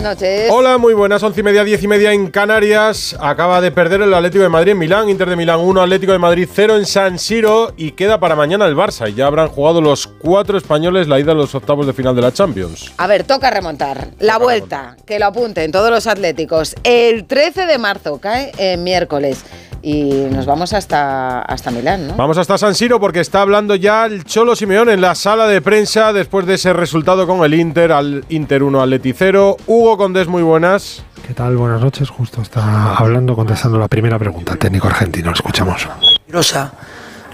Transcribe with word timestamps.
Buenas 0.00 0.16
noches. 0.16 0.50
Hola, 0.50 0.76
muy 0.78 0.92
buenas, 0.92 1.22
once 1.22 1.40
y 1.40 1.42
media, 1.44 1.62
diez 1.62 1.80
y 1.82 1.86
media 1.86 2.12
en 2.12 2.28
Canarias. 2.28 3.16
Acaba 3.20 3.60
de 3.60 3.70
perder 3.70 4.02
el 4.02 4.12
Atlético 4.12 4.42
de 4.42 4.48
Madrid 4.48 4.72
en 4.72 4.78
Milán, 4.78 5.08
Inter 5.08 5.30
de 5.30 5.36
Milán 5.36 5.60
1, 5.60 5.80
Atlético 5.80 6.10
de 6.10 6.18
Madrid 6.18 6.48
0 6.52 6.78
en 6.78 6.84
San 6.84 7.18
Siro 7.18 7.72
y 7.76 7.92
queda 7.92 8.18
para 8.18 8.34
mañana 8.34 8.66
el 8.66 8.74
Barça. 8.74 9.08
Y 9.08 9.14
ya 9.14 9.26
habrán 9.26 9.48
jugado 9.48 9.80
los 9.80 10.08
cuatro 10.08 10.58
españoles 10.58 11.06
la 11.06 11.20
ida 11.20 11.30
a 11.30 11.34
los 11.36 11.54
octavos 11.54 11.86
de 11.86 11.92
final 11.92 12.16
de 12.16 12.22
la 12.22 12.32
Champions. 12.32 12.92
A 12.96 13.06
ver, 13.06 13.22
toca 13.22 13.50
remontar. 13.50 14.08
La 14.18 14.38
vuelta, 14.38 14.96
que 15.06 15.20
lo 15.20 15.26
apunten 15.26 15.70
todos 15.70 15.90
los 15.90 16.08
atléticos. 16.08 16.74
El 16.82 17.26
13 17.26 17.66
de 17.66 17.78
marzo 17.78 18.18
cae 18.18 18.50
en 18.58 18.82
miércoles. 18.82 19.44
Y 19.84 20.28
nos 20.30 20.46
vamos 20.46 20.72
hasta, 20.72 21.42
hasta 21.42 21.70
Milán, 21.70 22.08
¿no? 22.08 22.14
Vamos 22.14 22.38
hasta 22.38 22.56
San 22.56 22.74
Siro 22.74 22.98
porque 22.98 23.20
está 23.20 23.42
hablando 23.42 23.74
ya 23.74 24.06
el 24.06 24.24
Cholo 24.24 24.56
Simeón 24.56 24.88
en 24.88 25.02
la 25.02 25.14
sala 25.14 25.46
de 25.46 25.60
prensa 25.60 26.14
después 26.14 26.46
de 26.46 26.54
ese 26.54 26.72
resultado 26.72 27.26
con 27.26 27.44
el 27.44 27.52
Inter, 27.52 27.92
al 27.92 28.24
Inter 28.30 28.62
1 28.62 28.80
Atleti 28.80 29.12
0. 29.12 29.58
Hugo 29.66 29.83
Condés, 29.84 30.26
muy 30.28 30.42
buenas. 30.42 31.02
¿Qué 31.26 31.34
tal? 31.34 31.56
Buenas 31.56 31.80
noches. 31.80 32.08
Justo 32.08 32.40
está 32.42 32.94
hablando, 32.96 33.36
contestando 33.36 33.78
la 33.78 33.86
primera 33.86 34.18
pregunta. 34.18 34.56
Técnico 34.56 34.88
argentino, 34.88 35.28
lo 35.28 35.34
escuchamos. 35.34 35.86
Rosa, 36.28 36.72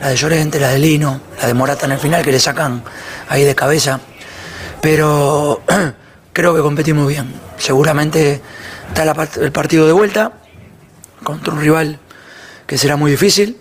la 0.00 0.08
de 0.08 0.16
Llorente, 0.16 0.58
la 0.60 0.68
de 0.70 0.78
Lino, 0.78 1.20
la 1.40 1.46
de 1.46 1.54
Morata 1.54 1.86
en 1.86 1.92
el 1.92 1.98
final 1.98 2.22
que 2.24 2.32
le 2.32 2.40
sacan 2.40 2.82
ahí 3.28 3.44
de 3.44 3.54
cabeza. 3.54 4.00
Pero 4.82 5.62
creo 6.32 6.54
que 6.54 6.60
competimos 6.60 7.06
bien. 7.08 7.32
Seguramente 7.56 8.42
está 8.88 9.04
la 9.04 9.14
part- 9.14 9.40
el 9.40 9.52
partido 9.52 9.86
de 9.86 9.92
vuelta 9.92 10.32
contra 11.22 11.52
un 11.54 11.60
rival 11.60 11.98
que 12.66 12.76
será 12.76 12.96
muy 12.96 13.12
difícil 13.12 13.58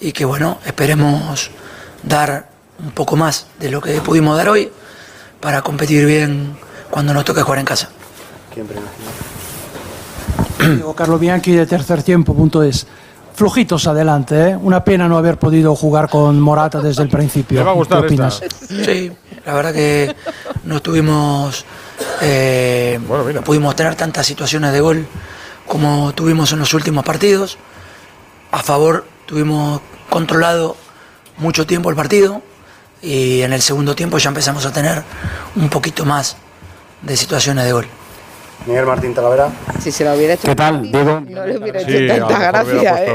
y 0.00 0.12
que 0.12 0.24
bueno, 0.24 0.58
esperemos 0.64 1.50
dar 2.04 2.48
un 2.78 2.92
poco 2.92 3.16
más 3.16 3.48
de 3.58 3.70
lo 3.70 3.80
que 3.82 4.00
pudimos 4.00 4.36
dar 4.36 4.48
hoy 4.48 4.70
para 5.40 5.62
competir 5.62 6.06
bien 6.06 6.56
cuando 6.90 7.12
nos 7.12 7.24
toque 7.24 7.42
jugar 7.42 7.58
en 7.58 7.66
casa. 7.66 7.90
Digo, 10.76 10.94
Carlos 10.94 11.18
Bianchi 11.20 11.52
de 11.52 11.66
tercer 11.66 12.02
tiempo, 12.02 12.34
punto 12.34 12.62
es. 12.62 12.86
Flojitos 13.34 13.86
adelante, 13.86 14.50
¿eh? 14.50 14.56
Una 14.56 14.84
pena 14.84 15.08
no 15.08 15.16
haber 15.16 15.38
podido 15.38 15.74
jugar 15.74 16.10
con 16.10 16.38
Morata 16.40 16.80
desde 16.80 17.02
el 17.04 17.08
principio. 17.08 17.60
Te 17.60 17.64
va 17.64 17.70
a 17.70 17.74
gustar 17.74 18.06
¿Qué 18.06 18.14
esta. 18.14 18.26
opinas? 18.26 18.42
Sí, 18.68 19.10
la 19.46 19.54
verdad 19.54 19.72
que 19.72 20.14
no 20.64 20.82
tuvimos, 20.82 21.64
eh, 22.20 23.00
Bueno, 23.08 23.24
mira. 23.24 23.40
no 23.40 23.44
pudimos 23.44 23.74
tener 23.76 23.94
tantas 23.94 24.26
situaciones 24.26 24.72
de 24.72 24.80
gol 24.80 25.06
como 25.66 26.12
tuvimos 26.12 26.52
en 26.52 26.58
los 26.58 26.74
últimos 26.74 27.02
partidos. 27.04 27.56
A 28.52 28.62
favor 28.62 29.06
tuvimos 29.24 29.80
controlado 30.10 30.76
mucho 31.38 31.66
tiempo 31.66 31.88
el 31.88 31.96
partido 31.96 32.42
y 33.00 33.40
en 33.40 33.54
el 33.54 33.62
segundo 33.62 33.94
tiempo 33.94 34.18
ya 34.18 34.28
empezamos 34.28 34.66
a 34.66 34.72
tener 34.72 35.02
un 35.56 35.70
poquito 35.70 36.04
más 36.04 36.36
de 37.00 37.16
situaciones 37.16 37.64
de 37.64 37.72
gol. 37.72 37.86
Miguel 38.66 38.86
Martín 38.86 39.14
Talavera. 39.14 39.48
Si 39.78 39.90
se 39.90 40.04
lo 40.04 40.14
hubiera 40.14 40.34
hecho. 40.34 40.46
¿Qué 40.46 40.54
tal, 40.54 40.90
Diego? 40.90 41.20
No 41.20 41.46
le 41.46 41.58
hubiera 41.58 41.80
hecho 41.80 42.26
tanta 42.26 42.38
gracia, 42.38 43.04
¿eh? 43.04 43.06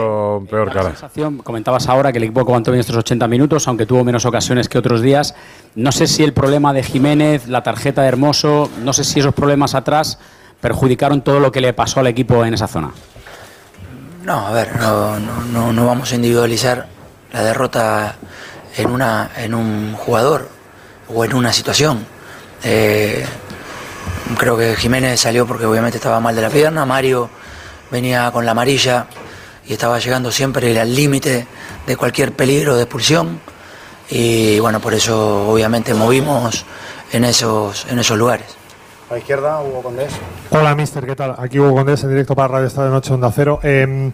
peor 0.49 0.71
cara. 0.73 0.89
sensación, 0.89 1.37
comentabas 1.37 1.87
ahora 1.87 2.11
que 2.11 2.17
el 2.17 2.25
equipo 2.25 2.39
aguantó 2.39 2.71
bien 2.71 2.79
estos 2.79 2.97
80 2.97 3.27
minutos, 3.27 3.67
aunque 3.67 3.85
tuvo 3.85 4.03
menos 4.03 4.25
ocasiones 4.25 4.67
que 4.67 4.77
otros 4.77 5.01
días. 5.01 5.35
No 5.75 5.91
sé 5.91 6.07
si 6.07 6.23
el 6.23 6.33
problema 6.33 6.73
de 6.73 6.83
Jiménez, 6.83 7.47
la 7.47 7.63
tarjeta 7.63 8.01
de 8.01 8.07
Hermoso, 8.07 8.69
no 8.83 8.93
sé 8.93 9.03
si 9.03 9.19
esos 9.19 9.33
problemas 9.33 9.75
atrás 9.75 10.17
perjudicaron 10.61 11.21
todo 11.21 11.39
lo 11.39 11.51
que 11.51 11.61
le 11.61 11.73
pasó 11.73 11.99
al 11.99 12.07
equipo 12.07 12.43
en 12.43 12.53
esa 12.53 12.67
zona. 12.67 12.91
No, 14.23 14.47
a 14.47 14.51
ver, 14.51 14.75
no, 14.79 15.19
no, 15.19 15.41
no, 15.51 15.73
no 15.73 15.85
vamos 15.85 16.11
a 16.11 16.15
individualizar 16.15 16.87
la 17.31 17.43
derrota 17.43 18.15
en, 18.75 18.89
una, 18.89 19.29
en 19.37 19.53
un 19.53 19.93
jugador 19.93 20.49
o 21.13 21.23
en 21.23 21.35
una 21.35 21.53
situación. 21.53 22.05
Eh, 22.63 23.23
creo 24.37 24.57
que 24.57 24.75
Jiménez 24.75 25.19
salió 25.19 25.45
porque 25.45 25.65
obviamente 25.65 25.97
estaba 25.97 26.19
mal 26.19 26.35
de 26.35 26.41
la 26.41 26.49
pierna, 26.49 26.85
Mario 26.85 27.29
venía 27.91 28.31
con 28.31 28.45
la 28.45 28.51
amarilla 28.51 29.07
y 29.67 29.73
estaba 29.73 29.99
llegando 29.99 30.31
siempre 30.31 30.79
al 30.79 30.95
límite 30.95 31.47
de 31.85 31.97
cualquier 31.97 32.31
peligro 32.33 32.75
de 32.75 32.83
expulsión 32.83 33.39
y 34.09 34.59
bueno, 34.59 34.79
por 34.79 34.93
eso 34.93 35.49
obviamente 35.49 35.93
movimos 35.93 36.65
en 37.11 37.23
esos, 37.23 37.85
en 37.89 37.99
esos 37.99 38.17
lugares. 38.17 38.47
A 39.09 39.13
la 39.13 39.19
izquierda, 39.19 39.61
Hugo 39.61 39.83
Condés. 39.83 40.11
Hola, 40.49 40.75
mister, 40.75 41.05
¿qué 41.05 41.15
tal? 41.15 41.35
Aquí 41.37 41.59
Hugo 41.59 41.75
Condés 41.75 42.03
en 42.03 42.09
directo 42.09 42.35
para 42.35 42.47
Radio 42.47 42.67
Estadio 42.67 42.89
Noche 42.89 43.13
Onda 43.13 43.31
Cero. 43.31 43.59
Eh, 43.61 44.11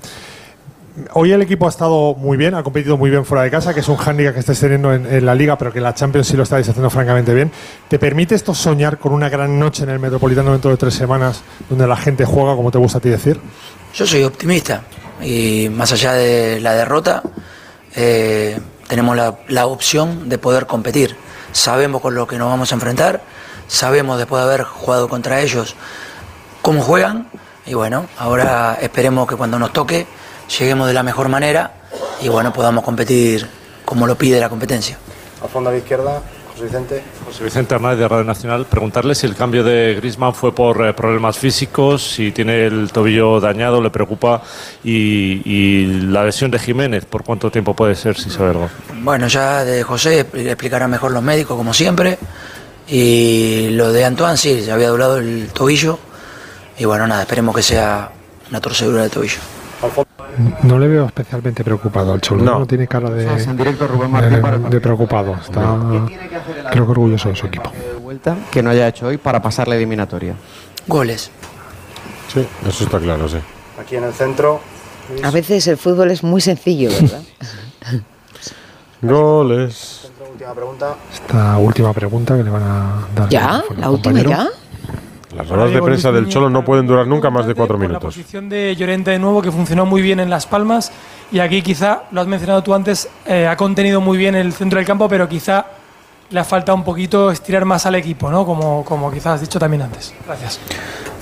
hoy 1.13 1.31
el 1.31 1.41
equipo 1.41 1.65
ha 1.65 1.69
estado 1.69 2.15
muy 2.15 2.37
bien, 2.37 2.55
ha 2.55 2.63
competido 2.63 2.97
muy 2.97 3.09
bien 3.09 3.25
fuera 3.25 3.43
de 3.43 3.51
casa, 3.51 3.73
que 3.73 3.79
es 3.79 3.87
un 3.87 3.97
hándicap 3.97 4.33
que 4.33 4.39
estáis 4.39 4.59
teniendo 4.59 4.93
en, 4.93 5.25
la 5.25 5.35
Liga, 5.35 5.57
pero 5.57 5.71
que 5.71 5.81
la 5.81 5.93
Champions 5.93 6.27
sí 6.27 6.37
lo 6.37 6.43
estáis 6.43 6.67
haciendo 6.67 6.89
francamente 6.89 7.33
bien. 7.33 7.51
¿Te 7.87 7.99
permite 7.99 8.35
esto 8.35 8.53
soñar 8.53 8.97
con 8.97 9.13
una 9.13 9.29
gran 9.29 9.59
noche 9.59 9.83
en 9.83 9.89
el 9.89 9.99
Metropolitano 9.99 10.51
dentro 10.51 10.71
de 10.71 10.77
tres 10.77 10.93
semanas, 10.93 11.41
donde 11.69 11.87
la 11.87 11.97
gente 11.97 12.25
juega, 12.25 12.55
como 12.55 12.71
te 12.71 12.77
gusta 12.77 12.97
a 12.97 13.01
ti 13.01 13.09
decir? 13.09 13.39
Yo 13.93 14.05
soy 14.05 14.23
optimista 14.23 14.83
y 15.21 15.69
más 15.69 15.91
allá 15.91 16.13
de 16.13 16.59
la 16.59 16.73
derrota, 16.73 17.23
eh, 17.95 18.59
tenemos 18.87 19.15
la, 19.15 19.39
la 19.47 19.67
opción 19.67 20.29
de 20.29 20.37
poder 20.37 20.65
competir. 20.65 21.15
Sabemos 21.51 22.01
con 22.01 22.15
lo 22.15 22.27
que 22.27 22.37
nos 22.37 22.49
vamos 22.49 22.71
a 22.71 22.75
enfrentar, 22.75 23.21
sabemos 23.67 24.17
después 24.17 24.41
de 24.41 24.47
haber 24.47 24.63
jugado 24.63 25.09
contra 25.09 25.41
ellos 25.41 25.75
cómo 26.61 26.81
juegan 26.81 27.27
y 27.65 27.73
bueno, 27.73 28.07
ahora 28.17 28.77
esperemos 28.81 29.27
que 29.27 29.35
cuando 29.35 29.59
nos 29.59 29.71
toque 29.73 30.07
lleguemos 30.59 30.87
de 30.87 30.93
la 30.93 31.03
mejor 31.03 31.29
manera 31.29 31.71
y 32.21 32.29
bueno, 32.29 32.53
podamos 32.53 32.83
competir 32.83 33.47
como 33.85 34.07
lo 34.07 34.15
pide 34.15 34.39
la 34.39 34.49
competencia. 34.49 34.97
Al 35.41 35.49
fondo 35.49 35.69
a 35.69 35.73
la 35.73 35.79
izquierda, 35.79 36.21
José 36.51 36.65
Vicente. 36.65 37.03
José 37.25 37.43
Vicente 37.43 37.75
Hernández 37.75 37.99
de 37.99 38.07
Radio 38.07 38.23
Nacional, 38.23 38.65
preguntarle 38.65 39.15
si 39.15 39.25
el 39.25 39.35
cambio 39.35 39.63
de 39.63 39.95
Griezmann 39.95 40.35
fue 40.35 40.53
por 40.53 40.85
eh, 40.85 40.93
problemas 40.93 41.37
físicos, 41.37 42.03
si 42.03 42.31
tiene 42.31 42.65
el 42.65 42.91
tobillo 42.91 43.39
dañado, 43.39 43.81
le 43.81 43.89
preocupa, 43.89 44.43
y, 44.83 45.41
y 45.43 45.85
la 45.87 46.23
lesión 46.23 46.51
de 46.51 46.59
Jiménez, 46.59 47.05
¿por 47.05 47.23
cuánto 47.23 47.49
tiempo 47.49 47.73
puede 47.73 47.95
ser, 47.95 48.17
si 48.17 48.29
sabe 48.29 48.51
algo? 48.51 48.69
Bueno, 49.01 49.27
ya 49.27 49.63
de 49.63 49.83
José 49.83 50.27
le 50.33 50.51
explicarán 50.51 50.91
mejor 50.91 51.11
los 51.11 51.23
médicos, 51.23 51.57
como 51.57 51.73
siempre. 51.73 52.19
Y 52.87 53.69
lo 53.71 53.91
de 53.91 54.05
Antoine, 54.05 54.37
sí, 54.37 54.61
se 54.63 54.71
había 54.71 54.89
doblado 54.89 55.17
el 55.17 55.49
tobillo. 55.53 55.97
Y 56.77 56.85
bueno, 56.85 57.07
nada, 57.07 57.21
esperemos 57.21 57.55
que 57.55 57.63
sea 57.63 58.11
una 58.49 58.59
torcedura 58.59 59.03
de 59.03 59.09
tobillo. 59.09 59.39
No 60.63 60.79
le 60.79 60.87
veo 60.87 61.05
especialmente 61.05 61.63
preocupado 61.63 62.13
al 62.13 62.21
Cholo. 62.21 62.43
No. 62.43 62.59
No, 62.59 62.65
tiene 62.65 62.87
cara 62.87 63.09
de, 63.09 63.27
en 63.27 63.57
directo 63.57 63.87
Rubén 63.87 64.07
de, 64.07 64.13
Martín 64.13 64.41
para 64.41 64.55
el 64.55 64.61
de 64.61 64.67
partido. 64.69 64.81
preocupado. 64.81 65.35
Está, 65.35 65.77
creo 66.71 66.85
que 66.85 66.91
orgulloso 66.91 67.29
de 67.29 67.35
su 67.35 67.47
equipo. 67.47 67.71
vuelta 68.01 68.37
que 68.51 68.61
no 68.63 68.69
haya 68.69 68.87
hecho 68.87 69.07
hoy 69.07 69.17
para 69.17 69.41
pasar 69.41 69.67
la 69.67 69.75
eliminatoria. 69.75 70.35
Goles. 70.87 71.31
Sí, 72.33 72.47
eso 72.67 72.83
está 72.85 72.99
claro, 72.99 73.27
sí. 73.27 73.37
Aquí 73.79 73.95
en 73.97 74.05
el 74.05 74.13
centro. 74.13 74.61
Luis. 75.09 75.23
A 75.23 75.31
veces 75.31 75.67
el 75.67 75.77
fútbol 75.77 76.11
es 76.11 76.23
muy 76.23 76.39
sencillo, 76.41 76.89
¿verdad? 77.01 77.21
Goles. 79.01 79.99
Centro, 80.03 80.25
última 80.31 80.53
pregunta. 80.53 80.95
Esta 81.13 81.57
última 81.57 81.93
pregunta 81.93 82.37
que 82.37 82.43
le 82.43 82.49
van 82.49 82.63
a 82.63 83.07
dar. 83.15 83.29
¿Ya? 83.29 83.63
¿La 83.77 83.89
última 83.89 84.13
compañero. 84.23 84.29
ya? 84.29 84.47
Las 85.35 85.47
ruedas 85.47 85.71
de 85.71 85.81
prensa 85.81 86.11
del 86.11 86.27
Cholo 86.27 86.49
no 86.49 86.63
pueden 86.65 86.85
durar 86.85 87.07
nunca 87.07 87.29
más 87.29 87.45
de 87.45 87.55
cuatro 87.55 87.75
Con 87.75 87.83
La 87.83 87.87
minutos. 87.87 88.15
posición 88.15 88.49
de 88.49 88.75
Llorente 88.75 89.11
de 89.11 89.19
nuevo, 89.19 89.41
que 89.41 89.51
funcionó 89.51 89.85
muy 89.85 90.01
bien 90.01 90.19
en 90.19 90.29
Las 90.29 90.45
Palmas. 90.45 90.91
Y 91.31 91.39
aquí 91.39 91.61
quizá, 91.61 92.03
lo 92.11 92.19
has 92.21 92.27
mencionado 92.27 92.61
tú 92.63 92.73
antes, 92.73 93.07
eh, 93.25 93.47
ha 93.47 93.55
contenido 93.55 94.01
muy 94.01 94.17
bien 94.17 94.35
el 94.35 94.51
centro 94.51 94.77
del 94.77 94.85
campo, 94.85 95.07
pero 95.07 95.29
quizá 95.29 95.65
le 96.29 96.39
ha 96.39 96.43
faltado 96.43 96.77
un 96.77 96.83
poquito 96.83 97.31
estirar 97.31 97.63
más 97.63 97.85
al 97.85 97.95
equipo, 97.95 98.29
¿no? 98.29 98.45
Como, 98.45 98.83
como 98.83 99.11
quizás 99.11 99.35
has 99.35 99.41
dicho 99.41 99.57
también 99.57 99.83
antes. 99.83 100.13
Gracias. 100.25 100.59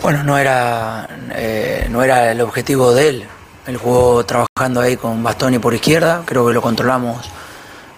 Bueno, 0.02 0.24
no 0.24 0.38
era, 0.38 1.08
eh, 1.36 1.88
no 1.92 2.02
era 2.02 2.32
el 2.32 2.42
objetivo 2.42 2.94
de 2.94 3.10
él. 3.10 3.24
Él 3.68 3.78
jugó 3.78 4.26
trabajando 4.26 4.82
ahí 4.82 4.98
con 4.98 5.22
Bastoni 5.22 5.60
por 5.60 5.74
izquierda. 5.76 6.24
Creo 6.26 6.48
que 6.48 6.54
lo 6.54 6.62
controlamos 6.62 7.30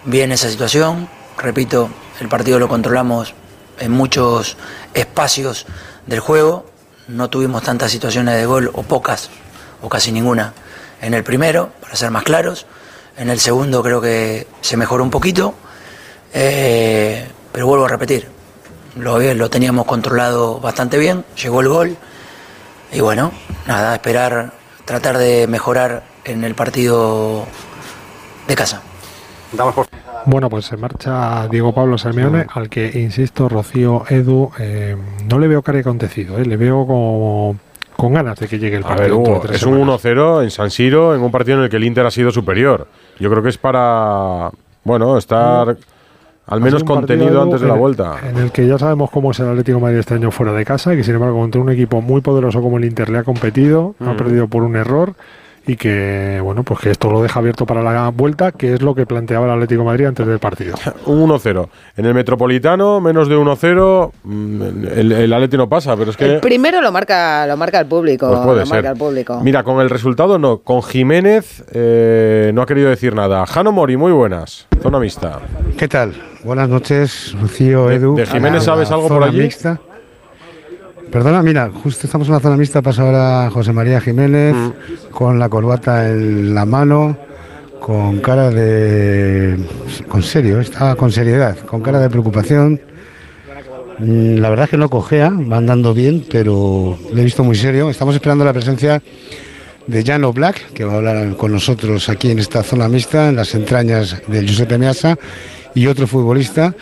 bien 0.04 0.32
esa 0.32 0.50
situación. 0.50 1.08
Repito, 1.38 1.88
el 2.20 2.28
partido 2.28 2.58
lo 2.58 2.68
controlamos 2.68 3.34
en 3.78 3.92
muchos 3.92 4.56
espacios 4.92 5.66
del 6.06 6.20
juego. 6.20 6.66
No 7.08 7.28
tuvimos 7.30 7.62
tantas 7.62 7.90
situaciones 7.90 8.36
de 8.36 8.46
gol, 8.46 8.70
o 8.74 8.82
pocas, 8.82 9.30
o 9.80 9.88
casi 9.88 10.12
ninguna, 10.12 10.54
en 11.00 11.14
el 11.14 11.24
primero, 11.24 11.70
para 11.80 11.96
ser 11.96 12.10
más 12.10 12.22
claros. 12.22 12.66
En 13.16 13.28
el 13.28 13.40
segundo 13.40 13.82
creo 13.82 14.00
que 14.00 14.46
se 14.60 14.76
mejoró 14.76 15.02
un 15.04 15.10
poquito. 15.10 15.54
Eh, 16.32 17.28
pero 17.52 17.66
vuelvo 17.66 17.84
a 17.84 17.88
repetir, 17.88 18.28
lo, 18.96 19.18
lo 19.18 19.50
teníamos 19.50 19.84
controlado 19.84 20.60
bastante 20.60 20.96
bien, 20.98 21.24
llegó 21.40 21.60
el 21.60 21.68
gol. 21.68 21.96
Y 22.92 23.00
bueno, 23.00 23.32
nada, 23.66 23.94
esperar, 23.94 24.52
tratar 24.84 25.18
de 25.18 25.46
mejorar 25.46 26.04
en 26.24 26.44
el 26.44 26.54
partido 26.54 27.46
de 28.46 28.54
casa. 28.54 28.82
Damos 29.52 29.74
por 29.74 29.86
Bueno, 30.26 30.48
pues 30.48 30.64
se 30.66 30.76
marcha 30.76 31.46
Diego 31.48 31.74
Pablo 31.74 31.98
Simeone, 31.98 32.46
al 32.54 32.68
que, 32.68 33.00
insisto, 33.00 33.48
Rocío, 33.48 34.04
Edu, 34.08 34.50
eh, 34.58 34.96
no 35.28 35.38
le 35.38 35.48
veo 35.48 35.62
cara 35.62 35.80
acontecido, 35.80 36.38
eh, 36.38 36.46
le 36.46 36.56
veo 36.56 36.86
como 36.86 37.56
con 37.96 38.14
ganas 38.14 38.38
de 38.38 38.48
que 38.48 38.58
llegue 38.58 38.76
el 38.76 38.84
A 38.84 38.88
partido. 38.88 39.20
ver, 39.22 39.28
Hugo, 39.30 39.42
es 39.52 39.62
un 39.64 39.74
semanas. 39.74 40.04
1-0 40.04 40.42
en 40.44 40.50
San 40.50 40.70
Siro, 40.70 41.14
en 41.14 41.20
un 41.22 41.30
partido 41.30 41.58
en 41.58 41.64
el 41.64 41.70
que 41.70 41.76
el 41.76 41.84
Inter 41.84 42.06
ha 42.06 42.10
sido 42.10 42.30
superior. 42.30 42.86
Yo 43.20 43.30
creo 43.30 43.42
que 43.42 43.50
es 43.50 43.58
para, 43.58 44.50
bueno, 44.84 45.16
estar 45.18 45.68
al 46.46 46.58
Ha 46.58 46.64
menos 46.64 46.82
contenido 46.84 47.42
antes 47.42 47.60
de 47.60 47.68
la 47.68 47.74
en- 47.74 47.80
vuelta. 47.80 48.16
En 48.28 48.36
el 48.38 48.50
que 48.50 48.66
ya 48.66 48.78
sabemos 48.78 49.10
cómo 49.10 49.30
es 49.32 49.40
el 49.40 49.48
Atlético 49.48 49.76
de 49.78 49.82
Madrid 49.82 49.98
este 49.98 50.14
año 50.14 50.30
fuera 50.30 50.52
de 50.52 50.64
casa 50.64 50.94
y 50.94 50.96
que 50.96 51.04
sin 51.04 51.14
embargo 51.14 51.38
contra 51.38 51.60
un 51.60 51.70
equipo 51.70 52.00
muy 52.00 52.20
poderoso 52.22 52.60
como 52.62 52.78
el 52.78 52.84
Inter 52.86 53.10
le 53.10 53.18
ha 53.18 53.24
competido, 53.24 53.94
ha 54.00 54.12
Mm. 54.14 54.16
perdido 54.16 54.48
por 54.48 54.62
un 54.62 54.74
error 54.76 55.14
y 55.66 55.76
que 55.76 56.40
bueno 56.42 56.64
pues 56.64 56.80
que 56.80 56.90
esto 56.90 57.10
lo 57.10 57.22
deja 57.22 57.38
abierto 57.38 57.66
para 57.66 57.82
la 57.82 58.08
vuelta, 58.10 58.52
que 58.52 58.74
es 58.74 58.82
lo 58.82 58.94
que 58.94 59.06
planteaba 59.06 59.46
el 59.46 59.52
Atlético 59.52 59.82
de 59.82 59.86
Madrid 59.86 60.06
antes 60.06 60.26
del 60.26 60.38
partido. 60.38 60.74
Un 61.06 61.28
1-0. 61.28 61.68
En 61.96 62.06
el 62.06 62.14
Metropolitano, 62.14 63.00
menos 63.00 63.28
de 63.28 63.36
1-0, 63.36 64.10
mm, 64.24 64.62
el, 64.96 65.12
el 65.12 65.32
Atleti 65.32 65.56
no 65.56 65.68
pasa, 65.68 65.96
pero 65.96 66.10
es 66.10 66.16
que... 66.16 66.24
El 66.34 66.40
primero 66.40 66.80
lo 66.80 66.90
marca, 66.90 67.46
lo 67.46 67.56
marca 67.56 67.80
el 67.80 67.86
público. 67.86 68.28
Pues 68.28 68.40
puede 68.40 68.60
lo 68.60 68.66
ser. 68.66 68.74
marca 68.76 68.90
el 68.90 68.98
público. 68.98 69.40
Mira, 69.42 69.62
con 69.62 69.80
el 69.80 69.90
resultado 69.90 70.38
no. 70.38 70.58
Con 70.58 70.82
Jiménez 70.82 71.64
eh, 71.72 72.50
no 72.54 72.62
ha 72.62 72.66
querido 72.66 72.90
decir 72.90 73.14
nada. 73.14 73.46
Jano 73.46 73.70
Mori, 73.72 73.96
muy 73.96 74.12
buenas. 74.12 74.66
Zona 74.82 74.98
mixta. 74.98 75.40
¿Qué 75.78 75.86
tal? 75.86 76.12
Buenas 76.44 76.68
noches, 76.68 77.36
Rocío, 77.40 77.88
Edu. 77.90 78.16
de 78.16 78.26
Jiménez 78.26 78.52
A 78.52 78.54
la 78.56 78.60
sabes 78.62 78.90
algo 78.90 79.06
por 79.06 79.18
zona 79.18 79.26
allí? 79.26 79.40
mixta. 79.42 79.78
Perdona, 81.12 81.42
mira, 81.42 81.70
justo 81.82 82.06
estamos 82.06 82.26
en 82.28 82.34
la 82.34 82.40
zona 82.40 82.56
mixta, 82.56 82.80
pasa 82.80 83.02
ahora 83.02 83.50
José 83.50 83.72
María 83.72 84.00
Jiménez 84.00 84.54
Mm. 84.54 84.72
con 85.10 85.38
la 85.38 85.48
corbata 85.50 86.08
en 86.08 86.54
la 86.54 86.64
mano, 86.64 87.16
con 87.80 88.18
cara 88.20 88.48
de... 88.50 89.58
con 90.08 90.22
serio, 90.22 90.60
está 90.60 90.94
con 90.96 91.12
seriedad, 91.12 91.56
con 91.66 91.82
cara 91.82 91.98
de 92.00 92.08
preocupación. 92.08 92.80
Mm, 93.98 94.36
La 94.38 94.48
verdad 94.48 94.64
es 94.64 94.70
que 94.70 94.76
no 94.78 94.88
cojea, 94.88 95.28
va 95.30 95.58
andando 95.58 95.92
bien, 95.92 96.24
pero 96.30 96.96
le 97.12 97.20
he 97.20 97.24
visto 97.24 97.44
muy 97.44 97.56
serio. 97.56 97.90
Estamos 97.90 98.14
esperando 98.14 98.44
la 98.44 98.52
presencia 98.54 99.02
de 99.86 100.04
Jano 100.04 100.32
Black, 100.32 100.72
que 100.72 100.84
va 100.84 100.94
a 100.94 100.96
hablar 100.96 101.36
con 101.36 101.52
nosotros 101.52 102.08
aquí 102.08 102.30
en 102.30 102.38
esta 102.38 102.62
zona 102.62 102.88
mixta, 102.88 103.28
en 103.28 103.36
las 103.36 103.54
entrañas 103.54 104.16
del 104.28 104.46
Giuseppe 104.46 104.78
Meazza, 104.78 105.16
y 105.74 105.86
otro 105.88 106.06
futbolista. 106.06 106.74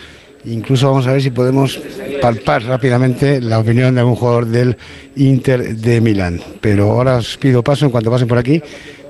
Incluso 0.45 0.87
vamos 0.87 1.07
a 1.07 1.13
ver 1.13 1.21
si 1.21 1.29
podemos 1.29 1.79
palpar 2.21 2.63
rápidamente 2.63 3.41
la 3.41 3.59
opinión 3.59 3.93
de 3.93 4.01
algún 4.01 4.15
jugador 4.15 4.45
del 4.47 4.77
Inter 5.15 5.75
de 5.75 6.01
Milán. 6.01 6.41
Pero 6.59 6.91
ahora 6.91 7.17
os 7.17 7.37
pido 7.37 7.63
paso, 7.63 7.85
en 7.85 7.91
cuanto 7.91 8.09
pasen 8.09 8.27
por 8.27 8.37
aquí, 8.37 8.61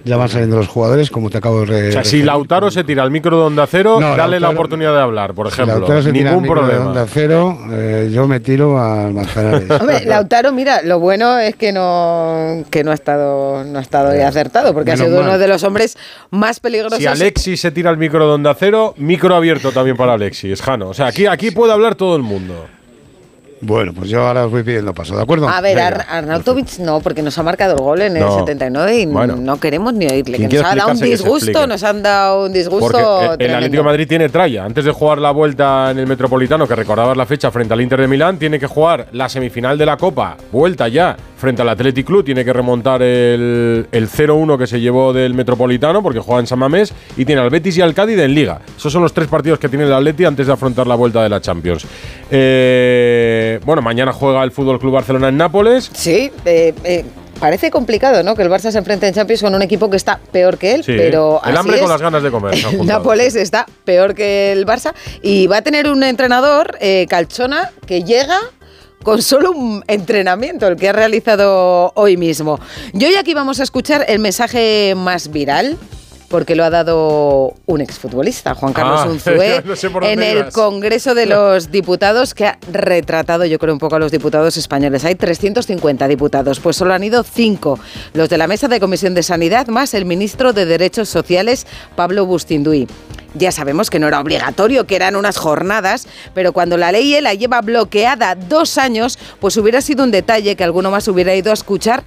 ya 0.03 0.17
van 0.17 0.29
saliendo 0.29 0.57
los 0.57 0.67
jugadores, 0.67 1.09
como 1.09 1.29
te 1.29 1.37
acabo 1.37 1.61
de 1.61 1.65
re- 1.65 1.89
O 1.89 1.91
sea, 1.91 2.03
si. 2.03 2.23
Lautaro 2.23 2.71
se 2.71 2.83
tira 2.83 3.03
al 3.03 3.11
micro 3.11 3.37
de 3.37 3.43
onda 3.45 3.67
cero, 3.67 3.97
No, 3.99 4.15
dale 4.15 4.39
la 4.39 4.47
Lautaro- 4.47 4.53
oportunidad 4.53 4.93
de 4.93 5.01
hablar, 5.01 5.33
por 5.33 5.47
Si 5.47 5.53
ejemplo. 5.53 5.79
Lautaro 5.79 6.01
se 6.01 6.11
tira 6.11 6.29
al 6.31 6.35
Ningún 6.41 6.43
de 6.55 6.61
problema. 6.61 6.85
Onda 6.87 7.05
Cero, 7.07 7.57
eh, 7.71 8.09
yo 8.13 8.27
me 8.27 8.39
tiro 8.39 8.79
al 8.81 9.13
Manzanares. 9.13 9.69
Hombre, 9.79 10.05
Lautaro, 10.05 10.51
mira, 10.51 10.81
lo 10.83 10.99
bueno 10.99 11.37
es 11.39 11.55
que 11.55 11.71
no, 11.71 12.63
que 12.69 12.83
no 12.83 12.91
ha 12.91 12.93
estado, 12.95 13.63
no 13.63 13.79
ha 13.79 13.81
estado 13.81 14.09
ahí 14.09 14.21
acertado, 14.21 14.73
porque 14.73 14.91
ha 14.91 14.97
sido 14.97 15.17
mal. 15.19 15.29
uno 15.29 15.37
de 15.37 15.47
los 15.47 15.63
hombres 15.63 15.97
más 16.29 16.59
peligrosos. 16.59 16.97
Si 16.99 17.05
Alexis 17.07 17.59
se 17.61 17.71
tira 17.71 17.89
al 17.89 17.97
micro 17.97 18.25
de 18.27 18.33
onda 18.33 18.53
cero, 18.57 18.93
micro 18.97 19.35
abierto 19.35 19.71
también 19.71 19.97
para 19.97 20.13
Alexis, 20.13 20.61
Jano. 20.61 20.89
O 20.89 20.93
sea, 20.93 21.07
aquí, 21.07 21.25
aquí 21.27 21.51
puede 21.51 21.73
hablar 21.73 21.95
todo 21.95 22.15
el 22.15 22.23
mundo. 22.23 22.65
Bueno, 23.63 23.93
pues 23.93 24.09
yo 24.09 24.25
ahora 24.27 24.45
os 24.45 24.51
voy 24.51 24.63
pidiendo 24.63 24.91
paso, 24.93 25.15
¿de 25.15 25.21
acuerdo? 25.21 25.47
A 25.47 25.61
ver. 25.61 25.79
Ar- 25.79 26.05
Arnautovic 26.09 26.79
no, 26.79 26.99
porque 26.99 27.21
nos 27.21 27.37
ha 27.37 27.43
marcado 27.43 27.75
el 27.75 27.81
gol 27.81 28.01
en 28.01 28.17
el 28.17 28.23
No. 28.23 28.39
79 28.39 28.95
y 29.01 29.05
Bueno. 29.05 29.35
no 29.35 29.59
queremos 29.59 29.93
ni 29.93 30.07
oírle. 30.07 30.37
Que 30.39 30.47
nos 30.47 30.65
ha 30.65 30.75
dado 30.75 30.91
un 30.91 30.99
disgusto, 30.99 31.67
nos 31.67 31.83
han 31.83 32.01
dado 32.01 32.45
un 32.45 32.53
disgusto. 32.53 33.19
Porque 33.27 33.45
el-. 33.45 33.53
Atlético 33.53 33.83
de 33.83 33.87
Madrid 33.87 34.07
tiene 34.07 34.29
tralla. 34.29 34.65
Antes 34.65 34.83
de 34.85 34.91
jugar 34.91 35.19
la 35.19 35.29
vuelta 35.31 35.91
en 35.91 35.99
el 35.99 36.07
Metropolitano, 36.07 36.67
que 36.67 36.75
recordabas 36.75 37.15
la 37.15 37.25
fecha 37.27 37.51
frente 37.51 37.73
al 37.73 37.81
Inter 37.81 38.01
de 38.01 38.07
Milán, 38.07 38.39
tiene 38.39 38.59
que 38.59 38.65
jugar 38.67 39.07
la 39.11 39.29
semifinal 39.29 39.77
de 39.77 39.85
la 39.85 39.95
Copa, 39.97 40.37
vuelta 40.51 40.87
ya, 40.87 41.15
frente 41.41 41.61
al 41.61 41.67
Athletic 41.69 42.05
Club. 42.05 42.23
Tiene 42.23 42.45
que 42.45 42.53
remontar 42.53 43.01
el, 43.01 43.87
el 43.91 44.09
0-1 44.09 44.57
que 44.57 44.67
se 44.67 44.79
llevó 44.79 45.11
del 45.11 45.33
Metropolitano, 45.33 46.01
porque 46.01 46.19
juega 46.19 46.39
en 46.39 46.47
San 46.47 46.59
Mamés, 46.59 46.93
y 47.17 47.25
tiene 47.25 47.41
al 47.41 47.49
Betis 47.49 47.77
y 47.77 47.81
al 47.81 47.93
Cádiz 47.93 48.17
en 48.19 48.33
Liga. 48.33 48.61
Esos 48.77 48.93
son 48.93 49.01
los 49.01 49.11
tres 49.13 49.27
partidos 49.27 49.59
que 49.59 49.67
tiene 49.67 49.83
el 49.85 49.93
Atleti 49.93 50.23
antes 50.23 50.47
de 50.47 50.53
afrontar 50.53 50.87
la 50.87 50.95
vuelta 50.95 51.21
de 51.21 51.27
la 51.29 51.41
Champions. 51.41 51.85
Eh, 52.29 53.59
bueno, 53.65 53.81
mañana 53.81 54.13
juega 54.13 54.43
el 54.43 54.51
Fútbol 54.51 54.79
Club 54.79 54.93
Barcelona 54.93 55.29
en 55.29 55.37
Nápoles. 55.37 55.89
Sí, 55.93 56.31
eh, 56.45 56.73
eh, 56.83 57.03
parece 57.39 57.71
complicado, 57.71 58.21
¿no? 58.23 58.35
Que 58.35 58.43
el 58.43 58.49
Barça 58.49 58.71
se 58.71 58.77
enfrente 58.77 59.07
en 59.07 59.13
Champions 59.13 59.41
con 59.41 59.55
un 59.55 59.61
equipo 59.61 59.89
que 59.89 59.97
está 59.97 60.19
peor 60.31 60.57
que 60.57 60.75
él, 60.75 60.83
Sí, 60.83 60.93
pero 60.95 61.41
el 61.43 61.49
así 61.49 61.57
hambre 61.59 61.75
es. 61.77 61.81
con 61.81 61.89
las 61.89 62.01
ganas 62.01 62.21
de 62.23 62.31
comer. 62.31 62.53
El. 62.53 62.85
Nápoles 62.85 63.35
está 63.35 63.65
peor 63.83 64.13
que 64.13 64.51
el 64.51 64.65
Barça 64.65 64.93
y 65.23 65.47
va 65.47 65.57
a 65.57 65.61
tener 65.63 65.89
un 65.89 66.03
entrenador, 66.03 66.77
eh, 66.79 67.07
Calchona, 67.09 67.71
que 67.87 68.03
llega 68.03 68.37
con 69.03 69.21
solo 69.21 69.51
un 69.51 69.83
entrenamiento, 69.87 70.67
el 70.67 70.75
que 70.75 70.89
ha 70.89 70.93
realizado 70.93 71.91
hoy 71.95 72.17
mismo. 72.17 72.59
Y 72.93 73.05
aquí 73.15 73.33
vamos 73.33 73.59
a 73.59 73.63
escuchar 73.63 74.05
el 74.07 74.19
mensaje 74.19 74.93
más 74.95 75.31
viral. 75.31 75.77
Porque 76.31 76.55
lo 76.55 76.63
ha 76.63 76.69
dado 76.69 77.53
un 77.65 77.81
exfutbolista, 77.81 78.55
Juan 78.55 78.71
Carlos 78.73 79.01
Ah, 79.03 79.07
Unzué, 79.09 79.61
no 79.65 79.75
sé 79.75 79.89
por 79.89 80.03
en 80.05 80.23
el. 80.23 80.49
Congreso 80.51 81.13
de 81.13 81.25
los 81.25 81.69
Diputados, 81.71 82.33
que 82.33 82.47
ha 82.47 82.57
retratado, 82.71 83.45
yo 83.45 83.59
creo, 83.59 83.73
un 83.73 83.79
poco 83.79 83.97
a 83.97 83.99
los 83.99 84.11
diputados 84.11 84.55
españoles. 84.57 85.03
Hay 85.05 85.15
350 85.15 86.07
diputados, 86.07 86.59
pues 86.61 86.77
solo 86.77 86.93
han 86.93 87.03
ido 87.03 87.23
cinco. 87.23 87.77
Los 88.13 88.29
de 88.29 88.37
la 88.37 88.47
Mesa 88.47 88.69
de 88.69 88.79
Comisión 88.79 89.13
de 89.13 89.23
Sanidad, 89.23 89.67
más 89.67 89.93
el 89.93 90.05
ministro 90.05 90.53
de 90.53 90.65
Derechos 90.65 91.09
Sociales, 91.09 91.67
Pablo 91.95 92.25
Bustinduy. 92.25 92.87
Ya 93.33 93.51
sabemos 93.51 93.89
que 93.89 93.99
no 93.99 94.07
era 94.07 94.19
obligatorio, 94.19 94.87
que 94.87 94.95
eran 94.95 95.15
unas 95.17 95.37
jornadas, 95.37 96.07
pero 96.33 96.53
cuando 96.53 96.77
la 96.77 96.91
ley 96.91 97.19
la 97.21 97.33
lleva 97.33 97.61
bloqueada 97.61 98.35
dos 98.35 98.77
años, 98.77 99.19
pues 99.39 99.57
hubiera 99.57 99.81
sido 99.81 100.03
un 100.03 100.11
detalle 100.11 100.55
que 100.55 100.63
alguno 100.63 100.91
más 100.91 101.07
hubiera 101.07 101.35
ido 101.35 101.51
a 101.51 101.53
escuchar. 101.53 102.03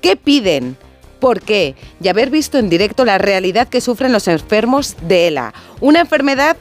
¿Qué 0.00 0.16
piden? 0.16 0.76
¿Por 1.20 1.40
qué? 1.40 1.74
Y 2.00 2.08
haber 2.08 2.30
visto 2.30 2.58
en 2.58 2.68
directo 2.68 3.04
la 3.04 3.18
realidad 3.18 3.68
que 3.68 3.80
sufren 3.80 4.12
los 4.12 4.28
enfermos 4.28 4.96
de 5.02 5.28
ELA. 5.28 5.52
Una 5.80 6.00
enfermedad 6.00 6.56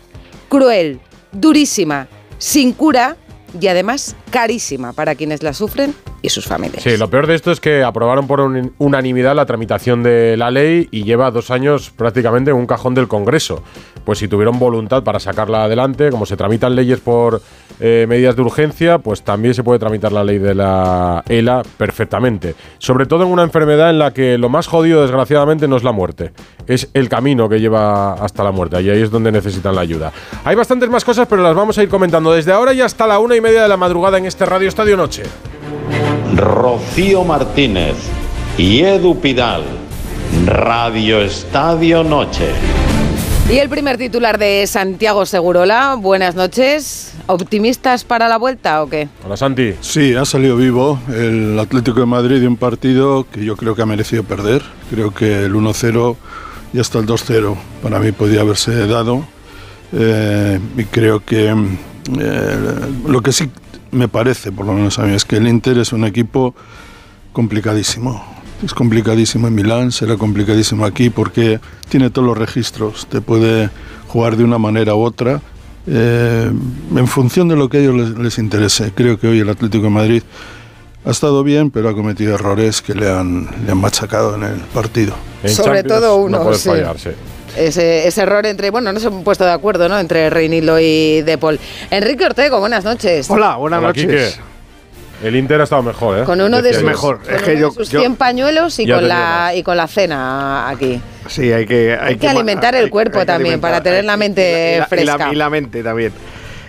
cruel, 0.49 0.99
durísima, 1.31 2.07
sin 2.37 2.73
cura 2.73 3.17
y 3.59 3.67
además 3.67 4.15
carísima 4.31 4.93
para 4.93 5.15
quienes 5.15 5.43
la 5.43 5.53
sufren 5.53 5.93
y 6.21 6.29
sus 6.29 6.45
familias. 6.45 6.83
Sí, 6.83 6.97
lo 6.97 7.09
peor 7.09 7.27
de 7.27 7.35
esto 7.35 7.51
es 7.51 7.59
que 7.59 7.83
aprobaron 7.83 8.27
por 8.27 8.39
un- 8.41 8.73
unanimidad 8.79 9.35
la 9.35 9.45
tramitación 9.45 10.03
de 10.03 10.35
la 10.37 10.49
ley 10.51 10.87
y 10.91 11.03
lleva 11.03 11.29
dos 11.31 11.51
años 11.51 11.91
prácticamente 11.95 12.51
en 12.51 12.57
un 12.57 12.65
cajón 12.67 12.93
del 12.95 13.07
Congreso. 13.07 13.63
Pues 14.03 14.19
si 14.19 14.27
tuvieron 14.27 14.57
voluntad 14.57 15.03
para 15.03 15.19
sacarla 15.19 15.65
adelante, 15.65 16.09
como 16.09 16.25
se 16.25 16.37
tramitan 16.37 16.75
leyes 16.75 16.99
por 16.99 17.41
eh, 17.79 18.05
medidas 18.07 18.35
de 18.35 18.41
urgencia, 18.41 18.97
pues 18.99 19.21
también 19.21 19.53
se 19.53 19.63
puede 19.63 19.79
tramitar 19.79 20.11
la 20.11 20.23
ley 20.23 20.39
de 20.39 20.55
la 20.55 21.23
ELA 21.27 21.61
perfectamente. 21.77 22.55
Sobre 22.79 23.05
todo 23.05 23.23
en 23.23 23.29
una 23.31 23.43
enfermedad 23.43 23.89
en 23.89 23.99
la 23.99 24.13
que 24.13 24.37
lo 24.37 24.49
más 24.49 24.67
jodido, 24.67 25.01
desgraciadamente, 25.01 25.67
no 25.67 25.75
es 25.77 25.83
la 25.83 25.91
muerte, 25.91 26.31
es 26.67 26.89
el 26.93 27.09
camino 27.09 27.47
que 27.49 27.59
lleva 27.59 28.13
hasta 28.13 28.43
la 28.43 28.51
muerte. 28.51 28.81
Y 28.81 28.89
ahí 28.89 29.01
es 29.01 29.11
donde 29.11 29.31
necesitan 29.31 29.75
la 29.75 29.81
ayuda. 29.81 30.11
Hay 30.43 30.55
bastantes 30.55 30.89
más 30.89 31.03
cosas, 31.05 31.27
pero 31.27 31.43
las 31.43 31.55
vamos 31.55 31.77
a 31.77 31.83
ir 31.83 31.89
comentando 31.89 32.31
desde 32.33 32.51
ahora 32.51 32.73
y 32.73 32.81
hasta 32.81 33.05
la 33.07 33.19
una 33.19 33.35
y 33.35 33.41
media 33.41 33.46
de 33.53 33.67
la 33.67 33.77
madrugada 33.77 34.17
en 34.17 34.25
este 34.25 34.45
Radio 34.45 34.67
Estadio 34.67 34.97
Noche. 34.97 35.23
Rocío 36.35 37.23
Martínez 37.23 37.95
y 38.57 38.81
Edu 38.81 39.19
Pidal. 39.19 39.63
Radio 40.45 41.21
Estadio 41.21 42.03
Noche. 42.03 42.49
Y 43.49 43.59
el 43.59 43.69
primer 43.69 43.97
titular 43.97 44.37
de 44.37 44.67
Santiago 44.67 45.25
Segurola, 45.25 45.95
buenas 45.97 46.35
noches. 46.35 47.13
¿Optimistas 47.27 48.03
para 48.03 48.27
la 48.27 48.37
vuelta 48.37 48.83
o 48.83 48.89
qué? 48.89 49.07
Hola 49.25 49.37
Santi. 49.37 49.73
Sí, 49.79 50.13
ha 50.15 50.25
salido 50.25 50.57
vivo 50.57 50.99
el 51.07 51.57
Atlético 51.57 52.01
de 52.01 52.05
Madrid 52.05 52.41
de 52.41 52.47
un 52.47 52.57
partido 52.57 53.25
que 53.31 53.45
yo 53.45 53.55
creo 53.55 53.75
que 53.75 53.81
ha 53.81 53.85
merecido 53.85 54.23
perder. 54.23 54.61
Creo 54.89 55.13
que 55.13 55.45
el 55.45 55.53
1-0 55.53 56.17
y 56.73 56.79
hasta 56.79 56.99
el 56.99 57.05
2-0 57.05 57.55
para 57.81 57.99
mí 57.99 58.11
podía 58.11 58.41
haberse 58.41 58.85
dado. 58.87 59.25
Eh, 59.93 60.59
y 60.77 60.83
creo 60.83 61.23
que 61.23 61.55
lo 63.07 63.21
que 63.21 63.31
sí 63.31 63.49
me 63.91 64.07
parece, 64.07 64.51
por 64.51 64.65
lo 64.65 64.73
menos 64.73 64.99
a 64.99 65.03
mí, 65.03 65.13
es 65.13 65.25
que 65.25 65.37
el 65.37 65.47
Inter 65.47 65.77
es 65.77 65.93
un 65.93 66.05
equipo 66.05 66.55
complicadísimo. 67.33 68.23
Es 68.63 68.73
complicadísimo 68.73 69.47
en 69.47 69.55
Milán, 69.55 69.91
será 69.91 70.17
complicadísimo 70.17 70.85
aquí 70.85 71.09
porque 71.11 71.59
tiene 71.89 72.09
todos 72.09 72.27
los 72.27 72.37
registros. 72.37 73.05
Te 73.07 73.21
puede 73.21 73.69
jugar 74.07 74.35
de 74.35 74.43
una 74.43 74.57
manera 74.57 74.95
u 74.95 75.01
otra 75.03 75.41
eh, 75.85 76.51
en 76.95 77.07
función 77.07 77.47
de 77.47 77.55
lo 77.55 77.69
que 77.69 77.77
a 77.77 77.79
ellos 77.81 77.95
les, 77.95 78.09
les 78.17 78.37
interese. 78.39 78.91
Creo 78.95 79.19
que 79.19 79.27
hoy 79.27 79.39
el 79.39 79.49
Atlético 79.49 79.83
de 79.85 79.89
Madrid 79.91 80.23
ha 81.05 81.11
estado 81.11 81.43
bien, 81.43 81.69
pero 81.71 81.89
ha 81.89 81.93
cometido 81.93 82.33
errores 82.35 82.81
que 82.81 82.93
le 82.95 83.09
han, 83.09 83.47
le 83.65 83.71
han 83.71 83.77
machacado 83.77 84.35
en 84.35 84.43
el 84.43 84.55
partido. 84.73 85.13
En 85.43 85.49
Sobre 85.51 85.83
Champions 85.83 86.01
todo 86.01 86.15
uno, 86.17 86.37
No 86.39 86.43
puede 86.45 86.57
sí. 86.57 86.69
fallar, 86.69 86.99
sí. 86.99 87.11
Ese, 87.57 88.07
ese 88.07 88.21
error 88.21 88.45
entre, 88.45 88.69
bueno, 88.69 88.91
no 88.93 88.99
se 88.99 89.07
han 89.07 89.23
puesto 89.23 89.43
de 89.45 89.51
acuerdo, 89.51 89.89
¿no? 89.89 89.99
Entre 89.99 90.29
Reinildo 90.29 90.79
y 90.79 91.21
Depol. 91.23 91.59
Enrique 91.89 92.25
Ortego, 92.25 92.59
buenas 92.59 92.83
noches. 92.83 93.29
Hola, 93.29 93.55
buenas 93.55 93.79
Hola, 93.79 93.87
noches. 93.87 94.05
Quique. 94.05 94.47
El 95.27 95.35
Inter 95.35 95.59
ha 95.61 95.63
estado 95.63 95.81
mejor, 95.81 96.19
¿eh? 96.19 96.23
Con 96.25 96.39
uno 96.39 96.61
de 96.61 96.73
sus. 96.75 96.83
Mejor. 96.83 97.23
con 97.23 97.33
Es 97.33 97.41
que 97.41 97.51
uno 97.53 97.59
yo- 97.61 97.69
de 97.69 97.73
sus 97.75 97.89
yo- 97.89 97.99
100 98.01 98.15
pañuelos 98.17 98.77
y 98.77 98.87
con, 98.87 99.07
la, 99.07 99.51
y 99.55 99.63
con 99.63 99.75
la 99.75 99.87
cena 99.87 100.69
aquí. 100.69 101.01
Sí, 101.27 101.51
hay 101.51 101.65
que... 101.65 101.93
Hay, 101.99 102.09
Hay 102.09 102.17
que 102.17 102.27
alimentar 102.29 102.75
el 102.75 102.85
hay- 102.85 102.89
cuerpo 102.91 103.19
hay 103.21 103.25
también, 103.25 103.59
para 103.59 103.81
tener 103.81 104.05
la 104.05 104.15
mente 104.15 104.41
y 104.43 104.53
la- 104.53 104.75
y 104.75 104.79
la- 104.79 104.85
fresca. 104.85 105.29
Y 105.33 105.35
la, 105.35 105.49
mente 105.49 105.81
también. 105.81 106.13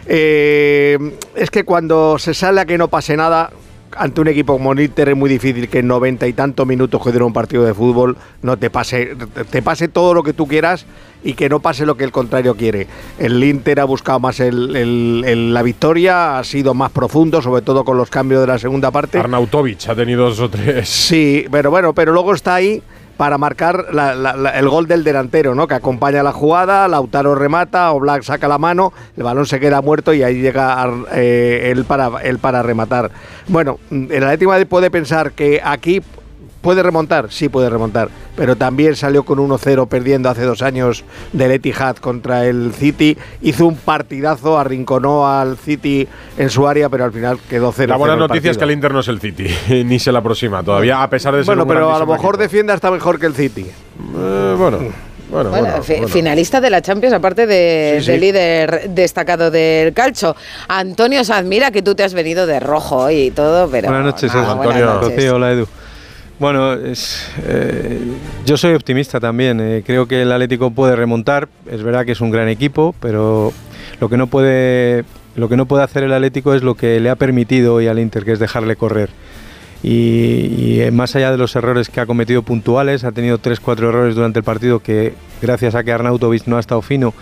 Eh, 0.07 0.99
es 1.37 1.51
que 1.51 1.65
cuando 1.65 2.19
se 2.19 2.33
sale 2.33 2.63
a 2.63 2.65
que 2.65 2.79
no 2.79 2.89
pase 2.89 3.15
nada, 3.19 3.51
ante 3.97 4.21
un 4.21 4.29
equipo 4.29 4.53
como 4.55 4.73
el 4.73 4.81
Inter 4.81 5.09
es 5.11 5.17
muy 5.17 5.31
difícil 5.31 5.69
que 5.69 5.79
en 5.81 5.87
90 5.89 6.27
y 6.27 6.33
tantos 6.33 6.67
minutos 6.67 7.03
que 7.03 7.11
dura 7.13 7.25
un 7.25 7.33
partido 7.33 7.65
de 7.65 7.75
fútbol 7.75 8.17
no 8.43 8.57
te 8.57 8.71
pase, 8.71 9.17
te 9.51 9.63
pase 9.63 9.89
todo 9.89 10.15
lo 10.15 10.23
que 10.23 10.33
tú 10.33 10.47
quieras 10.47 10.87
y 11.25 11.33
que 11.35 11.49
no 11.49 11.61
pase 11.61 11.85
lo 11.87 11.97
que 11.97 12.05
el 12.05 12.13
contrario 12.13 12.55
quiere. 12.55 12.87
El 13.19 13.43
Inter 13.43 13.81
ha 13.81 13.85
buscado 13.85 14.21
más 14.21 14.39
el- 14.41 14.77
el- 14.77 15.25
el- 15.27 15.55
la 15.55 15.63
victoria, 15.63 16.39
ha 16.39 16.45
sido 16.45 16.75
más 16.75 16.91
profundo, 16.93 17.43
sobre 17.43 17.63
todo 17.63 17.85
con 17.85 17.97
los 17.97 18.11
cambios 18.11 18.41
de 18.43 18.47
la 18.47 18.59
segunda 18.59 18.91
parte. 18.91 19.19
Arnautovic 19.19 19.89
ha 19.89 19.95
tenido 19.95 20.25
dos 20.29 20.39
o 20.41 20.49
tres. 20.49 20.89
Sí, 20.89 21.47
pero 21.51 21.71
bueno, 21.71 21.93
pero 21.93 22.13
luego 22.13 22.35
está 22.35 22.55
ahí 22.55 22.83
para 23.19 23.37
marcar 23.37 23.87
la- 23.93 24.13
el 24.59 24.69
gol 24.71 24.87
del 24.87 25.05
delantero, 25.05 25.55
¿no? 25.55 25.67
Que 25.67 25.75
acompaña 25.75 26.23
la 26.23 26.33
jugada, 26.33 26.89
Lautaro 26.89 27.35
remata, 27.35 27.91
Oblak 27.93 28.23
saca 28.23 28.49
la 28.49 28.57
mano, 28.59 28.93
el 29.17 29.25
balón 29.25 29.45
se 29.45 29.61
queda 29.61 29.83
muerto 29.83 30.15
y 30.15 30.23
ahí 30.23 30.41
llega 30.41 30.89
eh, 31.13 31.71
él, 31.71 31.85
para, 31.85 32.23
él 32.23 32.39
para 32.39 32.63
rematar. 32.63 33.11
Bueno, 33.49 33.79
el 33.91 34.23
Atlético 34.25 34.53
de 34.55 34.65
puede 34.67 34.91
pensar 34.91 35.33
que 35.33 35.61
aquí 35.63 36.01
puede 36.61 36.83
remontar, 36.83 37.27
sí 37.31 37.49
puede 37.49 37.71
remontar, 37.71 38.09
pero 38.37 38.57
también 38.57 38.97
salió 38.97 39.23
con 39.25 39.39
1-0 39.39 39.89
perdiendo 39.89 40.29
hace 40.29 40.43
dos 40.43 40.63
años 40.63 41.05
del 41.33 41.53
Etihad 41.53 41.97
contra 41.97 42.45
el 42.47 42.73
City, 42.75 43.17
hizo 43.43 43.67
un 43.67 43.77
partidazo, 43.77 44.59
arrinconó 44.59 45.29
al 45.29 45.57
City 45.57 46.07
en 46.37 46.51
su 46.51 46.67
área, 46.67 46.89
pero 46.89 47.05
al 47.05 47.13
final 47.13 47.39
quedó 47.49 47.73
0 47.73 47.89
La 47.91 47.97
buena 47.97 48.15
el 48.15 48.21
noticia 48.21 48.51
es 48.51 48.59
que 48.59 48.65
el 48.65 48.73
Inter 48.73 48.93
no 48.93 49.01
es 49.01 49.09
el 49.09 49.21
City, 49.21 49.47
ni 49.85 49.99
se 49.99 50.11
la 50.13 50.19
aproxima 50.19 50.63
todavía, 50.63 51.03
a 51.03 51.09
pesar 51.11 51.35
de 51.35 51.41
ser 51.41 51.47
Bueno, 51.47 51.63
un 51.63 51.69
pero 51.69 51.95
a 51.95 51.99
lo 51.99 52.07
mejor 52.07 52.35
equipo. 52.35 52.43
defiende 52.43 52.73
hasta 52.73 52.91
mejor 52.91 53.19
que 53.19 53.27
el 53.27 53.35
City. 53.35 53.63
Eh, 53.63 54.55
bueno, 54.59 54.79
bueno, 54.79 54.93
Bueno, 55.31 55.51
bueno, 55.51 55.83
fi- 55.83 55.93
bueno. 55.95 56.09
finalista 56.09 56.61
de 56.61 56.71
la 56.71 56.81
Champions, 56.81 57.15
aparte 57.15 57.47
de, 57.47 57.97
Sí, 58.01 58.07
sí. 58.07 58.13
de 58.13 58.19
líder 58.19 58.91
destacado 58.91 59.51
del 59.51 59.93
calcio. 59.93 60.35
Antonio 60.69 61.23
Sanz, 61.23 61.47
mira 61.47 61.71
que 61.71 61.83
tú 61.83 61.95
te 61.95 62.03
has 62.03 62.15
venido 62.15 62.47
de 62.47 62.59
rojo 62.61 62.97
hoy 62.97 63.15
y 63.27 63.31
todo, 63.31 63.69
pero. 63.71 63.89
buenas 63.89 64.07
noches, 64.07 64.35
nada, 64.35 64.47
Edu. 64.53 64.57
buenas 64.57 64.83
noches. 64.83 65.11
Rocío, 65.17 65.35
hola 65.37 65.53
Edu. 65.53 65.69
Bueno, 66.39 66.77
eh, 66.77 68.01
yo 68.47 68.57
soy 68.57 68.75
optimista 68.75 69.19
también. 69.19 69.61
eh, 69.61 69.83
creo 69.85 70.07
que 70.07 70.23
el 70.23 70.31
Atlético 70.31 70.71
puede 70.71 70.95
remontar. 70.95 71.49
Es 71.71 71.83
verdad 71.83 72.07
que 72.07 72.13
es 72.13 72.21
un 72.21 72.31
gran 72.31 72.49
equipo, 72.49 72.95
pero 73.01 73.53
lo 74.01 74.09
que 74.09 74.17
no 74.17 74.29
puede, 74.29 75.05
hacer 75.83 76.05
el 76.05 76.13
Atlético 76.13 76.55
es 76.55 76.63
lo 76.63 76.77
que 76.77 77.01
le 77.01 77.11
ha 77.11 77.17
permitido 77.17 77.75
hoy 77.75 77.89
al 77.89 77.99
Inter, 77.99 78.25
que 78.25 78.33
es 78.33 78.39
dejarle 78.39 78.77
correr. 78.77 79.11
Y, 79.83 80.81
eh, 80.81 80.91
más 80.93 81.17
allá 81.17 81.33
de 81.33 81.39
los 81.39 81.55
errores 81.57 81.89
que 81.89 82.01
ha 82.01 82.07
cometido 82.07 82.43
puntuales, 82.43 83.03
ha 83.03 83.13
tenido 83.13 83.39
3-4 83.39 83.89
errores 83.89 84.15
durante 84.15 84.39
el 84.39 84.45
partido 84.45 84.81
que 84.81 85.15
gracias 85.43 85.75
a 85.75 85.83
que 85.83 85.93
Arnautovic 85.93 86.47
no 86.47 86.57
ha 86.57 86.61
estado 86.61 86.83
fino 86.83 87.15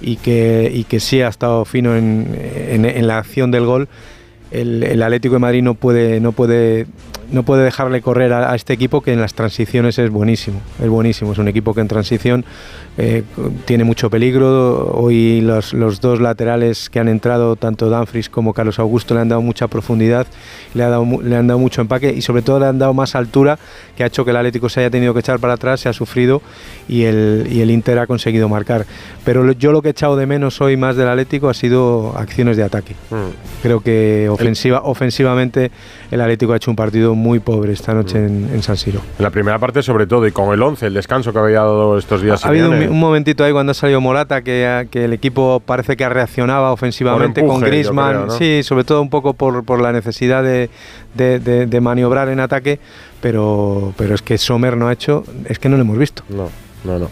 y 0.00 0.16
que, 0.16 0.96
sí 1.00 1.22
ha 1.22 1.28
estado 1.28 1.64
fino 1.64 1.96
en 1.96 3.06
la 3.06 3.18
acción 3.18 3.50
del 3.50 3.64
gol, 3.64 3.88
el, 4.50 4.82
el 4.82 5.02
Atlético 5.02 5.34
de 5.34 5.40
Madrid 5.40 5.62
no 5.62 5.74
puede, 5.74 6.20
no 6.20 6.32
puede, 6.32 6.86
no 7.32 7.42
puede 7.44 7.64
dejarle 7.64 8.00
correr 8.02 8.32
a, 8.32 8.52
a 8.52 8.54
este 8.56 8.72
equipo 8.72 9.00
que 9.00 9.12
en 9.12 9.20
las 9.20 9.34
transiciones 9.34 9.98
es 9.98 10.10
buenísimo, 10.10 10.60
es 10.82 10.88
buenísimo, 10.88 11.32
es 11.32 11.38
un 11.38 11.48
equipo 11.48 11.74
que 11.74 11.80
en 11.80 11.88
transición 11.88 12.44
eh, 12.98 13.22
tiene 13.66 13.84
mucho 13.84 14.10
peligro. 14.10 14.90
Hoy 14.94 15.40
los, 15.40 15.72
los 15.72 16.00
dos 16.00 16.20
laterales 16.20 16.90
que 16.90 16.98
han 17.00 17.08
entrado, 17.08 17.56
tanto 17.56 17.88
Danfries 17.88 18.28
como 18.28 18.52
Carlos 18.52 18.78
Augusto, 18.78 19.14
le 19.14 19.20
han 19.20 19.28
dado 19.28 19.42
mucha 19.42 19.68
profundidad, 19.68 20.26
le, 20.74 20.82
ha 20.82 20.88
dado, 20.88 21.06
le 21.22 21.36
han 21.36 21.46
dado 21.46 21.58
mucho 21.58 21.80
empaque 21.80 22.12
y 22.12 22.22
sobre 22.22 22.42
todo 22.42 22.60
le 22.60 22.66
han 22.66 22.78
dado 22.78 22.94
más 22.94 23.14
altura, 23.14 23.58
que 23.96 24.02
ha 24.02 24.06
hecho 24.06 24.24
que 24.24 24.30
el 24.32 24.36
Atlético 24.36 24.68
se 24.68 24.80
haya 24.80 24.90
tenido 24.90 25.14
que 25.14 25.20
echar 25.20 25.38
para 25.38 25.54
atrás, 25.54 25.80
se 25.80 25.88
ha 25.88 25.92
sufrido 25.92 26.42
y 26.88 27.04
el, 27.04 27.46
y 27.50 27.60
el 27.60 27.70
Inter 27.70 27.98
ha 28.00 28.06
conseguido 28.06 28.48
marcar. 28.48 28.86
Pero 29.24 29.44
lo- 29.44 29.52
yo 29.52 29.72
lo 29.72 29.82
que 29.82 29.88
he 29.88 29.92
echado 29.92 30.16
de 30.16 30.26
menos 30.26 30.60
hoy 30.60 30.76
más 30.76 30.96
del 30.96 31.08
Atlético 31.08 31.48
ha 31.48 31.54
sido 31.54 32.14
acciones 32.16 32.56
de 32.56 32.64
ataque. 32.64 32.94
Creo 33.62 33.80
que 33.80 34.28
ofensiva, 34.30 34.82
ofensivamente 34.84 35.70
el 36.10 36.20
Atlético 36.20 36.52
ha 36.52 36.56
hecho 36.56 36.70
un 36.70 36.76
partido 36.76 37.14
muy 37.14 37.38
pobre 37.38 37.72
esta 37.72 37.94
noche 37.94 38.18
en, 38.18 38.50
en 38.52 38.62
San 38.62 38.76
Siro. 38.76 39.00
En 39.18 39.22
la 39.22 39.30
primera 39.30 39.58
parte, 39.58 39.82
sobre 39.82 40.06
todo, 40.06 40.26
y 40.26 40.32
con 40.32 40.52
el 40.52 40.62
11, 40.62 40.86
el 40.86 40.94
descanso 40.94 41.32
que 41.32 41.38
había 41.38 41.58
dado 41.60 41.98
estos 41.98 42.22
días. 42.22 42.44
Ha 42.44 42.48
habido 42.48 42.70
un, 42.70 42.98
momentito 42.98 43.44
ahí 43.44 43.52
cuando 43.52 43.70
ha 43.72 43.74
salido 43.74 44.00
Morata 44.00 44.42
que, 44.42 44.88
que 44.90 45.04
el 45.04 45.12
equipo 45.12 45.62
parece 45.64 45.96
que 45.96 46.08
reaccionaba 46.08 46.72
ofensivamente 46.72 47.44
con 47.46 47.60
Griezmann. 47.60 48.10
creo, 48.14 48.26
¿no? 48.26 48.32
Sí, 48.32 48.62
sobre 48.62 48.84
todo 48.84 49.00
un 49.02 49.10
poco 49.10 49.34
por, 49.34 49.64
por 49.64 49.80
la 49.80 49.92
necesidad 49.92 50.42
de, 50.42 50.68
de- 51.14 51.38
de- 51.38 51.66
de 51.66 51.80
maniobrar 51.80 52.28
en 52.28 52.40
ataque, 52.40 52.80
pero, 53.20 53.92
pero 53.96 54.14
es 54.14 54.22
que 54.22 54.38
Sommer 54.38 54.76
no 54.76 54.88
ha 54.88 54.92
hecho, 54.92 55.24
es 55.46 55.58
que 55.58 55.68
no 55.68 55.76
lo 55.76 55.82
hemos 55.82 55.98
visto. 55.98 56.22
No, 56.28 56.48
no, 56.84 56.98
no. 56.98 57.08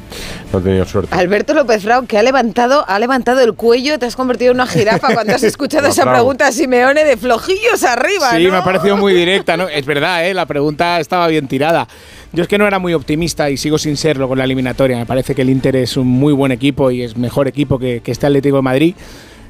No 0.52 0.58
he 0.58 0.62
tenido 0.62 0.84
suerte. 0.86 1.14
Alberto 1.14 1.52
López 1.54 1.82
Frau, 1.82 2.06
que 2.06 2.16
ha 2.18 2.22
levantado, 2.22 2.84
ha 2.88 2.98
levantado 2.98 3.40
el 3.42 3.52
cuello, 3.54 3.98
te 3.98 4.06
has 4.06 4.16
convertido 4.16 4.50
en 4.52 4.56
una 4.56 4.66
jirafa 4.66 5.12
cuando 5.12 5.34
has 5.34 5.42
escuchado 5.42 5.88
esa 5.88 6.02
Frau. 6.02 6.14
pregunta 6.14 6.46
a 6.46 6.52
Simeone 6.52 7.04
de 7.04 7.16
flojillos 7.16 7.82
arriba, 7.84 8.30
Sí, 8.34 8.44
¿no? 8.44 8.52
me 8.52 8.56
ha 8.58 8.64
parecido 8.64 8.96
muy 8.96 9.12
directa, 9.14 9.56
¿no? 9.56 9.68
Es 9.68 9.84
verdad, 9.84 10.26
¿eh? 10.26 10.32
la 10.34 10.46
pregunta 10.46 11.00
estaba 11.00 11.26
bien 11.28 11.48
tirada. 11.48 11.86
Yo 12.32 12.42
es 12.42 12.48
que 12.48 12.58
no 12.58 12.66
era 12.66 12.78
muy 12.78 12.94
optimista 12.94 13.50
y 13.50 13.56
sigo 13.56 13.78
sin 13.78 13.96
serlo 13.96 14.28
con 14.28 14.38
la 14.38 14.44
eliminatoria. 14.44 14.96
Me 14.96 15.06
parece 15.06 15.34
que 15.34 15.42
el 15.42 15.50
Inter 15.50 15.76
es 15.76 15.96
un 15.96 16.06
muy 16.06 16.32
buen 16.32 16.52
equipo 16.52 16.90
y 16.90 17.02
es 17.02 17.16
mejor 17.16 17.48
equipo 17.48 17.78
que, 17.78 18.00
que 18.02 18.12
este 18.12 18.26
Atlético 18.26 18.56
de 18.56 18.62
Madrid, 18.62 18.94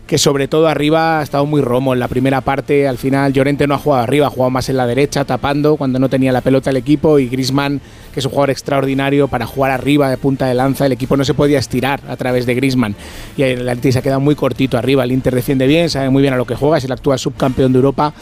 que 0.09 0.17
sobre 0.17 0.49
todo 0.49 0.69
arriba 0.69 1.21
ha 1.21 1.23
estado 1.23 1.45
muy 1.45 1.61
romo. 1.61 1.93
En 1.93 2.01
la 2.01 2.09
primera 2.09 2.41
parte, 2.41 2.89
al 2.89 2.97
final, 2.97 3.35
Llorente 3.35 3.67
no 3.67 3.75
ha 3.75 3.79
jugado 3.79 4.03
arriba, 4.03 4.27
ha 4.27 4.31
jugado 4.31 4.49
más 4.49 4.71
en 4.71 4.79
la 4.79 4.87
derecha, 4.87 5.27
tapando 5.27 5.77
cuando 5.77 5.99
no 5.99 6.09
tenía 6.09 6.33
la 6.33 6.41
pelota 6.41 6.71
el 6.71 6.79
equipo 6.79 7.19
y 7.19 7.29
Grisman, 7.29 7.79
que 8.15 8.21
es 8.21 8.25
un 8.25 8.31
jugador 8.31 8.49
extraordinario 8.49 9.29
para 9.29 9.45
jugar 9.45 9.71
arriba 9.71 10.09
de 10.09 10.17
punta 10.17 10.47
de 10.47 10.55
lanza, 10.55 10.87
el 10.87 10.93
equipo 10.93 11.15
no 11.19 11.27
se 11.27 11.35
podía 11.35 11.59
estirar 11.59 12.01
a 12.09 12.17
través 12.17 12.47
de 12.47 12.55
Grisman 12.55 12.97
y 13.37 13.43
el 13.43 13.69
Atlético 13.69 13.93
se 13.93 13.99
ha 13.99 14.03
quedado 14.03 14.21
muy 14.21 14.35
cortito 14.35 14.79
arriba. 14.79 15.05
El 15.05 15.13
Inter 15.13 15.35
defiende 15.35 15.67
bien, 15.67 15.91
sabe 15.91 16.09
muy 16.09 16.23
bien 16.23 16.33
a 16.33 16.39
lo 16.39 16.47
que 16.47 16.55
juega, 16.55 16.79
es 16.79 16.85
el 16.85 16.93
actual 16.93 17.19
subcampeón 17.19 17.75
de 17.75 17.77
Europa. 17.77 18.15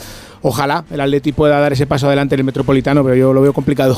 Ojalá 0.42 0.84
el 0.90 1.00
Atleti 1.00 1.30
pueda 1.30 1.60
dar 1.60 1.72
ese 1.72 1.86
paso 1.86 2.08
adelante 2.08 2.34
en 2.34 2.40
el 2.40 2.44
Metropolitano, 2.44 3.04
pero 3.04 3.14
yo 3.14 3.32
lo 3.32 3.42
veo 3.42 3.52
complicado. 3.52 3.96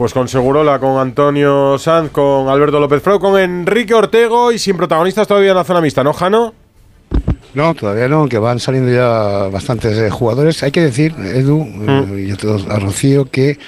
Pues 0.00 0.14
con 0.14 0.28
Segurola, 0.28 0.78
con 0.78 0.96
Antonio 0.96 1.76
Sanz, 1.76 2.10
con 2.10 2.48
Alberto 2.48 2.80
López 2.80 3.02
Frau, 3.02 3.20
con 3.20 3.38
Enrique 3.38 3.92
Ortego 3.92 4.50
y 4.50 4.58
sin 4.58 4.78
protagonistas 4.78 5.28
todavía 5.28 5.50
en 5.50 5.58
la 5.58 5.64
zona 5.64 5.82
mixta, 5.82 6.02
¿no, 6.02 6.14
Jano? 6.14 6.54
No, 7.52 7.74
todavía 7.74 8.08
no, 8.08 8.26
que 8.26 8.38
van 8.38 8.60
saliendo 8.60 8.90
ya 8.90 9.50
bastantes 9.52 9.98
eh, 9.98 10.08
jugadores. 10.08 10.62
Hay 10.62 10.70
que 10.70 10.80
decir, 10.80 11.14
Edu 11.18 11.68
eh, 11.86 12.24
y 12.28 12.30
a 12.30 12.36
todos, 12.38 12.66
a 12.70 12.78
Rocío, 12.78 13.26
que, 13.26 13.58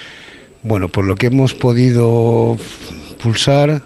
bueno, 0.62 0.88
por 0.88 1.04
lo 1.04 1.16
que 1.16 1.26
hemos 1.26 1.52
podido 1.52 2.56
pulsar, 3.22 3.68
mm, 3.68 3.82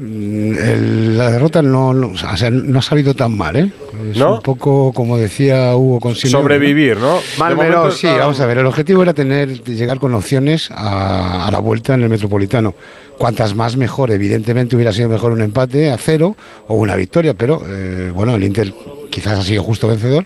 el- 0.00 1.18
la 1.18 1.30
derrota 1.30 1.62
no, 1.62 1.92
no, 1.92 2.08
o 2.08 2.16
sea, 2.16 2.50
no 2.50 2.78
ha 2.78 2.82
salido 2.82 3.14
tan 3.14 3.36
mal, 3.36 3.56
¿eh? 3.56 3.70
Es 4.10 4.16
¿No? 4.16 4.36
un 4.36 4.40
poco, 4.42 4.92
como 4.92 5.18
decía 5.18 5.76
Hugo 5.76 6.00
con 6.00 6.14
Sobrevivir, 6.14 6.96
¿no? 6.98 7.18
Mal, 7.38 7.56
pero 7.58 7.90
sí, 7.90 8.06
está- 8.06 8.20
vamos 8.20 8.40
a 8.40 8.46
ver, 8.46 8.58
el 8.58 8.66
objetivo 8.66 9.02
era 9.02 9.12
tener, 9.12 9.62
llegar 9.64 9.98
con 9.98 10.14
opciones 10.14 10.70
a, 10.70 11.46
a 11.46 11.50
la 11.50 11.58
vuelta 11.58 11.94
en 11.94 12.02
el 12.02 12.08
Metropolitano. 12.08 12.74
Cuantas 13.18 13.54
más 13.54 13.76
mejor, 13.76 14.10
evidentemente 14.10 14.74
hubiera 14.76 14.92
sido 14.92 15.08
mejor 15.10 15.32
un 15.32 15.42
empate 15.42 15.90
a 15.90 15.98
cero 15.98 16.36
o 16.68 16.74
una 16.76 16.96
victoria, 16.96 17.34
pero 17.34 17.62
eh, 17.68 18.10
bueno, 18.14 18.34
el 18.34 18.42
Inter 18.44 18.72
quizás 19.10 19.38
ha 19.40 19.42
sido 19.42 19.62
justo 19.62 19.86
vencedor 19.88 20.24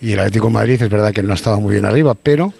y 0.00 0.12
el 0.12 0.20
Atlético 0.20 0.46
de 0.46 0.52
Madrid 0.52 0.80
es 0.82 0.88
verdad 0.88 1.12
que 1.12 1.22
no 1.24 1.32
ha 1.32 1.34
estado 1.34 1.60
muy 1.60 1.72
bien 1.72 1.84
arriba, 1.84 2.14
pero 2.14 2.52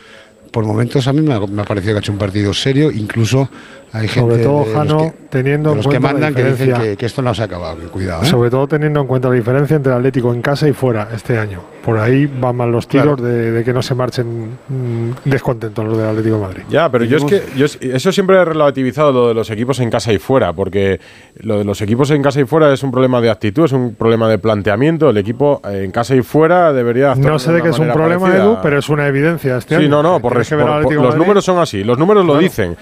por 0.50 0.64
momentos 0.64 1.06
a 1.06 1.12
mí 1.12 1.20
me 1.20 1.34
ha, 1.34 1.38
me 1.40 1.62
ha 1.62 1.64
parecido 1.64 1.92
que 1.92 1.98
ha 1.98 2.00
hecho 2.00 2.10
un 2.10 2.18
partido 2.18 2.52
serio, 2.52 2.90
incluso 2.90 3.48
hay 3.92 4.08
gente 4.08 4.20
Sobre 4.30 4.42
todo, 4.44 4.64
Jano, 4.72 4.98
que- 4.98 5.12
teniendo 5.30 5.70
en 5.70 5.76
los 5.78 5.86
que 5.86 5.90
cuenta 5.98 6.08
la 6.08 6.12
mandan 6.12 6.34
que 6.34 6.42
dicen 6.44 6.58
diferencia. 6.66 6.90
que, 6.92 6.96
que 6.96 7.06
esto 7.06 7.22
no 7.22 7.34
se 7.34 7.42
ha 7.42 7.44
acabado, 7.46 7.78
que 7.78 7.86
cuidado. 7.86 8.22
¿eh? 8.22 8.26
Sobre 8.26 8.50
todo 8.50 8.66
teniendo 8.68 9.00
en 9.00 9.06
cuenta 9.06 9.28
la 9.28 9.34
diferencia 9.34 9.76
entre 9.76 9.92
el 9.92 9.98
Atlético 9.98 10.32
en 10.32 10.42
casa 10.42 10.68
y 10.68 10.72
fuera 10.72 11.08
este 11.14 11.38
año. 11.38 11.60
Por 11.84 11.98
ahí 11.98 12.26
van 12.26 12.56
mal 12.56 12.70
los 12.70 12.86
tiros 12.86 13.16
Claro. 13.16 13.22
de, 13.22 13.52
de 13.52 13.64
que 13.64 13.72
no 13.72 13.80
se 13.82 13.94
marchen 13.94 14.50
mm, 14.68 15.10
descontentos 15.24 15.84
los 15.84 15.96
del 15.96 16.06
Atlético 16.08 16.36
de 16.36 16.42
Madrid. 16.42 16.62
Ya, 16.68 16.90
pero 16.90 17.04
yo 17.04 17.16
es 17.16 17.24
que 17.24 17.42
yo 17.56 17.64
es- 17.66 17.78
eso 17.80 18.12
siempre 18.12 18.36
he 18.36 18.44
relativizado 18.44 19.12
lo 19.12 19.28
de 19.28 19.34
los 19.34 19.50
equipos 19.50 19.80
en 19.80 19.90
casa 19.90 20.12
y 20.12 20.18
fuera, 20.18 20.52
porque 20.52 21.00
lo 21.36 21.58
de 21.58 21.64
los 21.64 21.80
equipos 21.80 22.10
en 22.10 22.22
casa 22.22 22.40
y 22.40 22.44
fuera 22.44 22.72
es 22.72 22.82
un 22.82 22.90
problema 22.90 23.20
de 23.20 23.30
actitud, 23.30 23.64
es 23.64 23.72
un 23.72 23.94
problema 23.94 24.28
de 24.28 24.38
planteamiento. 24.38 25.08
El 25.10 25.16
equipo 25.16 25.62
eh, 25.68 25.82
en 25.84 25.90
casa 25.90 26.14
y 26.14 26.22
fuera 26.22 26.72
debería 26.72 27.12
actuar 27.12 27.32
No 27.32 27.38
sé 27.38 27.52
de 27.52 27.62
qué 27.62 27.70
es 27.70 27.78
un 27.78 27.88
problema, 27.92 28.20
parecida. 28.26 28.44
Edu, 28.44 28.58
pero 28.62 28.78
es 28.78 28.88
una 28.88 29.06
evidencia 29.06 29.56
este 29.56 29.76
Sí, 29.76 29.82
año. 29.82 29.88
no, 29.90 30.02
no, 30.02 30.20
por, 30.20 30.34
por- 30.34 30.92
los 30.94 31.16
números 31.16 31.44
son 31.44 31.58
así, 31.58 31.82
los 31.82 31.98
números 31.98 32.24
lo 32.26 32.36
dicen. 32.38 32.76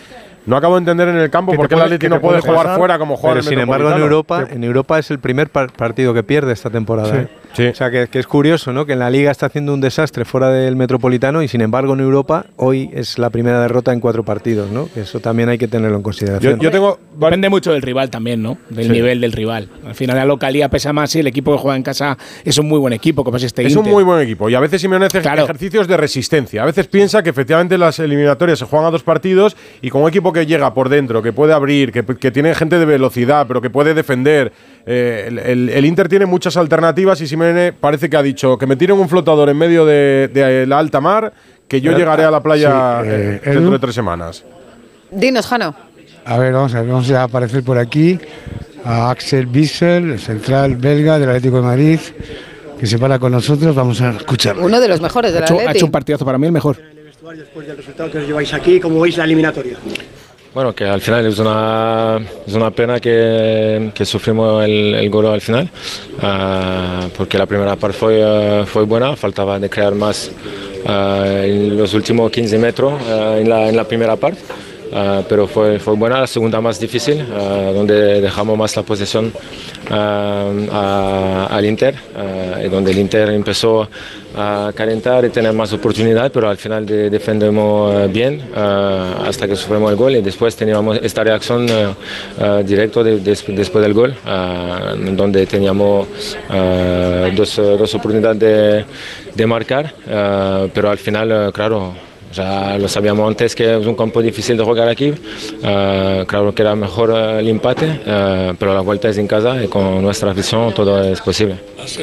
No 0.49 0.57
acabo 0.57 0.75
de 0.75 0.79
entender 0.81 1.09
en 1.09 1.17
el 1.17 1.31
campo 1.31 1.53
por 1.53 1.69
qué 1.69 1.75
el 1.75 1.83
Atleti 1.83 2.09
no 2.09 2.21
puede 2.21 2.39
puede 2.41 2.51
jugar 2.53 2.65
pasar, 2.65 2.79
fuera 2.79 2.99
como 2.99 3.17
juega 3.17 3.35
Pero 3.35 3.41
en 3.41 3.47
el 3.47 3.51
sin 3.51 3.59
embargo 3.61 3.91
en. 3.93 3.99
Europa, 4.03 4.47
en 4.51 4.65
Europa 4.65 4.99
es 4.99 5.11
el 5.11 5.19
primer 5.19 5.51
par- 5.51 5.71
partido 5.73 6.15
que 6.15 6.23
pierde 6.23 6.53
esta 6.53 6.71
temporada. 6.71 7.29
Sí, 7.55 7.63
¿eh? 7.65 7.71
O 7.71 7.75
sea 7.75 7.91
que, 7.91 8.09
que 8.09 8.19
es 8.19 8.27
curioso, 8.27 8.73
¿no? 8.73 8.85
Que 8.87 8.93
en 8.95 8.99
la 8.99 9.11
Liga 9.11 9.31
está 9.31 9.47
haciendo 9.47 9.73
un 9.75 9.81
desastre 9.81 10.25
fuera 10.25 10.51
del 10.51 10.77
Metropolitano 10.77 11.43
y 11.43 11.49
sin 11.49 11.61
embargo 11.61 11.95
en 11.95 12.01
Europa 12.01 12.47
hoy 12.57 12.91
es 12.93 13.19
la 13.19 13.31
primera 13.31 13.61
derrota 13.61 13.93
en 13.93 14.01
cuatro 14.01 14.23
partidos, 14.25 14.71
¿no? 14.71 14.89
Que 14.93 15.01
eso 15.03 15.21
también 15.21 15.49
hay 15.49 15.59
que 15.59 15.69
tenerlo 15.69 15.97
en 15.97 16.03
consideración. 16.03 16.59
Depende 17.19 17.49
mucho 17.49 17.73
del 17.73 17.83
rival 17.83 18.11
también, 18.11 18.43
¿no? 18.43 18.59
Del 18.71 18.87
Sí. 18.87 18.93
nivel 18.93 19.21
del 19.21 19.33
rival. 19.33 19.69
Al 19.87 19.95
final 19.95 20.17
la 20.17 20.25
localía 20.25 20.69
pesa 20.69 20.93
más 20.93 21.15
y 21.17 21.21
el 21.21 21.27
equipo 21.27 21.53
que 21.53 21.59
juega 21.59 21.77
en 21.77 21.83
casa 21.83 22.17
es 22.45 22.57
un 22.59 22.69
muy 22.69 22.79
buen 22.79 22.93
equipo, 22.93 23.25
como 23.25 23.37
es 23.37 23.43
este 23.43 23.67
Es 23.67 23.77
un 23.77 23.89
muy 23.89 24.05
buen 24.05 24.21
equipo 24.21 24.49
y 24.49 24.55
a 24.55 24.61
veces 24.61 24.81
Simeone 24.81 25.07
hace 25.07 25.19
ejercicios 25.19 25.89
de 25.89 25.97
resistencia. 25.97 26.63
A 26.63 26.67
veces 26.67 26.87
piensa 26.87 27.23
que 27.23 27.31
efectivamente 27.31 27.77
las 27.77 27.99
eliminatorias 27.99 28.59
se 28.61 28.65
juegan 28.67 28.87
a 28.89 28.91
dos 28.91 29.03
partidos 29.03 29.57
y 29.83 29.91
con 29.91 30.03
un 30.03 30.09
equipo 30.09 30.33
que 30.33 30.38
llega 30.47 30.73
por 30.75 30.89
dentro, 30.89 31.23
que 31.23 31.33
puede 31.33 31.53
abrir, 31.53 31.93
que, 31.93 32.05
que 32.05 32.31
tiene 32.31 32.55
gente 32.55 32.79
de 32.79 32.85
velocidad, 32.85 33.47
pero 33.47 33.61
que 33.61 33.71
puede 33.71 33.95
defender. 33.95 34.53
eh, 34.87 35.25
el, 35.29 35.39
el- 35.39 35.69
el 35.71 35.85
Inter 35.85 36.09
tiene 36.09 36.27
muchas 36.27 36.57
alternativas 36.57 37.21
y 37.21 37.27
Simeone 37.27 37.73
parece 37.73 38.09
que 38.09 38.17
ha 38.17 38.23
dicho 38.23 38.57
que 38.59 38.67
me 38.67 38.77
tiren 38.77 38.99
un 38.99 39.09
flotador 39.09 39.49
en 39.49 39.57
medio 39.59 39.85
de, 39.85 40.29
de 40.33 40.67
la 40.67 40.79
alta 40.79 41.01
mar, 41.01 41.33
que 41.67 41.81
yo 41.81 41.91
Pero, 41.91 41.99
llegaré 41.99 42.25
a 42.25 42.31
la 42.31 42.43
playa 42.43 43.01
sí, 43.03 43.09
eh, 43.09 43.13
eh, 43.13 43.41
dentro 43.45 43.63
Edu. 43.63 43.71
de 43.73 43.79
tres 43.79 43.95
semanas. 43.95 44.45
Dinos, 45.11 45.47
Jano. 45.47 45.75
A 46.25 46.39
ver, 46.39 46.53
vamos 46.53 46.75
a 46.75 46.81
ver, 46.83 46.91
vamos 46.91 47.11
a 47.11 47.23
aparecer 47.23 47.63
por 47.63 47.79
aquí 47.79 48.19
a 48.85 49.11
Axel 49.11 49.47
Bissell, 49.47 50.11
el 50.13 50.19
central 50.21 50.77
belga 50.77 51.19
del 51.19 51.29
Atlético 51.31 51.57
de 51.57 51.63
Madrid, 51.63 52.01
que 52.79 52.87
se 52.87 52.99
para 52.99 53.19
con 53.19 53.33
nosotros. 53.33 53.75
Vamos 53.75 54.01
a 54.01 54.11
escucharlo. 54.11 54.65
Uno 54.65 54.81
de 54.81 54.89
los 54.89 55.01
mejores 55.01 55.31
Ha 55.33 55.35
del 55.35 55.43
ha 55.43 55.47
Atleti. 55.47 55.77
hecho 55.79 55.87
un 55.87 55.93
partidazo 55.93 56.25
para 56.25 56.39
mí 56.39 56.47
el 56.47 56.53
mejor. 56.53 56.77
Después 57.37 57.67
del 57.67 57.77
resultado 57.77 58.11
que 58.11 58.19
os 58.19 58.27
lleváis 58.27 58.55
aquí, 58.55 58.81
¿cómo 58.81 59.01
veis 59.01 59.17
la 59.19 59.25
eliminatoria? 59.25 59.77
Bueno, 60.59 60.75
que 60.75 60.87
al 60.87 61.01
final 61.01 61.25
es 61.25 61.39
una, 61.39 62.19
es 62.45 62.53
una 62.53 62.73
pena 62.73 62.99
que, 62.99 63.93
que 63.95 64.05
sufrimos 64.05 64.65
el, 64.65 64.93
el 64.93 65.09
gol 65.09 65.27
al 65.27 65.41
final, 65.41 65.71
ah, 66.21 67.07
porque 67.17 67.39
la 67.39 67.47
primera 67.47 67.77
parte 67.77 67.97
fue, 67.97 68.25
ah, 68.25 68.65
fue 68.67 68.83
buena, 68.83 69.15
faltaba 69.15 69.61
de 69.61 69.71
crear 69.71 69.95
más 69.95 70.33
ah, 70.85 71.45
los 71.47 71.95
últimos 71.95 72.33
15 72.33 72.59
metros 72.59 73.01
en, 73.37 73.49
la, 73.49 73.69
en 73.69 73.77
la 73.77 73.85
primera 73.85 74.17
parte. 74.17 74.41
pero 75.29 75.47
fue, 75.47 75.79
fue 75.79 75.95
buena, 75.95 76.19
la 76.23 76.27
segunda 76.27 76.61
más 76.61 76.81
difícil, 76.81 77.25
donde 77.29 78.21
dejamos 78.21 78.59
más 78.59 78.75
la 78.75 78.83
posesión 78.83 79.33
al 79.91 81.65
Inter, 81.65 81.95
y 82.65 82.69
donde 82.69 82.91
el 82.91 82.99
Inter 82.99 83.29
empezó 83.29 83.89
a 84.39 84.73
calentar 84.75 85.25
y 85.25 85.31
tener 85.31 85.53
más 85.53 85.73
oportunidad, 85.73 86.31
pero 86.31 86.49
al 86.49 86.57
final 86.57 86.87
de- 86.87 87.11
defendemos 87.11 87.95
eh, 87.95 88.07
bien 88.09 88.41
ah, 88.55 89.25
hasta 89.27 89.49
que 89.49 89.57
sufrimos 89.57 89.91
el 89.91 89.97
gol 89.97 90.15
y 90.17 90.23
después 90.23 90.55
teníamos 90.55 90.99
esta 91.03 91.25
reacción 91.25 91.67
eh, 91.69 91.89
ah, 92.41 92.63
directa 92.65 93.03
de- 93.03 93.19
des- 93.19 93.45
después 93.49 93.83
del 93.83 93.95
gol, 93.95 94.15
donde 95.17 95.45
teníamos 95.47 96.07
dos, 97.37 97.57
dos 97.57 97.95
oportunidades 97.95 98.39
de, 98.39 98.85
de 99.35 99.47
marcar, 99.47 99.93
pero 100.75 100.91
al 100.91 100.99
final, 100.99 101.53
claro, 101.53 101.95
ya 102.33 102.79
lo 102.79 102.89
sabíamos 102.89 103.27
antes 103.29 103.55
que 103.55 103.79
es 103.79 103.87
un 103.87 103.95
campo 103.95 104.23
difícil 104.23 104.57
de 104.57 104.65
jugar 104.65 104.89
aquí. 104.89 105.13
Eh, 105.63 106.25
claro 106.27 106.55
que 106.55 106.63
era 106.63 106.75
mejor 106.75 107.13
eh, 107.17 107.41
el 107.41 107.49
empate, 107.49 108.01
eh, 108.05 108.55
pero 108.59 108.75
la 108.75 108.81
vuelta 108.81 109.09
es 109.09 109.19
en 109.19 109.27
casa 109.27 109.63
y 109.63 109.69
con 109.69 110.03
nuestra 110.03 110.31
afición 110.31 110.73
todo 110.75 111.03
es 111.03 111.21
posible. 111.21 111.57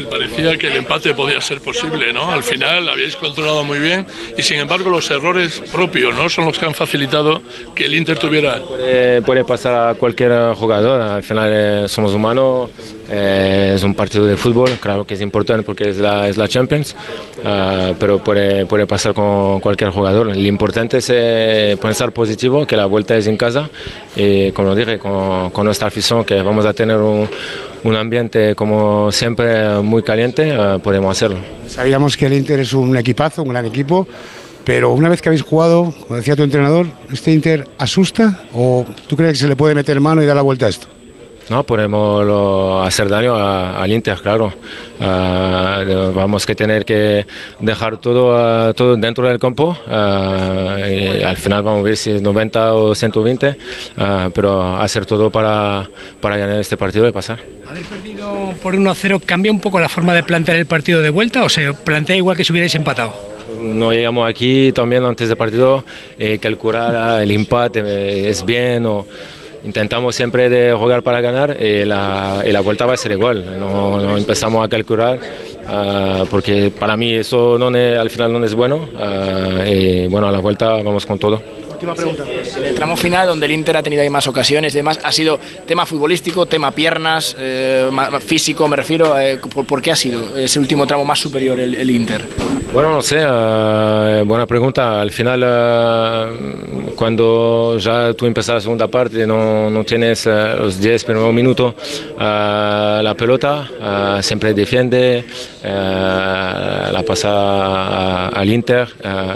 Parecía 0.10 0.58
que 0.58 0.68
el 0.68 0.78
empate 0.78 1.14
podía 1.14 1.40
ser 1.42 1.62
posible, 1.62 2.12
¿no? 2.12 2.32
Al 2.32 2.44
final 2.44 2.90
habíais 2.90 3.16
controlado 3.16 3.64
muy 3.64 3.80
bien 3.80 4.06
y 4.38 4.42
sin 4.42 4.60
embargo 4.60 4.90
los 4.90 5.10
errores 5.12 5.62
propios, 5.72 6.16
¿no? 6.16 6.30
Son 6.30 6.46
los 6.46 6.58
que 6.58 6.66
han 6.66 6.74
facilitado 6.74 7.42
que 7.76 7.86
el 7.86 7.94
Inter 7.94 8.18
tuviera. 8.18 8.62
Puede, 8.62 9.22
puede 9.22 9.46
pasar 9.46 9.90
a 9.90 9.94
cualquier 9.96 10.54
jugador, 10.56 11.02
al 11.02 11.24
final 11.24 11.50
eh, 11.54 11.86
somos 11.88 12.14
humanos, 12.14 12.70
eh, 13.10 13.74
es 13.76 13.84
un 13.84 13.94
partido 13.94 14.26
de 14.26 14.38
fútbol, 14.38 14.72
claro 14.80 15.06
que 15.06 15.14
es 15.14 15.22
importante 15.22 15.64
porque 15.64 15.90
es 15.90 15.98
la, 15.98 16.48
Champions, 16.48 16.96
eh, 17.44 17.94
pero 18.00 18.24
puede, 18.24 18.66
pasar 18.88 19.14
con 19.14 19.60
cualquier 19.60 19.92
jugador. 19.92 20.28
Lo 20.28 20.48
importante 20.48 20.98
es 20.98 21.10
eh, 21.14 21.78
pensar 21.82 22.12
positivo, 22.12 22.66
que 22.66 22.76
la 22.78 22.86
vuelta 22.86 23.16
es 23.16 23.28
en 23.28 23.38
casa 23.38 23.70
y 24.16 24.52
como 24.52 24.76
dije, 24.76 24.98
con, 24.98 25.52
nuestra 25.66 25.88
afición 25.88 26.24
que 26.24 26.42
vamos 26.42 26.66
a 26.66 26.74
tener 26.74 26.98
un, 26.98 27.28
ambiente 27.96 28.56
como 28.56 29.12
siempre 29.12 29.80
muy 29.82 30.02
caliente, 30.02 30.50
eh, 30.50 30.80
podemos 30.84 31.16
hacerlo. 31.16 31.38
Sabíamos 31.68 32.18
que 32.18 32.26
el 32.26 32.34
Inter 32.34 32.60
es 32.60 32.74
un 32.74 32.98
equipazo, 32.98 33.44
un 33.44 33.50
gran 33.50 33.66
equipo, 33.66 34.08
pero 34.64 34.94
una 34.94 35.10
vez 35.10 35.22
que 35.22 35.30
habéis 35.30 35.44
jugado, 35.44 35.94
como 36.08 36.16
decía 36.16 36.36
tu 36.36 36.44
entrenador, 36.44 36.88
¿este 37.12 37.32
Inter 37.32 37.68
asusta 37.78 38.42
o 38.54 38.86
tú 39.08 39.16
crees 39.16 39.34
que 39.34 39.40
se 39.40 39.48
le 39.48 39.56
puede 39.56 39.76
meter 39.76 40.00
mano 40.00 40.24
y 40.24 40.26
dar 40.26 40.36
la 40.36 40.42
vuelta 40.42 40.66
a 40.66 40.70
esto? 40.70 40.95
No, 41.50 41.64
podemos 41.64 42.88
hacer 42.88 43.08
daño 43.08 43.36
a- 43.36 43.82
al 43.82 43.92
Inter, 43.92 44.18
claro. 44.20 44.52
Ah, 45.00 45.84
vamos 46.14 46.50
a 46.50 46.56
tener 46.56 46.84
que 46.86 47.26
dejar 47.60 47.98
todo, 47.98 48.36
ah, 48.36 48.74
todo 48.76 48.96
dentro 48.96 49.28
del 49.28 49.38
campo. 49.38 49.78
ah, 49.88 50.78
y 50.90 51.22
al 51.22 51.38
final 51.38 51.62
vamos 51.62 51.82
a 51.82 51.84
ver 51.84 51.98
si 51.98 52.12
es 52.12 52.22
90 52.22 52.74
o 52.74 52.96
120, 52.96 53.56
ah, 53.98 54.30
pero 54.34 54.76
hacer 54.78 55.06
todo 55.06 55.30
para, 55.30 55.88
para 56.20 56.38
ganar 56.38 56.60
este 56.60 56.78
partido 56.78 57.08
y 57.08 57.12
pasar. 57.12 57.40
¿Haber 57.70 57.84
perdido 57.84 58.54
por 58.64 58.74
1-0 58.76 59.20
cambia 59.20 59.52
un 59.52 59.60
poco 59.60 59.80
la 59.80 59.90
forma 59.90 60.14
de 60.16 60.24
plantear 60.24 60.58
el 60.58 60.66
partido 60.66 61.02
de 61.02 61.10
vuelta 61.12 61.44
o 61.44 61.50
se 61.50 61.74
plantea 61.74 62.16
igual 62.16 62.36
que 62.38 62.44
si 62.44 62.52
hubierais 62.54 62.74
empatado? 62.74 63.14
No 63.62 63.92
llegamos 63.94 64.28
aquí 64.28 64.72
también 64.72 65.04
antes 65.06 65.28
del 65.28 65.38
partido 65.38 65.84
eh, 66.18 66.40
calcular 66.40 67.22
el 67.22 67.32
empate 67.32 67.82
eh, 67.86 68.30
es 68.30 68.44
bien 68.44 68.86
o 68.86 69.06
intentamos 69.66 70.16
siempre 70.16 70.50
de 70.50 70.74
jugar 70.74 71.02
para 71.02 71.20
ganar 71.22 71.58
y 71.60 71.84
la, 71.86 72.44
y 72.46 72.52
la 72.52 72.62
vuelta 72.62 72.86
va 72.86 72.94
a 72.94 72.98
ser 72.98 73.12
igual. 73.12 73.60
No, 73.60 74.18
empezamos 74.18 74.64
a 74.64 74.70
calcular 74.70 75.20
ah, 75.68 76.24
porque 76.30 76.72
para 76.78 76.96
mí 76.96 77.14
eso 77.14 77.56
al 77.56 78.10
final 78.10 78.32
no 78.32 78.46
es 78.46 78.54
bueno 78.54 78.88
ah, 78.98 79.66
y 79.68 80.08
bueno 80.08 80.28
a 80.28 80.32
la 80.32 80.40
vuelta 80.40 80.70
vamos 80.84 81.06
con 81.06 81.20
todo. 81.20 81.42
Última 81.76 81.94
pregunta. 81.94 82.24
En 82.58 82.64
el 82.64 82.76
tramo 82.76 82.96
final, 82.96 83.28
donde 83.28 83.46
el 83.46 83.52
Inter 83.52 83.76
ha 83.76 83.84
tenido 83.84 84.02
ahí 84.02 84.10
más 84.10 84.28
ocasiones 84.28 84.74
y 84.74 84.78
demás, 84.78 84.98
ha 85.04 85.12
sido 85.12 85.40
tema 85.66 85.86
futbolístico, 85.86 86.46
tema 86.46 86.72
piernas, 86.72 87.36
eh, 87.38 87.90
físico, 88.26 88.68
me 88.68 88.78
refiero. 88.78 89.20
eh, 89.20 89.38
¿por, 89.54 89.66
por 89.66 89.82
qué 89.82 89.92
ha 89.92 89.96
sido 89.96 90.38
ese 90.38 90.60
último 90.60 90.88
tramo 90.88 91.04
más 91.04 91.20
superior 91.20 91.60
el, 91.60 91.76
el 91.76 91.92
Inter? 91.92 92.26
Bueno, 92.76 92.92
no 92.92 93.02
sé, 93.02 93.20
eh, 93.22 94.24
buena 94.26 94.46
pregunta. 94.46 95.00
Al 95.00 95.10
final, 95.10 95.42
eh, 95.46 96.92
cuando 96.98 97.78
ya 97.80 98.14
tú 98.14 98.26
empiezas 98.26 98.56
la 98.56 98.60
segunda 98.60 98.90
parte, 98.90 99.26
no, 99.26 99.70
no 99.70 99.86
tienes 99.86 100.26
eh, 100.28 100.56
los 100.58 100.78
10 100.78 101.06
primeros 101.06 101.34
minutos 101.34 101.74
la 102.18 103.16
pelota, 103.18 104.20
siempre 104.22 104.54
defiende, 104.54 105.24
la 105.64 107.04
pasa 107.08 108.28
al 108.28 108.50
Inter, 108.50 108.90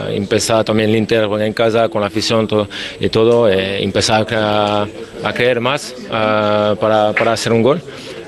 empieza 0.10 0.62
también 0.66 0.90
el 0.90 0.98
Inter 0.98 1.28
juega 1.28 1.46
en 1.46 1.54
casa 1.54 1.88
con 1.88 2.02
la 2.02 2.08
afición 2.08 2.29
todo- 2.48 2.68
y 3.00 3.10
todo, 3.10 3.50
eh, 3.50 3.82
a, 4.20 4.26
cre- 4.26 4.90
a 5.24 5.34
creer 5.34 5.60
más 5.60 5.94
eh, 6.12 6.76
para, 6.80 7.14
para 7.14 7.34
hacer 7.34 7.52
un 7.54 7.62
gol. 7.64 7.82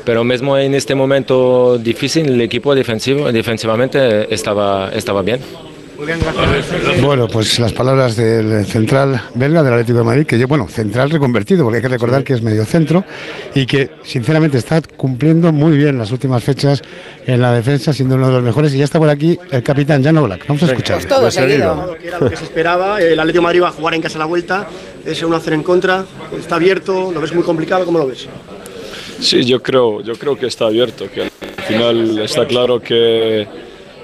Pero 0.04 0.24
mismo 0.24 0.58
en 0.58 0.74
este 0.74 0.96
momento 0.96 1.78
difícil, 1.78 2.28
el 2.28 2.42
equipo 2.42 2.74
defensivo, 2.74 3.32
defensivamente 3.32 4.34
estaba, 4.34 4.90
estaba 4.94 5.22
bien. 5.22 5.40
Bueno, 7.02 7.28
pues 7.28 7.60
las 7.60 7.74
palabras 7.74 8.16
del 8.16 8.66
central 8.66 9.22
belga 9.36 9.62
del 9.62 9.74
Atlético 9.74 10.00
de 10.00 10.04
Madrid, 10.04 10.26
que 10.26 10.40
yo, 10.40 10.48
bueno, 10.48 10.68
central 10.68 11.10
reconvertido, 11.10 11.64
porque 11.64 11.78
hay 11.78 11.82
que 11.82 11.90
recordar 11.90 12.24
que 12.24 12.34
es 12.34 12.42
medio 12.42 12.66
centro 12.66 13.04
y 13.54 13.66
que 13.66 13.90
sinceramente 14.04 14.58
está 14.58 14.82
cumpliendo 14.82 15.52
muy 15.52 15.78
bien 15.78 15.98
las 15.98 16.12
últimas 16.12 16.44
fechas 16.44 16.82
en 17.26 17.42
la 17.42 17.54
defensa, 17.54 17.94
siendo 17.94 18.16
uno 18.16 18.28
de 18.28 18.34
los 18.34 18.44
mejores. 18.44 18.74
Y 18.74 18.80
ya 18.80 18.86
está 18.86 19.00
por 19.00 19.10
aquí 19.10 19.38
el 19.52 19.64
capitán 19.64 20.04
Jan 20.04 20.18
Oblak. 20.18 20.48
Vamos 20.48 20.64
a 20.64 20.68
escuchar. 20.68 20.98
Pues 20.98 21.08
todo 21.08 21.30
seguido. 21.30 21.96
Que 22.00 22.08
era 22.08 22.20
lo 22.20 22.30
que 22.30 22.38
se 22.38 22.46
esperaba. 22.46 23.02
El 23.02 23.20
Atlético 23.20 23.42
de 23.42 23.46
Madrid 23.46 23.62
va 23.62 23.70
a 23.70 23.72
jugar 23.72 23.94
en 23.94 24.02
casa 24.02 24.18
a 24.18 24.20
la 24.20 24.26
vuelta. 24.26 24.68
Ese 25.06 25.26
1-0 25.26 25.54
en 25.54 25.64
contra. 25.64 26.06
Está 26.38 26.56
abierto. 26.56 27.12
¿Lo 27.12 27.22
ves 27.22 27.34
muy 27.34 27.44
complicado? 27.44 27.86
¿Cómo 27.86 28.00
lo 28.00 28.08
ves? 28.08 28.28
Sí, 29.20 29.44
yo 29.46 29.62
creo, 29.62 30.02
yo 30.02 30.16
creo 30.16 30.36
que 30.36 30.48
está 30.48 30.66
abierto, 30.66 31.06
que 31.14 31.22
al 31.22 31.30
final 31.68 32.20
está 32.20 32.48
claro 32.48 32.80
que 32.80 33.48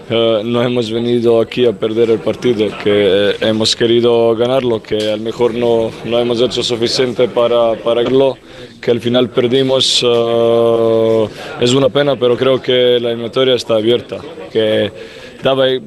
eh, 0.09 0.41
no 0.45 0.63
hemos 0.63 0.89
venido 0.89 1.41
aquí 1.41 1.65
a 1.65 1.73
perder 1.73 2.09
el 2.11 2.19
partido, 2.19 2.67
que 2.81 3.31
eh, 3.31 3.35
hemos 3.41 3.75
querido 3.75 4.35
ganarlo, 4.35 4.81
que 4.81 5.11
a 5.11 5.17
lo 5.17 5.23
mejor 5.23 5.53
no, 5.53 5.91
no 6.05 6.19
hemos 6.19 6.39
hecho 6.39 6.63
suficiente 6.63 7.27
para, 7.27 7.73
para 7.75 8.03
ganarlo, 8.03 8.37
que 8.81 8.91
al 8.91 9.01
final 9.01 9.29
perdimos. 9.29 10.01
eh, 10.03 11.27
es 11.59 11.73
una 11.73 11.89
pena, 11.89 12.15
pero 12.15 12.37
creo 12.37 12.61
que 12.61 12.99
la 13.01 13.09
eliminatoria 13.09 13.55
está 13.55 13.75
abierta. 13.75 14.17
Que 14.51 14.91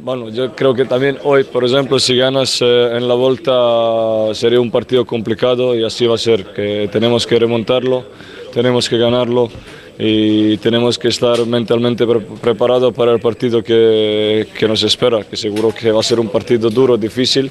bueno, 0.03 0.29
yo 0.29 0.55
creo 0.55 0.75
que 0.75 0.85
también 0.85 1.19
hoy, 1.25 1.45
por 1.45 1.65
ejemplo, 1.65 1.99
si 1.99 2.17
ganas 2.17 2.63
en 2.63 3.09
la 3.09 3.15
vuelta 3.15 4.33
sería 4.35 4.61
un 4.61 4.71
partido 4.71 5.05
complicado 5.05 5.75
y 5.75 5.85
así 5.85 6.07
va 6.07 6.15
a 6.15 6.19
ser, 6.19 6.45
que 6.55 6.89
tenemos 6.91 7.27
que 7.27 7.39
remontarlo, 7.39 8.05
tenemos 8.53 8.89
que 8.89 8.97
ganarlo 8.97 9.51
y 9.99 10.57
tenemos 10.59 10.99
que 10.99 11.09
estar 11.09 11.45
mentalmente 11.47 12.07
pre- 12.07 12.21
preparados 12.41 12.95
para 12.95 13.13
el 13.13 13.21
partido 13.21 13.63
que, 13.63 14.47
que 14.59 14.67
nos 14.69 14.83
espera, 14.83 15.23
que 15.25 15.37
seguro 15.37 15.75
que 15.75 15.91
va 15.91 16.01
a 16.01 16.03
ser 16.03 16.19
un 16.21 16.29
partido 16.29 16.71
duro, 16.71 16.97
difícil, 16.97 17.51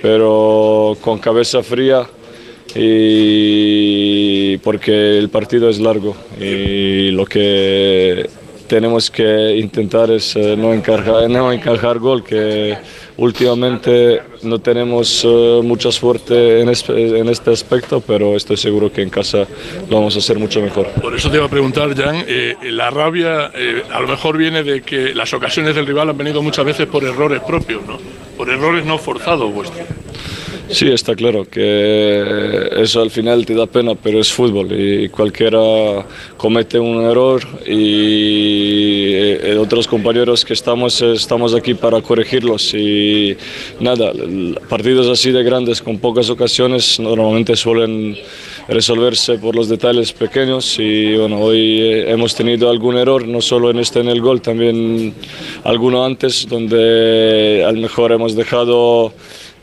pero 0.00 0.96
con 1.00 1.18
cabeza 1.18 1.62
fría 1.62 2.06
y 2.74 4.56
porque 4.58 5.18
el 5.18 5.28
partido 5.28 5.68
es 5.68 5.78
largo 5.78 6.16
y 6.40 7.10
lo 7.10 7.24
que 7.26 8.26
tenemos 8.72 9.10
que 9.10 9.58
intentar 9.58 10.10
es 10.10 10.34
eh, 10.34 10.56
no, 10.56 10.72
encajar, 10.72 11.28
no 11.36 11.52
encajar 11.52 11.98
gol, 11.98 12.24
que 12.24 12.74
últimamente 13.18 14.22
no 14.44 14.60
tenemos 14.60 15.22
eh, 15.26 15.60
mucha 15.62 15.92
suerte 15.92 16.60
en, 16.62 16.70
este- 16.70 17.18
en 17.18 17.28
este 17.28 17.50
aspecto, 17.52 18.00
pero 18.00 18.34
estoy 18.34 18.56
seguro 18.56 18.90
que 18.90 19.02
en 19.02 19.10
casa 19.10 19.46
lo 19.90 19.96
vamos 19.96 20.16
a 20.16 20.20
hacer 20.20 20.38
mucho 20.38 20.62
mejor. 20.62 20.86
Por 21.02 21.14
eso 21.14 21.28
te 21.30 21.36
iba 21.36 21.44
a 21.44 21.50
preguntar, 21.50 21.94
Jan, 21.94 22.24
eh, 22.26 22.56
la 22.70 22.88
rabia 22.88 23.50
eh, 23.54 23.82
a 23.92 24.00
lo 24.00 24.08
mejor 24.08 24.38
viene 24.38 24.62
de 24.62 24.80
que 24.80 25.14
las 25.14 25.34
ocasiones 25.34 25.74
del 25.74 25.86
rival 25.86 26.08
han 26.08 26.16
venido 26.16 26.40
muchas 26.42 26.64
veces 26.64 26.86
por 26.86 27.04
errores 27.04 27.42
propios, 27.46 27.82
¿no? 27.86 27.98
Por 28.38 28.48
errores 28.48 28.86
no 28.86 28.96
forzados 28.96 29.52
vuestros. 29.52 29.86
Sí, 30.72 30.88
está 30.88 31.14
claro 31.14 31.44
que 31.44 32.70
eso 32.78 33.02
al 33.02 33.10
final 33.10 33.44
te 33.44 33.54
da 33.54 33.66
pena, 33.66 33.94
pero 33.94 34.18
es 34.18 34.32
fútbol 34.32 34.72
y 34.72 35.10
cualquiera 35.10 35.60
comete 36.38 36.78
un 36.78 37.02
error 37.04 37.42
y 37.66 39.12
eh, 39.12 39.58
otros 39.60 39.86
compañeros 39.86 40.46
que 40.46 40.54
estamos, 40.54 41.02
estamos 41.02 41.54
aquí 41.54 41.74
para 41.74 42.00
corregirlos 42.00 42.72
y 42.72 43.36
nada, 43.80 44.12
partidos 44.70 45.08
así 45.08 45.30
de 45.30 45.42
grandes 45.42 45.82
con 45.82 45.98
pocas 45.98 46.30
ocasiones 46.30 46.98
normalmente 46.98 47.54
suelen 47.54 48.16
resolverse 48.66 49.34
por 49.34 49.54
los 49.54 49.68
detalles 49.68 50.10
pequeños 50.14 50.78
y 50.78 51.16
bueno, 51.16 51.38
hoy 51.38 51.82
eh, 51.82 52.10
hemos 52.10 52.34
tenido 52.34 52.70
algún 52.70 52.96
error, 52.96 53.28
no 53.28 53.42
solo 53.42 53.70
en 53.70 53.78
este 53.78 54.00
en 54.00 54.08
el 54.08 54.22
gol, 54.22 54.40
también 54.40 55.12
alguno 55.64 56.02
antes 56.02 56.48
donde 56.48 57.62
a 57.68 57.72
lo 57.72 57.78
mejor 57.78 58.12
hemos 58.12 58.34
dejado 58.34 59.12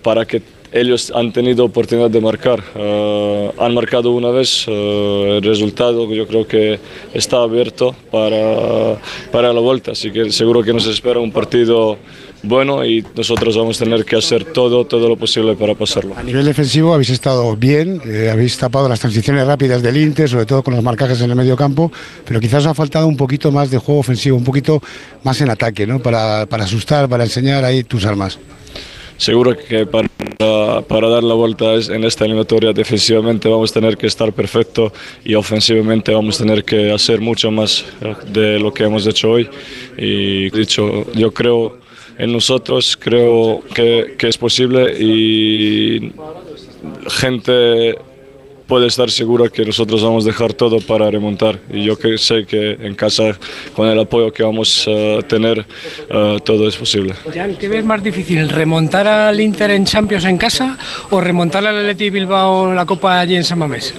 para 0.04 0.26
que 0.26 0.59
ellos 0.72 1.12
han 1.16 1.32
tenido 1.32 1.66
oportunidad 1.66 2.10
de 2.10 2.22
marcar. 2.22 2.64
Eh, 2.76 3.52
han 3.58 3.74
marcado 3.74 4.12
una 4.12 4.30
vez, 4.30 4.66
eh, 4.68 5.38
el 5.38 5.44
resultado 5.44 6.12
yo 6.14 6.28
creo 6.28 6.48
que 6.48 6.80
está 7.14 7.42
abierto 7.42 7.96
para, 8.12 9.00
para 9.32 9.54
la 9.54 9.60
vuelta, 9.60 9.92
así 9.92 10.12
que 10.12 10.32
seguro 10.32 10.64
que 10.64 10.74
nos 10.74 10.86
espera 10.88 11.20
un 11.20 11.32
partido 11.32 11.98
bueno 12.42 12.86
y 12.86 13.06
nosotros 13.16 13.58
vamos 13.58 13.82
a 13.82 13.84
tener 13.84 14.06
que 14.06 14.16
hacer 14.16 14.46
todo, 14.46 14.86
todo 14.86 15.10
lo 15.10 15.18
posible 15.18 15.56
para 15.56 15.76
pasarlo. 15.76 16.16
A 16.16 16.24
nivel 16.24 16.46
defensivo 16.46 16.94
habéis 16.94 17.10
estado 17.10 17.56
bien, 17.56 18.02
eh, 18.06 18.30
habéis 18.32 18.58
tapado 18.58 18.88
las 18.88 19.00
transiciones 19.00 19.46
rápidas 19.46 19.82
del 19.82 19.98
Inter, 19.98 20.30
sobre 20.30 20.46
todo 20.46 20.64
con 20.64 20.76
los 20.76 20.84
marcajes 20.84 21.20
en 21.22 21.30
el 21.30 21.36
medio 21.36 21.58
campo, 21.58 21.92
pero 22.26 22.40
quizás 22.40 22.66
ha 22.66 22.74
faltado 22.74 23.08
un 23.08 23.18
poquito 23.18 23.52
más 23.52 23.72
de 23.72 23.78
juego 23.78 24.00
ofensivo, 24.00 24.38
un 24.38 24.44
poquito 24.44 24.82
más 25.24 25.42
en 25.42 25.50
ataque, 25.50 25.86
¿no? 25.86 26.00
Para, 26.00 26.46
para 26.46 26.64
asustar, 26.64 27.10
para 27.10 27.24
enseñar 27.24 27.66
ahí 27.66 27.84
tus 27.84 28.06
armas. 28.06 28.40
Seguro 29.20 29.54
que 29.58 29.86
para, 29.86 30.08
para 30.88 31.10
dar 31.10 31.24
la 31.24 31.34
vuelta 31.34 31.76
en 31.76 32.06
esta 32.06 32.24
eliminatoria 32.24 32.72
defensivamente 32.72 33.50
vamos 33.50 33.72
a 33.72 33.74
tener 33.74 33.98
que 33.98 34.08
estar 34.08 34.32
perfecto 34.32 34.94
y 35.26 35.36
ofensivamente 35.36 36.14
vamos 36.14 36.40
a 36.40 36.46
tener 36.46 36.64
que 36.64 36.90
hacer 36.90 37.20
mucho 37.20 37.52
más 37.52 37.84
eh, 38.00 38.16
de 38.32 38.60
lo 38.60 38.74
que 38.74 38.86
hemos 38.86 39.06
hecho 39.06 39.32
hoy. 39.32 39.50
Y 39.98 40.50
dicho, 40.52 41.06
yo 41.12 41.34
creo 41.34 41.80
en 42.18 42.32
nosotros, 42.32 42.96
creo 42.98 43.62
que, 43.76 44.16
que 44.18 44.30
es 44.30 44.38
posible 44.38 44.98
y 44.98 46.14
gente 47.10 47.98
puede 48.70 48.86
estar 48.86 49.10
segura 49.10 49.50
que 49.50 49.66
nosotros 49.66 50.04
vamos 50.04 50.24
a 50.26 50.28
dejar 50.28 50.54
todo 50.54 50.80
para 50.80 51.10
remontar 51.10 51.60
y 51.74 51.84
yo 51.84 51.98
que 51.98 52.20
sé 52.20 52.46
que 52.46 52.78
en 52.80 52.94
casa 52.94 53.38
con 53.76 53.88
el 53.88 54.00
apoyo 54.00 54.32
que 54.32 54.44
vamos 54.44 54.88
a 54.88 55.24
tener 55.24 55.66
eh, 56.08 56.38
todo 56.46 56.68
es 56.68 56.78
posible. 56.78 57.16
Jan, 57.34 57.56
¿qué 57.56 57.68
ves 57.68 57.84
más 57.84 58.04
difícil? 58.04 58.48
¿Remontar 58.48 59.08
al 59.08 59.42
Inter 59.42 59.72
en 59.72 59.86
Champions 59.86 60.24
en 60.26 60.38
casa 60.38 60.78
o 61.10 61.20
remontar 61.20 61.66
al 61.66 61.80
Atleti 61.80 62.12
Bilbao 62.12 62.72
la 62.72 62.86
Copa 62.86 63.20
allí 63.20 63.36
en 63.36 63.44
San 63.44 63.58
Mamés? 63.58 63.96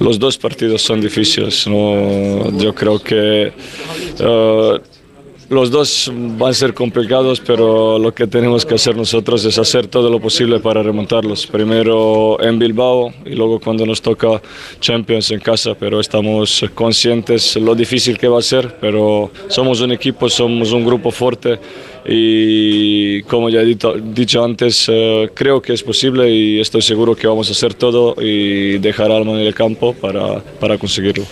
Los 0.00 0.18
dos 0.18 0.36
partidos 0.36 0.82
son 0.82 1.00
difíciles. 1.00 1.68
¿no? 1.68 2.50
Yo 2.58 2.74
creo 2.74 2.98
que 2.98 3.52
eh, 4.18 4.80
los 5.48 5.70
dos 5.70 6.10
van 6.12 6.50
a 6.50 6.54
ser 6.54 6.74
complicados, 6.74 7.40
pero 7.40 7.98
lo 7.98 8.12
que 8.12 8.26
tenemos 8.26 8.66
que 8.66 8.74
hacer 8.74 8.96
nosotros 8.96 9.44
es 9.44 9.58
hacer 9.58 9.86
todo 9.86 10.10
lo 10.10 10.20
posible 10.20 10.58
para 10.58 10.82
remontarlos. 10.82 11.46
Primero 11.46 12.42
en 12.42 12.58
Bilbao 12.58 13.12
y 13.24 13.34
luego 13.34 13.60
cuando 13.60 13.86
nos 13.86 14.02
toca 14.02 14.40
Champions 14.80 15.30
en 15.30 15.40
casa, 15.40 15.74
pero 15.78 16.00
estamos 16.00 16.64
conscientes 16.74 17.56
lo 17.56 17.74
difícil 17.74 18.18
que 18.18 18.28
va 18.28 18.40
a 18.40 18.42
ser, 18.42 18.76
pero 18.80 19.30
somos 19.48 19.80
un 19.80 19.92
equipo, 19.92 20.28
somos 20.28 20.72
un 20.72 20.84
grupo 20.84 21.10
fuerte 21.10 21.58
y 22.08 23.22
como 23.22 23.48
ya 23.50 23.60
he 23.60 23.64
dito- 23.64 23.94
dicho 23.94 24.44
antes, 24.44 24.86
eh, 24.88 25.30
creo 25.34 25.60
que 25.60 25.72
es 25.72 25.82
posible 25.82 26.30
y 26.30 26.60
estoy 26.60 26.82
seguro 26.82 27.14
que 27.14 27.26
vamos 27.26 27.48
a 27.48 27.52
hacer 27.52 27.74
todo 27.74 28.14
y 28.20 28.78
dejar 28.78 29.10
alma 29.10 29.32
en 29.32 29.40
el 29.46 29.54
campo 29.54 29.92
para, 29.94 30.40
para 30.60 30.78
conseguirlo. 30.78 31.24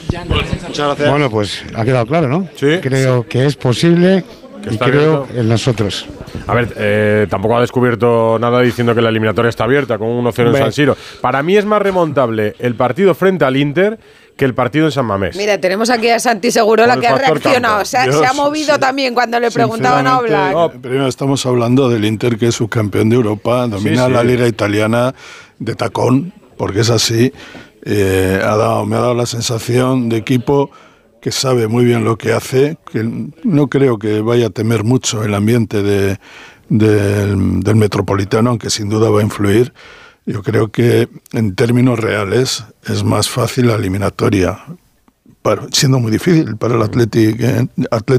Muchas 0.69 0.87
gracias. 0.87 1.11
Bueno, 1.11 1.31
pues 1.31 1.63
ha 1.75 1.85
quedado 1.85 2.07
claro, 2.07 2.29
¿no? 2.29 2.49
Sí. 2.57 2.79
Creo 2.83 3.27
que 3.29 3.47
es 3.47 3.57
posible 3.57 4.25
y 4.71 4.77
creo 4.79 5.23
abierto. 5.25 5.41
en 5.41 5.49
nosotros. 5.49 6.07
A 6.47 6.55
ver, 6.55 6.69
eh, 6.77 7.27
tampoco 7.31 7.57
ha 7.57 7.61
descubierto 7.61 8.39
nada 8.41 8.61
diciendo 8.61 8.95
que 8.95 9.01
la 9.01 9.11
eliminatoria 9.11 9.49
está 9.49 9.65
abierta 9.65 9.99
con 9.99 10.09
un 10.09 10.25
1-0 10.25 10.51
en. 10.51 10.57
San 10.59 10.73
Siro. 10.73 10.97
Para 11.21 11.43
mí 11.43 11.57
es 11.57 11.65
más 11.65 11.81
remontable 11.81 12.55
el 12.59 12.75
partido 12.75 13.15
frente 13.15 13.45
al 13.45 13.57
Inter 13.57 13.99
que 14.37 14.45
el 14.45 14.55
partido 14.55 14.87
en 14.87 14.93
San 14.93 15.07
Mamés. 15.07 15.37
Mira, 15.37 15.59
tenemos 15.61 15.91
aquí 15.91 16.09
a 16.09 16.19
Santi 16.19 16.51
Segurola 16.51 16.97
que 16.99 17.07
ha 17.07 17.17
reaccionado. 17.17 17.75
campo. 17.77 17.85
Se 17.85 17.97
ha, 17.99 18.07
Yo, 18.07 18.19
se 18.19 18.27
ha 18.27 18.33
movido 18.33 18.79
también 18.79 19.15
cuando 19.15 19.39
le 19.39 19.51
preguntaban 19.51 20.07
a 20.07 20.19
Oblak. 20.19 20.81
Primero 20.81 21.07
estamos 21.07 21.45
hablando 21.47 21.89
del 21.89 22.05
Inter, 22.05 22.37
que 22.37 22.49
es 22.49 22.55
subcampeón 22.57 23.09
de 23.11 23.17
Europa, 23.17 23.67
domina 23.69 24.03
Sí, 24.03 24.07
sí. 24.09 24.13
la 24.13 24.25
liga 24.25 24.49
italiana 24.49 25.15
de 25.61 25.75
tacón, 25.77 26.33
porque 26.57 26.81
es 26.81 26.91
así. 26.91 27.33
Eh, 27.85 28.41
ha 28.43 28.57
dado, 28.57 28.87
me 28.87 28.97
ha 28.97 29.01
dado 29.01 29.15
la 29.15 29.27
sensación 29.27 30.09
de 30.09 30.17
equipo 30.17 30.71
que 31.21 31.31
sabe 31.31 31.69
muy 31.69 31.85
bien 31.85 32.03
lo 32.05 32.19
que 32.19 32.33
hace, 32.33 32.77
que 32.93 33.09
no 33.45 33.69
creo 33.69 33.99
que 33.99 34.21
vaya 34.21 34.47
a 34.47 34.51
temer 34.51 34.85
mucho 34.85 35.23
el 35.23 35.35
ambiente 35.35 35.83
de- 35.83 36.19
del, 36.69 37.61
del 37.61 37.77
metropolitano, 37.77 38.51
aunque 38.51 38.71
sin 38.71 38.89
duda 38.89 39.11
va 39.11 39.21
a 39.21 39.23
influir. 39.23 39.73
Yo 40.27 40.43
creo 40.43 40.71
que 40.71 41.09
en 41.33 41.55
términos 41.55 41.99
reales 41.99 42.65
es 42.87 43.05
más 43.05 43.29
fácil 43.29 43.69
la 43.69 43.75
eliminatoria 43.75 44.65
para- 45.43 45.63
siendo 45.73 45.99
muy 45.99 46.11
difícil 46.11 46.57
para 46.57 46.75
el 46.75 46.83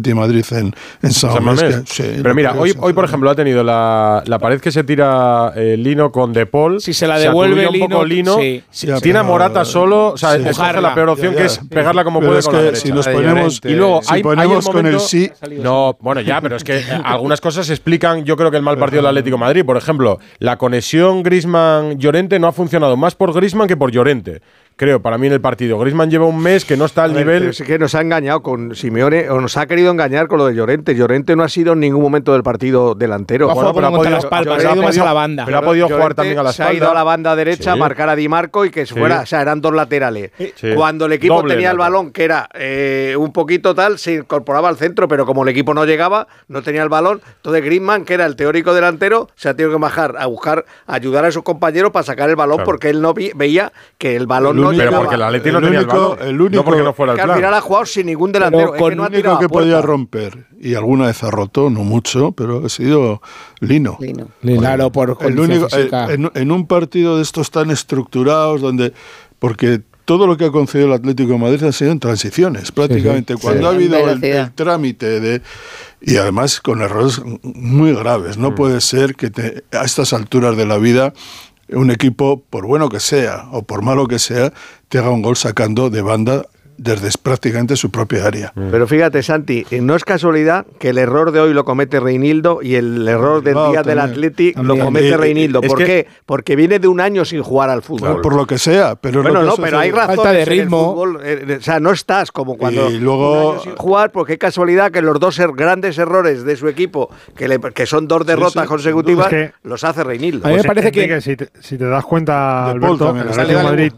de 0.01 0.15
Madrid 0.15 0.45
en, 0.51 0.75
en 1.01 1.11
San 1.11 1.31
San 1.33 1.43
Mamés, 1.43 1.61
Mamés. 1.63 1.79
que- 1.81 2.03
sí, 2.03 2.19
Pero 2.21 2.35
mira, 2.35 2.53
hoy, 2.53 2.73
hoy 2.79 2.93
por 2.93 3.05
ejemplo 3.05 3.29
ha 3.29 3.35
tenido 3.35 3.63
la, 3.63 4.23
la 4.25 4.39
pared 4.39 4.59
que 4.59 4.71
se 4.71 4.83
tira 4.83 5.51
eh, 5.55 5.75
Lino 5.77 6.11
con 6.11 6.33
De 6.33 6.45
Paul. 6.45 6.81
Si 6.81 6.93
se 6.93 7.07
la 7.07 7.17
devuelve 7.17 7.67
un 7.67 7.79
poco 7.79 8.03
Lino, 8.05 8.35
Lino. 8.35 8.37
sí. 8.37 8.63
Si- 8.69 8.87
Ya, 8.87 8.99
tiene 9.01 9.19
a 9.19 9.23
Morata 9.23 9.65
solo. 9.65 10.13
O 10.13 10.17
sea, 10.17 10.35
sí. 10.37 10.47
escoge 10.47 10.81
la 10.81 10.93
peor 10.95 11.09
opción 11.09 11.33
Ya, 11.33 11.39
que 11.41 11.45
es 11.45 11.59
pegarla 11.69 12.03
como 12.03 12.19
Pero 12.19 12.29
puede 12.31 12.39
es 12.39 12.45
con 12.45 12.53
la 12.55 12.59
que 12.59 12.65
derecha. 12.65 12.81
si 12.83 12.91
nos 12.91 13.07
ponemos- 13.07 13.61
y 13.63 13.69
luego 13.73 14.01
si 14.03 14.13
hay, 14.13 14.23
ponemos 14.23 14.65
hay 14.67 14.71
con 14.73 14.85
el 14.85 14.99
sí- 14.99 15.31
No, 15.61 15.97
bueno, 16.01 16.21
ya, 16.21 16.41
pero 16.41 16.55
es 16.55 16.63
que 16.63 16.77
eh, 16.77 16.83
algunas 17.03 17.41
cosas 17.41 17.69
explican, 17.69 18.23
yo 18.25 18.35
creo 18.37 18.51
que 18.51 18.57
el 18.57 18.63
mal 18.63 18.77
partido 18.77 19.01
del 19.01 19.09
Atlético 19.09 19.35
de 19.37 19.41
Madrid. 19.41 19.65
Por 19.65 19.77
ejemplo, 19.77 20.19
la 20.39 20.57
conexión 20.57 21.23
Grisman-Llorente 21.23 22.39
no 22.39 22.47
ha 22.47 22.51
funcionado 22.51 22.97
más 22.97 23.15
por 23.15 23.33
Grisman 23.33 23.67
que 23.67 23.77
por 23.77 23.91
Llorente. 23.91 24.41
Creo, 24.77 25.01
para 25.01 25.17
mí 25.17 25.27
en 25.27 25.31
el 25.33 25.39
partido. 25.39 25.79
Grisman 25.79 26.11
lleva 26.11 26.25
un 26.25 26.37
mes 26.41 26.65
que 26.65 26.75
no 26.75 26.83
está 26.83 27.05
al 27.05 27.13
ver, 27.13 27.25
nivel. 27.25 27.43
es 27.51 27.61
que 27.61 27.79
nos 27.79 27.95
ha 27.95 28.01
engañado 28.01 28.41
con 28.43 28.75
Simeone, 28.75 29.29
o 29.29 29.39
nos 29.39 29.55
ha 29.55 29.67
querido 29.67 29.89
engañar 29.89 30.27
con 30.27 30.37
lo 30.37 30.47
de 30.47 30.53
Llorente. 30.53 30.95
Llorente 30.95 31.37
no 31.37 31.43
ha 31.43 31.47
sido 31.49 31.71
en 31.73 31.79
ningún 31.79 32.01
momento 32.03 32.33
del 32.33 32.43
partido 32.43 32.93
delantero. 32.93 33.49
Ha 33.49 33.53
jugado 33.53 33.71
Bueno, 33.71 33.87
como 33.91 34.01
pero 34.03 34.15
ha 34.17 34.19
contra 34.19 34.19
podido- 34.19 34.21
las 34.21 34.29
palmas, 34.29 34.63
Llorente- 34.63 34.67
ha 34.67 34.75
ido 34.75 34.83
más 34.83 34.97
a 34.97 35.05
la 35.05 35.13
banda. 35.13 35.45
Pero 35.45 35.57
ha 35.57 35.61
podido 35.61 35.85
jugar 35.87 35.99
Llorente 36.01 36.15
también 36.15 36.39
a 36.39 36.43
la 36.43 36.51
Se 36.51 36.61
ha 36.61 36.65
espalda. 36.65 36.77
ido 36.83 36.91
a 36.91 36.93
la 36.93 37.03
banda 37.05 37.35
derecha 37.37 37.71
a 37.71 37.75
marcar 37.77 38.09
a 38.09 38.15
Di 38.17 38.27
Marco 38.27 38.65
y 38.65 38.69
que 38.69 38.85
se 38.85 38.93
Sí. 38.93 38.99
fuera. 38.99 39.21
O 39.21 39.25
sea, 39.25 39.41
eran 39.41 39.61
dos 39.61 39.73
laterales. 39.73 40.31
Sí. 40.55 40.73
Cuando 40.75 41.05
el 41.05 41.13
equipo 41.13 41.35
Doble 41.35 41.53
tenía 41.53 41.71
el 41.71 41.77
balón, 41.77 42.11
que 42.11 42.25
era 42.25 42.49
eh, 42.53 43.15
un 43.17 43.31
poquito 43.31 43.75
tal, 43.75 43.97
se 43.97 44.15
incorporaba 44.15 44.67
al 44.67 44.75
centro, 44.75 45.07
pero 45.07 45.25
como 45.25 45.43
el 45.43 45.49
equipo 45.49 45.73
no 45.73 45.85
llegaba, 45.85 46.27
no 46.49 46.61
tenía 46.63 46.83
el 46.83 46.89
balón. 46.89 47.21
Entonces 47.37 47.63
Griezmann, 47.63 48.03
que 48.03 48.15
era 48.15 48.25
el 48.25 48.35
teórico 48.35 48.73
delantero, 48.73 49.29
se 49.35 49.47
ha 49.47 49.53
tenido 49.53 49.73
que 49.77 49.81
bajar 49.81 50.15
a 50.19 50.25
buscar, 50.25 50.65
a 50.85 50.95
ayudar 50.95 51.23
a 51.23 51.31
sus 51.31 51.43
compañeros 51.43 51.91
para 51.91 52.03
sacar 52.03 52.29
el 52.29 52.35
balón 52.35 52.57
Claro. 52.57 52.65
porque 52.65 52.89
él 52.89 53.01
no 53.01 53.13
vi- 53.13 53.31
veía 53.35 53.71
que 53.97 54.17
el 54.17 54.27
balón 54.27 54.64
no 54.71 54.77
Pero 54.77 54.91
porque 54.97 55.15
el 55.15 55.21
Atleti 55.23 55.51
no 55.51 55.57
El 55.59 55.63
tenía 55.65 55.79
el 55.79 55.85
único- 55.85 56.09
balón. 56.15 56.27
el 56.27 56.41
único- 56.41 56.55
no 56.55 56.65
porque 56.65 56.83
no 56.83 56.93
fuera 56.93 57.11
el 57.13 57.15
que 57.17 57.21
al 57.21 57.27
plan. 57.27 57.37
final 57.37 57.53
ha 57.53 57.61
jugado 57.61 57.85
sin 57.85 58.05
ningún 58.05 58.31
delantero. 58.31 58.71
Pero 58.71 58.83
con 58.83 58.93
El 58.93 58.99
único 58.99 59.39
que 59.39 59.49
podía 59.49 59.81
romper 59.81 60.45
y 60.59 60.75
alguna 60.75 61.07
vez 61.07 61.23
ha 61.23 61.31
roto, 61.31 61.69
no 61.69 61.83
mucho, 61.83 62.31
pero 62.31 62.65
ha 62.65 62.69
sido 62.69 63.21
Lino. 63.59 63.97
Lino. 63.99 64.27
Claro, 64.59 64.91
por 64.91 65.17
El 65.21 65.39
único, 65.39 65.67
eh, 65.75 65.89
en, 66.09 66.31
en 66.33 66.51
un 66.51 66.67
partido 66.67 67.17
de 67.17 67.23
estos 67.23 67.51
tan 67.51 67.71
estructurados, 67.71 68.61
donde 68.61 68.93
porque 69.39 69.81
todo 70.05 70.27
lo 70.27 70.37
que 70.37 70.45
ha 70.45 70.51
concedido 70.51 70.87
el 70.89 70.93
Atlético 70.93 71.31
de 71.33 71.39
Madrid 71.39 71.63
ha 71.63 71.71
sido 71.71 71.91
en 71.91 71.99
transiciones, 71.99 72.71
prácticamente. 72.71 73.35
Cuando 73.37 73.61
Sí. 73.61 73.65
ha 73.65 73.69
habido 73.69 73.97
el, 74.09 74.51
trámite 74.53 75.19
de 75.19 75.41
y 75.99 76.17
además 76.17 76.61
con 76.61 76.81
errores 76.83 77.19
muy 77.41 77.91
graves. 77.93 78.37
No 78.37 78.53
puede 78.53 78.81
ser 78.81 79.15
que 79.15 79.31
te- 79.31 79.63
a 79.71 79.83
estas 79.83 80.13
alturas 80.13 80.55
de 80.57 80.67
la 80.67 80.77
vida 80.77 81.13
un 81.69 81.91
equipo, 81.91 82.43
por 82.49 82.65
bueno 82.65 82.89
que 82.89 82.99
sea 82.99 83.47
o 83.51 83.63
por 83.63 83.81
malo 83.81 84.07
que 84.07 84.19
sea, 84.19 84.53
te 84.89 84.99
haga 84.99 85.09
un 85.09 85.21
gol 85.21 85.35
sacando 85.35 85.89
de 85.89 86.01
banda 86.01 86.45
desde 86.77 87.09
prácticamente 87.21 87.75
su 87.75 87.89
propia 87.89 88.25
área. 88.25 88.51
Pero 88.53 88.85
fíjate, 88.87 89.23
Santi, 89.23 89.65
eh, 89.71 89.81
no 89.81 89.95
es 89.95 90.03
casualidad 90.03 90.65
que 90.79 90.89
el 90.89 90.97
error 90.97 91.31
de 91.31 91.39
hoy 91.39 91.53
lo 91.53 91.63
comete 91.65 91.99
Reinildo 91.99 92.59
y 92.61 92.75
el 92.75 93.07
error 93.07 93.43
del 93.43 93.53
día 93.53 93.81
del 93.83 93.97
también. 93.97 93.99
Atleti 93.99 94.53
lo 94.61 94.77
comete 94.77 95.09
Eh, 95.09 95.17
Reinildo. 95.17 95.61
es 95.61 95.69
¿Por 95.69 95.77
que- 95.79 95.85
qué? 95.85 96.07
Porque 96.25 96.55
viene 96.55 96.79
de 96.79 96.87
un 96.87 96.99
año 96.99 97.23
sin 97.25 97.41
jugar 97.43 97.69
al 97.69 97.81
fútbol. 97.81 98.13
Por, 98.13 98.21
por 98.21 98.35
lo 98.35 98.45
que 98.45 98.57
sea, 98.57 98.95
pero 98.95 99.21
bueno, 99.23 99.41
lo 99.41 99.55
que 99.55 99.61
no, 99.61 99.63
pero 99.65 99.79
hay 99.79 99.91
razones 99.91 100.47
en 100.47 100.59
el 100.59 100.69
fútbol, 100.69 101.19
eh, 101.23 101.57
o 101.59 101.61
sea, 101.63 101.79
no 101.79 101.91
estás 101.91 102.31
como 102.31 102.57
cuando 102.57 102.89
Y 102.89 102.99
luego- 102.99 103.49
un 103.51 103.55
año 103.55 103.63
sin 103.63 103.75
jugar, 103.75 104.11
porque 104.11 104.33
qué 104.33 104.37
casualidad 104.39 104.91
que 104.91 105.01
los 105.01 105.19
dos 105.19 105.39
er- 105.39 105.55
grandes 105.55 105.97
errores 105.97 106.43
de 106.43 106.55
su 106.57 106.67
equipo, 106.67 107.09
que, 107.37 107.47
le- 107.47 107.59
que 107.59 107.85
son 107.85 108.07
dos 108.07 108.25
derrotas 108.25 108.63
sí. 108.63 108.67
consecutivas, 108.67 109.27
Es 109.27 109.29
que- 109.31 109.53
los 109.63 109.83
hace 109.83 110.03
Reinildo. 110.03 110.41
Pues, 110.49 110.65
Enrique, 110.65 111.21
Si 111.21 111.35
te, 111.37 111.49
si 111.61 111.77
te 111.77 111.85
das 111.85 112.03
cuenta, 112.03 112.73
De 112.73 112.79
Paul 112.79 112.83
Alberto, 112.93 113.05
también. 113.05 113.39
el 113.39 113.47
de 113.47 113.63
Madrid 113.63 113.93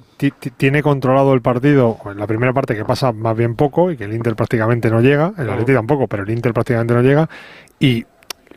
tiene 0.58 0.82
controlado 0.82 1.34
el 1.34 1.42
partido 1.42 1.98
en 2.06 2.18
la 2.18 2.28
primera 2.28 2.54
parte 2.54 2.76
que 2.76 2.84
pasa 2.84 3.12
más 3.12 3.38
bien 3.38 3.56
poco 3.56 3.92
y 3.92 3.98
que 3.98 4.06
el 4.06 4.14
Inter 4.14 4.36
prácticamente 4.36 4.90
no 4.90 5.02
llega, 5.02 5.34
el 5.38 5.50
Atlético 5.50 5.78
tampoco, 5.78 6.08
pero 6.08 6.24
el 6.24 6.30
Inter 6.30 6.54
prácticamente 6.54 6.94
no 6.94 7.02
llega 7.02 7.30
y 7.80 8.06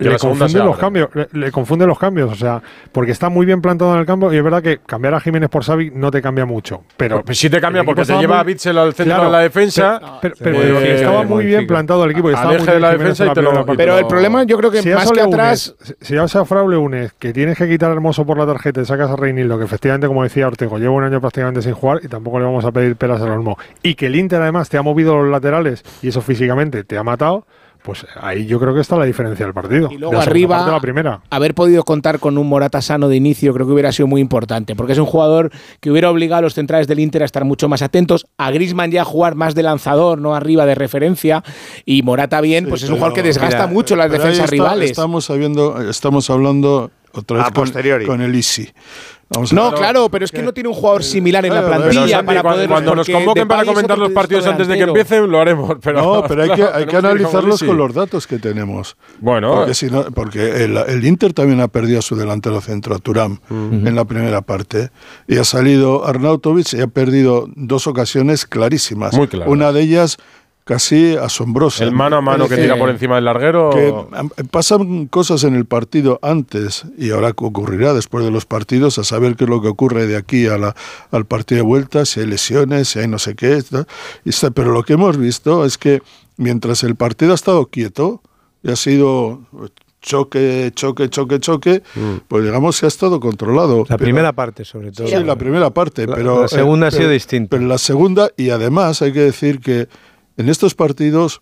le 0.00 0.18
confunden 0.18 0.64
los 0.64 0.76
cambios, 0.78 1.08
le, 1.14 1.28
le 1.32 1.52
confunden 1.52 1.88
los 1.88 1.98
cambios, 1.98 2.32
o 2.32 2.34
sea, 2.34 2.62
porque 2.92 3.12
está 3.12 3.28
muy 3.28 3.46
bien 3.46 3.60
plantado 3.60 3.92
en 3.94 4.00
el 4.00 4.06
campo 4.06 4.32
y 4.32 4.36
es 4.36 4.42
verdad 4.42 4.62
que 4.62 4.78
cambiar 4.78 5.14
a 5.14 5.20
Jiménez 5.20 5.48
por 5.50 5.62
Xavi 5.64 5.90
no 5.94 6.10
te 6.10 6.20
cambia 6.22 6.44
mucho, 6.46 6.82
pero 6.96 7.22
Pues 7.24 7.38
sí 7.38 7.48
te 7.50 7.60
cambia 7.60 7.84
porque 7.84 8.02
te 8.04 8.12
lleva 8.18 8.34
muy- 8.34 8.40
a 8.40 8.42
Bitzel 8.44 8.78
al 8.78 8.94
centro 8.94 9.14
Claro, 9.16 9.24
de 9.24 9.30
la 9.32 9.38
defensa. 9.40 10.00
pero- 10.22 10.34
pero- 10.38 10.56
eh, 10.62 10.74
pero 10.74 10.78
estaba 10.94 11.22
muy 11.24 11.44
bien 11.44 11.66
plantado 11.66 12.04
el 12.04 12.10
equipo 12.12 12.30
y 12.30 12.34
estaba 12.34 12.50
muy 12.52 12.58
de 12.58 12.64
bien 12.66 12.80
la 12.82 12.88
Jiménez 12.92 13.18
defensa 13.18 13.24
en 13.24 13.26
y 13.26 13.28
la 13.30 13.34
te 13.34 13.42
lo. 13.42 13.52
parte. 13.66 13.76
Pero 13.76 13.98
el 13.98 14.06
problema 14.06 14.42
yo 14.44 14.56
creo 14.58 14.70
que 14.70 14.82
Si 14.82 14.88
más 14.90 15.04
has 15.04 15.12
que 15.12 15.20
atrás... 15.20 15.74
si- 15.80 15.94
si 16.00 16.16
vas 16.16 16.34
a 16.36 16.44
Frau 16.44 16.68
Leunes, 16.68 17.12
que 17.18 17.32
tienes 17.32 17.56
que 17.58 17.68
quitar 17.68 17.90
a 17.90 17.92
Hermoso 17.94 18.24
por 18.24 18.38
la 18.38 18.46
tarjeta 18.46 18.80
y 18.80 18.84
sacas 18.84 19.10
a 19.10 19.16
Reinildo, 19.16 19.58
que 19.58 19.64
efectivamente, 19.64 20.06
como 20.06 20.22
decía 20.22 20.46
Ortego, 20.46 20.78
lleva 20.78 20.92
un 20.94 21.04
año 21.04 21.20
prácticamente 21.20 21.62
sin 21.62 21.72
jugar 21.74 22.00
y 22.02 22.08
tampoco 22.08 22.38
le 22.38 22.44
vamos 22.46 22.64
a 22.64 22.72
pedir 22.72 22.96
pelas 22.96 23.20
al 23.20 23.30
olmo, 23.30 23.58
y 23.82 23.94
que 23.94 24.06
el 24.06 24.16
Inter 24.16 24.40
además 24.42 24.68
te 24.68 24.78
ha 24.78 24.82
movido 24.82 25.16
los 25.20 25.30
laterales 25.30 25.82
y 26.02 26.08
eso 26.08 26.20
físicamente 26.22 26.84
te 26.84 26.96
ha 26.98 27.02
matado, 27.02 27.46
pues 27.82 28.06
ahí 28.20 28.46
yo 28.46 28.60
creo 28.60 28.74
que 28.74 28.80
está 28.80 28.96
la 28.96 29.04
diferencia 29.04 29.46
del 29.46 29.54
partido. 29.54 29.88
Y 29.90 29.96
luego 29.98 30.12
De 30.12 30.16
la 30.18 30.22
arriba, 30.24 30.66
la 30.70 30.80
primera. 30.80 31.20
haber 31.30 31.54
podido 31.54 31.82
contar 31.84 32.18
con 32.18 32.36
un 32.38 32.46
Morata 32.48 32.82
sano 32.82 33.08
de 33.08 33.16
inicio 33.16 33.54
creo 33.54 33.66
que 33.66 33.72
hubiera 33.72 33.90
sido 33.92 34.06
muy 34.06 34.20
importante, 34.20 34.76
porque 34.76 34.92
es 34.92 34.98
un 34.98 35.06
jugador 35.06 35.50
que 35.80 35.90
hubiera 35.90 36.10
obligado 36.10 36.40
a 36.40 36.42
los 36.42 36.54
centrales 36.54 36.86
del 36.88 36.98
Inter 37.00 37.22
a 37.22 37.24
estar 37.24 37.44
mucho 37.44 37.68
más 37.68 37.82
atentos, 37.82 38.26
a 38.38 38.50
Griezmann 38.50 38.90
ya 38.90 39.02
a 39.02 39.04
jugar 39.04 39.34
más 39.34 39.54
de 39.54 39.62
lanzador, 39.62 40.18
no 40.20 40.34
arriba 40.34 40.66
de 40.66 40.74
referencia, 40.74 41.42
y 41.84 42.02
Morata 42.02 42.40
bien, 42.40 42.66
pues 42.68 42.82
es 42.82 42.88
un 42.90 42.96
jugador 42.96 43.14
que 43.14 43.22
desgasta 43.22 43.56
Mira, 43.58 43.66
mucho 43.68 43.96
las 43.96 44.10
defensas 44.10 44.38
está- 44.44 44.50
rivales. 44.50 44.90
Estamos, 44.90 45.24
sabiendo, 45.24 45.80
estamos 45.88 46.28
hablando 46.30 46.90
otra 47.12 47.38
vez 47.38 47.46
A 47.46 47.50
con, 47.50 47.64
posteriori. 47.64 48.06
con 48.06 48.20
el 48.20 48.34
Easy. 48.34 48.68
Vamos 49.32 49.52
No, 49.52 49.72
claro, 49.72 50.08
pero 50.10 50.24
es 50.24 50.32
que 50.32 50.42
no 50.42 50.52
tiene 50.52 50.68
un 50.68 50.74
jugador 50.74 51.04
similar 51.04 51.46
en 51.46 51.54
la 51.54 51.60
Claro, 51.62 51.84
plantilla 51.84 52.16
Santi, 52.16 52.26
para 52.26 52.42
cuando, 52.42 52.56
poder 52.56 52.68
cuando 52.68 52.94
nos 52.96 53.08
convoquen 53.08 53.46
para 53.46 53.64
comentar 53.64 53.96
los 53.96 54.10
partidos 54.10 54.44
antes 54.46 54.66
de 54.66 54.76
que 54.76 54.82
empiecen, 54.82 55.30
lo 55.30 55.38
haremos. 55.40 55.76
Pero 55.80 56.02
no, 56.02 56.24
pero 56.26 56.42
hay 56.42 56.50
que, 56.50 56.64
hay 56.74 56.84
analizarlos 56.96 57.62
con 57.62 57.76
los 57.76 57.94
datos 57.94 58.26
que 58.26 58.38
tenemos. 58.38 58.96
Bueno. 59.20 59.54
porque, 59.54 59.74
si 59.74 59.86
no- 59.86 60.04
porque 60.10 60.64
el, 60.64 60.76
el 60.76 61.04
Inter 61.06 61.32
también 61.32 61.60
ha 61.60 61.68
perdido 61.68 62.00
a 62.00 62.02
su 62.02 62.16
delantero 62.16 62.60
centro, 62.60 62.94
a 62.94 62.98
Turam, 62.98 63.38
en 63.50 63.94
la 63.94 64.04
primera 64.04 64.40
parte. 64.42 64.90
Y 65.28 65.38
ha 65.38 65.44
salido 65.44 66.04
Arnautovic 66.06 66.72
y 66.72 66.80
ha 66.80 66.88
perdido 66.88 67.46
dos 67.54 67.86
ocasiones 67.86 68.46
clarísimas. 68.46 69.14
Muy 69.14 69.28
claras. 69.28 69.48
Una 69.48 69.70
de 69.72 69.80
ellas 69.82 70.16
casi 70.64 71.16
asombrosa. 71.16 71.82
El 71.82 71.92
mano 71.92 72.16
a 72.16 72.20
mano 72.20 72.44
que 72.44 72.54
decir, 72.54 72.64
tira 72.70 72.78
por 72.78 72.90
encima 72.90 73.16
del 73.16 73.24
larguero. 73.24 73.70
que 73.70 73.92
am- 74.16 74.30
pasan 74.50 75.06
cosas 75.06 75.42
en 75.44 75.54
el 75.56 75.64
partido 75.64 76.18
antes 76.22 76.84
y 76.96 77.10
ahora 77.10 77.30
ocurrirá 77.36 77.92
después 77.94 78.24
de 78.24 78.30
los 78.30 78.46
partidos 78.46 78.98
a 78.98 79.04
saber 79.04 79.34
qué 79.36 79.44
es 79.44 79.50
lo 79.50 79.60
que 79.62 79.68
ocurre 79.68 80.06
de 80.06 80.16
aquí 80.16 80.46
a 80.46 80.58
la, 80.58 80.76
al 81.10 81.24
partido 81.24 81.56
de 81.58 81.62
vuelta, 81.66 82.04
si 82.06 82.20
hay 82.20 82.26
lesiones, 82.26 82.88
si 82.88 83.00
hay 83.00 83.08
no 83.08 83.18
sé 83.18 83.34
qué. 83.34 83.60
está- 84.24 84.50
pero 84.50 84.70
lo 84.72 84.82
que 84.84 84.92
hemos 84.92 85.16
visto 85.16 85.64
es 85.64 85.76
que 85.76 86.02
mientras 86.36 86.84
el 86.84 86.94
partido 86.94 87.32
ha 87.32 87.34
estado 87.34 87.66
quieto 87.66 88.22
y 88.62 88.70
ha 88.70 88.76
sido 88.76 89.40
choque, 90.02 90.70
choque, 90.74 91.08
choque, 91.10 91.40
choque, 91.40 91.82
pues 92.28 92.44
digamos 92.44 92.78
que 92.80 92.86
ha 92.86 92.88
estado 92.88 93.20
controlado. 93.20 93.80
La 93.88 93.96
Pero- 93.96 93.98
primera 93.98 94.32
parte, 94.32 94.64
sobre 94.64 94.92
todo. 94.92 95.06
Sí, 95.08 95.14
la 95.24 95.36
primera 95.36 95.70
parte, 95.70 96.06
La- 96.06 96.16
pero... 96.16 96.42
la 96.42 96.48
segunda 96.48 96.86
ha 96.86 96.90
sido 96.90 97.02
pero- 97.02 97.12
distinta. 97.12 97.56
Pero 97.56 97.68
la 97.68 97.78
segunda, 97.78 98.30
y 98.36 98.50
además 98.50 99.02
hay 99.02 99.12
que 99.12 99.20
decir 99.20 99.60
que 99.60 99.88
en 100.40 100.48
estos 100.48 100.74
partidos, 100.74 101.40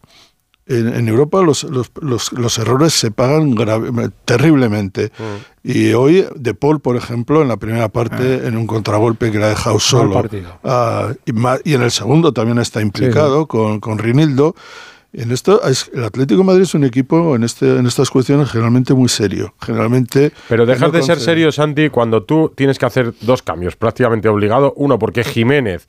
en, 0.66 0.88
en 0.94 1.08
Europa 1.08 1.40
los, 1.42 1.64
los, 1.64 1.90
los- 2.02 2.32
los 2.32 2.58
errores 2.58 2.92
se 2.92 3.11
pagan 3.11 3.54
grave- 3.54 4.11
terriblemente. 4.26 5.11
Y 5.64 5.92
hoy, 5.94 6.26
De 6.37 6.52
Paul, 6.54 6.80
por 6.80 6.96
ejemplo, 6.96 7.40
en 7.42 7.48
la 7.48 7.56
primera 7.56 7.88
parte, 7.88 8.46
en 8.46 8.56
un 8.56 8.66
contragolpe 8.66 9.30
que 9.32 9.38
le 9.38 9.44
ha 9.44 9.48
dejado 9.48 9.78
solo. 9.80 10.12
ah, 10.64 11.12
y, 11.24 11.32
y 11.70 11.74
en 11.74 11.82
el 11.82 11.90
segundo 11.90 12.32
también 12.32 12.58
está 12.58 12.80
implicado 12.82 13.46
con, 13.46 13.80
con 13.80 13.98
Rinildo. 13.98 14.54
En 15.14 15.32
esto, 15.32 15.62
es- 15.66 15.90
el 15.94 16.04
Atlético 16.04 16.40
de 16.40 16.46
Madrid 16.46 16.62
es 16.64 16.74
un 16.74 16.84
equipo 16.84 17.34
en, 17.34 17.42
este, 17.44 17.78
en 17.78 17.87
estas 17.87 18.11
cuestiones 18.11 18.50
generalmente 18.50 18.92
muy 18.92 19.08
serio. 19.08 19.54
Generalmente. 19.62 20.32
Pero 20.50 20.66
dejas 20.66 20.92
de 20.92 21.02
ser 21.02 21.18
serio, 21.18 21.50
Santi, 21.50 21.88
cuando 21.88 22.24
tú 22.24 22.52
tienes 22.54 22.78
que 22.78 22.84
hacer 22.84 23.14
dos 23.22 23.40
cambios 23.42 23.74
prácticamente 23.76 24.28
obligado. 24.28 24.74
Uno, 24.76 24.98
porque 24.98 25.24
Jiménez 25.24 25.88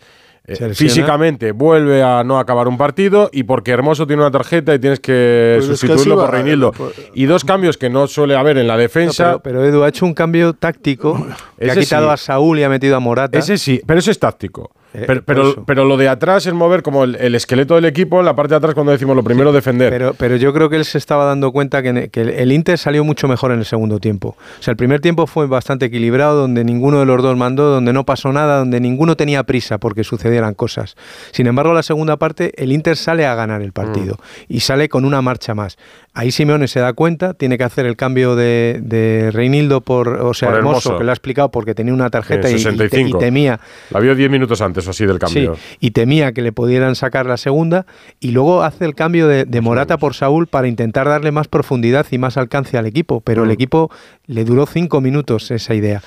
eh, 0.50 0.74
físicamente 0.74 1.52
vuelve 1.52 2.02
a 2.04 2.24
no 2.24 2.40
acabar 2.40 2.68
un 2.68 2.78
partido 2.78 3.30
y 3.32 3.44
porque 3.44 3.72
Hermoso 3.72 4.08
tiene 4.08 4.22
una 4.22 4.32
tarjeta 4.32 4.74
y 4.74 4.80
tienes 4.80 5.00
que 5.00 5.56
Pues 5.58 5.66
es 5.70 5.70
que 5.82 5.88
sustituirlo 5.88 6.16
por 6.18 6.32
Reinildo. 6.32 6.72
pues- 6.72 6.94
y 7.14 7.26
dos 7.26 7.44
cambios 7.46 7.78
que 7.78 7.90
no 7.90 8.08
suele 8.08 8.36
haber 8.36 8.58
en 8.58 8.68
la 8.68 8.78
defensa. 8.78 9.34
No, 9.34 9.40
pero, 9.40 9.60
pero 9.60 9.66
Edu 9.66 9.84
ha 9.84 9.90
hecho 9.90 10.06
un 10.06 10.14
cambio 10.14 10.54
táctico 10.54 11.14
que 11.60 11.70
ha 11.70 11.74
Ese 11.74 11.82
quitado 11.82 12.08
sí. 12.08 12.14
a 12.14 12.18
Saúl 12.18 12.60
y 12.60 12.64
ha 12.64 12.70
metido 12.70 12.96
a 12.96 13.00
Morata. 13.00 13.38
Ese 13.38 13.58
sí, 13.58 13.82
pero 13.86 14.00
eso 14.00 14.12
es 14.12 14.20
táctico. 14.20 14.72
Eh, 14.94 15.04
pero, 15.06 15.22
pero, 15.24 15.64
pero 15.66 15.86
lo 15.86 15.98
de 15.98 16.08
atrás 16.10 16.48
es 16.48 16.54
mover 16.54 16.82
como 16.82 17.04
el, 17.04 17.16
el 17.18 17.36
esqueleto 17.36 17.76
del 17.76 17.86
equipo 17.86 18.20
en 18.20 18.26
la 18.26 18.36
parte 18.36 18.54
de 18.54 18.58
atrás 18.58 18.74
cuando 18.74 18.92
decimos 18.92 19.16
lo 19.16 19.24
primero 19.24 19.52
defender. 19.52 19.92
Pero, 19.92 20.16
pero 20.16 20.36
yo 20.36 20.52
creo 20.52 20.68
que 20.70 20.78
él 20.78 20.86
se 20.86 20.98
estaba 20.98 21.26
dando 21.26 21.52
cuenta 21.52 21.84
que, 21.84 22.10
que 22.10 22.22
el- 22.22 22.52
Inter 22.52 22.78
salió 22.78 23.04
mucho 23.04 23.28
mejor 23.28 23.52
en 23.52 23.60
el 23.60 23.66
segundo 23.66 24.00
tiempo. 24.00 24.36
O 24.60 24.64
sea, 24.64 24.72
el 24.72 24.78
primer 24.78 25.00
tiempo 25.00 25.28
fue 25.28 25.46
bastante 25.46 25.86
equilibrado, 25.86 26.42
donde 26.42 26.64
ninguno 26.64 27.00
de 27.00 27.06
los 27.06 27.22
dos 27.22 27.38
mandó, 27.38 27.70
donde 27.70 27.94
no 27.94 28.04
pasó 28.04 28.32
nada, 28.34 28.58
donde 28.58 28.80
ninguno 28.80 29.16
tenía 29.16 29.44
prisa 29.44 29.78
porque 29.78 30.04
sucedieran 30.04 30.56
cosas. 30.56 30.96
Sin 31.32 31.46
embargo, 31.46 31.74
la 31.74 31.84
segunda 31.84 32.18
parte, 32.18 32.52
el 32.62 32.72
Inter 32.72 32.98
sale 32.98 33.28
a 33.28 33.36
ganar 33.36 33.62
el 33.62 33.74
partido 33.74 34.18
y 34.48 34.62
sale 34.62 34.90
con 34.90 35.06
una 35.06 35.22
marcha 35.22 35.54
más. 35.54 35.78
Ahí 36.16 36.32
Simeone 36.32 36.68
se 36.68 36.80
da 36.80 36.94
cuenta, 36.94 37.36
tiene 37.36 37.58
que 37.60 37.64
hacer 37.64 37.86
el 37.86 37.96
cambio 37.96 38.36
de, 38.36 38.80
de 38.82 39.30
Reinildo 39.32 39.82
por, 39.82 40.08
o 40.10 40.34
sea, 40.34 40.50
Por 40.50 40.58
Hermoso, 40.58 40.98
que 40.98 41.04
lo 41.04 41.12
ha 41.12 41.14
explicado 41.14 41.52
porque 41.52 41.76
tenía 41.76 41.94
una 41.94 42.10
tarjeta 42.10 42.50
y- 42.50 42.54
y, 42.54 42.56
te- 42.56 42.60
y 42.60 42.64
65. 42.64 43.20
temía 43.20 43.60
La 43.92 44.00
vio 44.00 44.16
10 44.16 44.30
minutos 44.32 44.60
antes 44.62 44.79
o 44.88 44.92
así 44.92 45.06
del 45.06 45.20
cambio. 45.20 45.56
Sí, 45.56 45.62
y 45.80 45.92
temía 45.92 46.32
que 46.34 46.42
le 46.42 46.52
pudieran 46.52 46.96
sacar 46.96 47.26
la 47.26 47.38
segunda 47.38 47.86
y 48.20 48.32
luego 48.32 48.64
hace 48.64 48.86
el 48.86 48.96
cambio 48.96 49.28
de, 49.28 49.46
de 49.46 49.62
Morata 49.62 49.98
por 49.98 50.14
Saúl 50.14 50.48
para 50.48 50.68
intentar 50.68 51.08
darle 51.08 51.32
más 51.32 51.48
profundidad 51.48 52.06
y 52.12 52.18
más 52.18 52.38
alcance 52.38 52.78
al 52.78 52.86
equipo, 52.86 53.22
pero 53.22 53.42
Mm. 53.42 53.46
el 53.46 53.52
equipo 53.52 53.92
le 54.28 54.46
duró 54.46 54.66
cinco 54.66 55.02
minutos 55.02 55.50
esa 55.52 55.74
idea. 55.76 56.02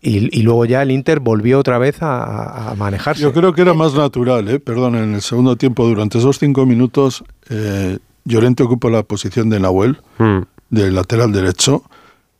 Y, 0.00 0.38
y 0.38 0.42
luego 0.42 0.64
ya 0.64 0.82
el 0.82 0.92
Inter 0.92 1.18
volvió 1.18 1.58
otra 1.58 1.76
vez 1.78 1.96
a, 2.02 2.72
manejarse. 2.76 3.20
Yo 3.20 3.32
creo 3.32 3.52
que 3.52 3.62
era 3.62 3.74
más 3.74 3.94
natural, 3.94 4.46
¿eh? 4.48 4.60
perdón, 4.60 4.94
en 4.94 5.14
el 5.14 5.22
segundo 5.22 5.56
tiempo, 5.56 5.86
durante 5.88 6.18
esos 6.18 6.38
cinco 6.38 6.66
minutos, 6.66 7.24
eh, 7.50 7.98
Llorente 8.24 8.62
ocupa 8.62 8.90
la 8.90 9.02
posición 9.02 9.48
de 9.50 9.58
Nahuel, 9.58 9.98
Mm. 10.18 10.40
del 10.70 10.94
lateral 10.94 11.32
derecho, 11.32 11.82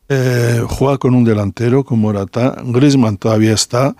eh, 0.07 0.61
juega 0.67 0.97
con 0.99 1.13
un 1.15 1.23
delantero, 1.23 1.83
con 1.83 1.99
Morata, 1.99 2.55
Griezmann 2.63 3.17
todavía 3.17 3.53
está, 3.53 3.95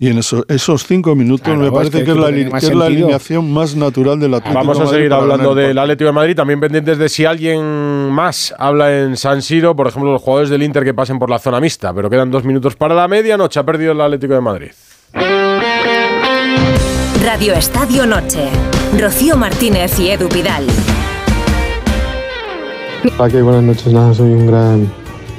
y 0.00 0.08
en 0.08 0.18
eso- 0.18 0.44
esos 0.48 0.86
cinco 0.86 1.14
minutos 1.16 1.42
Claro, 1.44 1.58
me 1.60 1.66
es 1.66 1.72
parece 1.72 1.98
que 1.98 2.04
que, 2.04 2.10
es 2.12 2.16
la, 2.16 2.30
que 2.30 2.66
es 2.66 2.70
alineación 2.70 3.52
más 3.52 3.74
natural 3.74 4.20
del 4.20 4.34
Atlético 4.34 4.54
Vamos 4.60 4.78
a 4.78 4.84
Madrid 4.84 4.96
seguir 4.96 5.12
hablando 5.12 5.50
el 5.50 5.56
del 5.56 5.78
Atlético 5.78 6.06
de 6.06 6.12
Madrid, 6.12 6.36
también 6.36 6.60
pendientes 6.60 6.98
de 6.98 7.08
si 7.08 7.24
alguien 7.24 8.10
más 8.10 8.54
habla 8.58 8.96
en 8.96 9.16
San 9.16 9.42
Siro, 9.42 9.74
por 9.74 9.88
ejemplo, 9.88 10.12
los 10.12 10.22
jugadores 10.22 10.50
del 10.50 10.62
Inter 10.62 10.84
que 10.84 10.94
pasen 10.94 11.18
por 11.18 11.30
la 11.30 11.38
zona 11.40 11.58
mixta, 11.60 11.92
pero 11.92 12.08
quedan 12.08 12.30
dos 12.30 12.44
minutos 12.44 12.76
para 12.76 12.94
la 12.94 13.08
medianoche, 13.08 13.58
ha 13.58 13.64
perdido 13.64 13.92
el 13.92 14.00
Atlético 14.00 14.34
de 14.34 14.40
Madrid. 14.40 14.68
Radio 17.24 17.54
Estadio 17.54 18.06
Noche. 18.06 18.48
Rocío 18.98 19.36
Martínez 19.36 19.98
y 19.98 20.10
Edu 20.10 20.28
Pidal. 20.28 20.64
Hola, 23.18 23.30
¿qué? 23.30 23.42
buenas 23.42 23.62
noches. 23.64 23.92
Nada, 23.92 24.14
soy 24.14 24.30
un 24.30 24.46
gran 24.46 24.90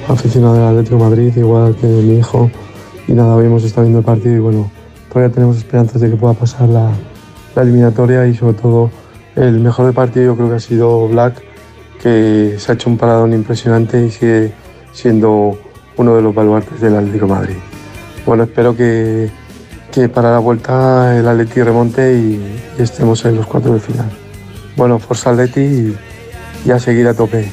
aficionado 0.08 0.54
del 0.56 0.64
Atlético 0.66 0.98
de 0.98 1.04
Madrid, 1.10 1.32
igual 1.38 1.76
que 1.80 1.88
mi 1.88 2.20
hijo. 2.20 2.52
Y 3.10 3.14
nada, 3.14 3.36
hoy 3.36 3.48
hemos 3.48 3.64
estado 3.64 3.88
viendo 3.88 4.00
el 4.00 4.06
partido 4.06 4.36
y 4.36 4.38
bueno, 4.38 4.70
todavía 5.12 5.34
tenemos 5.34 5.58
esperanzas 5.58 6.00
de 6.00 6.12
que 6.12 6.16
pueda 6.16 6.36
pasar 6.36 6.70
la, 6.70 6.92
eliminatoria 7.56 8.28
y 8.28 8.36
sobre 8.36 8.54
todo 8.54 8.92
el 9.36 9.60
mejor 9.60 9.86
del 9.88 9.96
partido 9.96 10.28
yo 10.28 10.36
creo 10.36 10.50
que 10.50 10.56
ha 10.56 10.60
sido 10.60 11.08
Black, 11.08 11.42
que 12.00 12.56
se 12.60 12.72
ha 12.72 12.76
hecho 12.76 12.88
un 12.88 12.98
paradón 13.00 13.34
impresionante 13.34 14.06
y 14.06 14.12
sigue 14.12 14.54
siendo 14.94 15.58
uno 15.98 16.16
de 16.16 16.22
los 16.22 16.36
baluartes 16.36 16.80
del 16.80 16.96
Atlético 16.96 17.28
Madrid. 17.28 17.56
Bueno, 18.28 18.44
espero 18.44 18.78
que, 18.78 19.32
que 19.92 20.08
para 20.08 20.32
la 20.32 20.38
vuelta 20.38 21.18
el 21.18 21.28
Atleti 21.28 21.64
remonte 21.64 22.14
y, 22.14 22.62
estemos 22.78 23.26
en 23.26 23.38
los 23.38 23.48
cuatro 23.48 23.74
de 23.74 23.80
final. 23.80 24.12
Bueno, 24.78 25.00
Forza 25.00 25.32
Atleti 25.32 25.96
y 26.64 26.72
a 26.72 26.78
seguir 26.78 27.08
a 27.08 27.16
tope. 27.16 27.50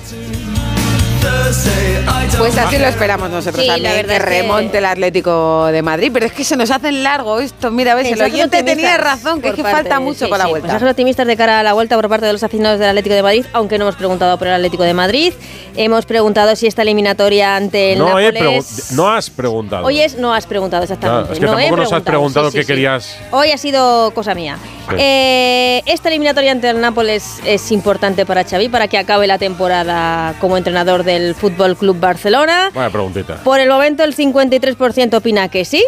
Pues 2.39 2.57
así 2.59 2.79
lo 2.79 2.87
esperamos 2.87 3.31
nosotros 3.31 3.63
Sí, 3.63 3.69
también, 3.69 3.93
que 3.95 4.01
es 4.01 4.07
que- 4.07 4.19
remonte 4.19 4.79
el 4.79 4.85
Atlético 4.85 5.67
de 5.67 5.83
Madrid. 5.83 6.11
Pero 6.13 6.27
es 6.27 6.33
que 6.33 6.45
se 6.45 6.57
nos 6.57 6.71
hace 6.71 6.93
largo 6.93 7.41
esto. 7.41 7.71
Mira, 7.71 7.95
ves, 7.95 8.05
el 8.07 8.11
Mensajes 8.13 8.35
oyente 8.35 8.63
tenía 8.63 8.97
razón, 8.99 9.41
que 9.41 9.49
es 9.49 9.55
que 9.55 9.63
parte 9.63 9.77
falta 9.79 10.01
mucho 10.01 10.25
sí, 10.27 10.29
con 10.31 10.39
la 10.39 10.45
sí, 10.45 10.51
vuelta. 10.51 10.69
Mensajes 10.69 10.91
optimistas 10.91 11.27
de 11.27 11.37
cara 11.37 11.61
a 11.61 11.63
la 11.63 11.73
vuelta 11.73 11.97
por 11.97 12.09
parte 12.09 12.27
de 12.27 12.33
los 12.33 12.43
aficionados 12.43 12.79
del 12.79 12.89
Atlético 12.91 13.15
de 13.15 13.23
Madrid, 13.23 13.47
aunque 13.53 13.79
no 13.79 13.85
hemos 13.85 13.97
preguntado 13.97 14.39
por 14.39 14.49
el 14.49 14.55
Atlético 14.55 14.83
de 14.83 14.95
Madrid. 14.95 15.33
Hemos 15.77 16.05
preguntado 16.07 16.55
si 16.57 16.67
esta 16.67 16.83
eliminatoria 16.83 17.57
ante 17.57 17.93
el 17.93 17.99
No, 17.99 18.19
he 18.19 18.33
Nápoles... 18.33 18.93
no 18.93 19.09
has 19.09 19.31
preguntado. 19.31 19.87
Hoy 19.87 20.01
es, 20.01 20.17
no 20.17 20.35
has 20.35 20.47
preguntado 20.47 20.83
exactamente. 20.83 21.23
Claro, 21.29 21.33
es 21.35 21.39
que 21.41 21.47
no 21.47 21.53
tampoco 21.53 21.77
nos 21.77 21.93
has 21.93 22.03
preguntado 22.03 22.51
sí, 22.51 22.59
qué 22.59 22.65
querías. 22.65 23.17
Hoy 23.31 23.51
ha 23.53 23.59
sido 23.59 24.11
cosa 24.13 24.35
mía. 24.35 24.59
Eh, 24.99 25.83
esta 25.87 26.09
eliminatoria 26.09 26.53
ante 26.53 26.71
el 26.71 26.81
Nápoles 26.81 27.41
es 27.45 27.73
importante 27.73 28.25
para 28.25 28.45
Xavi 28.45 28.69
para 28.69 28.87
que 28.89 28.99
acabe 28.99 29.27
la 29.27 29.37
temporada 29.39 30.35
como 30.41 30.57
entrenador 30.57 31.03
del 31.03 31.35
Fútbol 31.35 31.77
Club 31.77 31.99
Barcelona. 31.99 32.16
Vaya 32.75 32.91
preguntita. 32.91 33.37
Por 33.43 33.61
el 33.61 33.69
momento 33.69 34.05
el 34.05 34.15
53% 34.15 35.15
opina 35.15 35.49
que 35.49 35.65
sí, 35.65 35.85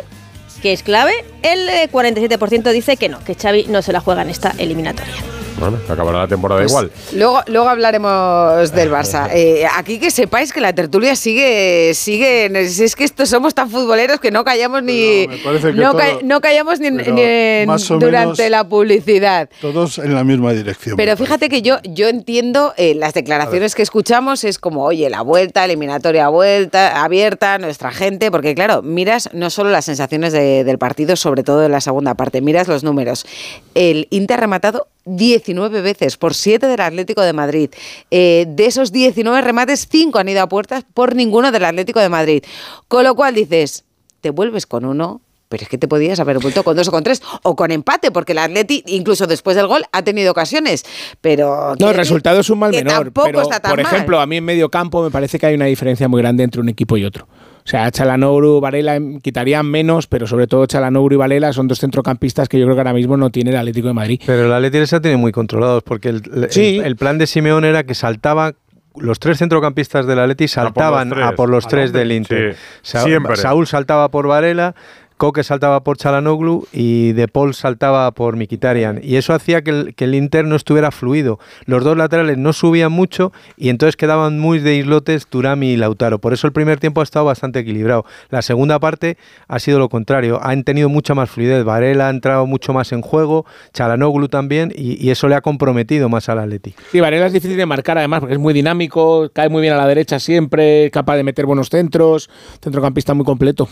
que 0.63 0.73
es 0.73 0.83
clave. 0.83 1.13
El 1.43 1.69
eh, 1.69 1.89
47% 1.91 2.73
dice 2.73 2.97
que 2.97 3.09
no, 3.09 3.19
que 3.21 3.35
Xavi 3.35 3.67
no 3.69 3.83
se 3.83 3.93
la 3.93 4.01
juega 4.01 4.23
en 4.23 4.31
esta 4.31 4.55
eliminatoria. 4.59 5.38
Bueno, 5.59 5.79
acabará 5.89 6.19
la 6.19 6.29
temporada 6.29 6.61
Pues 6.61 6.71
igual. 6.71 6.91
Luego, 7.15 7.41
luego 7.47 7.69
hablaremos 7.69 8.73
del 8.73 8.91
Barça. 8.91 9.29
Eh, 9.39 9.67
aquí 9.77 9.99
que 9.99 10.11
sepáis 10.11 10.53
que 10.53 10.61
la 10.61 10.73
tertulia 10.73 11.15
sigue, 11.15 11.93
sigue. 11.95 12.47
Es 12.59 12.97
que 12.97 13.05
estos 13.05 13.29
somos 13.29 13.55
tan 13.55 13.71
futboleros 13.71 14.21
que 14.21 14.31
no 14.31 14.43
callamos 14.45 14.83
ni. 14.83 15.27
no, 15.75 15.91
todo- 15.93 15.99
ca- 15.99 16.19
no 16.23 16.41
callamos 16.41 16.81
ni, 16.81 16.91
ni 16.91 17.67
durante 17.99 18.51
la 18.51 18.65
publicidad. 18.69 19.49
Todos 19.61 19.99
en 19.99 20.15
la 20.15 20.25
misma 20.25 20.53
dirección. 20.53 20.97
Pero 20.97 21.17
fíjate 21.17 21.49
que 21.49 21.63
yo, 21.63 21.79
yo 21.85 22.09
entiendo 22.09 22.75
eh, 22.77 22.95
las 22.95 23.15
declaraciones 23.15 23.75
que 23.75 23.83
escuchamos, 23.83 24.45
es 24.45 24.59
como, 24.59 24.85
oye, 24.85 25.09
la 25.11 25.23
vuelta, 25.23 25.65
eliminatoria 25.65 26.29
vuelta, 26.29 27.03
abierta, 27.05 27.59
nuestra 27.59 27.91
gente, 27.91 28.31
porque 28.31 28.55
claro, 28.55 28.83
miras 28.83 29.29
no 29.33 29.51
solo 29.51 29.71
las 29.71 29.85
sensaciones 29.85 30.33
de- 30.33 30.65
del 30.65 30.79
partido, 30.79 31.17
sobre 31.17 31.43
todo 31.43 31.65
en 31.65 31.73
la 31.73 31.81
segunda 31.81 32.15
parte, 32.15 32.41
miras 32.41 32.69
los 32.69 32.83
números. 32.85 33.27
El 33.75 34.07
Inter 34.11 34.39
ha 34.39 34.41
rematado 34.41 34.87
19 35.17 35.81
veces 35.81 36.17
por 36.17 36.35
7 36.35 36.67
del 36.67 36.81
Atlético 36.81 37.23
de 37.23 37.33
Madrid. 37.33 37.71
Eh, 38.11 38.47
de 38.49 38.67
esos 38.67 38.93
19 38.93 39.41
remates, 39.41 39.89
5 39.91 40.19
han 40.19 40.29
ido 40.29 40.43
a 40.43 40.49
puertas 40.49 40.85
por 40.95 41.15
ninguno 41.15 41.51
del 41.53 41.65
Atlético 41.65 42.01
de 42.01 42.09
Madrid. 42.09 42.45
Con 42.89 43.05
lo 43.05 43.15
cual 43.15 43.35
dices, 43.35 43.85
te 44.21 44.31
vuelves 44.31 44.67
con 44.67 44.85
uno, 44.85 45.21
pero 45.49 45.63
es 45.63 45.69
que 45.69 45.79
te 45.79 45.89
podías 45.89 46.21
haber 46.21 46.39
vuelto 46.39 46.63
con 46.63 46.77
dos 46.77 46.89
o 46.89 46.91
con 46.91 47.03
tres, 47.03 47.23
o 47.43 47.57
con 47.57 47.71
empate, 47.71 48.11
porque 48.11 48.33
el 48.33 48.39
Atleti, 48.39 48.83
incluso 48.87 49.27
después 49.27 49.57
del 49.57 49.67
gol, 49.67 49.85
ha 49.93 50.03
tenido 50.03 50.31
ocasiones. 50.33 50.85
Pero. 51.21 51.75
No, 51.79 51.91
el 51.91 51.97
resultado 51.97 52.41
es 52.41 52.51
un 52.51 52.59
mal 52.59 52.71
menor. 52.71 53.05
Tampoco 53.05 53.27
pero, 53.27 53.43
está 53.43 53.61
tan 53.61 53.71
por 53.73 53.83
mal. 53.83 53.93
ejemplo, 53.93 54.21
a 54.21 54.27
mí 54.27 54.37
en 54.37 54.45
medio 54.45 54.69
campo 54.71 55.03
me 55.03 55.11
parece 55.11 55.39
que 55.39 55.47
hay 55.47 55.55
una 55.55 55.65
diferencia 55.67 56.09
muy 56.09 56.21
grande 56.23 56.45
entre 56.45 56.61
un 56.61 56.69
equipo 56.69 56.97
y 56.97 57.05
otro. 57.05 57.27
O 57.65 57.71
sea, 57.71 57.91
Chalanoglu, 57.91 58.61
Varela 58.61 58.97
em, 58.97 59.21
quitarían 59.21 59.67
menos, 59.67 60.07
pero 60.07 60.27
sobre 60.27 60.47
todo 60.47 60.65
Chalanoglu 60.65 61.15
y 61.15 61.19
Varela 61.19 61.53
son 61.53 61.69
dos 61.69 61.79
centrocampistas 61.81 62.49
que 62.49 62.59
yo 62.59 62.65
creo 62.65 62.75
que 62.77 62.81
ahora 62.81 62.95
mismo 62.95 63.17
no 63.19 63.29
tiene 63.31 63.51
el 63.51 63.57
Atlético 63.57 63.89
de 63.89 63.95
Madrid. 63.95 64.21
Pero 64.25 64.47
el 64.47 64.53
Atlético 64.55 64.81
les 64.81 64.93
ha 64.95 65.01
tenido 65.01 65.19
muy 65.19 65.33
controlados 65.33 65.83
porque 65.83 66.09
el, 66.09 66.23
el- 66.35 66.51
Sí. 66.51 66.81
el 66.83 66.97
plan 66.97 67.19
de 67.19 67.27
Simeón 67.27 67.67
era 67.67 67.85
que 67.85 67.95
saltaba 67.95 68.55
los 68.97 69.21
tres 69.21 69.39
centrocampistas 69.39 70.07
del 70.07 70.19
Atleti 70.19 70.49
saltaban 70.49 71.11
tres. 71.11 71.25
a 71.27 71.33
por 71.33 71.51
los 71.51 71.69
tres 71.69 71.87
hombre. 71.91 71.99
del 72.01 72.13
Inter. 72.13 72.55
Sí, 72.55 72.61
Sa- 72.83 73.03
siempre. 73.05 73.37
Saúl 73.37 73.67
saltaba 73.67 74.11
por 74.11 74.27
Varela, 74.27 74.75
Coque 75.19 75.43
saltaba 75.43 75.83
por 75.83 75.97
Chalanoglu 75.97 76.67
y 76.73 77.13
De 77.13 77.27
Paul 77.27 77.53
saltaba 77.53 78.11
por 78.13 78.37
Mikitarian. 78.37 79.01
Y 79.03 79.17
eso 79.17 79.35
hacía 79.35 79.63
que 79.63 79.71
el, 79.71 79.95
que 79.95 80.07
Inter 80.07 80.45
no 80.45 80.57
estuviera 80.57 80.91
fluido. 80.91 81.39
Los 81.67 81.85
dos 81.85 81.97
laterales 81.97 82.39
no 82.39 82.53
subían 82.53 82.93
mucho 82.93 83.33
y 83.57 83.69
entonces 83.69 83.97
quedaban 83.97 84.39
muy 84.39 84.61
de 84.61 84.77
islotes 84.77 85.27
Turami 85.27 85.73
y 85.73 85.77
Lautaro. 85.77 86.21
Por 86.21 86.33
eso 86.33 86.47
el 86.47 86.53
primer 86.53 86.79
tiempo 86.79 87.01
ha 87.01 87.05
estado 87.05 87.27
bastante 87.27 87.59
equilibrado. 87.59 88.05
La 88.31 88.43
segunda 88.43 88.79
parte 88.79 89.19
ha 89.49 89.59
sido 89.59 89.81
lo 89.81 89.89
contrario. 89.89 90.41
Han 90.43 90.63
tenido 90.63 90.89
mucha 90.89 91.15
más 91.15 91.29
fluidez. 91.29 91.65
Varela 91.65 92.07
ha 92.07 92.11
entrado 92.11 92.47
mucho 92.47 92.73
más 92.73 92.93
en 92.93 93.03
juego, 93.03 93.45
Chalanoglu 93.75 94.29
también, 94.29 94.73
y, 94.75 95.05
y 95.05 95.11
eso 95.11 95.29
le 95.29 95.35
ha 95.35 95.41
comprometido 95.41 96.09
más 96.09 96.29
al 96.29 96.39
Atleti. 96.39 96.75
Sí, 96.93 97.01
Varela 97.01 97.27
es 97.27 97.33
difícil 97.33 97.57
de 97.57 97.67
marcar 97.67 97.99
además 97.99 98.21
porque 98.21 98.35
es 98.35 98.41
muy 98.41 98.55
dinámico, 98.55 99.31
cae 99.33 99.49
muy 99.49 99.63
bien 99.63 99.75
a 99.75 99.77
la 99.77 99.87
derecha 99.87 100.21
siempre, 100.21 100.91
capaz 100.93 101.17
de 101.17 101.25
meter 101.25 101.45
buenos 101.45 101.71
centros, 101.71 102.31
centrocampista 102.63 103.15
muy 103.15 103.25
completo. 103.25 103.69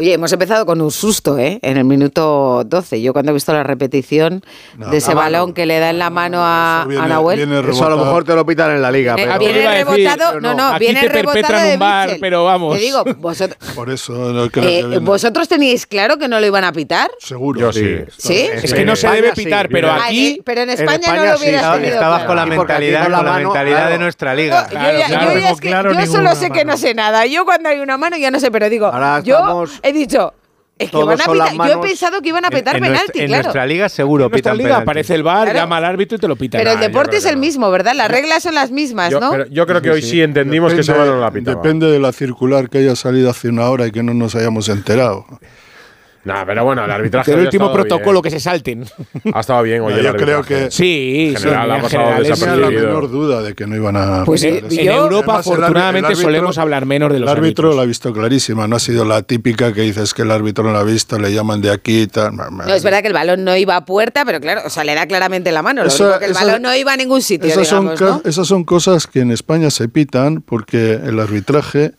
Oye, 0.00 0.14
hemos 0.14 0.32
empezado 0.32 0.64
con 0.64 0.80
un 0.80 0.90
susto, 0.90 1.36
¿eh? 1.36 1.58
En 1.60 1.76
el 1.76 1.84
minuto 1.84 2.64
12. 2.64 3.02
Yo 3.02 3.12
cuando 3.12 3.32
he 3.32 3.34
visto 3.34 3.52
la 3.52 3.62
repetición 3.64 4.42
de 4.78 4.96
ese 4.96 5.08
mano. 5.08 5.20
balón 5.20 5.52
que 5.52 5.66
le 5.66 5.78
da 5.78 5.90
en 5.90 5.98
la 5.98 6.08
mano 6.08 6.38
a, 6.40 6.86
viene- 6.88 7.04
a 7.04 7.06
Nahuel. 7.06 7.36
viene 7.36 7.60
Eso 7.70 7.84
a 7.84 7.90
lo 7.90 7.98
mejor 7.98 8.24
te 8.24 8.34
lo 8.34 8.46
pitan 8.46 8.70
en 8.74 8.80
la 8.80 8.90
liga. 8.90 9.12
Eh, 9.18 9.24
pero- 9.26 9.38
viene 9.38 9.66
a 9.66 9.70
decir, 9.72 9.86
rebotado, 10.08 10.40
no, 10.40 10.54
no, 10.54 10.68
aquí 10.68 10.86
viene 10.86 11.00
te 11.02 11.08
rebotado 11.08 11.34
perpetran 11.34 11.64
de 11.66 11.72
un 11.74 11.78
bar, 11.80 12.16
pero 12.18 12.44
vamos. 12.44 12.76
Te 12.78 12.80
digo, 12.82 13.04
vosotros, 13.18 13.58
Por 13.74 13.90
eso 13.90 14.12
no 14.32 14.48
creo 14.50 14.64
eh, 14.64 14.80
que 14.80 14.86
viene. 14.86 14.98
¿vosotros 15.04 15.48
teníais 15.48 15.84
claro 15.86 16.16
que 16.16 16.28
no 16.28 16.40
lo 16.40 16.46
iban 16.46 16.64
a 16.64 16.72
pitar? 16.72 17.10
Seguro. 17.18 17.60
Yo 17.60 17.70
sí. 17.70 17.98
¿Sí? 18.16 18.48
Es 18.50 18.72
que 18.72 18.86
no 18.86 18.96
se 18.96 19.06
debe 19.10 19.32
pitar, 19.34 19.68
pero 19.68 19.90
Ah, 19.90 20.06
aquí... 20.06 20.36
eh, 20.38 20.42
pero 20.42 20.62
en 20.62 20.70
en 20.70 20.78
España, 20.80 20.94
España 21.02 21.24
no 21.24 21.30
lo 21.32 21.36
sí, 21.36 21.42
hubieras 21.42 21.60
estaba- 21.60 21.74
tenido 21.76 21.94
Estabas 21.94 22.18
claro. 22.20 22.26
con 22.28 22.36
la 22.36 22.46
mentalidad, 22.46 23.02
con 23.02 23.12
la 23.12 23.22
mano, 23.22 23.48
mentalidad 23.50 23.76
claro. 23.76 23.92
de 23.92 23.98
nuestra 23.98 24.34
liga. 24.34 24.66
yo 24.70 24.76
yo 25.50 25.56
claro 25.58 25.92
yo 25.92 26.06
solo 26.06 26.34
sé 26.36 26.48
que 26.50 26.64
no 26.64 26.78
sé 26.78 26.94
nada. 26.94 27.26
Yo 27.26 27.44
cuando 27.44 27.68
hay 27.68 27.80
una 27.80 27.98
mano 27.98 28.16
ya 28.16 28.30
no 28.30 28.40
sé, 28.40 28.50
pero 28.50 28.70
digo, 28.70 28.86
Ahora 28.86 29.20
yo 29.22 29.34
estamos- 29.36 29.70
he 29.90 29.92
dicho, 29.92 30.32
es 30.78 30.90
que 30.90 30.96
van 30.96 31.20
a 31.20 31.24
pitar. 31.24 31.54
Yo 31.68 31.74
he 31.82 31.86
pensado 31.86 32.22
que 32.22 32.28
iban 32.30 32.44
a 32.44 32.50
petar 32.50 32.76
en, 32.76 32.82
penalti, 32.82 32.98
nuestra, 33.04 33.22
en 33.22 33.28
claro. 33.28 33.42
nuestra 33.44 33.66
liga 33.66 33.88
seguro 33.90 34.24
En 34.24 34.30
nuestra 34.30 34.52
pitan 34.52 34.56
liga 34.58 34.68
penalti. 34.70 34.82
aparece 34.84 35.14
el 35.14 35.22
bar, 35.22 35.44
Claro. 35.44 35.58
llama 35.58 35.76
al 35.76 35.84
árbitro 35.84 36.16
y 36.16 36.20
te 36.20 36.26
lo 36.28 36.36
pita. 36.36 36.56
Pero 36.58 36.70
el 36.70 36.78
Ah, 36.78 36.80
deporte 36.80 37.16
es 37.18 37.24
el 37.26 37.34
no. 37.34 37.40
mismo, 37.40 37.70
¿verdad? 37.70 37.92
Las 37.94 38.10
reglas 38.10 38.42
son 38.42 38.54
las 38.54 38.70
mismas, 38.70 39.10
Yo, 39.10 39.20
¿no? 39.20 39.30
pero 39.30 39.46
yo 39.48 39.66
creo 39.66 39.82
que 39.82 39.90
hoy 39.90 40.00
sí 40.02 40.22
entendimos 40.22 40.72
que 40.72 40.80
ese 40.80 40.92
Depende- 40.92 41.08
balón 41.10 41.20
la 41.20 41.30
pitaba. 41.30 41.56
Depende 41.62 41.86
de 41.90 41.98
la 41.98 42.12
circular 42.12 42.70
que 42.70 42.78
haya 42.78 42.96
salido 42.96 43.28
hace 43.30 43.48
una 43.48 43.68
hora 43.68 43.86
y 43.86 43.90
que 43.92 44.02
no 44.02 44.14
nos 44.14 44.34
hayamos 44.34 44.68
enterado. 44.70 45.26
Nah, 46.22 46.44
pero 46.44 46.64
bueno, 46.64 46.84
el 46.84 46.90
arbitraje. 46.90 47.32
el 47.32 47.40
último 47.40 47.72
protocolo 47.72 48.20
bien. 48.20 48.22
que 48.24 48.30
se 48.30 48.40
salten. 48.40 48.84
Ha 49.32 49.40
estado 49.40 49.62
bien 49.62 49.80
hoy 49.80 49.94
Yo 50.02 50.14
creo 50.14 50.42
que- 50.42 50.70
Sí, 50.70 51.32
En 51.34 51.40
general, 51.40 51.70
sí, 51.70 51.72
ha 51.76 51.82
pasado 51.82 52.22
tenía 52.22 52.56
la 52.56 52.70
menor 52.70 53.10
duda 53.10 53.40
de 53.42 53.54
que 53.54 53.66
no 53.66 53.74
iban 53.74 53.96
a. 53.96 54.24
Pues, 54.26 54.42
eh, 54.44 54.58
eso. 54.68 54.80
En 54.80 54.88
Europa, 54.88 55.16
Además, 55.32 55.46
afortunadamente, 55.46 56.08
árbitro- 56.08 56.22
solemos 56.22 56.58
hablar 56.58 56.84
menos 56.84 57.10
de 57.10 57.20
los 57.20 57.30
El 57.30 57.36
árbitro 57.38 57.68
árbitros. 57.68 57.76
la 57.76 57.82
ha 57.82 57.86
visto 57.86 58.12
clarísima, 58.12 58.68
no 58.68 58.76
ha 58.76 58.80
sido 58.80 59.06
la 59.06 59.22
típica 59.22 59.72
que 59.72 59.80
dices 59.80 60.12
que 60.12 60.22
el 60.22 60.30
árbitro 60.30 60.62
no 60.62 60.72
la 60.74 60.80
ha 60.80 60.84
visto, 60.84 61.18
le 61.18 61.32
llaman 61.32 61.62
de 61.62 61.70
aquí 61.70 62.02
y 62.02 62.06
tal. 62.06 62.36
No, 62.36 62.74
es 62.74 62.82
verdad 62.82 63.00
que 63.00 63.08
el 63.08 63.14
balón 63.14 63.42
no 63.44 63.56
iba 63.56 63.76
a 63.76 63.86
puerta, 63.86 64.26
pero 64.26 64.40
claro, 64.40 64.60
o 64.66 64.70
sea, 64.70 64.84
le 64.84 64.94
da 64.94 65.06
claramente 65.06 65.50
la 65.52 65.62
mano. 65.62 65.82
Lo 65.84 65.90
único 65.90 66.18
que 66.18 66.26
el 66.26 66.34
balón 66.34 66.60
no 66.60 66.74
iba 66.76 66.92
a 66.92 66.96
ningún 66.98 67.22
sitio, 67.22 67.48
Esas 67.48 67.72
esas 68.24 68.46
son 68.46 68.64
cosas 68.64 69.06
que 69.06 69.20
en 69.20 69.30
España 69.30 69.70
se 69.70 69.88
pitan 69.88 70.42
porque 70.42 70.92
el 71.02 71.18
arbitraje 71.18 71.92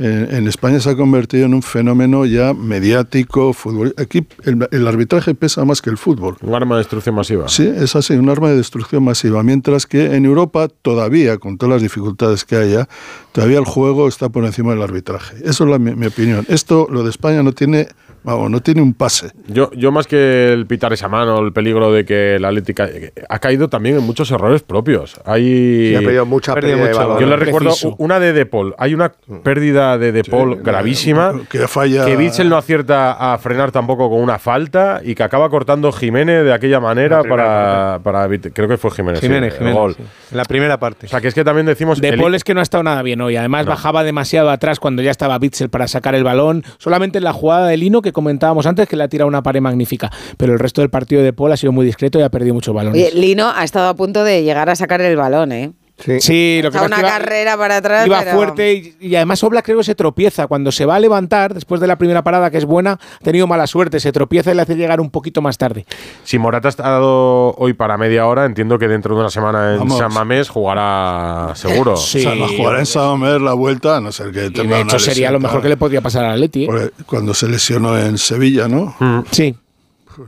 eh, 0.00 0.28
en 0.30 0.48
España 0.48 0.80
se 0.80 0.90
ha 0.90 0.96
convertido 0.96 1.44
en 1.46 1.54
un 1.54 1.62
fenómeno 1.62 2.24
ya 2.24 2.54
mediático, 2.54 3.52
fútbol. 3.52 3.94
Aquí 3.98 4.26
el, 4.44 4.66
el 4.70 4.88
arbitraje 4.88 5.34
pesa 5.34 5.64
más 5.64 5.82
que 5.82 5.90
el 5.90 5.98
fútbol. 5.98 6.36
Un 6.40 6.54
arma 6.54 6.76
de 6.76 6.80
destrucción 6.80 7.14
masiva. 7.14 7.48
Sí, 7.48 7.66
es 7.66 7.94
así, 7.94 8.14
un 8.14 8.28
arma 8.30 8.48
de 8.48 8.56
destrucción 8.56 9.04
masiva. 9.04 9.42
Mientras 9.42 9.86
que 9.86 10.16
en 10.16 10.24
Europa 10.24 10.68
todavía, 10.68 11.38
con 11.38 11.58
todas 11.58 11.74
las 11.74 11.82
dificultades 11.82 12.44
que 12.44 12.56
haya, 12.56 12.88
todavía 13.32 13.58
el 13.58 13.64
juego 13.66 14.08
está 14.08 14.28
por 14.30 14.44
encima 14.44 14.72
del 14.72 14.82
arbitraje. 14.82 15.36
Eso 15.44 15.64
es 15.64 15.70
la- 15.70 15.78
mi, 15.78 15.94
mi 15.94 16.06
opinión. 16.06 16.44
Esto, 16.48 16.88
lo 16.90 17.02
de 17.04 17.10
España, 17.10 17.42
no 17.42 17.52
tiene, 17.52 17.88
vamos, 18.22 18.50
no 18.50 18.60
tiene 18.60 18.82
un 18.82 18.94
pase. 18.94 19.30
Yo, 19.48 19.70
yo 19.72 19.92
más 19.92 20.06
que 20.06 20.52
el 20.52 20.66
pitar 20.66 20.92
esa 20.92 21.08
mano, 21.08 21.38
el 21.40 21.52
peligro 21.52 21.92
de 21.92 22.04
que 22.04 22.38
la 22.40 22.48
Atlética 22.48 22.88
ha 23.28 23.38
caído 23.38 23.68
también 23.68 23.96
en 23.96 24.02
muchos 24.02 24.30
errores 24.30 24.62
propios. 24.62 25.20
Hay 25.24 25.90
Sí, 25.90 25.94
ha 25.96 26.00
perdido 26.00 26.26
mucha 26.26 26.54
pérdida 26.54 26.76
de 26.76 26.82
mucho 26.88 26.98
balón. 26.98 27.20
Yo 27.20 27.26
le 27.26 27.36
recuerdo 27.36 27.68
Preciso. 27.70 27.94
una 27.98 28.20
de 28.20 28.32
De 28.32 28.46
Paul. 28.46 28.74
Hay 28.78 28.94
una 28.94 29.12
pérdida 29.42 29.98
de 29.98 30.12
De 30.12 30.24
Paul 30.24 30.56
gravísima. 30.62 31.32
Que 31.48 31.66
falla. 31.68 32.04
Que 32.04 32.16
Bitzel 32.16 32.48
no 32.48 32.56
acierta 32.56 33.12
a 33.32 33.38
frenar 33.38 33.70
tampoco 33.72 34.08
con 34.10 34.20
una 34.20 34.38
falta 34.38 35.00
y 35.04 35.14
que 35.14 35.22
acaba 35.22 35.48
cortando 35.50 35.90
Jiménez 35.92 36.44
de 36.44 36.52
aquella 36.52 36.80
manera 36.80 37.22
para, 37.22 38.00
para 38.02 38.28
Creo 38.52 38.68
que 38.68 38.76
fue 38.76 38.90
Jiménez. 38.90 39.20
Jiménez, 39.20 39.54
Jiménez, 39.54 39.74
gol. 39.76 39.94
sí. 39.96 40.02
En 40.30 40.36
la 40.36 40.44
primera 40.44 40.78
parte. 40.78 41.06
O 41.06 41.08
sea, 41.08 41.20
que 41.20 41.28
es 41.28 41.34
que 41.34 41.44
también 41.44 41.66
decimos. 41.66 42.00
De 42.00 42.08
el- 42.10 42.18
Paul 42.20 42.34
es 42.34 42.44
que 42.44 42.54
no 42.54 42.60
ha 42.60 42.62
estado 42.62 42.82
nada 42.84 43.02
bien 43.02 43.20
hoy. 43.20 43.36
Además, 43.36 43.64
No. 43.66 43.70
bajaba 43.70 44.04
demasiado 44.04 44.50
atrás 44.50 44.78
cuando 44.80 45.02
ya 45.02 45.10
estaba 45.10 45.38
Bitzel 45.38 45.68
para 45.70 45.88
sacar 45.88 46.14
el 46.14 46.24
balón. 46.24 46.62
Solamente 46.78 47.18
en 47.18 47.24
la 47.24 47.32
jugada 47.32 47.66
de 47.66 47.76
Lino 47.76 48.02
que 48.02 48.09
comentábamos 48.12 48.66
antes, 48.66 48.88
que 48.88 48.96
le 48.96 49.04
ha 49.04 49.08
tirado 49.08 49.28
una 49.28 49.42
pared 49.42 49.60
magnífica. 49.60 50.10
Pero 50.36 50.52
el 50.52 50.58
resto 50.58 50.80
del 50.80 50.90
partido 50.90 51.22
de 51.22 51.32
Paul 51.32 51.52
ha 51.52 51.56
sido 51.56 51.72
muy 51.72 51.86
discreto 51.86 52.18
y 52.18 52.22
ha 52.22 52.30
perdido 52.30 52.54
muchos 52.54 52.74
balones. 52.74 53.00
Oye, 53.00 53.18
Lino 53.18 53.50
ha 53.54 53.64
estado 53.64 53.88
a 53.88 53.94
punto 53.94 54.24
de 54.24 54.42
llegar 54.42 54.68
a 54.68 54.76
sacar 54.76 55.00
el 55.00 55.16
balón, 55.16 55.52
¿eh? 55.52 55.72
Sí, 56.20 56.60
lo 56.62 56.70
que 56.70 56.74
pasa 56.78 56.86
una 56.86 56.96
es 56.96 57.02
que 57.02 57.08
iba- 57.08 57.18
carrera 57.18 57.56
para 57.56 57.76
atrás. 57.76 58.06
Iba 58.06 58.20
pero- 58.20 58.32
fuerte 58.36 58.72
y, 58.72 58.96
y 59.00 59.16
además 59.16 59.42
Obla 59.44 59.62
creo 59.62 59.78
que 59.78 59.84
se 59.84 59.94
tropieza. 59.94 60.46
Cuando 60.46 60.72
se 60.72 60.84
va 60.86 60.96
a 60.96 61.00
levantar, 61.00 61.54
después 61.54 61.80
de 61.80 61.86
la 61.86 61.96
primera 61.96 62.22
parada, 62.22 62.50
que 62.50 62.58
es 62.58 62.64
buena, 62.64 62.92
ha 62.92 63.24
tenido 63.24 63.46
mala 63.46 63.66
suerte. 63.66 64.00
Se 64.00 64.12
tropieza 64.12 64.50
y 64.52 64.54
le 64.54 64.62
hace 64.62 64.76
llegar 64.76 65.00
un 65.00 65.10
poquito 65.10 65.42
más 65.42 65.58
tarde. 65.58 65.86
Si 66.24 66.38
Morata 66.38 66.68
ha 66.68 66.70
estado 66.70 67.54
hoy 67.56 67.72
para 67.74 67.96
media 67.98 68.26
hora, 68.26 68.44
entiendo 68.46 68.78
que 68.78 68.88
dentro 68.88 69.14
de 69.14 69.20
una 69.20 69.30
semana 69.30 69.72
en 69.74 69.78
Vamos. 69.80 69.98
San 69.98 70.12
Mamés 70.12 70.48
jugará 70.48 71.52
seguro. 71.54 71.94
O 71.94 71.96
sea, 71.96 72.32
jugará 72.56 72.78
en 72.80 72.86
Sabamer 72.86 73.40
la 73.40 73.52
vuelta, 73.54 73.96
a 73.96 74.00
no 74.00 74.10
ser 74.12 74.30
que 74.32 74.46
Y 74.46 74.50
tenga 74.50 74.76
de 74.76 74.82
una 74.82 74.92
hecho 74.92 74.98
sería 74.98 75.30
lesión, 75.30 75.32
lo 75.34 75.40
mejor 75.40 75.62
que 75.62 75.68
le 75.68 75.76
podía 75.76 76.00
pasar 76.00 76.24
al 76.24 76.32
Atleti. 76.32 76.64
¿eh? 76.64 76.90
Cuando 77.06 77.34
se 77.34 77.48
lesionó 77.48 77.96
en 77.98 78.18
Sevilla, 78.18 78.68
¿no? 78.68 78.94
Sí. 79.30 79.54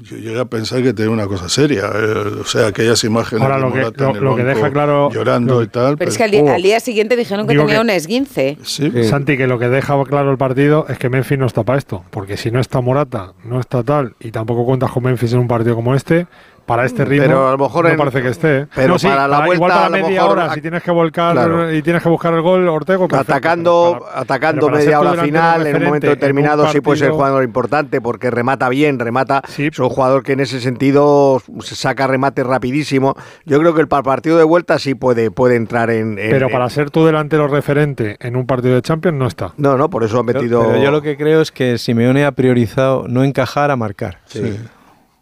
Yo 0.01 0.17
llegué 0.17 0.41
a 0.41 0.45
pensar 0.45 0.83
que 0.83 0.93
tenía 0.93 1.11
una 1.11 1.27
cosa 1.27 1.49
seria. 1.49 1.91
eh, 1.95 2.41
o 2.41 2.45
sea, 2.45 2.69
aquellas 2.69 3.03
imágenes 3.05 3.43
Ahora, 3.43 3.57
de 3.57 3.63
lo 3.63 3.73
que- 3.73 3.79
Morata 3.81 4.05
lo- 4.05 4.11
en 4.11 4.17
el 4.17 4.23
lo 4.25 4.37
que 4.37 4.43
banco 4.43 4.55
deja 4.59 4.73
claro- 4.73 5.11
llorando 5.13 5.55
lo- 5.57 5.63
y 5.63 5.67
tal. 5.69 5.99
Pero 5.99 6.11
es 6.11 6.17
que 6.17 6.25
al 6.25 6.31
día, 6.31 6.55
al 6.55 6.63
día 6.63 6.81
siguiente 6.81 7.17
dijeron 7.17 7.47
que 7.47 7.55
tenía 7.57 7.75
que- 7.75 7.81
un 7.81 7.91
esguince. 7.91 8.59
Santi, 8.63 9.37
que 9.37 9.47
lo 9.47 9.59
que 9.59 9.69
deja 9.69 10.03
claro 10.05 10.31
el 10.31 10.39
partido 10.39 10.87
es 10.89 10.99
que 10.99 11.09
Memphis 11.09 11.39
no 11.39 11.47
está 11.47 11.63
para 11.63 11.79
esto. 11.79 12.05
Porque 12.11 12.37
si 12.37 12.51
no 12.51 12.61
está 12.61 12.81
Morata, 12.81 13.33
no 13.45 13.61
está 13.61 13.83
tal, 13.83 14.15
y 14.21 14.31
tampoco 14.31 14.65
cuentas 14.65 14.91
con 14.91 15.03
Memphis 15.03 15.33
en 15.35 15.41
un 15.41 15.49
partido 15.49 15.75
como 15.75 15.95
este, 15.95 16.27
para 16.73 16.87
este 16.87 17.05
ritmo 17.05 17.27
Pero 17.27 17.49
a 17.49 17.53
lo 17.53 17.59
mejor 17.59 17.85
no 17.85 17.91
en- 17.91 17.97
parece 17.99 18.23
que 18.23 18.29
esté. 18.29 18.67
pero 18.75 18.89
No, 18.95 18.99
sí, 18.99 19.07
para 19.07 19.29
la 19.29 19.37
igual 19.45 19.59
vuelta, 19.59 19.67
para 19.75 19.87
a 19.87 19.89
lo 19.91 19.97
media 19.97 20.21
mejor, 20.23 20.31
hora, 20.39 20.45
a- 20.47 20.55
si 20.55 20.61
tienes 20.61 20.83
que 20.83 20.91
volcar 20.91 21.33
Claro. 21.33 21.73
y 21.73 21.83
tienes 21.83 22.03
que 22.03 22.09
buscar 22.09 22.33
el 22.35 22.41
gol, 22.43 22.69
Ortego, 22.69 23.09
perfecto, 23.09 23.33
atacando 23.33 23.99
para- 24.01 24.21
atacando 24.21 24.67
para 24.67 24.79
media 24.79 25.01
hora 25.01 25.23
final 25.23 25.67
en 25.67 25.77
un 25.77 25.85
momento 25.85 26.07
un 26.09 26.13
determinado 26.15 26.69
sí 26.69 26.81
puede 26.81 26.99
ser 26.99 27.11
jugador 27.11 27.45
importante 27.45 28.01
porque 28.01 28.31
remata 28.31 28.69
bien 28.69 28.99
remata 28.99 29.43
es 29.57 29.79
un 29.79 29.89
jugador 29.89 30.23
que 30.23 30.33
en 30.33 30.41
ese 30.41 30.61
sentido 30.61 31.41
se 31.61 31.75
saca 31.77 32.07
remate 32.07 32.43
rapidísimo 32.45 33.15
yo 33.45 33.59
creo 33.59 33.75
que 33.75 33.81
el 33.81 33.89
pa- 33.89 34.03
partido 34.03 34.39
de 34.39 34.45
vuelta 34.45 34.79
sí 34.79 34.95
puede 34.95 35.31
puede 35.31 35.57
entrar 35.57 35.91
en, 35.91 36.19
en- 36.19 36.31
Pero 36.31 36.47
en- 36.47 36.53
para 36.53 36.69
ser 36.71 36.91
tu 36.91 37.05
delantero 37.05 37.49
referente 37.49 38.17
en 38.21 38.37
un 38.37 38.47
partido 38.47 38.75
de 38.75 38.83
Champions 38.83 39.17
no 39.19 39.27
está. 39.27 39.53
no 39.57 39.77
no 39.77 39.91
por 39.91 40.05
eso 40.05 40.19
ha 40.19 40.23
metido 40.23 40.63
Pero 40.67 40.83
yo 40.83 40.91
lo 40.91 41.03
que 41.03 41.17
creo 41.17 41.41
es 41.41 41.53
que 41.53 41.79
Simeone 41.79 42.25
ha 42.25 42.33
priorizado 42.33 43.07
no 43.09 43.25
encajar 43.25 43.71
a 43.71 43.77
marcar. 43.77 44.19
Sí. 44.25 44.59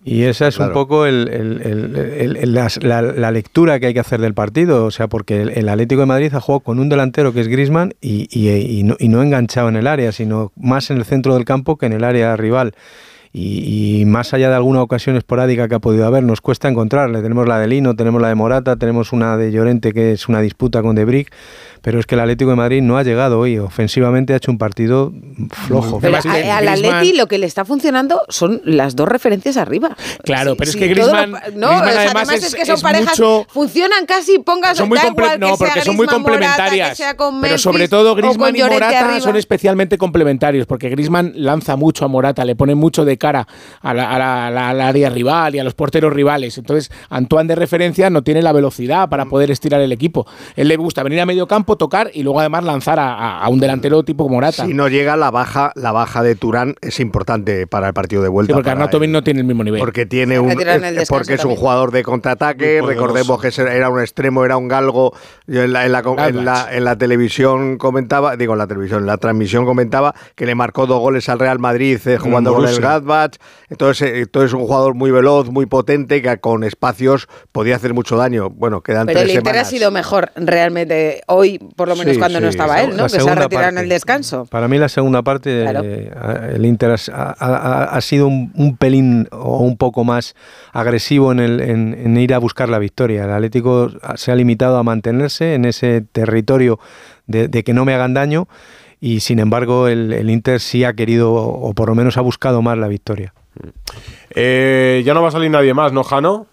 Y 0.02 0.22
esa 0.22 0.48
es 0.48 0.56
Claro. 0.56 0.70
un 0.70 0.74
poco 0.74 1.04
el- 1.06 1.26
la, 2.54 3.02
la 3.02 3.30
lectura 3.30 3.78
que 3.80 3.86
hay 3.86 3.94
que 3.94 4.00
hacer 4.00 4.20
del 4.20 4.34
partido. 4.34 4.84
O 4.86 4.90
sea, 4.90 5.08
porque 5.08 5.42
el, 5.42 5.68
Atlético 5.68 6.00
de 6.00 6.06
Madrid 6.06 6.34
ha 6.34 6.40
jugado 6.40 6.60
con 6.60 6.78
un 6.78 6.88
delantero 6.88 7.32
que 7.32 7.40
es 7.40 7.48
Grisman 7.48 7.92
y, 8.00 8.26
y- 8.30 8.78
y 8.78 8.82
no, 8.82 8.96
y 8.98 9.08
no 9.08 9.22
enganchado 9.22 9.68
en 9.68 9.76
el 9.76 9.86
área, 9.86 10.12
sino 10.12 10.52
más 10.56 10.90
en 10.90 10.96
el 10.98 11.04
centro 11.04 11.34
del 11.34 11.44
campo 11.44 11.76
que 11.76 11.86
en 11.86 11.92
el 11.92 12.04
área 12.04 12.36
rival. 12.36 12.72
Y, 13.32 14.00
y 14.00 14.04
más 14.06 14.34
allá 14.34 14.48
de 14.48 14.56
alguna 14.56 14.82
ocasión 14.82 15.14
esporádica 15.16 15.68
que 15.68 15.76
ha 15.76 15.78
podido 15.78 16.04
haber, 16.04 16.24
nos 16.24 16.40
cuesta 16.40 16.66
encontrarle. 16.68 17.22
Tenemos 17.22 17.46
la 17.46 17.60
de 17.60 17.68
Lino, 17.68 17.94
tenemos 17.94 18.20
la 18.20 18.26
de 18.28 18.34
Morata, 18.34 18.74
tenemos 18.74 19.12
una 19.12 19.36
de 19.36 19.52
Llorente 19.52 19.92
que 19.92 20.10
es 20.12 20.28
una 20.28 20.40
disputa 20.40 20.82
con 20.82 20.96
De 20.96 21.04
Brick, 21.04 21.30
pero 21.82 21.98
es 22.00 22.06
que 22.06 22.14
el 22.14 22.20
Atlético 22.20 22.50
de 22.50 22.56
Madrid 22.56 22.82
no 22.82 22.96
ha 22.98 23.02
llegado 23.02 23.38
hoy. 23.38 23.58
Ofensivamente 23.58 24.32
ha 24.32 24.36
hecho 24.36 24.50
un 24.50 24.58
partido 24.58 25.12
flojo. 25.66 25.98
Pero 26.00 26.16
a- 26.16 26.56
al 26.58 26.68
Atleti 26.68 27.12
lo 27.16 27.26
que 27.26 27.38
le 27.38 27.46
está 27.46 27.64
funcionando 27.64 28.22
son 28.28 28.60
las 28.64 28.96
dos 28.96 29.08
referencias 29.08 29.56
arriba. 29.56 29.96
Claro, 30.24 30.56
pero 30.56 30.68
es 30.68 30.74
Sí, 30.74 30.78
que 30.78 30.88
Griezmann, 30.88 31.30
lo- 31.32 31.38
no, 31.38 31.40
Griezmann 31.68 31.72
o 31.72 31.92
sea, 31.92 32.00
además, 32.02 32.28
además 32.28 32.44
es, 32.44 32.54
que 32.54 32.64
son 32.66 32.74
es 32.76 32.82
parejas 32.82 33.18
mucho- 33.18 33.46
funcionan 33.50 34.06
casi 34.06 34.38
pongas 34.38 34.76
son 34.76 34.88
muy 34.88 34.98
da 34.98 35.04
comple- 35.04 35.12
igual 35.24 35.32
que 35.32 35.38
no, 35.38 35.46
sea 35.48 35.56
porque 35.56 35.80
son 35.82 35.96
muy 35.96 36.06
Morata, 36.06 36.22
complementarias. 36.22 36.88
que 36.90 36.94
sea 36.96 37.16
con 37.16 37.40
pero 37.40 37.58
sobre 37.58 37.88
todo 37.88 38.14
Griezmann 38.14 38.54
y 38.56 38.62
Morata 38.62 39.00
arriba. 39.06 39.20
son 39.20 39.36
especialmente 39.36 39.98
complementarios, 39.98 40.66
porque 40.66 40.88
Griezmann 40.90 41.32
lanza 41.36 41.76
mucho 41.76 42.04
a 42.04 42.08
Morata, 42.08 42.44
le 42.44 42.56
pone 42.56 42.74
mucho 42.74 43.04
de 43.04 43.16
cara 43.18 43.46
a 43.80 43.94
la- 43.94 44.10
a 44.10 44.18
la- 44.18 44.46
a 44.46 44.50
la- 44.50 44.68
al 44.70 44.80
área 44.80 45.10
rival 45.10 45.54
y 45.54 45.58
a 45.58 45.64
los 45.64 45.74
porteros 45.74 46.12
rivales. 46.12 46.58
Entonces, 46.58 46.90
Antoine 47.08 47.48
de 47.48 47.54
referencia 47.54 48.10
no 48.10 48.22
tiene 48.22 48.42
la 48.42 48.52
velocidad 48.52 49.08
para 49.08 49.26
poder 49.26 49.50
estirar 49.50 49.80
el 49.80 49.92
equipo. 49.92 50.26
Él 50.56 50.68
le 50.68 50.76
gusta 50.76 51.02
venir 51.02 51.20
a 51.20 51.26
medio 51.26 51.46
campo, 51.46 51.69
tocar 51.76 52.10
y 52.14 52.22
luego 52.22 52.40
además 52.40 52.64
lanzar 52.64 52.98
a, 53.00 53.46
un 53.48 53.60
delantero 53.60 54.02
tipo 54.02 54.28
Morata. 54.28 54.64
si 54.66 54.74
no 54.74 54.88
llega 54.88 55.16
la 55.16 55.30
baja 55.30 55.72
la 55.74 55.92
baja 55.92 56.22
de 56.22 56.34
Turán 56.34 56.74
es 56.80 57.00
importante 57.00 57.66
para 57.66 57.88
el 57.88 57.94
partido 57.94 58.22
de 58.22 58.28
vuelta 58.28 58.52
Sí, 58.52 58.54
porque 58.54 58.70
Arnautovic 58.70 59.10
no 59.10 59.22
tiene 59.22 59.40
el 59.40 59.46
mismo 59.46 59.64
nivel. 59.64 59.80
porque 59.80 60.06
tiene 60.06 60.38
un 60.38 60.48
porque 61.08 61.34
es 61.34 61.40
un 61.40 61.44
también. 61.50 61.56
jugador 61.60 61.90
de 61.92 62.02
contraataque 62.02 62.82
recordemos 62.84 63.40
que 63.40 63.48
era 63.60 63.88
un 63.90 64.00
extremo 64.00 64.44
era 64.44 64.56
un 64.56 64.68
galgo 64.68 65.12
Yo 65.46 65.62
en 65.62 65.72
la, 65.72 65.86
en 65.86 65.92
la- 65.92 66.00
en 66.28 66.44
la- 66.44 66.68
en 66.70 66.84
la 66.84 66.96
televisión 66.96 67.78
comentaba 67.78 68.36
digo 68.36 68.52
en 68.52 68.58
la 68.58 68.66
televisión 68.66 69.00
en 69.00 69.06
la 69.06 69.16
transmisión 69.18 69.64
comentaba 69.64 70.14
que 70.34 70.46
le 70.46 70.54
marcó 70.54 70.86
dos 70.86 71.00
goles 71.00 71.28
al 71.28 71.38
Real 71.38 71.58
Madrid 71.58 71.98
eh, 72.06 72.18
jugando 72.18 72.54
con 72.54 72.66
el. 72.66 72.76
Gladbach 72.78 73.34
entonces 73.68 74.08
eh, 74.10 74.20
entonces 74.20 74.50
es 74.50 74.54
un 74.54 74.62
jugador 74.66 74.94
muy 74.94 75.10
veloz 75.10 75.50
muy 75.50 75.66
potente 75.66 76.22
que 76.22 76.38
con 76.38 76.64
espacios 76.64 77.28
podía 77.52 77.76
hacer 77.76 77.94
mucho 77.94 78.16
daño 78.16 78.50
bueno 78.50 78.80
quedan 78.80 79.06
Pero 79.06 79.20
el 79.20 79.30
Inter 79.30 79.58
ha 79.58 79.64
sido 79.64 79.90
mejor 79.90 80.30
realmente 80.36 81.22
hoy, 81.26 81.59
por 81.76 81.88
lo 81.88 81.96
menos 81.96 82.14
Sí, 82.14 82.18
cuando 82.18 82.40
no 82.40 82.48
estaba 82.48 82.80
él, 82.80 82.96
¿no? 82.96 83.04
Que 83.04 83.10
se 83.10 83.34
retirado 83.34 83.68
en 83.68 83.78
el 83.78 83.88
descanso. 83.88 84.46
Para 84.46 84.66
mí 84.68 84.78
la 84.78 84.88
segunda 84.88 85.22
parte, 85.22 85.62
Claro. 85.62 85.80
eh, 85.84 86.10
el 86.54 86.64
Inter 86.64 86.90
ha, 86.92 86.94
ha- 87.12 87.34
ha- 87.38 87.84
ha 87.84 88.00
sido 88.00 88.26
un, 88.28 88.52
un 88.54 88.76
pelín 88.76 89.28
o 89.30 89.58
un 89.58 89.76
poco 89.76 90.04
más 90.04 90.34
agresivo 90.72 91.32
en, 91.32 91.40
el, 91.40 91.60
en, 91.60 91.94
en 91.98 92.16
ir 92.16 92.32
a 92.34 92.38
buscar 92.38 92.68
la 92.68 92.78
victoria. 92.78 93.24
El 93.24 93.30
Atlético 93.32 93.90
se 94.16 94.32
ha 94.32 94.34
limitado 94.34 94.78
a 94.78 94.82
mantenerse 94.82 95.54
en 95.54 95.64
ese 95.66 96.00
territorio 96.12 96.78
de, 97.26 97.48
de 97.48 97.62
que 97.62 97.74
no 97.74 97.84
me 97.84 97.94
hagan 97.94 98.14
daño 98.14 98.48
y 99.00 99.20
sin 99.20 99.38
embargo 99.38 99.88
el, 99.88 100.12
el 100.12 100.30
Inter 100.30 100.60
sí 100.60 100.84
ha 100.84 100.92
querido 100.94 101.32
o 101.34 101.72
por 101.74 101.88
lo 101.88 101.94
menos 101.94 102.16
ha 102.16 102.20
buscado 102.22 102.62
más 102.62 102.76
la 102.78 102.88
victoria. 102.88 103.32
Eh, 104.34 105.02
ya 105.04 105.14
no 105.14 105.22
va 105.22 105.28
a 105.28 105.32
salir 105.32 105.50
nadie 105.50 105.74
más, 105.74 105.92
¿no, 105.92 106.04
Jano? 106.04 106.46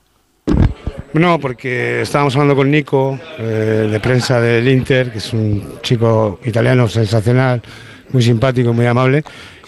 No, 1.14 1.40
porque 1.40 2.02
estábamos 2.02 2.36
hablando 2.36 2.56
con 2.56 2.70
Nico, 2.70 3.20
eh, 3.40 3.88
de 3.92 4.00
prensa 4.00 4.40
del 4.40 4.68
Inter, 4.68 5.12
que 5.12 5.18
es 5.20 5.34
un 5.34 5.64
chico 5.82 6.40
italiano 6.46 6.88
sensacional, 6.88 7.62
muy 8.12 8.22
simpático, 8.22 8.74
muy 8.74 8.86
amable, 8.86 9.24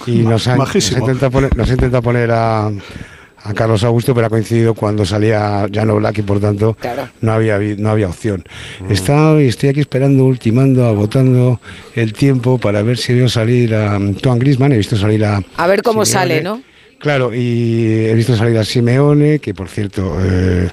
y 0.06 0.20
nos 0.20 0.48
ha, 0.48 0.52
nos 0.52 0.62
ha 0.62 0.66
Majísimo. 0.66 1.00
intentado 1.00 1.32
poner, 1.32 1.56
nos 1.58 1.70
ha 1.70 1.74
intentado 1.74 2.04
poner 2.04 2.30
a, 2.32 2.68
a 2.68 3.54
Carlos 3.56 3.84
Augusto, 3.84 4.14
pero 4.14 4.28
ha 4.28 4.30
coincidido 4.30 4.74
cuando 4.76 5.06
salía 5.06 5.66
Jano 5.74 5.96
Black 5.96 6.20
y 6.20 6.22
por 6.22 6.40
tanto 6.40 6.78
no, 7.22 7.32
había, 7.32 7.58
no 7.78 7.90
había 7.90 8.10
opción. 8.10 8.44
Estaba- 8.90 9.42
estoy 9.42 9.70
aquí 9.70 9.80
esperando, 9.80 10.26
ultimando, 10.26 10.86
agotando 10.86 11.60
el 11.96 12.14
tiempo 12.14 12.58
para 12.60 12.82
ver 12.84 12.98
si 12.98 13.14
veo 13.14 13.30
salir 13.30 13.74
a 13.74 13.96
Antoine 13.96 14.40
Griezmann, 14.40 14.74
he 14.74 14.78
visto 14.78 14.98
salir 14.98 15.24
a... 15.26 15.42
A 15.58 15.68
ver 15.68 15.82
cómo 15.82 16.06
Simeone. 16.06 16.34
sale, 16.36 16.44
¿no? 16.44 16.62
Claro, 17.00 17.34
y 17.34 18.06
he 18.08 18.14
visto 18.14 18.36
salir 18.36 18.58
a 18.58 18.66
Simeone, 18.66 19.40
que 19.40 19.54
por 19.54 19.70
cierto 19.70 20.18
eh, 20.22 20.68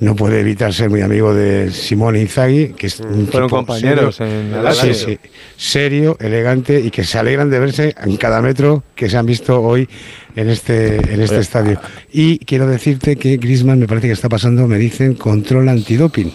no 0.00 0.16
puede 0.16 0.40
evitar 0.40 0.72
ser 0.72 0.90
muy 0.90 1.00
amigo 1.00 1.34
de 1.34 1.70
Simone 1.70 2.20
Inzaghi, 2.20 2.72
que 2.72 2.88
es 2.88 3.00
un 3.00 3.26
Fueron 3.28 3.48
tipo 3.48 3.56
compañeros 3.56 4.16
serio, 4.16 4.32
en 4.32 4.46
el 4.54 4.74
sí, 4.74 4.86
Lazio. 4.88 4.94
sí, 4.94 5.18
serio, 5.56 6.16
elegante 6.20 6.80
y 6.80 6.90
que 6.90 7.04
se 7.04 7.18
alegran 7.18 7.50
de 7.50 7.58
verse 7.58 7.94
en 8.02 8.16
cada 8.16 8.42
metro 8.42 8.82
que 8.94 9.08
se 9.08 9.16
han 9.16 9.26
visto 9.26 9.60
hoy 9.62 9.88
en 10.34 10.48
este 10.48 10.96
en 10.96 11.20
este 11.20 11.36
Oye, 11.36 11.42
estadio. 11.42 11.80
Y 12.12 12.38
quiero 12.40 12.66
decirte 12.66 13.16
que 13.16 13.36
Griezmann 13.36 13.78
me 13.78 13.86
parece 13.86 14.08
que 14.08 14.12
está 14.14 14.28
pasando, 14.28 14.66
me 14.66 14.78
dicen, 14.78 15.14
control 15.14 15.68
antidoping. 15.68 16.32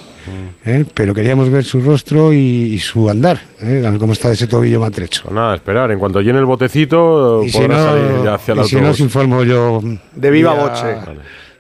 ¿eh? 0.66 0.86
Pero 0.94 1.14
queríamos 1.14 1.50
ver 1.50 1.64
su 1.64 1.82
rostro 1.82 2.34
y, 2.34 2.38
y 2.38 2.80
su 2.80 3.10
andar, 3.10 3.40
¿eh? 3.62 3.84
cómo 4.00 4.14
está 4.14 4.32
ese 4.32 4.48
tobillo 4.48 4.80
maltrecho. 4.80 5.24
Pues 5.24 5.34
nada, 5.34 5.56
esperar. 5.56 5.92
En 5.92 6.00
cuanto 6.00 6.22
llene 6.22 6.40
el 6.40 6.46
botecito, 6.46 7.44
Y 7.44 7.50
si 7.50 7.58
podrá 7.58 7.78
no, 7.78 7.84
salir 7.84 8.24
ya 8.24 8.34
hacia 8.36 8.54
el 8.54 8.60
y 8.60 8.64
si 8.66 8.76
no 8.76 8.90
os 8.90 9.00
informo 9.00 9.44
yo. 9.44 9.82
De 10.16 10.32
viva 10.32 10.54
voce. 10.54 10.96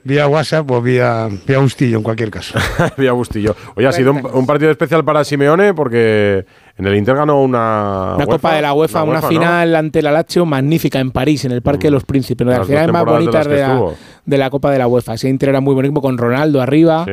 Vía 0.07 0.25
WhatsApp 0.25 0.71
o 0.71 0.81
vía, 0.81 1.27
vía 1.45 1.59
Bustillo, 1.59 1.97
en 1.97 2.03
cualquier 2.03 2.31
caso. 2.31 2.57
Vía 2.97 3.11
Bustillo. 3.11 3.53
Oye, 3.75 3.87
ha 3.87 3.91
sido 3.91 4.13
un, 4.13 4.25
un 4.25 4.45
partido 4.45 4.71
especial 4.71 5.03
para 5.03 5.25
Simeone 5.25 5.73
porque 5.73 6.45
en 6.77 6.85
el 6.85 6.95
Inter 6.95 7.15
ganó 7.15 7.41
una. 7.41 8.13
Una 8.15 8.25
Copa 8.25 8.53
de 8.53 8.61
la 8.61 8.73
UEFA, 8.73 9.03
una, 9.03 9.21
final 9.21 9.75
ante 9.75 10.01
la 10.01 10.11
Lazio 10.11 10.45
magnífica 10.45 10.99
en 10.99 11.11
París, 11.11 11.43
en 11.43 11.51
el 11.51 11.61
Parque 11.61 11.87
de 11.87 11.91
los 11.91 12.05
Príncipes. 12.05 12.45
Una 12.45 12.53
de 12.53 12.59
las 12.59 12.69
Las 12.69 12.69
dos 12.69 12.75
finales 12.75 12.93
más 12.93 13.05
de 13.05 13.11
bonitas 13.11 13.47
de, 13.47 13.57
la, 13.57 13.85
de 14.25 14.37
la 14.37 14.49
Copa 14.49 14.71
de 14.71 14.77
la 14.77 14.87
UEFA. 14.87 15.15
Ese 15.15 15.27
Inter 15.27 15.49
era 15.49 15.59
muy 15.59 15.73
bonito 15.73 15.99
con 15.99 16.17
Ronaldo 16.17 16.61
arriba. 16.61 17.05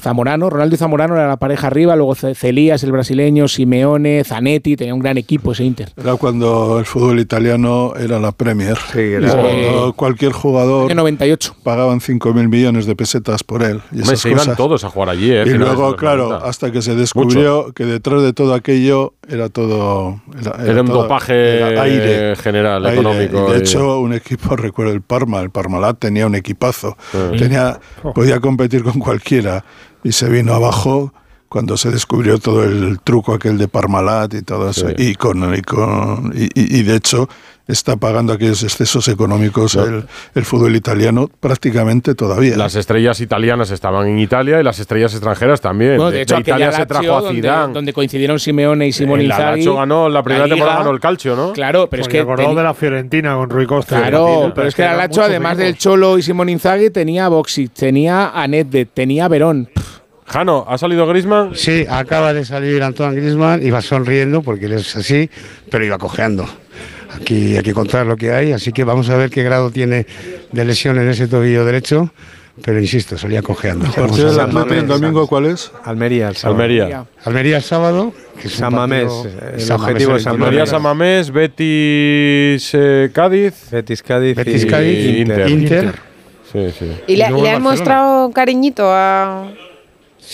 Zamorano, 0.00 0.50
Ronaldo 0.50 0.74
y 0.74 0.78
Zamorano 0.78 1.14
era 1.14 1.28
la 1.28 1.36
pareja 1.36 1.68
arriba, 1.68 1.96
luego 1.96 2.14
Ce- 2.14 2.34
Celías, 2.34 2.82
el 2.84 2.92
brasileño, 2.92 3.48
Simeone, 3.48 4.22
Zanetti, 4.24 4.76
tenía 4.76 4.92
un 4.94 5.00
gran 5.00 5.16
equipo 5.18 5.52
ese 5.52 5.64
Inter. 5.64 5.92
Era 5.96 6.16
cuando 6.16 6.78
el 6.78 6.84
fútbol 6.84 7.20
italiano 7.20 7.94
era 7.98 8.18
la 8.18 8.32
Premier. 8.32 8.76
era- 8.94 9.30
Cuando 9.34 9.92
cualquier 9.96 10.32
jugador 10.32 10.86
Año 10.90 10.96
98. 10.96 11.54
pagaban 11.62 12.00
5.000 12.00 12.48
millones 12.48 12.86
de 12.86 12.96
pesetas 12.96 13.42
por 13.44 13.62
él. 13.62 13.80
Y, 13.92 14.00
Hombre, 14.00 14.16
se 14.16 14.30
iban 14.30 14.56
todos 14.56 14.84
a 14.84 14.90
jugar 14.90 15.08
allí, 15.10 15.30
¿eh? 15.32 15.44
Y 15.46 15.50
luego, 15.50 15.96
claro, 15.96 16.24
90. 16.30 16.48
hasta 16.48 16.70
que 16.72 16.82
se 16.82 16.94
descubrió 16.94 17.72
que 17.72 17.84
detrás 17.84 18.22
de 18.22 18.32
todo 18.32 18.54
aquello 18.54 19.14
era 19.28 19.48
todo. 19.48 20.20
Era, 20.38 20.56
Era 20.70 20.80
un 20.82 20.88
todo- 20.88 21.02
dopaje 21.02 21.56
era 21.58 21.82
aire. 21.82 22.36
general, 22.36 22.84
Aire. 22.84 23.00
económico. 23.00 23.48
Y 23.48 23.52
de 23.52 23.58
y- 23.58 23.60
hecho, 23.62 24.00
un 24.00 24.12
equipo, 24.12 24.54
recuerdo 24.56 24.92
el 24.92 25.00
Parma, 25.02 25.40
el 25.40 25.50
Parmalat 25.50 25.98
tenía 25.98 26.26
un 26.26 26.34
equipazo. 26.34 26.96
Sí. 27.12 27.38
Tenía, 27.38 27.78
podía 28.14 28.40
competir 28.40 28.82
con 28.82 28.98
cualquiera. 28.98 29.64
Y 30.04 30.12
se 30.12 30.28
vino 30.28 30.54
abajo 30.54 31.12
cuando 31.48 31.76
se 31.76 31.90
descubrió 31.90 32.38
todo 32.38 32.62
el 32.64 33.00
truco 33.00 33.34
aquel 33.34 33.58
de 33.58 33.66
Parmalat 33.68 34.34
y 34.34 34.42
todo 34.42 34.70
eso. 34.70 34.88
Sí. 34.88 34.94
Y, 34.98 35.14
con, 35.16 35.54
y, 35.54 35.62
con- 35.62 36.32
y, 36.36 36.44
y- 36.54 36.78
y 36.80 36.82
de 36.82 36.96
hecho 36.96 37.28
está 37.66 37.96
pagando 37.96 38.32
aquellos 38.34 38.62
excesos 38.62 39.08
económicos 39.08 39.74
el, 39.76 40.04
el 40.34 40.44
fútbol 40.44 40.76
italiano 40.76 41.30
prácticamente 41.40 42.14
todavía. 42.14 42.56
Las 42.56 42.74
estrellas 42.74 43.20
italianas 43.20 43.70
estaban 43.70 44.06
en 44.06 44.18
Italia 44.18 44.60
y 44.60 44.62
las 44.62 44.78
estrellas 44.78 45.12
extranjeras 45.14 45.60
también. 45.60 45.96
Bueno, 45.96 46.10
de 46.10 46.22
hecho, 46.22 46.38
Italia 46.38 46.66
aquella 46.68 46.78
se 46.78 46.86
trajo 46.86 47.02
Lazio 47.04 47.16
a 47.16 47.20
donde, 47.22 47.40
Zidane. 47.40 47.72
donde 47.72 47.92
coincidieron 47.92 48.38
Simeone 48.38 48.86
y 48.88 48.92
Simone 48.92 49.22
El 49.24 49.30
Inzaghi. 49.30 49.56
Lazio 49.60 49.76
ganó 49.76 50.08
la 50.08 50.22
primera 50.22 50.44
Liga. 50.44 50.56
temporada 50.56 50.78
ganó 50.80 50.90
el 50.90 51.00
Calcio, 51.00 51.36
¿no? 51.36 51.52
Claro, 51.54 51.88
pero 51.88 52.02
es 52.02 52.06
Porque 52.08 52.18
que 52.18 52.22
acordado 52.22 52.50
teni- 52.50 52.56
de 52.56 52.62
la 52.62 52.74
Fiorentina 52.74 53.34
con 53.36 53.48
Rui 53.50 53.66
Costa. 53.66 53.98
Claro, 53.98 54.52
pero 54.54 54.68
es 54.68 54.74
que 54.74 54.84
Alacho, 54.84 55.20
muchos 55.20 55.24
además 55.30 55.56
del. 55.56 55.78
Cholo 55.78 56.18
y 56.18 56.22
Simón 56.22 56.48
Inzaghi, 56.50 56.90
tenía 56.90 57.26
a 57.26 57.28
Boxic, 57.28 57.72
tenía 57.72 58.28
a 58.30 58.46
Nedved, 58.46 58.88
tenía 58.92 59.24
a 59.24 59.28
Verón. 59.28 59.70
Jano, 60.26 60.64
¿ha 60.68 60.78
salido 60.78 61.06
Griezmann? 61.06 61.50
Sí, 61.54 61.84
acaba 61.88 62.32
de 62.32 62.44
salir 62.44 62.82
Antoine 62.82 63.14
Griezmann, 63.16 63.64
iba 63.66 63.82
sonriendo 63.82 64.40
porque 64.42 64.66
él 64.66 64.72
es 64.72 64.96
así, 64.96 65.28
pero 65.70 65.84
iba 65.84 65.98
cojeando. 65.98 66.46
Aquí 67.14 67.56
hay 67.56 67.62
que 67.62 67.72
contar 67.72 68.06
lo 68.06 68.16
que 68.16 68.32
hay, 68.32 68.52
así 68.52 68.72
que 68.72 68.84
vamos 68.84 69.08
a 69.10 69.16
ver 69.16 69.30
qué 69.30 69.42
grado 69.42 69.70
tiene 69.70 70.06
de 70.52 70.64
lesión 70.64 70.98
en 70.98 71.08
ese 71.08 71.28
tobillo 71.28 71.64
derecho. 71.64 72.10
Pero 72.62 72.80
insisto, 72.80 73.18
salía 73.18 73.42
cojeando. 73.42 73.86
¿El 73.86 73.92
partido 73.92 74.32
del 74.32 74.72
el 74.78 74.86
domingo 74.86 75.26
cuál 75.26 75.46
es? 75.46 75.72
Almería, 75.84 76.28
el 76.28 76.36
sábado. 76.36 76.62
Almería. 76.62 77.04
Almería 77.24 77.56
el 77.56 77.62
sábado. 77.64 78.12
Que 78.40 78.46
es 78.46 78.54
San 78.54 78.72
Mamés, 78.72 79.10
el 79.54 79.60
San 79.60 79.80
objetivo 79.80 80.10
Mamés, 80.10 80.20
es 80.20 80.24
San 80.24 80.34
Almería. 80.34 80.66
San 80.66 80.82
Mamés, 80.82 81.30
Betis, 81.32 82.70
eh, 82.74 83.10
Cádiz. 83.12 83.70
Betis, 83.72 84.02
Cádiz, 84.02 84.36
Betis, 84.36 84.66
Cádiz, 84.66 84.98
y 84.98 85.20
Inter. 85.22 85.48
Inter. 85.50 85.84
Inter. 85.84 85.94
Sí, 86.52 86.74
sí. 86.78 86.92
¿Y 87.08 87.16
le, 87.16 87.16
le 87.16 87.24
han 87.24 87.32
Barcelona. 87.32 87.58
mostrado 87.58 88.30
cariñito 88.30 88.84
a, 88.86 89.48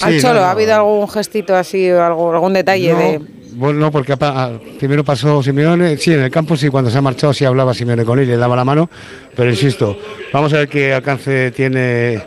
al 0.03 0.21
Cholo? 0.21 0.35
no, 0.35 0.41
no. 0.41 0.47
¿Ha 0.47 0.51
habido 0.51 0.75
algún 0.75 1.09
gestito 1.09 1.57
así, 1.57 1.89
algo, 1.89 2.35
algún 2.35 2.53
detalle 2.53 2.93
No, 2.93 2.99
de...? 2.99 3.21
Bueno, 3.61 3.79
no, 3.79 3.91
porque 3.91 4.13
apa- 4.15 4.33
ah, 4.35 4.51
primero 4.79 5.05
pasó 5.05 5.43
Simeone, 5.43 5.97
sí, 5.99 6.13
en 6.15 6.21
el 6.21 6.31
campo 6.31 6.57
sí, 6.57 6.69
cuando 6.69 6.91
se 6.91 6.99
ha 6.99 7.03
marchado 7.03 7.33
sí 7.35 7.45
hablaba 7.45 7.75
Simeone 7.75 8.05
con 8.05 8.19
él, 8.19 8.27
le 8.27 8.37
daba 8.37 8.57
la 8.57 8.65
mano, 8.65 8.89
pero 9.37 9.51
insisto, 9.51 9.97
vamos 10.33 10.53
a 10.55 10.59
ver 10.59 10.69
qué 10.69 10.95
alcance 10.95 11.51
tiene 11.51 12.23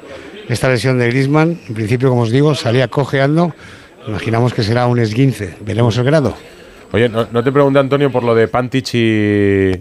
esta 0.47 0.69
lesión 0.69 0.99
de 0.99 1.07
Griezmann. 1.07 1.59
En 1.67 1.73
principio, 1.73 2.09
como 2.09 2.21
os 2.21 2.31
digo, 2.31 2.53
salía 2.53 2.87
cojeando, 2.87 3.53
imaginamos 4.07 4.53
que 4.53 4.61
será 4.63 4.85
un 4.87 4.99
esguince, 4.99 5.55
veremos 5.61 5.97
el 5.97 6.03
grado. 6.03 6.35
Oye, 6.91 7.09
no, 7.09 7.27
no 7.31 7.43
te 7.43 7.51
pregunté, 7.51 7.79
Antonio, 7.79 8.11
por 8.11 8.23
lo 8.23 8.35
de 8.35 8.47
Pantich 8.47 8.93
y, 8.93 9.71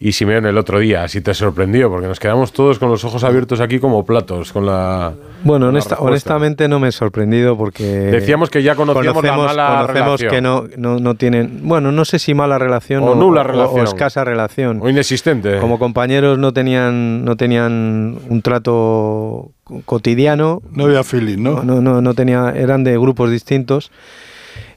y 0.00 0.12
Simeone 0.12 0.50
el 0.50 0.58
otro 0.58 0.78
día, 0.78 1.08
si 1.08 1.20
te 1.20 1.34
sorprendió, 1.34 1.90
porque 1.90 2.06
nos 2.06 2.20
quedamos 2.20 2.52
todos 2.52 2.78
con 2.78 2.88
los 2.88 3.04
ojos 3.04 3.24
abiertos 3.24 3.60
aquí 3.60 3.80
como 3.80 4.04
platos, 4.04 4.52
con 4.52 4.64
la. 4.64 5.12
Bueno, 5.42 5.66
con 5.66 5.74
honesta- 5.74 5.96
honestamente 5.98 6.68
no 6.68 6.78
me 6.78 6.88
he 6.88 6.92
sorprendido 6.92 7.56
porque... 7.56 7.82
Decíamos 7.84 8.48
que 8.50 8.62
ya 8.62 8.74
conocíamos 8.76 9.24
la 9.24 9.36
mala 9.36 9.66
conocemos 9.86 9.94
relación. 10.20 10.30
que 10.30 10.40
no, 10.40 10.64
no, 10.76 10.98
no 11.00 11.14
tienen... 11.16 11.60
Bueno, 11.62 11.90
no 11.92 12.04
sé 12.04 12.18
si 12.18 12.34
mala 12.34 12.58
relación 12.58 13.02
O 13.04 13.14
nula 13.14 13.42
relación. 13.42 13.80
o 13.80 13.84
escasa 13.84 14.24
relación. 14.24 14.80
O 14.82 14.88
inexistente. 14.88 15.58
Como 15.58 15.78
compañeros 15.78 16.38
no 16.38 16.52
tenían, 16.52 17.24
no 17.24 17.36
tenían 17.36 18.18
un 18.28 18.42
trato 18.42 19.50
co- 19.64 19.82
cotidiano. 19.84 20.62
No 20.72 20.84
había 20.84 21.02
feeling, 21.04 21.38
¿no? 21.42 21.62
No, 21.62 21.80
no, 21.80 22.00
no 22.02 22.14
tenía, 22.14 22.52
eran 22.56 22.84
de 22.84 22.98
grupos 22.98 23.30
distintos. 23.30 23.90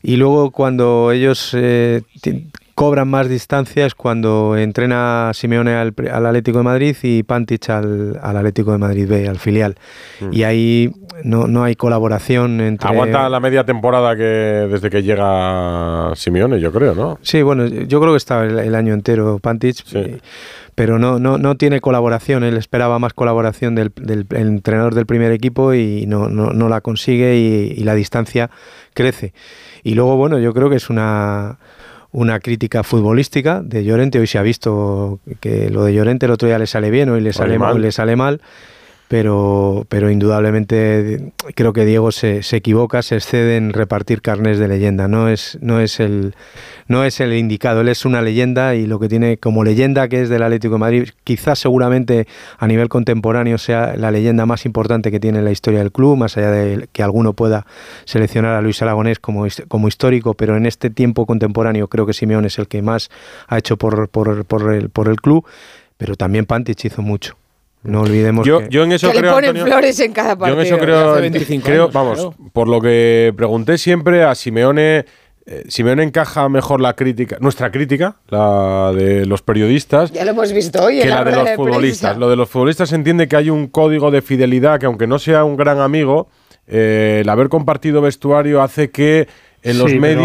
Y 0.03 0.15
luego 0.15 0.49
cuando 0.51 1.11
ellos 1.11 1.51
eh, 1.55 2.01
cobran 2.81 3.07
más 3.07 3.29
distancia 3.29 3.85
es 3.85 3.93
cuando 3.93 4.57
entrena 4.57 5.29
Simeone 5.35 5.75
al, 5.75 5.93
al 6.11 6.25
Atlético 6.25 6.57
de 6.57 6.63
Madrid 6.63 6.95
y 7.03 7.21
Pantich 7.21 7.69
al, 7.69 8.19
al 8.19 8.37
Atlético 8.37 8.71
de 8.71 8.79
Madrid 8.79 9.07
B, 9.07 9.27
al 9.27 9.37
filial. 9.37 9.75
Y 10.31 10.41
ahí 10.41 10.91
no, 11.23 11.45
no 11.45 11.63
hay 11.63 11.75
colaboración 11.75 12.59
entre... 12.59 12.89
Aguanta 12.89 13.29
la 13.29 13.39
media 13.39 13.63
temporada 13.65 14.15
que 14.15 14.23
desde 14.23 14.89
que 14.89 15.03
llega 15.03 16.11
Simeone, 16.15 16.59
yo 16.59 16.71
creo, 16.71 16.95
¿no? 16.95 17.19
Sí, 17.21 17.43
bueno, 17.43 17.67
yo 17.67 17.99
creo 18.01 18.13
que 18.13 18.17
estaba 18.17 18.45
el, 18.45 18.57
el 18.57 18.73
año 18.73 18.95
entero 18.95 19.37
Pantich, 19.37 19.83
eh, 19.93 20.17
pero 20.73 20.97
no, 20.97 21.19
no, 21.19 21.37
no 21.37 21.57
tiene 21.57 21.81
colaboración. 21.81 22.43
Él 22.43 22.57
esperaba 22.57 22.97
más 22.97 23.13
colaboración 23.13 23.75
del, 23.75 23.91
del- 23.95 24.25
el 24.31 24.47
entrenador 24.47 24.95
del 24.95 25.05
primer 25.05 25.31
equipo 25.33 25.75
y 25.75 26.07
no, 26.07 26.29
no, 26.29 26.49
no 26.49 26.67
la 26.67 26.81
consigue 26.81 27.37
y, 27.37 27.79
y 27.79 27.83
la 27.83 27.93
distancia 27.93 28.49
crece. 28.95 29.33
Y 29.83 29.93
luego, 29.93 30.17
bueno, 30.17 30.39
yo 30.39 30.51
creo 30.55 30.71
que 30.71 30.77
es 30.77 30.89
una, 30.89 31.57
una 32.11 32.39
crítica 32.39 32.83
futbolística 32.83 33.61
de 33.61 33.83
Llorente. 33.83 34.19
Hoy 34.19 34.27
se 34.27 34.37
ha 34.37 34.41
visto 34.41 35.19
que 35.39 35.69
lo 35.69 35.83
de 35.83 35.93
Llorente 35.93 36.25
el 36.25 36.31
otro 36.31 36.47
día 36.47 36.59
le 36.59 36.67
sale 36.67 36.89
bien, 36.89 37.09
hoy 37.09 37.21
le 37.21 37.33
sale, 37.33 37.57
mal. 37.57 37.75
hoy 37.75 37.81
le 37.81 37.91
sale 37.91 38.15
mal. 38.15 38.41
Pero, 39.11 39.85
pero 39.89 40.09
indudablemente 40.09 41.33
creo 41.53 41.73
que 41.73 41.83
Diego 41.83 42.13
se, 42.13 42.43
se 42.43 42.55
equivoca, 42.55 43.01
se 43.01 43.15
excede 43.15 43.57
en 43.57 43.73
repartir 43.73 44.21
carnes 44.21 44.57
de 44.57 44.69
leyenda. 44.69 45.09
No 45.09 45.27
es, 45.27 45.57
no 45.59 45.81
es 45.81 45.99
el, 45.99 46.33
no 46.87 47.03
es 47.03 47.19
el 47.19 47.33
indicado. 47.33 47.81
Él 47.81 47.89
es 47.89 48.05
una 48.05 48.21
leyenda 48.21 48.73
y 48.73 48.87
lo 48.87 49.01
que 49.01 49.09
tiene 49.09 49.35
como 49.35 49.65
leyenda 49.65 50.07
que 50.07 50.21
es 50.21 50.29
del 50.29 50.43
Atlético 50.43 50.75
de 50.75 50.79
Madrid, 50.79 51.09
quizás 51.25 51.59
seguramente 51.59 52.25
a 52.57 52.67
nivel 52.67 52.87
contemporáneo 52.87 53.57
sea 53.57 53.97
la 53.97 54.11
leyenda 54.11 54.45
más 54.45 54.65
importante 54.65 55.11
que 55.11 55.19
tiene 55.19 55.39
en 55.39 55.43
la 55.43 55.51
historia 55.51 55.79
del 55.79 55.91
club, 55.91 56.15
más 56.15 56.37
allá 56.37 56.51
de 56.51 56.87
que 56.93 57.03
alguno 57.03 57.33
pueda 57.33 57.65
seleccionar 58.05 58.55
a 58.55 58.61
Luis 58.61 58.81
Aragonés 58.81 59.19
como, 59.19 59.45
como 59.67 59.89
histórico, 59.89 60.35
pero 60.35 60.55
en 60.55 60.65
este 60.65 60.89
tiempo 60.89 61.25
contemporáneo 61.25 61.89
creo 61.89 62.05
que 62.05 62.13
Simeone 62.13 62.47
es 62.47 62.57
el 62.59 62.69
que 62.69 62.81
más 62.81 63.09
ha 63.49 63.57
hecho 63.57 63.75
por, 63.75 64.07
por, 64.07 64.45
por 64.45 64.71
el, 64.73 64.89
por 64.89 65.09
el 65.09 65.17
club, 65.17 65.45
pero 65.97 66.15
también 66.15 66.45
Pantich 66.45 66.85
hizo 66.85 67.01
mucho. 67.01 67.40
No 67.83 68.01
olvidemos 68.01 68.45
Yo, 68.45 68.59
que... 68.59 68.67
yo 68.69 68.83
en 68.83 68.91
eso 68.91 69.07
que 69.09 69.15
le 69.15 69.19
creo, 69.21 69.33
ponen 69.33 69.49
Antonio, 69.51 69.71
flores 69.73 69.99
en 69.99 70.13
cada 70.13 70.33
Yo 70.33 70.37
partido. 70.39 70.59
en 70.61 70.65
eso 70.67 70.77
creo, 70.77 71.11
Hace 71.13 71.21
25 71.21 71.65
creo 71.65 71.83
años, 71.83 71.93
vamos, 71.93 72.13
claro. 72.19 72.35
por 72.53 72.67
lo 72.67 72.79
que 72.81 73.33
pregunté 73.35 73.77
siempre 73.79 74.23
a 74.23 74.35
Simeone, 74.35 75.05
eh, 75.47 75.63
Simeone 75.67 76.03
encaja 76.03 76.47
mejor 76.49 76.79
la 76.79 76.95
crítica, 76.95 77.37
nuestra 77.39 77.71
crítica, 77.71 78.17
la 78.29 78.91
de 78.93 79.25
los 79.25 79.41
periodistas, 79.41 80.11
Ya 80.11 80.23
lo 80.25 80.31
hemos 80.31 80.51
visto 80.53 80.83
hoy 80.83 80.97
en 80.97 81.03
que 81.03 81.09
la 81.09 81.23
de 81.23 81.31
los 81.35 81.49
futbolistas. 81.55 82.17
Lo 82.17 82.29
de 82.29 82.35
los 82.35 82.47
futbolistas 82.49 82.89
se 82.89 82.95
entiende 82.95 83.27
que 83.27 83.35
hay 83.35 83.49
un 83.49 83.67
código 83.67 84.11
de 84.11 84.21
fidelidad 84.21 84.79
que 84.79 84.85
aunque 84.85 85.07
no 85.07 85.17
sea 85.17 85.43
un 85.43 85.57
gran 85.57 85.79
amigo, 85.79 86.27
eh, 86.67 87.21
el 87.23 87.29
haber 87.29 87.49
compartido 87.49 88.01
vestuario 88.01 88.61
hace 88.61 88.91
que 88.91 89.27
en 89.63 89.79
los 89.79 89.89
Sí, 89.89 89.97
pero- 89.99 90.21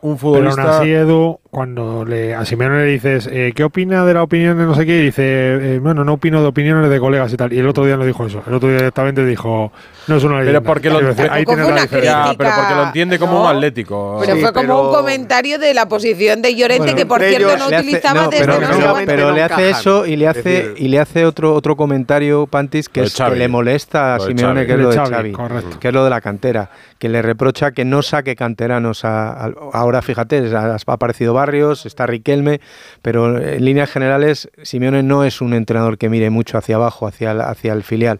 un 0.00 0.16
Pero 0.16 0.36
aún 0.36 0.52
futbolista... 0.52 0.80
así, 0.80 0.90
Edu, 0.90 1.40
cuando 1.50 2.04
le, 2.04 2.34
a 2.34 2.44
Simeone 2.44 2.84
le 2.84 2.92
dices, 2.92 3.28
eh, 3.30 3.52
¿qué 3.54 3.64
opina 3.64 4.04
de 4.04 4.14
la 4.14 4.22
opinión 4.22 4.58
de 4.58 4.64
no 4.64 4.74
sé 4.74 4.86
qué? 4.86 4.98
Y 4.98 5.04
dice, 5.06 5.74
eh, 5.74 5.78
bueno, 5.78 6.04
no 6.04 6.14
opino 6.14 6.40
de 6.40 6.48
opiniones 6.48 6.90
de 6.90 7.00
colegas 7.00 7.32
y 7.32 7.36
tal. 7.36 7.52
Y 7.52 7.58
el 7.58 7.68
otro 7.68 7.84
día 7.84 7.96
no 7.96 8.04
dijo 8.04 8.26
eso. 8.26 8.42
El 8.46 8.54
otro 8.54 8.68
día 8.68 8.78
directamente 8.78 9.24
dijo, 9.24 9.72
no 10.08 10.16
es 10.16 10.24
una 10.24 10.38
leyenda. 10.40 10.60
pero 10.60 10.72
porque 10.72 10.88
lo, 10.90 10.98
Quiero 10.98 11.14
decir, 11.14 11.30
ahí 11.30 11.44
fue 11.44 11.56
la 11.56 11.66
una 11.66 11.82
diferencia. 11.82 12.34
Pero 12.36 12.50
porque 12.56 12.74
lo 12.74 12.82
entiende 12.84 13.18
como 13.18 13.32
¿no? 13.34 13.40
un 13.42 13.46
atlético. 13.56 14.18
Pero 14.20 14.34
Sí, 14.34 14.40
fue 14.40 14.52
como 14.52 14.62
pero- 14.66 14.88
un 14.88 14.94
comentario 14.94 15.58
de 15.58 15.74
la 15.74 15.86
posición 15.88 16.42
de 16.42 16.54
Llorente, 16.56 16.78
Bueno, 16.82 16.96
que 16.96 17.06
por 17.06 17.20
cierto 17.20 17.48
ellos 17.48 17.58
no 17.58 17.68
Le 17.70 17.76
hace- 17.76 17.86
utilizaba 17.86 18.22
no, 18.22 18.28
desde 18.30 18.44
pero, 18.46 18.60
no 18.60 18.68
pero- 18.68 18.94
pero 19.06 19.28
no 19.28 19.34
le 19.34 19.42
hace 19.42 19.54
encajan. 19.68 19.80
eso 19.80 20.06
y 20.06 20.16
le 20.16 20.28
hace 20.28 20.42
decir- 20.42 20.74
y 20.78 20.88
le 20.88 20.98
hace 21.00 21.24
otro 21.26 21.54
otro 21.54 21.76
comentario 21.76 22.46
Pantis 22.46 22.88
que 22.88 23.02
es 23.02 23.18
le 23.18 23.48
molesta 23.48 24.14
a 24.16 24.20
Simeone 24.20 24.66
que 24.66 24.72
es 24.72 24.78
Lo 24.78 24.90
de 24.90 24.96
Xavi, 24.96 25.32
que 25.80 25.88
es 25.88 25.94
lo 25.94 26.04
de 26.04 26.10
la 26.10 26.20
cantera, 26.20 26.70
que 26.98 27.08
le 27.08 27.22
reprocha 27.22 27.72
que 27.72 27.84
no 27.84 28.02
saque 28.02 28.34
canteranos 28.36 29.04
a, 29.04 29.30
a- 29.46 29.52
ahora 29.72 30.02
fíjate, 30.02 30.38
ha 30.56 30.74
ha 30.76 30.92
aparecido 30.92 31.34
Barrios, 31.34 31.86
está 31.86 32.06
Riquelme, 32.06 32.60
pero 33.02 33.38
en 33.38 33.64
líneas 33.64 33.90
generales 33.90 34.48
Simeone 34.62 35.02
no 35.02 35.24
es 35.24 35.40
un 35.40 35.52
entrenador 35.54 35.98
que 35.98 36.08
mire 36.08 36.30
mucho 36.30 36.56
hacia 36.58 36.76
abajo, 36.76 37.06
hacia 37.06 37.32
el, 37.32 37.40
hacia 37.40 37.72
el 37.72 37.82
filial. 37.82 38.18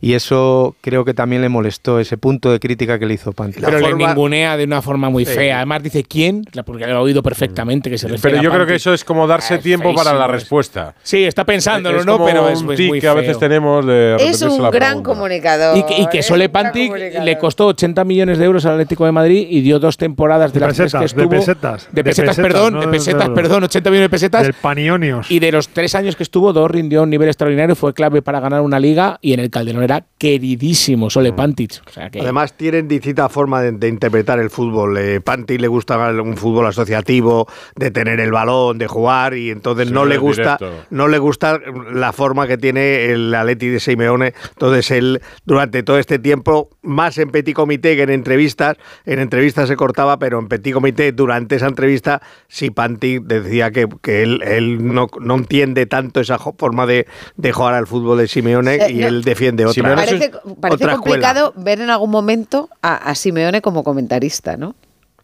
Y 0.00 0.14
eso 0.14 0.76
creo 0.80 1.04
que 1.04 1.14
también 1.14 1.42
le 1.42 1.48
molestó, 1.48 1.98
ese 1.98 2.16
punto 2.18 2.50
de 2.52 2.60
crítica 2.60 2.98
que 2.98 3.06
le 3.06 3.14
hizo 3.14 3.32
Pantis. 3.32 3.62
Pero 3.64 3.78
le 3.78 3.88
forma- 3.90 4.08
ningunea 4.08 4.56
de 4.56 4.64
una 4.64 4.82
forma 4.82 5.10
muy 5.10 5.24
Sí. 5.24 5.34
fea. 5.34 5.56
Además 5.58 5.82
dice 5.82 6.04
quién, 6.04 6.44
porque 6.64 6.86
lo 6.86 6.96
ha 6.96 7.00
oído 7.00 7.22
perfectamente 7.22 7.90
que 7.90 7.98
se 7.98 8.08
refiere 8.08 8.36
Pero 8.38 8.42
yo 8.42 8.50
a 8.50 8.54
creo 8.54 8.66
que 8.66 8.74
eso 8.74 8.92
es 8.94 9.04
como 9.04 9.26
darse 9.26 9.54
Ah, 9.54 9.56
es 9.58 9.62
tiempo 9.62 9.94
para 9.94 10.10
la 10.12 10.18
feísimo, 10.18 10.24
es- 10.26 10.32
respuesta. 10.42 10.94
Sí, 11.02 11.24
está 11.24 11.44
pensándolo, 11.44 12.00
es 12.00 12.06
¿no? 12.06 12.12
como 12.14 12.26
Pero 12.26 12.48
es, 12.48 12.60
un 12.62 12.74
tic 12.76 12.88
muy 12.88 13.00
que 13.00 13.08
a 13.08 13.14
veces 13.14 13.38
tenemos 13.38 13.84
de 13.86 14.16
Es 14.20 14.42
un 14.42 14.62
la 14.62 14.70
gran 14.70 15.02
pregunta. 15.02 15.10
comunicador. 15.10 15.76
Y, 15.78 15.82
que- 15.84 16.00
y 16.02 16.06
que 16.08 16.22
Sole 16.22 16.48
Pantic 16.48 16.92
le 17.22 17.38
costó 17.38 17.66
80 17.68 18.04
millones 18.04 18.38
de 18.38 18.44
euros 18.44 18.64
al 18.66 18.72
Atlético 18.72 19.04
de 19.06 19.12
Madrid 19.12 19.46
y 19.48 19.60
dio 19.60 19.78
dos 19.78 19.96
temporadas 19.96 20.52
de, 20.52 20.60
De 20.60 20.66
las 20.66 20.76
tres 20.76 20.92
que 20.92 20.98
pesetas, 20.98 21.00
de 21.14 21.22
estuvo. 21.22 21.30
pesetas, 21.38 21.88
De 21.90 22.02
de 22.02 22.04
pesetas, 22.04 22.36
pesetas, 22.36 22.52
perdón, 22.52 22.74
no 22.74 22.80
de 22.80 22.88
pesetas, 22.88 23.28
perdón, 23.30 23.64
80 23.64 23.90
millones 23.90 24.06
de 24.06 24.10
pesetas. 24.10 24.42
Del 24.42 24.54
Panionios. 24.54 25.30
Y 25.30 25.38
de 25.38 25.52
los 25.52 25.68
tres 25.68 25.94
años 25.94 26.16
que 26.16 26.22
estuvo, 26.22 26.52
dos 26.52 26.70
rindió 26.70 27.02
un 27.02 27.10
nivel 27.10 27.28
extraordinario, 27.28 27.76
fue 27.76 27.94
clave 27.94 28.22
para 28.22 28.40
ganar 28.40 28.60
una 28.62 28.80
liga 28.80 29.18
y 29.20 29.32
en 29.32 29.40
el 29.40 29.50
Calderón 29.50 29.83
era 29.84 30.04
queridísimo 30.18 31.10
Sole 31.10 31.32
Mm. 31.32 31.36
Pantic. 31.36 31.82
O 31.86 31.90
sea 31.90 32.10
que 32.10 32.20
Además 32.20 32.56
tienen 32.56 32.88
distinta 32.88 33.28
forma 33.28 33.62
de, 33.62 33.72
de 33.72 33.88
interpretar 33.88 34.38
el 34.38 34.50
fútbol. 34.50 34.96
Eh, 34.98 35.20
Panti 35.20 35.58
le 35.58 35.68
gusta 35.68 35.96
un 36.22 36.36
fútbol 36.36 36.66
asociativo, 36.66 37.46
de 37.76 37.90
tener 37.90 38.20
el 38.20 38.30
balón, 38.32 38.78
de 38.78 38.86
jugar 38.86 39.34
y 39.34 39.50
entonces 39.50 39.88
Sí, 39.88 39.94
no 39.94 40.04
le 40.04 40.16
gusta 40.18 40.56
directo. 40.58 40.86
no 40.90 41.08
le 41.08 41.18
gusta 41.18 41.60
la 41.92 42.12
forma 42.12 42.46
que 42.46 42.56
tiene 42.58 43.06
el 43.12 43.34
Atleti 43.34 43.68
de 43.68 43.80
Simeone. 43.80 44.34
Entonces 44.50 44.90
él 44.90 45.20
durante 45.44 45.82
todo 45.82 45.98
este 45.98 46.18
tiempo 46.18 46.70
más 46.82 47.18
en 47.18 47.30
petit 47.30 47.54
comité 47.54 47.96
que 47.96 48.02
en 48.02 48.10
entrevistas, 48.10 48.76
en 49.04 49.18
entrevistas 49.18 49.68
se 49.68 49.76
cortaba, 49.76 50.18
pero 50.18 50.38
en 50.38 50.48
petit 50.48 50.72
comité 50.72 51.12
durante 51.12 51.56
esa 51.56 51.66
entrevista 51.66 52.20
sí 52.48 52.70
Panti 52.70 53.18
decía 53.18 53.70
que, 53.70 53.86
que 54.02 54.22
él, 54.22 54.42
él 54.42 54.92
no, 54.94 55.08
no 55.20 55.34
entiende 55.36 55.86
tanto 55.86 56.20
esa 56.20 56.38
forma 56.38 56.86
de, 56.86 57.06
de 57.36 57.52
jugar 57.52 57.74
al 57.74 57.86
fútbol 57.86 58.18
de 58.18 58.28
Simeone 58.28 58.74
Eh, 58.76 58.90
y 58.90 58.94
no. 59.00 59.08
él 59.08 59.22
defiende 59.24 59.64
otra. 59.64 59.73
Simeone 59.74 59.96
Parece, 59.96 60.30
parece 60.60 60.84
otra 60.84 60.94
complicado 60.96 61.52
ver 61.56 61.80
en 61.80 61.90
algún 61.90 62.10
momento 62.10 62.68
a, 62.82 62.94
a 62.96 63.14
Simeone 63.14 63.60
como 63.62 63.84
comentarista, 63.84 64.56
¿no? 64.56 64.74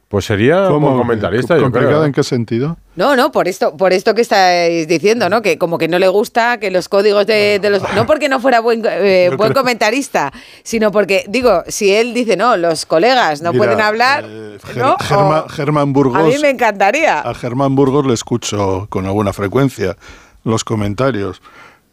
Pues 0.09 0.24
sería 0.24 0.66
como 0.66 0.96
comentarista, 0.96 1.55
yo 1.57 1.62
¿Complicado 1.62 1.92
creo. 1.98 2.05
en 2.07 2.12
qué 2.12 2.24
sentido? 2.24 2.76
No, 2.96 3.14
no, 3.14 3.30
por 3.30 3.46
esto, 3.46 3.76
por 3.76 3.92
esto 3.92 4.12
que 4.12 4.22
estáis 4.22 4.88
diciendo, 4.88 5.28
¿no? 5.28 5.40
Que 5.40 5.57
como 5.57 5.78
que 5.78 5.86
no 5.86 6.01
le 6.01 6.09
gusta 6.09 6.59
que 6.59 6.72
los 6.72 6.88
códigos 6.88 7.28
de, 7.28 7.61
de 7.61 7.70
los. 7.70 7.80
No 7.94 8.07
porque 8.07 8.28
no 8.28 8.40
fuera 8.40 8.59
buen, 8.59 8.82
eh, 8.84 9.28
Yo 9.30 9.36
buen 9.36 9.53
creo- 9.53 9.62
comentarista, 9.62 10.32
sino 10.64 10.90
porque, 10.90 11.24
digo, 11.28 11.62
si 11.68 11.92
él 11.94 12.12
dice, 12.12 12.36
no, 12.36 12.57
los 12.57 12.86
colegas 12.86 13.40
no 13.40 13.53
Mira, 13.53 13.64
pueden 13.64 13.80
hablar, 13.80 14.24
eh, 14.26 14.59
¿no? 14.74 14.96
Ger- 14.96 15.07
Germa- 15.07 15.48
Germán 15.48 15.88
a 15.90 15.92
Burgos. 15.92 16.24
mí 16.24 16.34
me 16.42 16.51
encantaría. 16.51 17.20
A 17.20 17.32
Germán 17.32 17.76
Burgos 17.76 18.05
le 18.05 18.14
escucho 18.14 18.88
con 18.90 19.07
alguna 19.07 19.32
frecuencia 19.32 19.96
los 20.42 20.64
comentarios. 20.64 21.40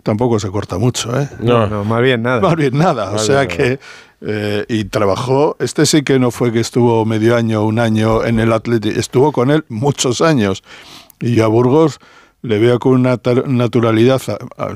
Tampoco 0.08 0.40
se 0.40 0.50
corta 0.50 0.78
mucho, 0.78 1.20
¿eh? 1.20 1.28
No. 1.42 1.68
No, 1.68 1.84
más 1.84 2.02
bien 2.02 2.22
nada. 2.22 2.40
Más 2.40 2.56
bien 2.56 2.78
nada. 2.78 3.10
O 3.10 3.14
Más 3.16 3.26
sea 3.26 3.42
bien 3.42 3.58
que. 3.58 3.80
eh, 4.22 4.66
y 4.70 4.86
trabajó. 4.86 5.58
Este 5.60 5.86
sí 5.86 6.02
que 6.02 6.18
no 6.18 6.32
fue 6.32 6.54
que 6.54 6.62
estuvo 6.62 7.04
medio 7.04 7.36
año, 7.36 7.66
un 7.66 7.78
año 7.78 8.24
en 8.24 8.40
el 8.40 8.54
Atleti. 8.54 8.88
Estuvo 8.88 9.34
con 9.34 9.52
él 9.52 9.66
muchos 9.68 10.22
años. 10.22 10.64
Y 11.20 11.36
yo 11.36 11.44
a 11.44 11.50
Burgos 11.50 12.00
le 12.48 12.60
veo 12.60 12.80
con 12.80 12.94
una 12.94 13.20
naturalidad, 13.46 14.22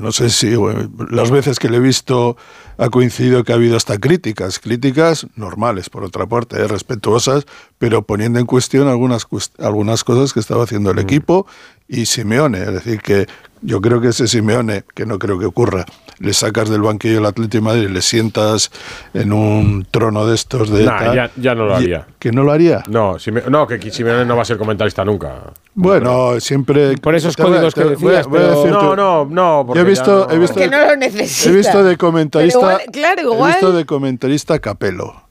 no 0.00 0.12
sé 0.12 0.28
si 0.30 0.54
bueno, 0.54 0.90
las 1.10 1.30
veces 1.30 1.58
que 1.58 1.70
le 1.70 1.78
he 1.78 1.80
visto 1.80 2.36
ha 2.76 2.90
coincidido 2.90 3.44
que 3.44 3.52
ha 3.52 3.56
habido 3.56 3.76
hasta 3.76 3.98
críticas, 3.98 4.58
críticas 4.58 5.26
normales 5.36 5.88
por 5.88 6.04
otra 6.04 6.26
parte, 6.26 6.56
eh, 6.56 6.68
respetuosas, 6.68 7.46
pero 7.78 8.02
poniendo 8.02 8.38
en 8.38 8.46
cuestión 8.46 8.88
algunas, 8.88 9.26
algunas 9.58 10.04
cosas 10.04 10.32
que 10.32 10.40
estaba 10.40 10.64
haciendo 10.64 10.90
el 10.90 10.98
equipo 10.98 11.46
y 11.88 12.06
Simeone, 12.06 12.60
es 12.60 12.72
decir, 12.72 13.00
que 13.00 13.26
yo 13.62 13.80
creo 13.80 14.00
que 14.00 14.08
ese 14.08 14.28
Simeone, 14.28 14.84
que 14.94 15.06
no 15.06 15.18
creo 15.18 15.38
que 15.38 15.46
ocurra, 15.46 15.86
le 16.22 16.32
sacas 16.32 16.70
del 16.70 16.82
banquillo 16.82 17.16
del 17.16 17.26
Atlético 17.26 17.56
de 17.58 17.60
Madrid, 17.72 17.88
le 17.90 18.00
sientas 18.00 18.70
en 19.12 19.32
un 19.32 19.86
trono 19.90 20.24
de 20.26 20.34
estos 20.34 20.70
de 20.70 20.84
Nah, 20.84 21.14
ya, 21.14 21.30
ya 21.36 21.54
no 21.54 21.66
lo 21.66 21.72
y- 21.72 21.76
haría. 21.76 22.06
¿Que 22.18 22.30
no 22.32 22.44
lo 22.44 22.52
haría? 22.52 22.82
No, 22.88 23.18
Sime- 23.18 23.42
no 23.50 23.66
que 23.66 23.90
Simeone 23.90 24.24
no 24.24 24.36
va 24.36 24.42
a 24.42 24.44
ser 24.44 24.56
comentarista 24.56 25.04
nunca. 25.04 25.52
Bueno, 25.74 26.38
siempre. 26.40 26.96
Por 26.98 27.14
esos 27.14 27.34
te 27.34 27.42
voy 27.42 27.52
códigos 27.52 27.74
que 27.74 27.80
voy 27.82 27.88
a- 27.92 27.96
decías, 27.96 28.26
voy 28.28 28.38
a 28.40 28.46
decirte- 28.48 28.70
No, 28.70 28.94
no, 28.96 29.24
no. 29.24 29.64
Porque 29.66 29.80
he 29.80 29.84
visto, 29.84 30.28
ya 30.28 30.34
he 30.34 30.38
visto, 30.38 30.60
no 30.70 30.78
lo 30.86 30.96
necesita. 30.96 31.50
he 31.50 31.56
visto 31.56 31.82
de 31.84 31.96
comentarista, 31.96 32.58
Pero 32.60 32.70
igual- 32.72 32.86
claro, 32.92 33.44
he 33.44 33.46
visto 33.48 33.72
de 33.72 33.84
comentarista 33.84 34.58
Capelo. 34.60 35.22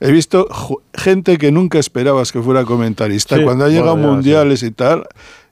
He 0.00 0.10
visto 0.12 0.46
gente 0.92 1.38
que 1.38 1.50
nunca 1.52 1.78
esperabas 1.78 2.32
que 2.32 2.42
fuera 2.42 2.64
comentarista. 2.64 3.36
Sí, 3.36 3.44
Cuando 3.44 3.64
ha 3.64 3.68
llegado 3.68 3.90
a 3.90 3.92
bueno, 3.92 4.08
ya, 4.08 4.12
mundiales 4.14 4.62
y 4.62 4.70
tal, 4.72 5.06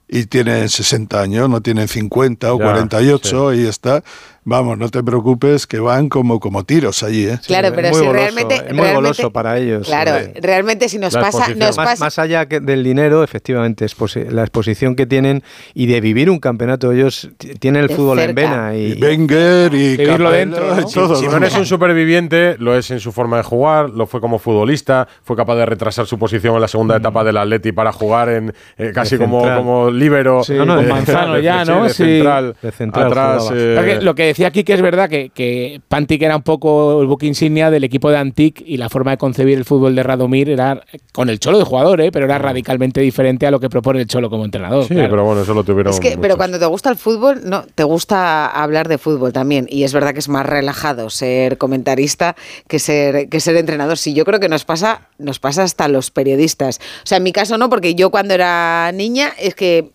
y 0.07 0.25
tienen 0.25 0.69
60 0.69 1.21
años, 1.21 1.49
no 1.49 1.61
tienen 1.61 1.87
50 1.87 2.53
o 2.53 2.59
Ya, 2.59 2.65
48, 2.65 3.53
y 3.55 3.65
está. 3.65 4.03
Vamos, 4.45 4.77
no 4.77 4.89
te 4.89 5.01
preocupes, 5.03 5.65
que 5.67 5.79
van 5.79 6.09
como, 6.09 6.39
como 6.39 6.65
tiros 6.65 7.01
allí. 7.03 7.27
¿eh? 7.27 7.39
Claro, 7.47 7.69
pero 7.73 7.89
muy 7.89 7.99
si 7.99 8.05
goloso, 8.05 8.13
realmente. 8.13 8.55
es 8.55 8.61
muy 8.61 8.69
realmente- 8.71 8.95
goloso 8.95 9.31
para 9.31 9.57
ellos. 9.57 9.87
Claro, 9.87 10.17
eh. 10.17 10.33
realmente 10.41 10.89
si 10.89 10.97
nos 10.99 11.13
La 11.13 11.21
pasa. 11.21 11.47
Nos 11.55 11.57
más, 11.57 11.75
pasa 11.75 12.03
más 12.05 12.19
allá 12.19 12.45
que 12.47 12.59
del 12.59 12.83
dinero, 12.83 13.23
efectivamente, 13.23 13.85
es 13.85 13.97
posi- 13.97 14.27
la 14.29 14.41
exposición 14.41 14.95
que 14.97 15.05
tienen 15.05 15.43
y 15.73 15.85
de 15.85 16.01
vivir 16.01 16.29
un 16.29 16.39
campeonato. 16.39 16.91
Ellos 16.91 17.29
tienen 17.59 17.83
el 17.83 17.87
De 17.87 17.95
fútbol 17.95 18.19
en 18.19 18.35
cerca. 18.35 18.41
vena. 18.41 18.75
Y, 18.75 19.01
Wenger 19.01 19.73
y 19.73 19.97
Capello 19.97 20.29
dentro, 20.31 20.75
¿no? 20.75 20.81
y 20.81 20.91
todo. 20.93 21.15
Simeone 21.15 21.39
vamos. 21.45 21.53
es 21.53 21.59
un 21.59 21.65
superviviente, 21.65 22.55
lo 22.59 22.77
es 22.77 22.91
en 22.91 22.99
su 22.99 23.11
forma 23.13 23.37
de 23.37 23.43
jugar, 23.43 23.89
lo 23.91 24.07
fue 24.07 24.19
como 24.19 24.39
futbolista, 24.39 25.07
fue 25.23 25.37
capaz 25.37 25.55
de 25.55 25.65
retrasar 25.65 26.05
su 26.05 26.19
posición 26.19 26.55
en 26.55 26.61
la 26.61 26.67
segunda 26.67 26.97
etapa 26.97 27.23
del 27.23 27.37
Atleti 27.37 27.71
para 27.71 27.93
jugar 27.93 28.27
en 28.29 28.53
eh, 28.77 28.91
casi 28.93 29.17
como, 29.17 29.41
como 29.55 29.89
líbero. 29.89 30.43
Sí, 30.43 30.57
con 30.57 30.69
eh, 30.69 30.87
Manzano 30.87 31.33
de- 31.35 31.43
ya, 31.43 31.63
sí, 31.65 31.71
¿no? 31.71 31.83
De 31.83 31.89
Sí. 31.93 32.03
central, 32.03 32.55
De 32.61 32.71
central 32.71 33.07
atrás. 33.07 33.49
eh, 33.53 33.99
lo 34.01 34.15
que 34.15 34.32
decía 34.33 34.47
aquí 34.47 34.63
que 34.63 34.73
es 34.73 34.81
verdad 34.81 35.09
que, 35.09 35.29
que 35.29 35.81
Pantic 35.87 36.21
era 36.21 36.35
un 36.35 36.43
poco 36.43 37.01
el 37.01 37.07
buque 37.07 37.25
insignia 37.25 37.71
del 37.71 37.83
equipo 37.83 38.09
de 38.09 38.17
Antic 38.17 38.61
y 38.65 38.77
la 38.77 38.89
forma 38.89 39.11
de 39.11 39.17
concebir 39.17 39.57
el 39.57 39.65
fútbol 39.65 39.95
de 39.95 40.03
Radomir 40.03 40.49
era 40.49 40.83
con 41.11 41.29
el 41.29 41.39
Cholo 41.39 41.59
de 41.59 41.63
jugador, 41.63 42.01
¿eh? 42.01 42.11
pero 42.11 42.25
era 42.25 42.37
radicalmente 42.39 43.01
diferente 43.01 43.47
a 43.47 43.51
lo 43.51 43.59
que 43.59 43.69
propone 43.69 44.01
el 44.01 44.07
Cholo 44.07 44.29
como 44.29 44.45
entrenador. 44.45 44.83
sí, 44.87 44.93
claro. 44.93 45.09
pero 45.09 45.25
bueno, 45.25 45.41
eso 45.41 45.53
lo 45.53 45.63
tuvieron. 45.63 45.93
Es 45.93 45.99
que, 45.99 46.17
pero 46.17 46.37
cuando 46.37 46.59
te 46.59 46.65
gusta 46.65 46.89
el 46.89 46.97
fútbol, 46.97 47.41
no, 47.43 47.63
te 47.75 47.83
gusta 47.83 48.47
hablar 48.47 48.87
de 48.87 48.97
fútbol 48.97 49.31
también. 49.31 49.67
Y 49.69 49.83
es 49.83 49.93
verdad 49.93 50.13
que 50.13 50.19
es 50.19 50.29
más 50.29 50.45
relajado 50.45 51.09
ser 51.09 51.57
comentarista 51.57 52.35
que 52.67 52.79
ser, 52.79 53.29
que 53.29 53.39
ser 53.39 53.55
entrenador. 53.55 53.97
Sí, 53.97 54.13
yo 54.13 54.25
creo 54.25 54.39
que 54.39 54.49
nos 54.49 54.65
pasa, 54.65 55.07
nos 55.17 55.39
pasa 55.39 55.63
hasta 55.63 55.85
a 55.85 55.87
los 55.87 56.11
periodistas. 56.11 56.79
O 57.03 57.07
sea, 57.07 57.17
en 57.17 57.23
mi 57.23 57.31
caso 57.31 57.57
no, 57.57 57.69
porque 57.69 57.95
yo 57.95 58.09
cuando 58.09 58.33
era 58.33 58.91
niña 58.93 59.31
es 59.39 59.55
que 59.55 59.91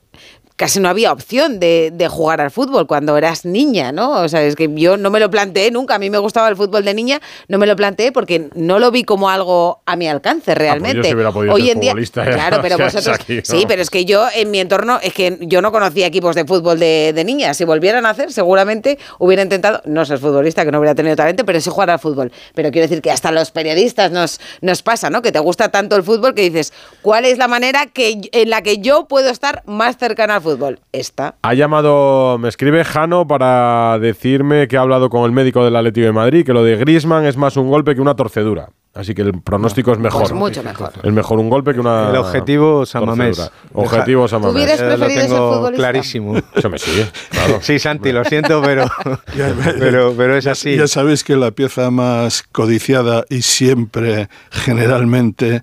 casi 0.58 0.80
no 0.80 0.88
había 0.88 1.12
opción 1.12 1.60
de, 1.60 1.92
de 1.94 2.08
jugar 2.08 2.40
al 2.40 2.50
fútbol 2.50 2.88
cuando 2.88 3.16
eras 3.16 3.44
niña, 3.44 3.92
¿no? 3.92 4.10
O 4.22 4.28
sea, 4.28 4.42
es 4.42 4.56
que 4.56 4.68
yo 4.74 4.96
no 4.96 5.08
me 5.08 5.20
lo 5.20 5.30
planteé 5.30 5.70
nunca. 5.70 5.94
A 5.94 5.98
mí 6.00 6.10
me 6.10 6.18
gustaba 6.18 6.48
el 6.48 6.56
fútbol 6.56 6.84
de 6.84 6.94
niña, 6.94 7.20
no 7.46 7.58
me 7.58 7.66
lo 7.66 7.76
planteé 7.76 8.10
porque 8.10 8.50
no 8.56 8.80
lo 8.80 8.90
vi 8.90 9.04
como 9.04 9.30
algo 9.30 9.82
a 9.86 9.94
mi 9.94 10.08
alcance 10.08 10.56
realmente. 10.56 11.10
Ah, 11.10 11.12
pues 11.12 11.24
yo 11.24 11.32
podido 11.32 11.54
Hoy 11.54 11.62
ser 11.62 11.70
en 11.70 11.80
día, 11.80 11.90
futbolista, 11.92 12.24
ya, 12.24 12.32
claro, 12.32 12.58
pero 12.60 12.76
vosotros, 12.84 13.14
aquí, 13.14 13.36
¿no? 13.36 13.42
sí, 13.44 13.66
pero 13.68 13.82
es 13.82 13.88
que 13.88 14.04
yo 14.04 14.26
en 14.34 14.50
mi 14.50 14.58
entorno 14.58 14.98
es 15.00 15.14
que 15.14 15.38
yo 15.42 15.62
no 15.62 15.70
conocía 15.70 16.06
equipos 16.06 16.34
de 16.34 16.44
fútbol 16.44 16.80
de, 16.80 17.12
de 17.14 17.24
niñas. 17.24 17.56
Si 17.56 17.62
volvieran 17.62 18.04
a 18.04 18.10
hacer, 18.10 18.32
seguramente 18.32 18.98
hubiera 19.20 19.44
intentado 19.44 19.80
no 19.84 20.04
ser 20.04 20.18
futbolista, 20.18 20.64
que 20.64 20.72
no 20.72 20.80
hubiera 20.80 20.96
tenido 20.96 21.14
talento, 21.14 21.44
pero 21.44 21.60
sí 21.60 21.70
jugar 21.70 21.90
al 21.90 22.00
fútbol. 22.00 22.32
Pero 22.54 22.72
quiero 22.72 22.88
decir 22.88 23.00
que 23.00 23.12
hasta 23.12 23.30
los 23.30 23.52
periodistas 23.52 24.10
nos, 24.10 24.40
nos 24.60 24.82
pasa, 24.82 25.08
¿no? 25.08 25.22
Que 25.22 25.30
te 25.30 25.38
gusta 25.38 25.68
tanto 25.68 25.94
el 25.94 26.02
fútbol 26.02 26.34
que 26.34 26.42
dices, 26.42 26.72
¿cuál 27.00 27.26
es 27.26 27.38
la 27.38 27.46
manera 27.46 27.86
que, 27.86 28.28
en 28.32 28.50
la 28.50 28.62
que 28.62 28.78
yo 28.78 29.06
puedo 29.06 29.30
estar 29.30 29.62
más 29.64 29.98
cercana 29.98 30.34
al 30.34 30.40
fútbol? 30.40 30.47
Esta. 30.92 31.34
Ha 31.42 31.54
llamado, 31.54 32.38
me 32.38 32.48
escribe 32.48 32.84
Jano 32.84 33.26
para 33.26 33.98
decirme 33.98 34.68
que 34.68 34.76
ha 34.76 34.80
hablado 34.80 35.10
con 35.10 35.24
el 35.24 35.32
médico 35.32 35.64
del 35.64 35.76
Atlético 35.76 36.06
de 36.06 36.12
Madrid, 36.12 36.44
que 36.46 36.52
lo 36.52 36.62
de 36.64 36.76
Griezmann 36.76 37.26
es 37.26 37.36
más 37.36 37.56
un 37.56 37.68
golpe 37.68 37.94
que 37.94 38.00
una 38.00 38.14
torcedura. 38.16 38.70
Así 38.94 39.14
que 39.14 39.22
el 39.22 39.40
pronóstico 39.42 39.92
es 39.92 39.98
mejor. 39.98 40.22
Pues 40.22 40.32
mucho 40.32 40.62
mejor. 40.62 40.90
Es 41.02 41.12
mejor 41.12 41.38
un 41.38 41.48
golpe 41.50 41.72
que 41.72 41.78
una. 41.78 42.10
El 42.10 42.16
objetivo 42.16 42.84
San 42.84 43.04
Mamés. 43.04 43.36
torcedura. 43.36 43.62
Objetivo 43.74 44.26
San 44.26 44.40
Mamés. 44.40 44.54
¿Hubieras 44.56 44.80
Eh, 44.80 44.84
lo 44.84 44.88
preferido 44.96 45.20
ser 45.20 45.28
tengo 45.30 45.52
futbolista? 45.54 45.76
clarísimo. 45.76 46.36
Eso 46.56 46.70
me 46.70 46.78
sigue, 46.78 47.06
claro. 47.30 47.58
Sí, 47.60 47.78
Santi, 47.78 48.10
lo 48.10 48.24
siento, 48.24 48.60
pero, 48.62 48.86
pero, 49.78 50.14
pero 50.16 50.36
es 50.36 50.46
así. 50.48 50.76
Ya 50.76 50.88
sabéis 50.88 51.22
que 51.22 51.36
la 51.36 51.52
pieza 51.52 51.90
más 51.92 52.42
codiciada 52.42 53.24
y 53.28 53.42
siempre, 53.42 54.28
generalmente 54.50 55.62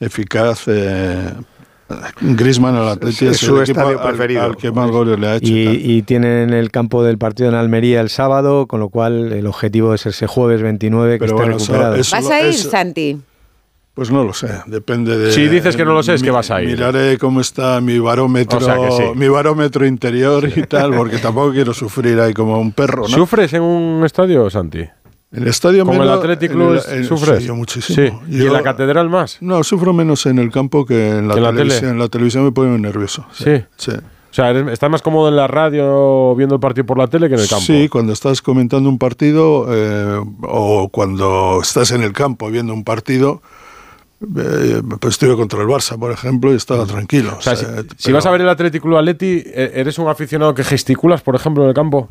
eficaz, 0.00 0.64
eh, 0.66 1.32
Griezmann 2.20 2.76
al 2.76 2.88
Atlético 2.88 3.30
Es 3.30 3.38
su 3.38 3.60
estadio 3.60 4.00
al- 4.00 4.08
preferido. 4.08 4.42
Al, 4.42 4.56
que 4.56 4.70
más 4.72 4.90
goles 4.90 5.18
le 5.18 5.26
ha 5.26 5.36
hecho. 5.36 5.52
y. 5.52 5.68
Y, 5.96 6.02
tienen 6.02 6.52
el 6.52 6.70
campo 6.70 7.02
del 7.02 7.18
partido 7.18 7.48
en 7.48 7.54
Almería 7.54 8.00
el 8.00 8.08
sábado, 8.10 8.66
con 8.66 8.80
lo 8.80 8.88
cual 8.88 9.32
el 9.32 9.46
objetivo 9.46 9.94
es 9.94 10.06
ese 10.06 10.26
jueves 10.26 10.62
29 10.62 11.14
que 11.14 11.18
Pero 11.20 11.32
esté 11.32 11.42
bueno, 11.42 11.56
eso- 11.56 11.72
recuperado. 11.72 11.94
eso- 11.96 12.16
¿Vas 12.16 12.30
a 12.30 12.40
ir, 12.40 12.46
eso- 12.46 12.70
Santi? 12.70 13.18
Pues 13.94 14.10
no 14.10 14.24
lo 14.24 14.32
sé, 14.32 14.48
depende 14.66 15.16
de. 15.16 15.30
Si 15.30 15.46
dices 15.46 15.76
que 15.76 15.84
no 15.84 15.92
lo 15.94 16.02
sé, 16.02 16.14
es 16.14 16.22
que 16.24 16.32
vas 16.32 16.50
a 16.50 16.60
ir. 16.60 16.70
Miraré 16.70 17.16
cómo 17.16 17.40
está 17.40 17.80
mi 17.80 18.00
barómetro, 18.00 18.58
O 18.58 18.60
sea 18.60 18.74
que 18.74 18.90
sí. 18.90 19.02
mi 19.14 19.28
barómetro 19.28 19.86
interior 19.86 20.48
y 20.52 20.62
tal, 20.62 20.92
porque 20.94 21.18
tampoco 21.18 21.52
quiero 21.52 21.72
sufrir 21.72 22.18
ahí 22.18 22.34
como 22.34 22.58
un 22.60 22.72
perro, 22.72 23.02
¿no? 23.02 23.08
¿Sufres 23.08 23.52
en 23.52 23.62
un 23.62 24.04
estadio, 24.04 24.50
Santi? 24.50 24.80
El 25.34 25.48
estadio 25.48 25.84
¿Como 25.84 26.02
el 26.02 26.08
menos- 26.08 26.18
Athletic 26.20 26.50
en 26.50 26.56
Club 26.56 26.80
el- 26.88 26.98
en- 26.98 27.04
sufres? 27.04 27.38
sí, 27.40 27.46
yo 27.46 27.54
muchísimo. 27.54 28.22
Sí. 28.28 28.36
¿Y 28.36 28.42
en 28.46 28.52
la 28.52 28.62
catedral 28.62 29.08
más? 29.10 29.38
No, 29.40 29.62
sufro 29.64 29.92
menos 29.92 30.26
en 30.26 30.38
el 30.38 30.50
campo 30.50 30.84
que 30.86 31.10
en 31.10 31.28
la, 31.28 31.34
¿En 31.34 31.42
la 31.42 31.50
televisión. 31.50 31.80
tele? 31.80 31.92
En 31.92 31.98
la 31.98 32.08
televisión 32.08 32.44
me 32.44 32.52
pone 32.52 32.78
nervioso. 32.78 33.26
Sí. 33.32 33.62
sí. 33.76 33.92
O 33.92 34.34
sea, 34.34 34.50
estás 34.50 34.90
más 34.90 35.00
cómodo 35.00 35.28
en 35.28 35.36
la 35.36 35.46
radio 35.46 36.34
viendo 36.34 36.56
el 36.56 36.60
partido 36.60 36.84
por 36.86 36.98
la 36.98 37.06
tele 37.06 37.28
que 37.28 37.34
en 37.34 37.40
el 37.40 37.48
campo. 37.48 37.64
Sí, 37.64 37.88
cuando 37.88 38.12
estás 38.12 38.42
comentando 38.42 38.88
un 38.88 38.98
partido 38.98 39.66
eh, 39.70 40.20
o 40.42 40.88
cuando 40.88 41.60
estás 41.62 41.92
en 41.92 42.02
el 42.02 42.12
campo 42.12 42.50
viendo 42.50 42.72
un 42.74 42.82
partido, 42.82 43.42
eh, 44.36 44.82
pues 45.00 45.14
estuve 45.14 45.36
contra 45.36 45.60
el 45.60 45.68
Barça, 45.68 45.98
por 45.98 46.10
ejemplo, 46.10 46.52
y 46.52 46.56
estaba 46.56 46.84
tranquilo. 46.86 47.36
O 47.38 47.42
sea, 47.42 47.52
o 47.52 47.56
sea, 47.56 47.68
si, 47.96 48.10
vas 48.10 48.26
a 48.26 48.30
ver 48.32 48.40
el 48.40 48.48
Atlético 48.48 48.88
Club 48.88 48.98
Atleti, 48.98 49.42
eh, 49.46 49.70
¿eres 49.74 49.98
un 49.98 50.08
aficionado 50.08 50.54
que 50.54 50.64
gesticulas, 50.64 51.20
por 51.22 51.36
ejemplo, 51.36 51.62
en 51.62 51.68
el 51.68 51.74
campo? 51.74 52.08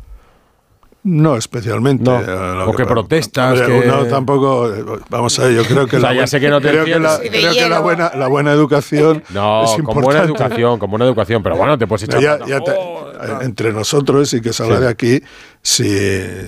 No 1.06 1.36
especialmente. 1.36 2.02
No. 2.02 2.18
eh, 2.18 2.24
lo 2.26 2.70
O 2.70 2.74
que 2.74 2.86
protestas, 2.86 3.60
Hombre, 3.60 3.80
que- 3.82 3.86
No, 3.86 4.06
tampoco. 4.06 4.72
eh, 4.74 4.84
Vamos 5.10 5.38
a 5.38 5.44
ver, 5.44 5.52
yo 5.54 5.62
creo 5.64 5.86
que, 5.86 5.98
O 5.98 6.00
sea, 6.00 6.08
la, 6.08 6.14
ya 6.14 6.14
buena- 6.14 6.26
sé 6.26 6.40
que 6.40 6.48
no 6.48 6.60
te 6.62 6.68
creo 6.70 6.84
que 6.86 6.98
la, 6.98 7.18
creo 7.18 7.52
que 7.52 7.68
la 7.68 7.80
buena, 7.80 8.12
la 8.14 8.26
buena 8.26 8.52
educación 8.52 9.22
No, 9.30 9.64
es 9.64 9.70
con 9.72 9.80
importante. 9.80 10.04
buena 10.06 10.22
educación, 10.24 10.78
con 10.78 10.90
buena 10.90 11.04
educación. 11.04 11.42
Pero 11.42 11.56
bueno, 11.56 11.76
te 11.76 11.86
puedes 11.86 12.04
echar 12.04 12.20
Ya- 12.22 12.38
ya 12.46 12.60
te- 12.60 12.74
entre 13.42 13.72
nosotros 13.74 14.32
y 14.32 14.40
que 14.40 14.50
habla 14.58 14.76
Sí. 14.76 14.82
de 14.82 14.88
aquí, 14.88 15.22
si, 15.62 15.98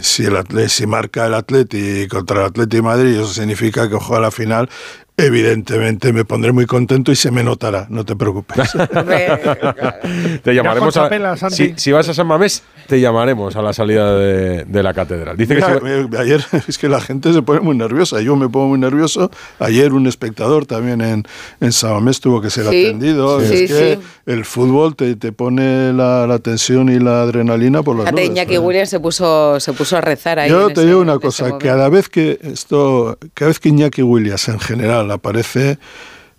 si, 0.03 0.25
el 0.25 0.37
Atleti, 0.37 0.69
si 0.71 0.87
marca 0.87 1.27
el 1.27 1.35
Atleti 1.35 2.09
contra 2.09 2.41
el 2.41 2.47
Atleti 2.47 2.77
de 2.77 2.83
Madrid, 2.83 3.15
eso 3.15 3.27
significa 3.33 3.89
que 3.91 3.97
juega 3.97 4.23
la 4.23 4.31
final, 4.31 4.69
evidentemente 5.17 6.13
me 6.13 6.25
pondré 6.25 6.53
muy 6.53 6.67
contento 6.67 7.11
y 7.13 7.17
se 7.17 7.31
me 7.31 7.43
notará, 7.43 7.87
no 7.89 8.05
te 8.05 8.15
preocupes. 8.17 8.71
Te 10.43 10.55
llamaremos 10.55 10.97
a, 10.97 11.51
si, 11.51 11.75
si 11.77 11.93
vas 11.93 12.09
a 12.09 12.15
San 12.15 12.27
Mamés, 12.27 12.63
te 12.87 13.01
llamaremos 13.01 13.57
a 13.57 13.63
la 13.63 13.73
salida 13.73 14.15
de, 14.17 14.65
de 14.65 14.83
la 14.83 14.95
catedral. 14.95 15.37
Dice 15.37 15.57
que 15.57 15.61
Mira, 15.63 15.79
si- 15.79 15.85
me- 16.09 16.19
ayer 16.19 16.45
es 16.69 16.79
que 16.79 16.89
la 16.89 17.01
gente 17.01 17.33
se 17.33 17.43
pone 17.43 17.61
muy 17.61 17.77
nerviosa, 17.77 18.21
yo 18.21 18.37
me 18.37 18.49
pongo 18.49 18.69
muy 18.69 18.79
nervioso. 18.79 19.31
Ayer 19.59 19.93
un 19.93 20.07
espectador 20.07 20.67
también 20.67 21.01
en, 21.01 21.25
en 21.61 21.73
Samamés 21.73 22.21
tuvo 22.21 22.41
que 22.41 22.51
ser 22.51 22.67
Sí, 22.69 22.87
atendido. 22.87 23.41
sí, 23.41 23.55
es 23.65 23.73
que 23.73 23.99
sí. 24.01 24.07
el 24.27 24.45
fútbol 24.45 24.95
te, 24.97 25.17
te 25.17 25.33
pone 25.33 25.93
la, 25.93 26.27
la 26.27 26.39
tensión 26.39 26.89
y 26.89 26.99
la 27.01 27.23
adrenalina 27.23 27.83
por 27.83 27.97
las 27.97 28.13
nubes. 28.13 28.27
Iñaki 28.27 28.59
Williams 28.59 28.91
se 28.91 29.01
puso, 29.01 29.59
se 29.61 29.73
puso 29.73 29.97
a 29.97 30.01
rezar 30.01 30.39
ahí. 30.39 30.51
Yo 30.51 30.67
te 30.69 30.75
ese- 30.75 30.87
digo 30.87 31.01
una 31.01 31.19
cosa, 31.19 31.59
cada 31.59 31.89
vez 31.89 32.09
que 32.09 32.39
esto, 32.43 33.19
cada 33.35 33.49
vez 33.49 33.59
que 33.59 33.69
Iñaki 33.71 34.03
Williams 34.03 34.49
en 34.49 34.61
general 34.61 35.06
aparece, 35.11 35.79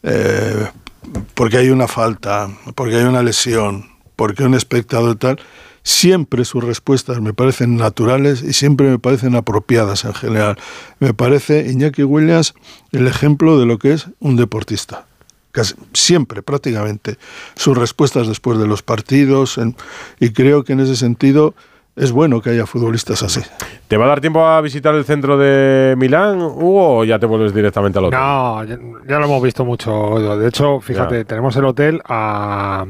eh, 0.03 0.67
porque 1.33 1.57
hay 1.57 1.69
una 1.69 1.87
falta, 1.87 2.49
porque 2.75 2.95
hay 2.95 3.03
una 3.03 3.23
lesión, 3.23 3.85
porque 4.15 4.43
un 4.43 4.53
espectador 4.53 5.15
tal, 5.15 5.39
siempre 5.83 6.43
sus 6.43 6.63
respuestas 6.63 7.21
me 7.21 7.33
parecen 7.33 7.77
naturales 7.77 8.43
y 8.43 8.51
siempre 8.51 8.89
me 8.89 8.99
parecen 8.99 9.35
apropiadas 9.35 10.03
en 10.03 10.13
general. 10.13 10.57
Me 10.99 11.13
parece 11.13 11.71
Iñaki 11.71 12.03
Williams 12.03 12.53
el 12.91 13.07
ejemplo 13.07 13.57
de 13.57 13.65
lo 13.65 13.79
que 13.79 13.93
es 13.93 14.07
un 14.19 14.35
deportista. 14.35 15.05
Casi, 15.51 15.75
siempre, 15.93 16.43
prácticamente, 16.43 17.17
sus 17.55 17.77
respuestas 17.77 18.27
después 18.27 18.59
de 18.59 18.67
los 18.67 18.83
partidos, 18.83 19.57
y 20.19 20.31
creo 20.31 20.63
que 20.63 20.73
en 20.73 20.81
ese 20.81 20.95
sentido 20.95 21.55
es 21.97 22.11
bueno 22.11 22.41
que 22.41 22.51
haya 22.51 22.65
futbolistas 22.65 23.23
así. 23.23 23.41
¿Te 23.87 23.97
va 23.97 24.05
a 24.05 24.07
dar 24.09 24.21
tiempo 24.21 24.45
a 24.45 24.61
visitar 24.61 24.93
el 24.95 25.03
centro 25.03 25.37
de 25.37 25.95
Milán, 25.97 26.39
Hugo, 26.41 26.99
o 26.99 27.03
ya 27.03 27.19
te 27.19 27.25
vuelves 27.25 27.53
directamente 27.53 27.99
al 27.99 28.05
hotel? 28.05 28.19
No, 28.19 28.63
ya, 28.63 28.77
ya 29.07 29.19
lo 29.19 29.25
hemos 29.25 29.41
visto 29.41 29.65
mucho. 29.65 30.37
De 30.37 30.47
hecho, 30.47 30.79
fíjate, 30.79 31.17
Ya. 31.19 31.23
tenemos 31.25 31.55
el 31.57 31.65
hotel 31.65 32.01
a 32.07 32.85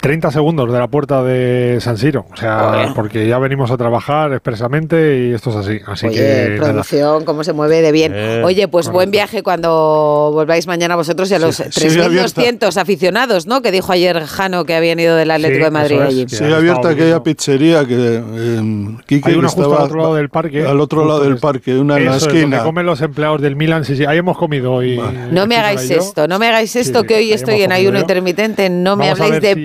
30 0.00 0.30
segundos 0.30 0.72
de 0.72 0.78
la 0.78 0.86
puerta 0.88 1.22
de 1.22 1.78
San 1.80 1.98
Siro. 1.98 2.26
O 2.32 2.36
sea, 2.36 2.92
porque 2.94 3.26
ya 3.26 3.38
venimos 3.38 3.70
a 3.70 3.76
trabajar 3.76 4.32
expresamente 4.32 5.26
y 5.28 5.34
esto 5.34 5.50
es 5.50 5.56
así. 5.56 5.80
Así 5.86 6.06
Oye, 6.06 6.16
que. 6.16 6.48
nada. 6.58 6.70
producción, 6.72 7.24
cómo 7.24 7.42
se 7.44 7.52
mueve 7.52 7.82
de 7.82 7.92
bien. 7.92 8.12
Eh, 8.14 8.42
Oye, 8.44 8.68
pues 8.68 8.88
buen 8.88 9.10
viaje 9.10 9.42
cuando 9.42 10.30
volváis 10.32 10.66
mañana 10.66 10.94
vosotros 10.96 11.30
y 11.30 11.34
a 11.34 11.38
los 11.40 11.56
Sí, 11.56 11.64
sigue 11.90 12.02
3.200 12.04 12.76
aficionados, 12.76 13.46
¿no? 13.46 13.60
Que 13.62 13.72
dijo 13.72 13.90
ayer 13.92 14.24
Jano 14.24 14.64
que 14.64 14.74
habían 14.74 15.00
ido 15.00 15.16
del 15.16 15.30
Atlético 15.30 15.64
de 15.64 15.70
Madrid. 15.70 16.28
Sigue 16.28 16.54
abierta 16.54 16.90
aquella 16.90 17.22
pizzería 17.22 17.84
que 17.86 18.22
eh, 18.24 18.96
Quique 19.06 19.28
Hay 19.30 19.34
una 19.34 19.48
que 19.48 19.54
justo 19.54 19.62
estaba 19.62 19.78
al 19.78 19.84
otro 19.86 20.00
lado 20.00 20.14
del 20.14 20.28
parque. 20.30 20.64
Al 20.66 20.80
otro 20.80 21.04
lado 21.04 21.20
del 21.24 21.34
es- 21.34 21.40
parque, 21.40 21.76
una 21.76 21.96
en 21.98 22.04
la 22.04 22.16
Eso 22.16 22.28
es, 22.28 22.34
esquina. 22.34 22.62
comen 22.62 22.86
los 22.86 23.00
empleados 23.00 23.40
del 23.42 23.56
Milan. 23.56 23.84
Sí, 23.84 23.96
sí, 23.96 24.04
ahí 24.04 24.18
hemos 24.18 24.38
comido. 24.38 24.82
Y, 24.84 25.00
No 25.32 25.46
me 25.46 25.56
hagáis 25.56 25.90
esto, 25.90 26.28
no 26.28 26.38
me 26.38 26.46
hagáis 26.48 26.76
esto, 26.76 27.02
que 27.04 27.16
hoy 27.16 27.32
estoy 27.32 27.62
en 27.62 27.72
ayuno 27.72 27.98
intermitente. 27.98 28.70
No 28.70 28.94
me 28.96 29.10
habléis 29.10 29.40
de 29.40 29.54
si- 29.54 29.60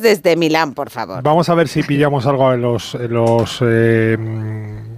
desde 0.00 0.36
Milán, 0.36 0.74
por 0.74 0.90
favor. 0.90 1.22
Vamos 1.22 1.48
a 1.48 1.54
ver 1.54 1.68
si 1.68 1.82
pillamos 1.82 2.26
algo 2.26 2.52
en 2.52 2.62
los, 2.62 2.94
en 2.94 3.12
los 3.12 3.58
eh, 3.62 4.16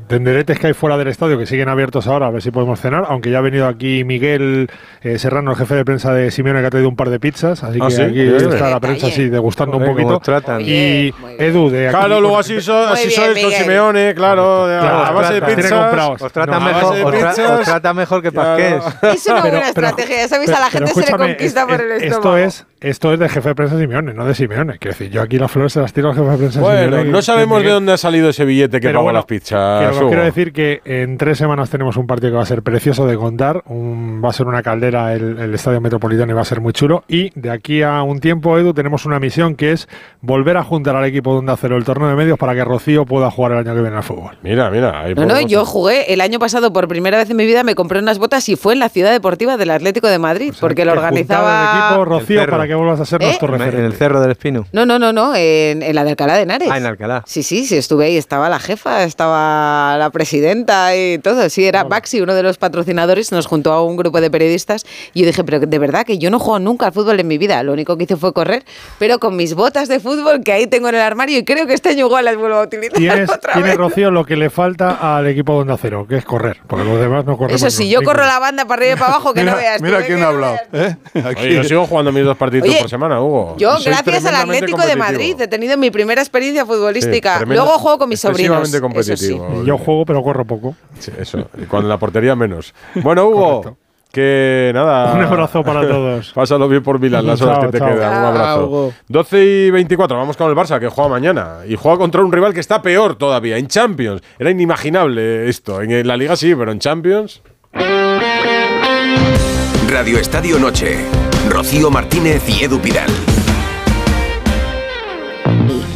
tenderetes 0.09 0.59
que 0.59 0.69
hay 0.69 0.73
fuera 0.73 0.97
del 0.97 1.09
estadio, 1.09 1.37
que 1.39 1.47
siguen 1.47 1.69
abiertos 1.69 2.07
ahora, 2.07 2.29
a 2.29 2.31
ver 2.31 2.41
si 2.43 2.51
podemos 2.51 2.81
cenar. 2.81 3.05
Aunque 3.09 3.31
ya 3.31 3.39
ha 3.39 3.41
venido 3.41 3.67
aquí 3.67 4.05
Miguel 4.05 4.71
eh, 5.03 5.19
Serrano, 5.19 5.51
el 5.51 5.57
jefe 5.57 5.75
de 5.75 5.85
prensa 5.85 6.13
de 6.15 6.31
Simeone, 6.31 6.61
que 6.61 6.67
ha 6.67 6.71
traído 6.71 6.89
un 6.89 6.97
par 6.97 7.11
de 7.11 7.19
pizzas. 7.21 7.63
Así 7.65 7.79
¿Ah, 7.83 7.87
que 7.89 7.95
sí? 7.95 8.03
aquí 8.03 8.15
Qué 8.15 8.23
bien. 8.25 8.53
está 8.53 8.71
la 8.71 8.81
prensa 8.81 9.07
así 9.09 9.29
degustando 9.29 9.77
un 9.79 9.85
poquito. 9.85 10.21
tratan. 10.21 10.61
Y 10.61 11.13
Edu, 11.39 11.69
de 11.71 11.89
aquí. 11.89 11.97
Claro, 11.97 12.21
luego 12.21 12.39
así, 12.39 12.61
so- 12.61 12.87
así 12.87 13.09
bien, 13.09 13.21
sois 13.21 13.43
con. 13.43 13.53
Simeone, 13.53 14.15
claro, 14.15 14.67
de- 14.69 14.79
Claro, 14.79 14.97
a 15.05 15.11
base 15.11 15.35
de 15.35 15.43
pizzas. 15.43 16.23
Os 16.23 16.33
trata, 16.33 16.61
mejor, 16.61 16.85
os 16.95 17.01
tra- 17.01 17.13
pizzas. 17.31 17.51
os 17.61 17.65
trata 17.67 17.95
mejor 17.95 18.23
que 18.23 18.31
Claro. 18.31 18.81
Pasqués. 18.83 19.15
Es 19.17 19.27
una 19.27 19.43
Pero- 19.43 19.57
buena 19.57 19.73
pero- 19.75 19.87
estrategia, 19.89 20.17
ya 20.23 20.29
sabéis, 20.29 20.51
pero- 20.51 20.57
a 20.59 20.61
la 20.61 20.71
gente 20.71 20.93
se 20.95 21.01
le 21.01 21.11
conquista 21.17 21.61
es- 21.61 21.67
por 21.67 21.81
el 21.81 21.91
es- 21.93 22.03
estómago. 22.05 22.37
Esto 22.37 22.39
es, 22.39 22.67
esto 22.81 23.13
es 23.13 23.19
de 23.19 23.29
jefe 23.29 23.49
de 23.51 23.55
prensa 23.55 23.79
Simeone, 23.79 24.13
no 24.15 24.25
de 24.27 24.35
Simeone. 24.35 24.79
Quiero 24.79 24.97
decir, 24.97 25.11
yo 25.11 25.23
aquí 25.23 25.39
las 25.39 25.51
flores 25.51 25.73
se 25.73 25.81
las 25.81 25.93
tiro 25.93 26.11
al 26.11 26.15
jefe 26.15 26.29
de 26.29 26.37
prensa 26.37 26.61
Bueno, 26.61 26.83
Simeone. 26.85 27.11
no 27.11 27.19
que- 27.19 27.23
sabemos 27.23 27.63
de 27.63 27.71
dónde 27.71 27.93
ha 27.93 27.97
salido 27.97 28.29
ese 28.29 28.45
billete 28.45 28.81
que 28.81 28.89
pagó 28.91 29.05
bueno, 29.05 29.19
las 29.19 29.25
pizzas. 29.27 29.97
Quiero 29.99 30.25
decir 30.25 30.53
que 30.53 30.81
en 30.85 31.17
tres 31.19 31.39
semanas 31.39 31.71
tenemos 31.71 31.97
un 31.97 32.07
partido 32.07 32.31
que 32.33 32.37
va 32.37 32.43
a 32.43 32.47
ser 32.47 32.63
precioso 32.63 33.07
de 33.07 33.17
contar. 33.17 33.63
Un- 33.67 34.21
va 34.25 34.29
a 34.29 34.33
ser 34.33 34.47
una 34.47 34.63
caldera 34.63 35.13
el, 35.15 35.39
el 35.39 35.55
Estadio 35.55 35.81
Metropolitano 35.81 36.33
y 36.33 36.35
va 36.35 36.43
a 36.43 36.45
ser 36.45 36.61
muy 36.61 36.73
chulo. 36.73 37.05
Y 37.09 37.31
de 37.39 37.51
aquí 37.51 37.83
a 37.83 38.03
un 38.03 38.21
tiempo, 38.21 38.59
Edu, 38.59 38.75
tenemos 38.75 39.07
una 39.07 39.19
misión 39.19 39.55
que 39.55 39.73
es 39.73 39.89
volver 40.21 40.57
a 40.57 40.63
juntar 40.65 40.97
al 40.97 41.05
equipo 41.07 41.33
de 41.33 41.39
Onda 41.39 41.57
Cero 41.57 41.77
el 41.77 41.85
torneo 41.85 42.09
de 42.09 42.15
medios 42.17 42.39
para 42.39 42.55
que 42.55 42.65
Rocío 42.65 43.07
pueda 43.07 43.31
jugar 43.31 43.53
el 43.53 43.59
año 43.59 43.75
que 43.75 43.81
viene 43.81 43.97
al 43.97 44.03
fútbol. 44.03 44.37
Mira, 44.43 44.71
mira. 44.71 45.01
ahí 45.03 45.15
No, 45.15 45.25
no, 45.27 45.41
yo 45.41 45.65
jugué 45.65 46.13
el 46.13 46.21
año 46.21 46.39
pasado 46.39 46.73
por 46.73 46.89
primera 46.89 47.17
vez 47.19 47.31
en 47.31 47.37
mi 47.37 47.47
vida, 47.47 47.63
me 47.65 47.75
compré 47.75 47.99
unas 48.01 48.19
botas 48.19 48.49
y 48.49 48.57
fue 48.57 48.75
en 48.75 48.81
la 48.81 48.89
ciudad 48.89 49.13
deportiva 49.13 49.57
del 49.57 49.71
Atlético 49.71 50.09
de 50.09 50.19
Madrid, 50.19 50.53
porque 50.61 50.85
lo 50.85 50.93
organizaba... 50.93 51.89
equipo, 51.89 52.05
Rocío, 52.05 52.41
cerro. 52.41 52.53
para 52.53 52.66
que 52.67 52.75
vuelvas 52.75 53.01
a 53.01 53.05
ser 53.05 53.23
¿Eh? 53.23 53.27
nuestro 53.27 53.49
En 53.55 53.59
referente. 53.61 53.87
el 53.87 53.93
Cerro 53.95 54.21
del 54.21 54.31
Espino. 54.33 54.67
No, 54.73 54.87
no, 54.87 54.99
no, 54.99 55.13
no, 55.13 55.35
en, 55.35 55.83
en 55.83 55.95
la 55.95 56.05
de 56.05 56.11
Alcalá 56.11 56.35
de 56.37 56.43
Henares. 56.43 56.69
Ah, 56.71 56.79
en 56.79 56.87
Alcalá. 56.87 57.23
Sí, 57.27 57.43
sí, 57.43 57.67
sí, 57.67 57.77
estuve 57.77 58.07
ahí, 58.07 58.17
estaba 58.17 58.49
la 58.49 58.59
jefa, 58.59 59.05
estaba 59.05 59.97
la 59.99 60.11
presidenta 60.11 60.95
y 60.97 61.19
todo. 61.19 61.49
Sí, 61.51 61.65
era 61.67 61.85
Baxi, 61.85 62.21
uno 62.21 62.35
de 62.35 62.43
los 62.43 62.59
patrocinadores, 62.59 63.33
nos 63.33 63.47
juntó 63.47 63.73
a 63.73 63.83
un 63.83 63.97
grupo 63.97 64.21
de 64.21 64.31
periodistas 64.31 64.85
y 65.15 65.21
yo 65.21 65.27
dije, 65.27 65.43
pero 65.45 65.61
de 65.61 65.79
verdad 65.79 66.05
que 66.07 66.19
yo 66.19 66.31
no 66.31 66.39
juego 66.39 66.59
nunca 66.59 66.87
al 66.87 66.93
fútbol 66.93 67.19
en 67.21 67.27
mi 67.29 67.39
vida, 67.39 67.63
lo 67.63 67.73
único 67.73 67.97
que 67.97 68.05
hice 68.05 68.17
fue 68.17 68.33
correr, 68.33 68.65
pero 68.99 69.19
con 69.19 69.37
mis 69.37 69.55
botas 69.55 69.89
de 69.89 70.01
fútbol 70.01 70.43
que 70.45 70.53
ahí 70.53 70.67
tengo 70.67 70.89
en 70.89 70.95
el 70.97 71.01
armario 71.01 71.39
y 71.39 71.45
creo 71.45 71.67
que 71.67 71.75
este 71.75 71.91
año 71.91 72.07
igual 72.07 72.25
las 72.25 72.37
vuelvo 72.37 72.57
a 72.57 72.63
utilizar 72.63 72.97
Tienes, 72.97 73.31
otra 73.35 73.53
tiene 73.55 73.69
vez. 73.71 73.77
Rocío 73.79 74.11
lo 74.11 74.25
que 74.25 74.37
le 74.37 74.51
falta 74.51 75.17
al 75.17 75.27
equipo 75.27 75.55
de 75.55 75.59
Onda 75.61 75.77
Cero, 75.81 76.07
que 76.09 76.17
es 76.17 76.25
correr, 76.25 76.59
porque 76.67 76.85
los 76.85 76.99
demás 77.01 77.25
no 77.25 77.37
corremos. 77.37 77.61
Eso 77.63 77.71
sí, 77.71 77.89
yo 77.89 78.03
corro 78.03 78.25
la 78.27 78.39
banda 78.39 78.65
para 78.65 78.81
arriba 78.83 78.95
y 78.95 78.99
para 78.99 79.13
abajo, 79.13 79.35
que 79.35 79.41
mira 79.41 79.53
no 79.53 79.59
veas. 79.59 79.83
mira 79.83 80.01
¿eh? 80.01 80.05
quién 80.07 80.23
ha 80.23 80.29
hablado. 80.29 80.57
¿eh? 80.73 80.97
Aquí. 81.25 81.43
Oye, 81.47 81.55
yo 81.57 81.65
sigo 81.65 81.87
jugando 81.87 82.13
mis 82.13 82.25
dos 82.25 82.37
partidos 82.37 82.56
Oye, 82.63 82.79
por 82.81 82.91
semana, 82.91 83.21
Hugo. 83.21 83.57
Yo, 83.59 83.77
gracias 83.85 84.25
al 84.27 84.35
Atlético 84.37 84.83
de. 84.87 84.97
Madrid, 84.97 85.41
he 85.41 85.49
tenido 85.49 85.77
mi 85.77 85.91
primera 85.91 86.21
experiencia 86.23 86.65
futbolística. 86.65 87.39
Sí, 87.41 87.45
Luego 87.47 87.79
juego 87.79 87.99
con 87.99 88.09
mis 88.09 88.21
sobrinos. 88.21 88.63
Eso 88.69 88.77
sí. 88.77 88.81
competitivo. 88.81 89.65
Yo 89.65 89.79
juego, 89.79 90.05
pero 90.07 90.23
corro 90.23 90.45
poco. 90.45 90.75
Sí, 90.99 91.13
eso. 91.19 91.49
Y 91.59 91.67
cuando 91.67 91.87
en 91.87 91.91
la 91.91 91.99
portería 91.99 92.35
menos. 92.35 92.75
Bueno, 92.95 93.27
Hugo, 93.27 93.77
que 94.11 94.71
nada. 94.75 95.13
Un 95.13 95.23
abrazo 95.23 95.63
para 95.63 95.81
todos. 95.89 96.33
Pásalo 96.33 96.69
bien 96.69 96.83
por 96.83 96.99
Milán, 96.99 97.27
las 97.27 97.41
horas 97.43 97.59
Chao, 97.61 97.71
que 97.71 97.79
te 97.79 97.85
quedan. 97.85 98.19
Un 98.21 98.25
abrazo. 98.25 98.67
Hugo. 98.67 98.93
12 99.09 99.45
y 99.45 99.71
24, 99.71 100.17
vamos 100.17 100.37
con 100.37 100.49
el 100.49 100.57
Barça, 100.57 100.81
que 100.81 100.89
juega 100.89 101.11
mañana. 101.11 101.59
Y 101.69 101.77
juega 101.77 101.99
contra 101.99 102.23
un 102.23 102.33
rival 102.33 102.55
que 102.55 102.61
está 102.61 102.81
peor 102.81 103.17
todavía, 103.17 103.59
en 103.59 103.67
Champions. 103.69 104.23
Era 104.39 104.51
inimaginable 104.51 105.49
esto. 105.49 105.83
En 105.83 106.07
la 106.07 106.17
Liga 106.17 106.37
sí, 106.37 106.55
pero 106.55 106.73
en 106.73 106.79
Champions. 106.79 107.43
Radio 109.89 110.19
Estadio 110.19 110.59
Noche. 110.59 110.99
Rocío 111.57 111.91
Martínez 111.91 112.43
y 112.51 112.65
Edu 112.65 112.79
Pidal. 112.79 113.09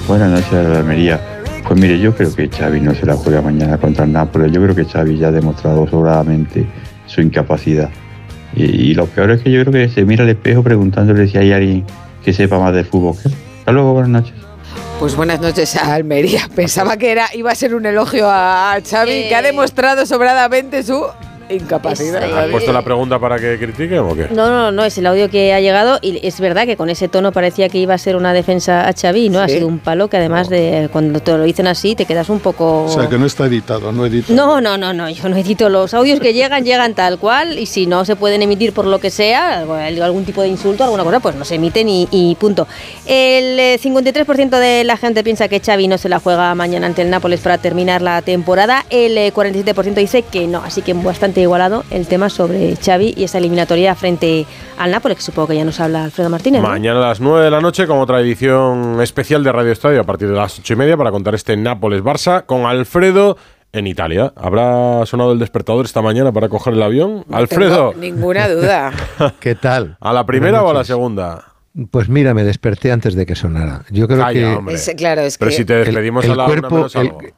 Buenas 0.09 0.31
noches 0.31 0.55
Almería. 0.55 1.21
Pues 1.69 1.79
mire, 1.79 2.01
yo 2.01 2.15
creo 2.15 2.35
que 2.35 2.49
Xavi 2.49 2.81
no 2.81 2.95
se 2.95 3.05
la 3.05 3.15
juega 3.15 3.43
mañana 3.43 3.77
contra 3.77 4.07
el 4.07 4.13
Nápoles. 4.13 4.53
Yo 4.53 4.63
creo 4.63 4.75
que 4.75 4.87
Xavi 4.87 5.19
ya 5.19 5.29
ha 5.29 5.33
demostrado 5.33 5.87
sobradamente 5.87 6.65
su 7.05 7.21
incapacidad. 7.21 7.91
Y, 8.57 8.65
y 8.65 8.95
lo 8.95 9.05
peor 9.05 9.33
es 9.33 9.43
que 9.43 9.53
yo 9.53 9.61
creo 9.61 9.87
que 9.87 9.93
se 9.93 10.07
mira 10.07 10.25
al 10.25 10.31
espejo 10.31 10.63
preguntándole 10.63 11.29
si 11.29 11.37
hay 11.37 11.53
alguien 11.53 11.85
que 12.25 12.33
sepa 12.33 12.59
más 12.59 12.73
de 12.73 12.83
fútbol. 12.83 13.17
Hasta 13.59 13.73
luego, 13.73 13.93
buenas 13.93 14.23
noches. 14.23 14.35
Pues 14.99 15.15
buenas 15.15 15.43
noches 15.43 15.77
a 15.77 15.93
Almería. 15.93 16.49
Pensaba 16.55 16.97
que 16.97 17.13
era 17.13 17.27
iba 17.35 17.53
a 17.53 17.55
ser 17.55 17.75
un 17.75 17.85
elogio 17.85 18.31
a 18.31 18.79
Xavi, 18.83 19.29
que 19.29 19.37
ha 19.37 19.43
demostrado 19.43 20.07
sobradamente 20.07 20.83
su 20.83 21.05
incapacidad. 21.51 22.23
¿Has 22.23 22.51
puesto 22.51 22.73
la 22.73 22.83
pregunta 22.83 23.19
para 23.19 23.39
que 23.39 23.59
critique 23.59 23.99
o 23.99 24.15
qué? 24.15 24.29
No, 24.31 24.49
no, 24.49 24.73
no, 24.73 24.85
es 24.85 24.97
el 24.99 25.07
audio 25.07 25.29
que 25.29 25.53
ha 25.53 25.61
llegado 25.61 25.99
y 26.03 26.27
es 26.27 26.41
verdad 26.41 26.67
que 26.67 26.77
con 26.77 26.91
ese 26.91 27.09
tono 27.09 27.33
parecía 27.33 27.69
que 27.69 27.79
iba 27.79 27.95
a 27.95 27.99
ser 27.99 28.17
una 28.17 28.33
defensa 28.33 28.89
a 28.89 28.93
Xavi, 28.93 29.29
¿no? 29.29 29.41
Ha 29.41 29.49
sido 29.49 29.67
un 29.67 29.79
palo 29.79 30.09
que 30.09 30.17
además 30.17 30.49
de 30.49 30.89
cuando 30.93 31.21
te 31.21 31.33
lo 31.33 31.43
dicen 31.43 31.67
así 31.67 31.95
te 31.95 32.05
quedas 32.05 32.29
un 32.29 32.41
poco... 32.41 32.85
O 32.85 32.89
sea, 32.89 33.09
que 33.09 33.19
no 33.19 33.27
está 33.27 33.47
editado, 33.47 33.93
no 33.93 34.07
editado. 34.07 34.35
No, 34.35 34.61
no, 34.61 34.77
no, 34.77 34.93
no, 34.93 35.09
yo 35.09 35.29
no 35.29 35.37
edito 35.37 35.69
los 35.69 35.95
audios 35.95 36.21
que 36.21 36.33
llegan, 36.33 36.65
llegan 36.65 36.95
tal 36.95 37.19
cual 37.19 37.59
y 37.59 37.67
si 37.67 37.87
no 37.87 38.05
se 38.05 38.17
pueden 38.17 38.43
emitir 38.43 38.73
por 38.73 38.87
lo 38.87 38.99
que 38.99 39.11
sea, 39.11 39.61
algún 39.61 40.25
tipo 40.25 40.43
de 40.43 40.49
insulto, 40.49 40.85
alguna 40.85 41.05
cosa, 41.05 41.21
pues 41.21 41.35
no 41.35 41.45
se 41.45 41.57
emiten 41.57 41.89
y, 41.89 42.09
y 42.11 42.35
punto. 42.37 42.67
El 43.07 43.59
eh, 43.59 43.79
53% 43.83 44.59
de 44.59 44.85
la 44.85 44.97
gente 44.97 45.25
piensa 45.25 45.49
que 45.49 45.61
Xavi 45.61 45.89
no 45.89 45.99
se 45.99 46.09
la 46.09 46.21
juega 46.21 46.55
mañana 46.55 46.87
ante 46.87 47.03
el 47.03 47.11
Nápoles 47.11 47.41
para 47.41 47.59
terminar 47.59 48.03
la 48.03 48.23
temporada, 48.23 48.85
el 48.91 49.17
eh, 49.19 49.33
47% 49.33 49.95
dice 49.95 50.23
que 50.23 50.47
no, 50.47 50.63
así 50.63 50.83
que 50.83 50.93
bastante 50.93 51.40
igualado 51.43 51.85
el 51.91 52.07
tema 52.07 52.29
sobre 52.31 52.77
Xavi 52.77 53.15
y 53.17 53.25
esa 53.25 53.39
eliminatoria 53.39 53.95
frente 53.95 54.47
al 54.79 54.91
Nápoles, 54.91 55.17
que 55.19 55.23
supongo 55.23 55.49
que 55.49 55.57
ya 55.57 55.65
nos 55.65 55.81
habla 55.81 56.05
Alfredo 56.05 56.31
Martínez. 56.31 56.63
¿no? 56.63 56.69
Mañana 56.69 56.99
a 57.05 57.09
las 57.09 57.21
9 57.21 57.45
de 57.45 57.51
la 57.51 57.61
noche 57.61 57.87
con 57.87 57.99
otra 57.99 58.21
edición 58.21 59.01
especial 59.01 59.43
de 59.45 59.53
Radio 59.53 59.73
Estadio 59.73 60.01
a 60.01 60.05
partir 60.05 60.29
de 60.29 60.35
las 60.35 60.59
8 60.59 60.73
y 60.73 60.77
media 60.77 60.97
para 60.97 61.11
contar 61.11 61.35
este 61.35 61.57
Nápoles-Barça 61.57 62.47
con 62.47 62.67
Alfredo 62.67 63.37
en 63.73 63.87
Italia. 63.87 64.33
¿Habrá 64.37 65.07
sonado 65.07 65.33
el 65.33 65.39
despertador 65.39 65.85
esta 65.85 66.03
mañana 66.03 66.33
para 66.33 66.49
coger 66.49 66.75
el 66.75 66.83
avión? 66.83 67.25
Alfredo, 67.31 67.91
Tengo 67.91 68.01
ninguna 68.01 68.49
duda. 68.49 68.93
¿Qué 69.41 69.55
tal? 69.55 69.97
¿a 70.01 70.13
la 70.13 70.27
primera 70.27 70.63
o 70.65 70.71
a 70.71 70.75
la 70.75 70.85
segunda? 70.85 71.45
Pues 71.93 72.09
mira, 72.09 72.35
me 72.35 72.43
desperté 72.43 72.91
antes 72.91 73.15
de 73.15 73.25
que 73.27 73.37
sonara. 73.37 73.85
Yo 73.91 74.09
creo 74.09 74.19
Calla, 74.19 74.33
que 74.41 74.47
hombre. 74.57 74.75
Es- 74.75 74.93
claro, 74.97 75.21
es 75.21 75.39
Pero 75.39 75.51
que 75.53 75.57
si 75.57 75.65
te 75.65 75.75
despedimos 75.75 76.25
el, 76.25 76.33
a 76.33 76.35
la 76.37 76.45
cuerpo, 76.47 76.67
una 76.67 76.77
menos 76.79 76.95
el, 76.97 77.01
algo. 77.03 77.21
el 77.21 77.33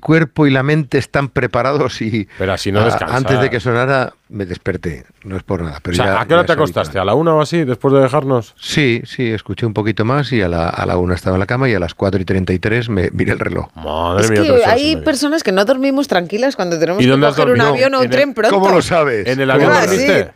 cuerpo 0.00 0.46
y 0.46 0.50
la 0.50 0.62
mente 0.62 0.98
están 0.98 1.28
preparados 1.28 2.00
y 2.02 2.28
Pero 2.38 2.52
así 2.52 2.72
no 2.72 2.80
a- 2.80 2.84
descansas. 2.84 3.16
antes 3.16 3.40
de 3.40 3.50
que 3.50 3.60
sonara 3.60 4.12
me 4.28 4.46
desperté. 4.46 5.04
No 5.24 5.36
es 5.36 5.42
por 5.42 5.62
nada. 5.62 5.78
Pero 5.82 5.94
o 5.94 5.96
sea, 5.96 6.06
ya- 6.14 6.20
¿a 6.20 6.26
qué 6.26 6.34
hora 6.34 6.44
te 6.44 6.52
acostaste? 6.52 6.98
¿A 6.98 7.04
la 7.04 7.14
una 7.14 7.34
o 7.34 7.40
así 7.40 7.64
después 7.64 7.92
de 7.94 8.00
dejarnos? 8.00 8.54
Sí, 8.58 9.02
sí, 9.04 9.28
escuché 9.30 9.66
un 9.66 9.74
poquito 9.74 10.04
más 10.04 10.32
y 10.32 10.40
a 10.42 10.48
la, 10.48 10.68
a 10.68 10.86
la 10.86 10.96
una 10.96 11.14
estaba 11.14 11.36
en 11.36 11.40
la 11.40 11.46
cama 11.46 11.68
y 11.68 11.74
a 11.74 11.78
las 11.80 11.94
4 11.94 12.20
y 12.20 12.24
33 12.24 12.88
me 12.88 13.10
miré 13.12 13.32
el 13.32 13.38
reloj. 13.38 13.68
Madre 13.76 14.24
Es 14.24 14.30
mía, 14.30 14.42
que 14.42 14.64
hay 14.64 14.96
personas 14.96 15.42
que 15.42 15.52
no 15.52 15.64
dormimos 15.64 16.08
tranquilas 16.08 16.56
cuando 16.56 16.78
tenemos 16.78 17.02
¿Y 17.02 17.06
que 17.06 17.12
coger 17.12 17.28
un 17.28 17.34
dormido? 17.58 17.68
avión 17.68 17.94
o 17.94 17.98
un 17.98 18.04
En 18.04 18.10
el- 18.10 18.16
tren 18.16 18.34
pronto. 18.34 18.54
¿Cómo 18.54 18.70
lo 18.74 18.82
sabes? 18.82 19.26
¿En 19.26 19.40
el 19.40 19.48
¿Cómo 19.50 19.54
avión 19.66 19.70
lo 19.72 19.76
Ah, 19.78 19.82
sí. 19.82 20.06
dormiste? 20.06 20.30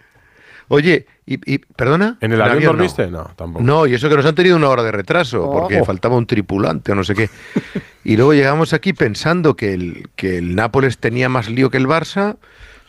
Oye, 0.69 1.07
y, 1.27 1.35
y- 1.53 1.59
¿perdona? 1.59 2.17
¿En 2.21 2.33
el 2.33 2.41
avión, 2.43 2.63
no. 2.63 2.67
dormiste? 2.73 3.07
No, 3.09 3.31
tampoco. 3.37 3.65
No, 3.65 3.87
y 3.87 3.95
eso 3.95 4.09
que 4.09 4.17
nos 4.17 4.27
han 4.27 4.35
tenido 4.35 4.57
una 4.57 4.69
hora 4.69 4.83
de 4.83 4.93
retraso, 4.93 5.51
porque 5.51 5.81
Oh. 5.81 5.85
faltaba 5.85 6.17
un 6.17 6.27
tripulante 6.27 6.93
o 6.93 6.95
no 6.95 7.05
sé 7.05 7.15
qué. 7.15 7.31
Y 8.07 8.17
luego 8.17 8.35
llegamos 8.35 8.75
aquí 8.75 8.93
pensando 8.93 9.57
que 9.57 9.73
el, 9.73 10.09
que 10.15 10.37
el 10.37 10.55
Nápoles 10.55 10.99
tenía 10.99 11.31
más 11.31 11.49
lío 11.49 11.71
que 11.71 11.79
el 11.79 11.87
Barça, 11.87 12.37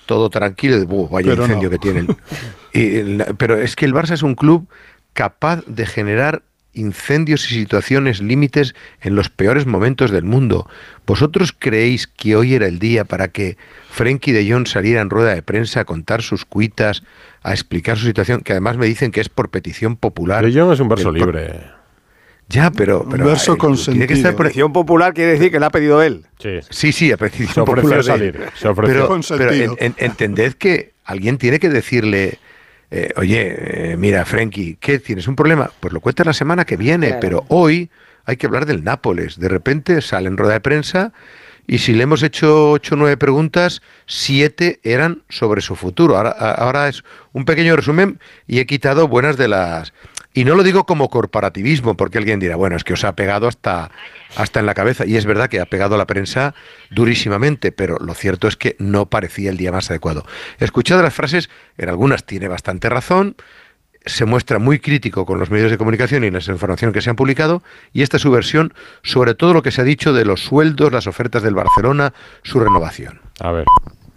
todo 0.07 0.29
tranquilo, 0.29 0.77
de, 0.77 0.85
"Buh, 0.85 1.07
vaya 1.07 1.29
Pero 1.31 1.43
incendio 1.43 1.69
no. 1.69 1.71
que 1.71 1.77
tiene. 1.79 1.99
el-". 2.01 2.15
Y 2.73 2.95
el- 2.97 3.25
pero 3.37 3.55
es 3.57 3.77
que 3.77 3.85
el 3.85 3.93
Barça 3.93 4.11
es 4.11 4.23
un 4.23 4.35
club 4.35 4.67
capaz 5.13 5.63
de 5.67 5.85
generar 5.85 6.41
incendios 6.75 7.49
y 7.51 7.55
situaciones 7.55 8.21
límites 8.21 8.75
en 9.01 9.15
los 9.15 9.29
peores 9.29 9.65
momentos 9.65 10.11
del 10.11 10.23
mundo. 10.23 10.69
¿Vosotros 11.07 11.55
creéis 11.57 12.07
que 12.07 12.35
hoy 12.35 12.53
era 12.53 12.67
el 12.67 12.79
día 12.79 13.05
para 13.05 13.29
que 13.29 13.57
Frenkie 13.89 14.31
de 14.33 14.51
Jong 14.51 14.67
saliera 14.67 15.01
en 15.01 15.09
rueda 15.09 15.33
de 15.33 15.41
prensa 15.41 15.81
a 15.81 15.85
contar 15.85 16.21
sus 16.21 16.45
cuitas, 16.45 17.03
a 17.43 17.51
explicar 17.51 17.97
su 17.97 18.05
situación, 18.05 18.41
que 18.41 18.51
además 18.53 18.77
me 18.77 18.85
dicen 18.85 19.11
que 19.11 19.21
es 19.21 19.29
por 19.29 19.49
petición 19.49 19.95
popular? 19.95 20.45
De 20.45 20.53
Jong 20.59 20.73
es 20.73 20.79
un 20.79 20.89
verso 20.89 21.11
libre. 21.11 21.61
Ya, 22.47 22.69
pero, 22.69 23.07
pero 23.09 23.25
verso 23.25 23.53
eh, 23.53 23.57
consentido. 23.57 23.93
tiene 24.05 24.07
que 24.07 24.13
estar 24.13 24.35
por- 24.35 24.45
Petición 24.45 24.71
popular 24.71 25.15
quiere 25.15 25.31
decir 25.31 25.51
que 25.51 25.59
la 25.59 25.67
ha 25.67 25.71
pedido 25.71 26.03
él. 26.03 26.25
Sí. 26.39 26.59
Sí, 26.69 26.91
sí, 26.91 27.11
a 27.11 27.17
petición 27.17 27.65
Se 27.65 27.73
popular 27.73 28.03
salir, 28.03 28.39
se 28.53 28.67
ofreció. 28.67 29.07
Pero, 29.07 29.37
pero 29.37 29.51
en- 29.51 29.75
en- 29.79 29.95
entended 29.97 30.53
que 30.53 30.93
alguien 31.05 31.37
tiene 31.39 31.57
que 31.59 31.69
decirle 31.69 32.37
eh, 32.97 33.13
oye, 33.17 33.91
eh, 33.91 33.97
mira, 33.97 34.23
Frenkie, 34.25 34.77
¿qué 34.79 34.99
tienes 34.99 35.27
un 35.27 35.35
problema? 35.35 35.69
Pues 35.79 35.93
lo 35.93 35.99
cuentas 35.99 36.25
la 36.25 36.33
semana 36.33 36.63
que 36.65 36.77
viene, 36.77 37.07
Claro. 37.07 37.19
pero 37.21 37.45
hoy 37.49 37.89
hay 38.25 38.37
que 38.37 38.47
hablar 38.47 38.65
del 38.65 38.83
Nápoles. 38.83 39.37
De 39.39 39.49
repente 39.49 40.01
sale 40.01 40.27
en 40.29 40.37
rueda 40.37 40.53
de 40.53 40.61
prensa 40.61 41.11
y 41.67 41.79
si 41.79 41.93
le 41.93 42.03
hemos 42.03 42.23
hecho 42.23 42.71
ocho 42.71 42.95
o 42.95 42.97
nueve 42.97 43.17
preguntas, 43.17 43.81
siete 44.05 44.79
eran 44.83 45.23
sobre 45.29 45.61
su 45.61 45.75
futuro. 45.75 46.15
Ahora 46.17 46.87
es 46.87 47.03
un 47.33 47.43
pequeño 47.43 47.75
resumen 47.75 48.19
y 48.47 48.59
he 48.59 48.65
quitado 48.65 49.07
buenas 49.07 49.35
de 49.37 49.47
las... 49.47 49.91
Y 50.35 50.43
no 50.43 50.53
lo 50.55 50.63
digo 50.63 50.85
como 50.85 51.09
corporativismo, 51.09 51.95
porque 51.95 52.17
alguien 52.17 52.41
dirá, 52.41 52.57
bueno, 52.57 52.75
es 52.75 52.83
que 52.83 52.91
os 52.91 53.05
ha 53.05 53.15
pegado 53.15 53.47
hasta, 53.47 53.89
hasta 54.35 54.59
en 54.59 54.65
la 54.65 54.73
cabeza. 54.73 55.05
Y 55.05 55.15
es 55.15 55.25
verdad 55.25 55.49
que 55.49 55.61
ha 55.61 55.65
pegado 55.65 55.95
a 55.95 55.97
la 55.97 56.05
prensa 56.05 56.53
durísimamente, 56.91 57.71
pero 57.71 57.97
lo 57.99 58.13
cierto 58.13 58.49
es 58.49 58.57
que 58.57 58.75
no 58.77 59.05
parecía 59.05 59.49
el 59.49 59.55
día 59.55 59.71
más 59.71 59.89
adecuado. 59.89 60.25
Escuchado 60.59 61.01
las 61.01 61.13
frases, 61.13 61.49
en 61.77 61.87
algunas 61.87 62.25
tiene 62.25 62.49
bastante 62.49 62.89
razón, 62.89 63.37
se 64.05 64.25
muestra 64.25 64.59
muy 64.59 64.79
crítico 64.79 65.25
con 65.25 65.39
los 65.39 65.49
medios 65.49 65.71
de 65.71 65.77
comunicación 65.77 66.25
y 66.25 66.31
las 66.31 66.49
informaciones 66.49 66.93
que 66.93 67.01
se 67.01 67.09
han 67.09 67.15
publicado, 67.15 67.63
y 67.93 68.01
esta 68.01 68.17
es 68.17 68.23
su 68.23 68.29
versión 68.29 68.73
sobre 69.03 69.35
todo 69.35 69.53
lo 69.53 69.63
que 69.63 69.71
se 69.71 69.81
ha 69.81 69.85
dicho 69.85 70.11
de 70.11 70.25
los 70.25 70.41
sueldos, 70.41 70.91
las 70.91 71.07
ofertas 71.07 71.43
del 71.43 71.55
Barcelona, 71.55 72.13
su 72.43 72.59
renovación. 72.59 73.21
A 73.39 73.51
ver. 73.51 73.65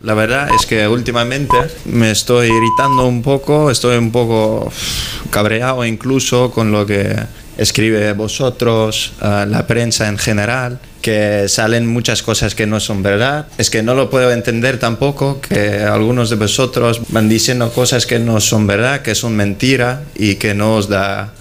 La 0.00 0.14
verdad 0.14 0.48
es 0.54 0.64
que 0.64 0.86
últimamente 0.86 1.56
me 1.86 2.12
estoy 2.12 2.46
irritando 2.46 3.06
un 3.06 3.20
poco, 3.20 3.68
estoy 3.68 3.96
un 3.96 4.12
poco 4.12 4.70
cabreado 5.30 5.84
incluso 5.84 6.52
con 6.52 6.70
lo 6.70 6.86
que 6.86 7.16
escribe 7.56 8.12
vosotros, 8.12 9.12
eh, 9.20 9.44
la 9.48 9.66
prensa 9.66 10.08
en 10.08 10.16
general, 10.16 10.78
que 11.02 11.48
salen 11.48 11.88
muchas 11.88 12.22
cosas 12.22 12.54
que 12.54 12.64
no 12.64 12.78
son 12.78 13.02
verdad. 13.02 13.48
Es 13.58 13.70
que 13.70 13.82
no 13.82 13.96
lo 13.96 14.08
puedo 14.08 14.30
entender 14.30 14.78
tampoco 14.78 15.40
que 15.40 15.80
algunos 15.80 16.30
de 16.30 16.36
vosotros 16.36 17.00
van 17.08 17.28
diciendo 17.28 17.72
cosas 17.72 18.06
que 18.06 18.20
no 18.20 18.40
son 18.40 18.68
verdad, 18.68 19.02
que 19.02 19.16
son 19.16 19.34
mentira 19.34 20.04
y 20.14 20.36
que 20.36 20.54
no 20.54 20.76
os 20.76 20.88
da 20.88 21.32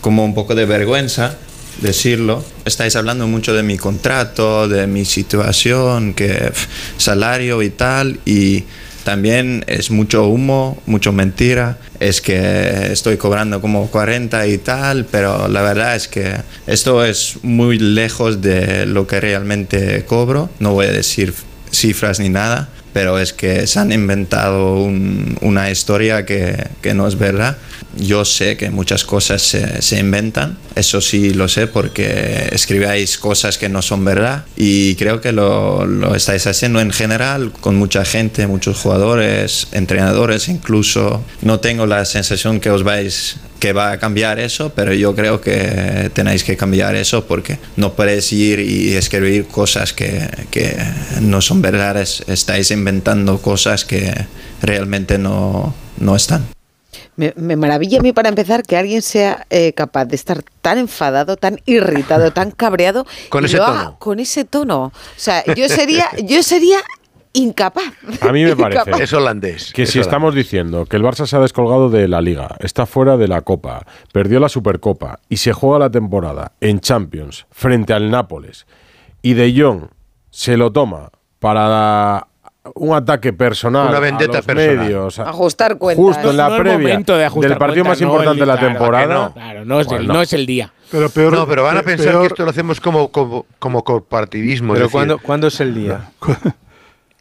como 0.00 0.24
un 0.24 0.34
poco 0.34 0.54
de 0.54 0.64
vergüenza 0.64 1.36
decirlo. 1.80 2.44
Estáis 2.64 2.96
hablando 2.96 3.26
mucho 3.26 3.54
de 3.54 3.62
mi 3.62 3.76
contrato, 3.76 4.68
de 4.68 4.86
mi 4.86 5.04
situación, 5.04 6.14
que 6.14 6.52
salario 6.96 7.62
y 7.62 7.70
tal, 7.70 8.20
y 8.24 8.64
también 9.04 9.64
es 9.66 9.90
mucho 9.90 10.26
humo, 10.26 10.80
mucho 10.86 11.12
mentira. 11.12 11.78
Es 12.00 12.20
que 12.20 12.92
estoy 12.92 13.16
cobrando 13.16 13.60
como 13.60 13.90
40 13.90 14.46
y 14.46 14.58
tal, 14.58 15.06
pero 15.06 15.48
la 15.48 15.62
verdad 15.62 15.96
es 15.96 16.08
que 16.08 16.36
esto 16.66 17.04
es 17.04 17.38
muy 17.42 17.78
lejos 17.78 18.40
de 18.40 18.86
lo 18.86 19.06
que 19.06 19.20
realmente 19.20 20.04
cobro. 20.04 20.50
No 20.58 20.74
voy 20.74 20.86
a 20.86 20.92
decir 20.92 21.34
cifras 21.72 22.20
ni 22.20 22.28
nada, 22.28 22.68
pero 22.92 23.18
es 23.18 23.32
que 23.32 23.66
se 23.66 23.78
han 23.78 23.92
inventado 23.92 24.74
un- 24.82 25.36
una 25.40 25.70
historia 25.70 26.24
que, 26.26 26.66
que 26.82 26.94
no 26.94 27.06
es 27.06 27.16
verdad. 27.18 27.56
Yo 27.96 28.24
sé 28.24 28.56
que 28.56 28.70
muchas 28.70 29.02
cosas 29.04 29.42
se, 29.42 29.82
se 29.82 29.98
inventan, 29.98 30.58
eso 30.76 31.00
sí 31.00 31.34
lo 31.34 31.48
sé 31.48 31.66
porque 31.66 32.48
escribáis 32.52 33.18
cosas 33.18 33.58
que 33.58 33.68
no 33.68 33.82
son 33.82 34.04
verdad 34.04 34.44
y 34.56 34.94
creo 34.94 35.20
que 35.20 35.32
lo, 35.32 35.84
lo 35.86 36.14
estáis 36.14 36.46
haciendo 36.46 36.80
en 36.80 36.92
general 36.92 37.50
con 37.60 37.74
mucha 37.76 38.04
gente, 38.04 38.46
muchos 38.46 38.78
jugadores, 38.78 39.66
entrenadores 39.72 40.48
incluso. 40.48 41.24
No 41.42 41.58
tengo 41.60 41.86
la 41.86 42.04
sensación 42.04 42.60
que 42.60 42.70
os 42.70 42.84
vais 42.84 43.36
que 43.60 43.72
va 43.72 43.92
a 43.92 43.98
cambiar 43.98 44.40
eso, 44.40 44.72
pero 44.74 44.92
yo 44.94 45.14
creo 45.14 45.40
que 45.40 46.10
tenéis 46.14 46.42
que 46.42 46.56
cambiar 46.56 46.96
eso 46.96 47.26
porque 47.26 47.58
no 47.76 47.92
podéis 47.92 48.32
ir 48.32 48.58
y 48.58 48.94
escribir 48.94 49.46
cosas 49.46 49.92
que, 49.92 50.28
que 50.50 50.76
no 51.20 51.40
son 51.40 51.62
verdades, 51.62 52.24
estáis 52.26 52.70
inventando 52.70 53.40
cosas 53.40 53.84
que 53.84 54.12
realmente 54.62 55.18
no, 55.18 55.74
no 55.98 56.16
están. 56.16 56.48
Me, 57.16 57.34
me 57.36 57.54
maravilla 57.56 57.98
a 57.98 58.02
mí 58.02 58.12
para 58.12 58.30
empezar 58.30 58.62
que 58.62 58.76
alguien 58.78 59.02
sea 59.02 59.46
eh, 59.50 59.74
capaz 59.74 60.06
de 60.06 60.16
estar 60.16 60.42
tan 60.62 60.78
enfadado, 60.78 61.36
tan 61.36 61.60
irritado, 61.66 62.32
tan 62.32 62.50
cabreado 62.50 63.06
Con 63.28 63.44
y 63.44 63.46
ese 63.46 63.58
lo 63.58 63.64
haga 63.66 63.84
tono. 63.84 63.98
con 63.98 64.20
ese 64.20 64.44
tono. 64.44 64.84
O 64.84 64.92
sea, 65.16 65.44
yo 65.54 65.68
sería, 65.68 66.08
yo 66.24 66.42
sería 66.42 66.78
incapaz. 67.32 67.92
A 68.22 68.32
mí 68.32 68.44
me 68.44 68.56
parece. 68.56 69.02
Es 69.02 69.12
holandés. 69.12 69.72
que 69.72 69.82
es 69.82 69.90
si 69.90 69.98
holandés. 69.98 70.06
estamos 70.08 70.34
diciendo 70.34 70.86
que 70.86 70.96
el 70.96 71.02
Barça 71.02 71.26
se 71.26 71.36
ha 71.36 71.40
descolgado 71.40 71.88
de 71.90 72.08
la 72.08 72.20
Liga, 72.20 72.56
está 72.60 72.86
fuera 72.86 73.16
de 73.16 73.28
la 73.28 73.42
Copa, 73.42 73.86
perdió 74.12 74.40
la 74.40 74.48
Supercopa 74.48 75.20
y 75.28 75.36
se 75.38 75.52
juega 75.52 75.78
la 75.78 75.90
temporada 75.90 76.52
en 76.60 76.80
Champions 76.80 77.46
frente 77.50 77.92
al 77.92 78.10
Nápoles 78.10 78.66
y 79.22 79.34
De 79.34 79.54
Jong 79.56 79.88
se 80.30 80.56
lo 80.56 80.72
toma 80.72 81.10
para 81.38 82.26
un 82.74 82.94
ataque 82.94 83.32
personal 83.32 83.88
Una 83.88 84.00
vendetta 84.00 84.32
a 84.32 84.36
los 84.36 84.46
personal. 84.46 84.76
medios, 84.78 85.18
a- 85.18 85.28
Ajustar 85.30 85.78
cuentas. 85.78 86.04
justo 86.04 86.30
en 86.30 86.36
la 86.36 86.48
No 86.50 86.56
previa 86.58 86.78
momento 86.78 87.16
de 87.16 87.24
ajustar 87.24 87.50
del 87.50 87.58
partido 87.58 87.84
más 87.86 88.00
no 88.00 88.06
importante 88.08 88.40
de 88.40 88.46
la 88.46 88.58
claro, 88.58 88.68
temporada. 88.68 89.14
no, 89.14 89.32
claro, 89.32 89.64
no 89.64 89.80
es 89.80 89.90
el- 89.90 90.06
no 90.06 90.20
es 90.20 90.32
el 90.34 90.46
día. 90.46 90.72
Pero 90.90 91.08
peor, 91.08 91.32
no, 91.32 91.46
pero 91.46 91.62
van 91.62 91.78
a 91.78 91.80
pe- 91.82 91.96
pensar 91.96 92.08
peor- 92.08 92.20
que 92.22 92.26
esto 92.26 92.44
lo 92.44 92.50
hacemos 92.50 92.80
como, 92.80 93.08
como, 93.08 93.46
como 93.58 93.82
corporativismo. 93.82 94.74
Pero 94.74 94.90
¿cuándo, 94.90 95.18
¿cuándo 95.18 95.46
es 95.46 95.58
el 95.60 95.74
día? 95.74 96.10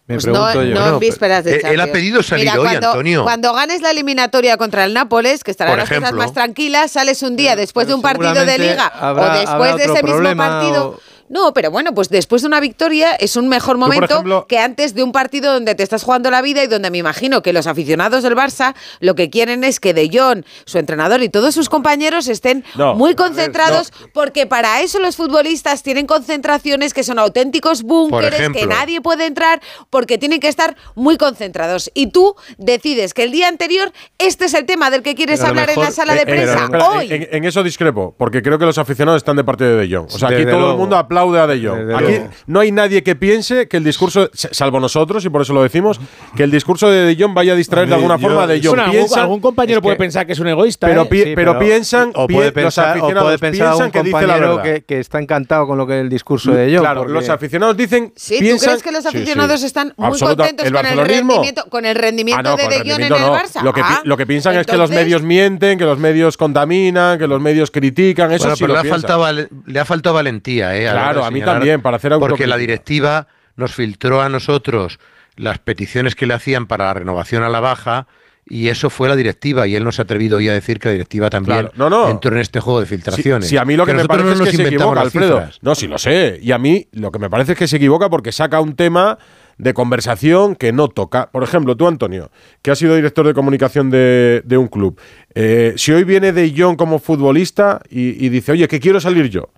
Me 0.10 0.16
Pues 0.16 0.26
no, 0.26 0.52
yo. 0.64 0.74
no 0.74 0.88
en 0.88 1.00
vísperas 1.00 1.44
de 1.44 1.52
eh, 1.52 1.60
él 1.60 1.66
ha 1.66 1.70
Champions. 1.86 1.92
pedido 1.92 2.24
salir 2.24 2.46
Mira, 2.46 2.60
hoy, 2.60 2.68
cuando, 2.68 2.88
Antonio. 2.88 3.24
Cuando 3.24 3.54
ganes 3.54 3.82
la 3.84 3.92
eliminatoria 3.92 4.58
contra 4.58 4.84
el 4.86 4.94
Nápoles, 4.96 5.44
que 5.44 5.52
estarán 5.52 5.78
las 5.78 5.88
cosas 5.88 6.14
más 6.14 6.34
tranquilas, 6.34 6.90
sales 6.92 7.22
un 7.22 7.36
día 7.36 7.56
después 7.56 7.86
de 7.88 7.94
un 7.94 8.02
partido 8.02 8.44
de 8.44 8.58
liga 8.58 8.88
habrá- 8.88 9.36
o 9.36 9.40
después 9.40 9.76
de 9.76 9.84
ese 9.84 9.94
mismo 9.94 10.08
problema 10.08 10.48
partido. 10.50 10.88
o- 10.90 11.00
No, 11.30 11.54
pero 11.54 11.72
bueno, 11.72 11.94
pues 11.94 12.10
después 12.10 12.42
de 12.42 12.48
una 12.48 12.60
victoria 12.60 13.14
es 13.16 13.36
un 13.36 13.48
mejor 13.48 13.78
momento 13.78 14.16
ejemplo- 14.16 14.46
que 14.48 14.58
antes 14.60 14.96
de 14.96 15.04
un 15.04 15.12
partido 15.12 15.54
donde 15.54 15.76
te 15.76 15.84
estás 15.84 16.04
jugando 16.04 16.32
la 16.32 16.42
vida 16.42 16.64
y 16.64 16.68
donde 16.68 16.90
me 16.90 16.98
imagino 16.98 17.42
que 17.44 17.54
los 17.54 17.68
aficionados 17.68 18.24
del 18.24 18.36
Barça 18.36 18.74
lo 19.00 19.14
que 19.16 19.30
quieren 19.30 19.64
es 19.64 19.80
que 19.80 19.94
De 19.94 20.10
Jong, 20.12 20.44
su 20.66 20.78
entrenador 20.80 21.22
y 21.22 21.30
todos 21.30 21.54
sus 21.54 21.70
compañeros 21.70 22.28
estén 22.28 22.64
No, 22.76 22.96
muy 22.96 23.14
concentrados 23.16 23.94
porque 24.14 24.48
para 24.48 24.82
eso 24.82 25.00
los 25.00 25.16
futbolistas 25.16 25.84
tienen 25.84 26.08
concentraciones 26.08 26.94
que 26.94 27.04
son 27.04 27.20
auténticos 27.20 27.84
búnkeres 27.84 28.50
que 28.50 28.66
nadie 28.66 29.00
puede 29.02 29.26
entrar 29.28 29.62
porque 29.92 30.18
tienen 30.18 30.40
que 30.40 30.48
estar 30.48 30.76
muy 30.96 31.18
concentrados. 31.18 31.92
Y 31.94 32.08
tú 32.08 32.36
decides 32.58 33.14
que 33.14 33.22
el 33.24 33.32
día 33.32 33.48
anterior 33.48 33.92
este 34.18 34.46
es 34.46 34.54
el 34.56 34.66
tema 34.66 34.90
del 34.90 35.04
que 35.04 35.14
quieres 35.14 35.40
Pero 35.40 35.50
hablar 35.50 35.70
en 35.70 35.80
la 35.80 35.92
sala 35.92 36.14
de 36.14 36.20
Eh, 36.22 36.24
eh, 36.24 36.26
prensa. 36.26 36.64
espera, 36.64 36.90
Hoy. 36.90 37.08
En, 37.12 37.28
en 37.32 37.46
eso 37.46 37.62
discrepo, 37.62 38.16
porque 38.18 38.42
creo 38.42 38.58
que 38.58 38.66
los 38.66 38.78
aficionados 38.80 39.20
están 39.20 39.36
de 39.36 39.44
parte 39.44 39.64
de 39.64 39.76
De 39.88 39.96
Jong. 39.96 40.08
O 40.12 40.18
sea, 40.18 40.30
aquí 40.30 40.38
Desde 40.38 40.50
todo 40.52 40.60
luego. 40.60 40.74
el 40.74 40.80
mundo 40.80 40.98
aplaude 40.98 41.19
a 41.20 41.48
De 41.48 41.66
Jong. 41.68 41.92
Aquí 41.96 42.22
no 42.48 42.60
hay 42.60 42.72
nadie 42.72 43.04
que 43.04 43.16
piense 43.16 43.68
que 43.68 43.78
el 43.78 43.84
discurso, 43.84 44.30
salvo 44.34 44.80
nosotros, 44.80 45.24
y 45.26 45.30
por 45.30 45.42
eso 45.42 45.54
lo 45.54 45.64
decimos, 45.64 46.00
que 46.36 46.44
el 46.44 46.52
discurso 46.52 46.90
de 46.90 47.06
De 47.06 47.22
Jong 47.22 47.34
vaya 47.34 47.54
a 47.54 47.56
distraer 47.56 47.88
de 47.88 47.94
A 47.94 47.98
mí, 47.98 48.04
alguna 48.04 48.18
yo- 48.20 48.28
forma 48.28 48.44
a 48.44 48.48
De 48.48 48.60
Jong. 48.60 48.70
Bueno, 48.70 48.84
algún, 48.84 48.98
Piensan- 49.00 49.20
algún 49.22 49.40
compañero 49.42 49.80
es 49.80 49.84
puede 49.84 49.96
que- 49.96 50.04
pensar 50.04 50.26
que 50.26 50.34
es 50.34 50.40
un 50.40 50.48
egoísta. 50.48 50.88
pero, 50.88 51.02
¿eh? 51.04 51.06
pi- 51.06 51.24
Sí, 51.24 51.34
pero 51.36 51.60
piensan, 51.60 52.12
o 52.16 52.28
pi- 52.28 52.34
puede 52.36 52.48
los 52.48 52.54
pensar, 52.54 52.86
o 52.86 52.90
aficionados 52.92 53.24
puede 53.28 53.38
pensar 53.40 53.68
piensan 53.68 53.86
un 53.88 53.92
que 53.92 54.00
dice 54.04 54.12
la 54.12 54.20
compañero 54.22 54.56
verdad. 54.58 54.64
que, 54.74 54.82
que 54.84 55.00
está 55.00 55.20
encantado 55.20 55.68
con 55.68 55.78
lo 55.78 55.86
que 55.88 56.00
el 56.00 56.10
discurso 56.10 56.52
de 56.52 56.72
Jong. 56.72 56.80
claro, 56.82 57.02
porque- 57.02 57.14
los 57.14 57.30
aficionados 57.30 57.78
dicen. 57.78 58.14
Sí, 58.16 58.36
¿tú 58.40 58.58
crees 58.58 58.84
que 58.84 58.92
los 58.92 59.04
Sí, 59.04 59.10
sí. 59.12 59.18
aficionados 59.18 59.64
están 59.64 59.94
muy 59.98 60.08
Absoluta- 60.08 60.36
contentos 60.44 60.66
¿El 60.68 60.74
con 60.74 60.86
el, 60.86 60.98
rendimiento, 61.08 61.66
con 61.70 61.86
el 61.86 61.96
rendimiento 61.96 62.40
Ah, 62.40 62.44
no, 62.52 62.58
de 62.58 62.64
De 62.68 62.78
Jong 62.92 63.02
en 63.02 63.14
el. 63.14 63.20
Barça? 63.30 63.62
Lo 63.64 63.74
que, 63.74 63.82
pi- 63.82 63.88
Ah, 63.90 64.02
lo 64.04 64.18
que 64.18 64.26
piensan 64.26 64.56
es 64.58 64.66
que 64.68 64.78
los 64.78 64.90
medios 64.90 65.22
mienten, 65.22 65.78
que 65.78 65.86
los 65.86 65.98
medios 66.00 66.38
contaminan, 66.38 67.18
que 67.20 67.28
los 67.28 67.42
medios 67.42 67.72
critican. 67.72 68.32
Eso 68.32 68.44
Bueno, 68.44 68.56
sí 68.56 68.64
pero 68.64 68.74
le 68.74 68.80
ha, 68.80 68.84
faltado, 68.92 69.48
le 69.66 69.80
ha 69.80 69.86
faltado 69.86 70.16
valentía, 70.16 70.76
¿eh? 70.76 70.88
La 71.10 71.22
Claro, 71.22 71.28
a 71.28 71.32
mí 71.32 71.42
también, 71.42 71.82
para 71.82 71.98
hacer 71.98 72.14
Porque 72.20 72.48
la 72.48 72.58
directiva 72.58 73.28
nos 73.56 73.74
filtró 73.74 74.22
a 74.22 74.30
nosotros 74.30 75.00
las 75.36 75.60
peticiones 75.60 76.16
que 76.16 76.26
le 76.26 76.34
hacían 76.34 76.68
para 76.68 76.86
la 76.86 76.94
renovación 76.96 77.44
a 77.44 77.50
la 77.50 77.60
baja 77.60 78.08
y 78.50 78.70
eso 78.70 78.90
fue 78.90 79.08
la 79.08 79.16
directiva 79.16 79.68
y 79.68 79.76
él 79.76 79.84
no 79.84 79.92
se 79.92 80.02
ha 80.02 80.04
atrevido 80.04 80.38
hoy 80.38 80.50
a 80.50 80.54
decir 80.54 80.80
que 80.80 80.90
la 80.90 80.94
directiva 80.94 81.30
también 81.30 81.60
Claro. 81.60 81.74
No, 81.76 81.90
no. 81.90 82.10
entró 82.10 82.32
en 82.34 82.40
este 82.40 82.60
juego 82.60 82.80
de 82.80 82.88
filtraciones. 82.88 83.48
Si, 83.48 83.58
a 83.58 83.64
mí 83.64 83.76
lo 83.76 83.86
que, 83.86 83.94
me 83.94 84.06
parece 84.06 84.36
no 84.36 84.44
es 84.44 84.50
que 84.50 84.58
se 84.58 84.64
equivoca, 84.64 85.02
Alfredo. 85.02 85.48
No, 85.62 85.76
sí 85.76 85.88
lo 85.88 85.98
sé. 86.00 86.40
Y 86.42 86.52
a 86.52 86.58
mí 86.58 86.88
lo 86.94 87.12
que 87.12 87.20
me 87.20 87.30
parece 87.30 87.52
es 87.52 87.58
que 87.58 87.68
se 87.68 87.78
equivoca 87.78 88.10
porque 88.10 88.32
saca 88.32 88.60
un 88.60 88.76
tema 88.76 89.20
de 89.60 89.74
conversación 89.74 90.56
que 90.56 90.72
no 90.72 90.88
toca. 90.88 91.30
Por 91.32 91.44
ejemplo, 91.44 91.78
tú, 91.78 91.88
Antonio, 91.88 92.32
que 92.62 92.72
has 92.72 92.80
sido 92.80 92.96
director 92.96 93.28
de 93.28 93.34
comunicación 93.34 93.92
de, 93.92 94.42
de 94.46 94.58
un 94.58 94.68
club. 94.68 95.00
eh, 95.36 95.74
si 95.76 95.92
hoy 95.92 96.04
viene 96.04 96.32
De 96.32 96.52
Jong 96.58 96.76
como 96.76 96.98
futbolista 96.98 97.82
y, 97.90 98.26
y 98.26 98.30
dice, 98.30 98.54
oye, 98.54 98.68
que 98.68 98.80
quiero 98.80 99.00
salir 99.00 99.30
yo. 99.30 99.50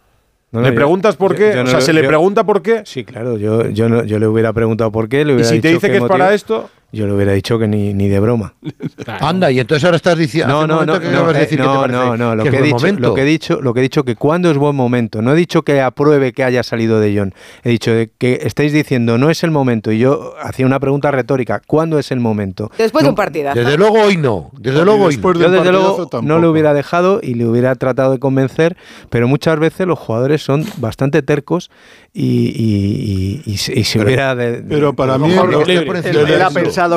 No, 0.52 0.60
no, 0.60 0.66
¿Le 0.68 0.74
yo- 0.74 0.76
preguntas 0.76 1.16
por 1.16 1.32
yo- 1.32 1.38
qué? 1.38 1.54
yo 1.56 1.62
o 1.62 1.64
no 1.64 1.70
sea, 1.70 1.80
¿se 1.82 1.94
le 1.94 2.02
yo- 2.02 2.08
pregunta 2.10 2.44
por 2.44 2.62
qué? 2.62 2.82
Sí, 2.86 3.06
claro, 3.06 3.38
yo, 3.38 3.70
yo, 3.70 3.88
no- 3.88 4.04
yo 4.04 4.20
le 4.20 4.28
hubiera 4.28 4.52
preguntado 4.52 4.92
por 4.92 5.08
qué, 5.08 5.24
le 5.24 5.32
Y 5.32 5.36
hubiera 5.36 5.50
si 5.50 5.62
te 5.62 5.70
dicho 5.70 5.78
dice 5.78 5.88
qué 5.88 5.92
que 5.94 5.98
es 6.00 6.04
para 6.04 6.26
motivo, 6.26 6.36
esto, 6.36 6.70
Yo 6.94 7.08
le 7.08 7.14
hubiera 7.14 7.32
dicho 7.32 7.58
que 7.58 7.68
ni, 7.68 7.94
ni 7.94 8.10
de 8.10 8.20
broma. 8.20 8.54
Anda, 9.22 9.50
y 9.52 9.60
entonces 9.60 9.84
ahora 9.86 9.96
estás 9.98 10.18
diciendo. 10.18 10.54
No, 10.54 10.68
no, 10.68 10.86
no, 10.86 11.00
que 11.00 11.10
no, 11.10 11.30
eh, 11.32 11.34
decir 11.34 11.58
no, 11.60 11.88
no, 11.88 12.18
no, 12.18 12.36
lo 12.36 12.44
que 12.44 12.50
he 12.58 12.62
dicho, 12.62 12.76
momento. 12.76 13.02
lo 13.02 13.14
que 13.16 13.22
he 13.22 13.26
dicho, 13.26 13.62
lo 13.62 13.74
que 13.74 13.80
he 13.80 13.84
dicho 13.84 14.04
que 14.04 14.16
cuándo 14.16 14.52
es 14.52 14.58
buen 14.58 14.76
momento. 14.76 15.22
No 15.22 15.32
he 15.32 15.36
dicho 15.36 15.62
que 15.64 15.80
apruebe 15.82 16.34
que 16.34 16.44
haya 16.44 16.64
salido 16.64 17.00
de 17.00 17.18
John. 17.18 17.34
He 17.64 17.70
dicho 17.70 17.92
que 18.18 18.40
estáis 18.44 18.74
diciendo 18.74 19.18
no 19.18 19.30
es 19.30 19.44
el 19.44 19.52
momento 19.52 19.92
y 19.92 20.00
yo 20.00 20.34
hacía 20.42 20.66
una 20.66 20.80
pregunta 20.80 21.12
retórica, 21.12 21.62
¿cuándo 21.66 21.98
es 21.98 22.12
el 22.12 22.20
momento? 22.20 22.70
Después 22.78 23.04
de 23.04 23.10
un 23.10 23.16
partidazo. 23.16 23.60
Desde 23.60 23.78
luego 23.78 24.02
hoy 24.02 24.18
no. 24.18 24.52
Desde 24.60 24.84
luego 24.84 25.06
hoy 25.06 25.16
no. 25.18 25.34
Yo 25.34 25.50
desde 25.50 25.72
luego 25.72 26.10
no 26.24 26.40
le 26.40 26.48
hubiera 26.48 26.74
dejado 26.74 27.20
y 27.24 27.36
le 27.36 27.46
hubiera 27.46 27.74
tratado 27.76 28.12
de 28.12 28.20
convencer, 28.20 28.76
pero 29.10 29.28
muchas 29.28 29.58
veces 29.60 29.88
los 29.88 29.98
jugadores 29.98 30.42
son 30.42 30.66
bastante 30.78 31.22
tercos 31.22 31.72
y, 32.14 32.50
y- 32.50 33.42
y- 33.46 33.52
y 33.54 33.58
se- 33.58 33.80
y 33.80 33.84
se 33.86 34.00
hubiera 34.02 34.36
de, 34.36 34.62
Pero 34.68 34.94
para 34.94 35.18
mí, 35.18 35.34
lo- 35.34 35.62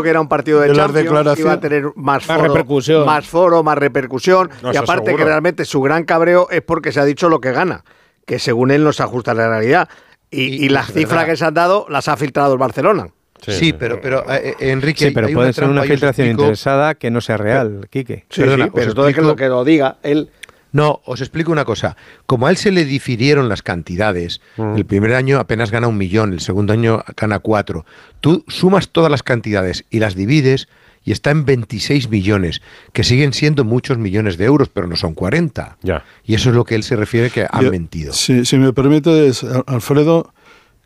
que 0.03 0.09
pensado 0.09 0.11
era 0.11 0.21
un 0.21 0.29
partido 0.29 0.61
de, 0.61 0.69
De 0.69 0.75
Champions, 0.75 1.39
iba 1.39 1.53
a 1.53 1.61
tener 1.61 1.85
más, 1.97 2.27
Más 2.27 2.39
foro, 2.39 2.43
repercusión. 2.55 3.07
más 3.07 3.27
foro, 3.27 3.63
más 3.63 3.77
repercusión. 3.79 4.51
No, 4.63 4.73
y 4.73 4.77
aparte 4.77 5.07
seguro. 5.07 5.17
que 5.17 5.25
realmente 5.25 5.65
su 5.65 5.81
gran 5.83 6.05
cabreo 6.05 6.49
es 6.51 6.63
porque 6.63 6.93
se 6.93 7.01
ha 7.01 7.05
dicho 7.05 7.29
lo 7.29 7.41
que 7.41 7.53
gana, 7.53 7.85
que 8.27 8.39
según 8.39 8.71
él 8.71 8.83
no 8.85 8.93
se 8.93 9.03
ajusta 9.03 9.33
a 9.33 9.35
la 9.35 9.49
realidad. 9.49 9.89
Y, 10.31 10.65
y 10.65 10.69
las 10.69 10.87
cifras 10.87 11.09
verdad. 11.11 11.27
que 11.27 11.37
se 11.37 11.45
han 11.45 11.55
dado 11.55 11.87
las 11.89 12.09
ha 12.09 12.17
filtrado 12.17 12.53
el 12.55 12.59
Barcelona. 12.59 13.09
Sí, 13.47 13.75
pero, 13.75 14.01
pero 14.01 14.25
eh, 14.33 14.55
eh, 14.59 14.71
Enrique, 14.71 15.09
Sí, 15.09 15.11
pero 15.15 15.27
hay 15.27 15.35
puede 15.35 15.49
una 15.49 15.53
ser 15.53 15.65
una 15.69 15.83
filtración 15.83 16.29
explico- 16.29 16.43
interesada 16.45 16.95
que 16.95 17.11
no 17.11 17.21
sea 17.21 17.37
real, 17.37 17.87
Quique. 17.91 18.25
Sí, 18.31 18.41
Perdona, 18.41 18.65
sí, 18.65 18.71
pero 18.75 18.95
que 18.95 19.11
explico- 19.11 19.27
lo 19.29 19.37
que 19.37 19.49
lo 19.49 19.65
diga 19.65 19.99
él. 20.03 20.31
No, 20.75 21.01
os 21.07 21.21
explico 21.21 21.53
una 21.53 21.65
cosa. 21.65 21.97
Como 22.27 22.47
a 22.47 22.51
él 22.51 22.57
se 22.57 22.73
le 22.73 22.85
difirieron 22.85 23.49
las 23.49 23.63
cantidades, 23.63 24.41
Mm. 24.57 24.77
el 24.77 24.85
primer 24.85 25.15
año 25.15 25.39
apenas 25.39 25.71
gana 25.71 25.87
un 25.87 25.97
millón, 25.97 26.33
el 26.33 26.41
segundo 26.41 26.73
año 26.73 27.03
gana 27.17 27.39
cuatro. 27.39 27.87
Tú 28.21 28.45
sumas 28.49 28.89
todas 28.89 29.09
las 29.11 29.23
cantidades 29.23 29.85
y 29.89 30.01
las 30.01 30.17
divides 30.17 30.67
y 31.05 31.13
está 31.13 31.31
en 31.31 31.45
26 31.45 32.09
millones, 32.09 32.61
que 32.93 33.05
siguen 33.05 33.33
siendo 33.35 33.63
muchos 33.63 33.99
millones 33.99 34.37
de 34.37 34.47
euros, 34.47 34.69
pero 34.69 34.89
no 34.89 34.97
son 34.97 35.15
40. 35.15 35.77
Ya. 35.83 36.03
Y 36.25 36.35
eso 36.35 36.49
es 36.51 36.57
lo 36.57 36.65
que 36.65 36.75
él 36.75 36.83
se 36.83 36.97
refiere 36.97 37.31
que 37.31 37.47
han 37.49 37.63
Yo- 37.65 37.71
mentido. 37.71 38.13
Si, 38.13 38.45
si 38.45 38.57
me 38.59 38.73
permites, 38.73 39.45
Al- 39.45 39.63
Alfredo, 39.69 40.33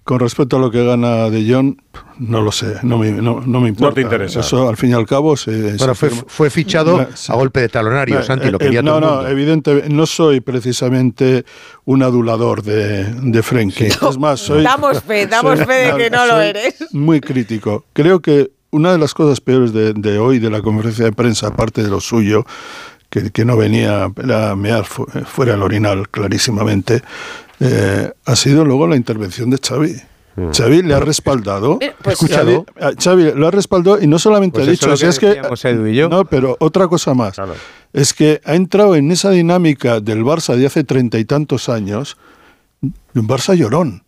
con 0.09 0.21
respecto 0.21 0.57
a 0.57 0.59
lo 0.59 0.71
que 0.71 0.83
gana 0.87 1.29
De 1.29 1.45
Jong, 1.53 1.77
no 2.19 2.41
lo 2.41 2.51
sé, 2.51 2.77
no 2.83 2.97
me, 2.97 3.11
no, 3.13 3.43
no 3.45 3.61
me 3.61 3.69
importa. 3.69 3.97
te 3.97 4.01
interesa. 4.01 4.41
Eso, 4.41 4.67
al 4.67 4.79
fin 4.79 4.89
y 4.89 4.93
al 4.95 5.05
cabo, 5.05 5.37
se. 5.37 5.75
Bueno, 5.77 5.95
se 5.95 5.95
fue, 5.95 6.09
fue 6.27 6.49
fichado 6.49 7.07
Sí. 7.15 7.31
a 7.31 7.35
golpe 7.35 7.61
de 7.61 7.69
talonario, 7.69 8.21
Eh, 8.21 8.23
Santi, 8.23 8.51
lo 8.51 8.57
eh, 8.57 8.61
quería 8.65 8.81
no, 8.81 8.93
todo 8.93 8.99
el 9.01 9.05
no, 9.05 9.15
mundo. 9.17 9.29
evidente, 9.29 9.85
no 9.91 10.07
soy 10.07 10.41
precisamente 10.41 11.45
un 11.85 12.03
adulador 12.03 12.63
de, 12.63 13.05
de 13.05 13.43
Frenkie. 13.43 13.89
Es 13.89 14.19
más, 14.19 14.41
soy. 14.41 14.63
Damos 14.63 15.03
fe, 15.03 15.27
damos 15.27 15.59
soy- 15.59 15.67
fe 15.67 15.93
de 15.93 15.97
que 15.99 16.09
no 16.11 16.25
lo 16.27 16.41
eres. 16.41 16.87
Muy 16.93 17.21
crítico. 17.21 17.85
Creo 17.93 18.21
que 18.21 18.51
una 18.71 18.91
de 18.93 18.97
las 18.99 19.13
cosas 19.13 19.43
peores 19.43 19.75
de, 19.75 19.93
de 19.93 20.19
hoy, 20.19 20.39
de 20.39 20.49
la 20.49 20.63
conferencia 20.63 21.05
de 21.05 21.13
prensa, 21.13 21.49
aparte 21.49 21.83
de 21.83 21.91
lo 21.91 22.01
suyo, 22.01 22.47
que, 23.11 23.31
que 23.31 23.45
no 23.45 23.59
venía 23.59 24.05
a 24.05 24.57
mear 24.57 24.85
fu- 24.87 25.05
fuera 25.27 25.53
el 25.55 25.63
orinal 25.63 26.09
clarísimamente, 26.09 27.03
eh, 27.61 28.13
ha 28.25 28.37
sido 28.37 28.65
luego 28.65 28.87
la 28.87 28.97
intervención 28.97 29.51
de 29.51 29.59
Xavi. 29.59 29.95
Mm. 30.37 30.51
Xavi 30.53 30.83
le 30.83 30.95
ha 30.95 31.01
respaldado. 31.01 31.79
Eh, 31.81 31.93
pues- 32.03 32.19
Xavi, 32.19 32.63
a 32.81 32.93
Xavi 33.01 33.33
lo 33.35 33.49
ha 33.49 33.51
respaldado 33.51 34.01
y 34.01 34.07
no 34.07 34.19
solamente 34.19 34.59
Pues 34.61 34.69
ha 34.69 34.73
eso 34.73 34.91
dicho, 34.93 35.07
es 35.09 35.19
que 35.19 35.27
que 35.27 35.35
decíamos 35.35 35.65
Edu 35.65 35.87
y 35.89 35.95
yo. 35.97 36.09
no, 36.09 36.25
pero 36.25 36.57
otra 36.61 36.87
cosa 36.87 37.15
más. 37.15 37.35
Claro. 37.35 37.55
Es 37.93 38.15
que 38.15 38.41
ha 38.45 38.55
entrado 38.55 38.95
en 38.95 39.11
esa 39.11 39.31
dinámica 39.31 40.01
del 40.01 40.23
Barça 40.25 40.55
de 40.57 40.67
hace 40.67 40.85
treinta 40.85 41.19
y 41.19 41.25
tantos 41.25 41.69
años, 41.69 42.17
de 42.81 43.21
un 43.21 43.27
Barça 43.27 43.55
llorón. 43.57 44.05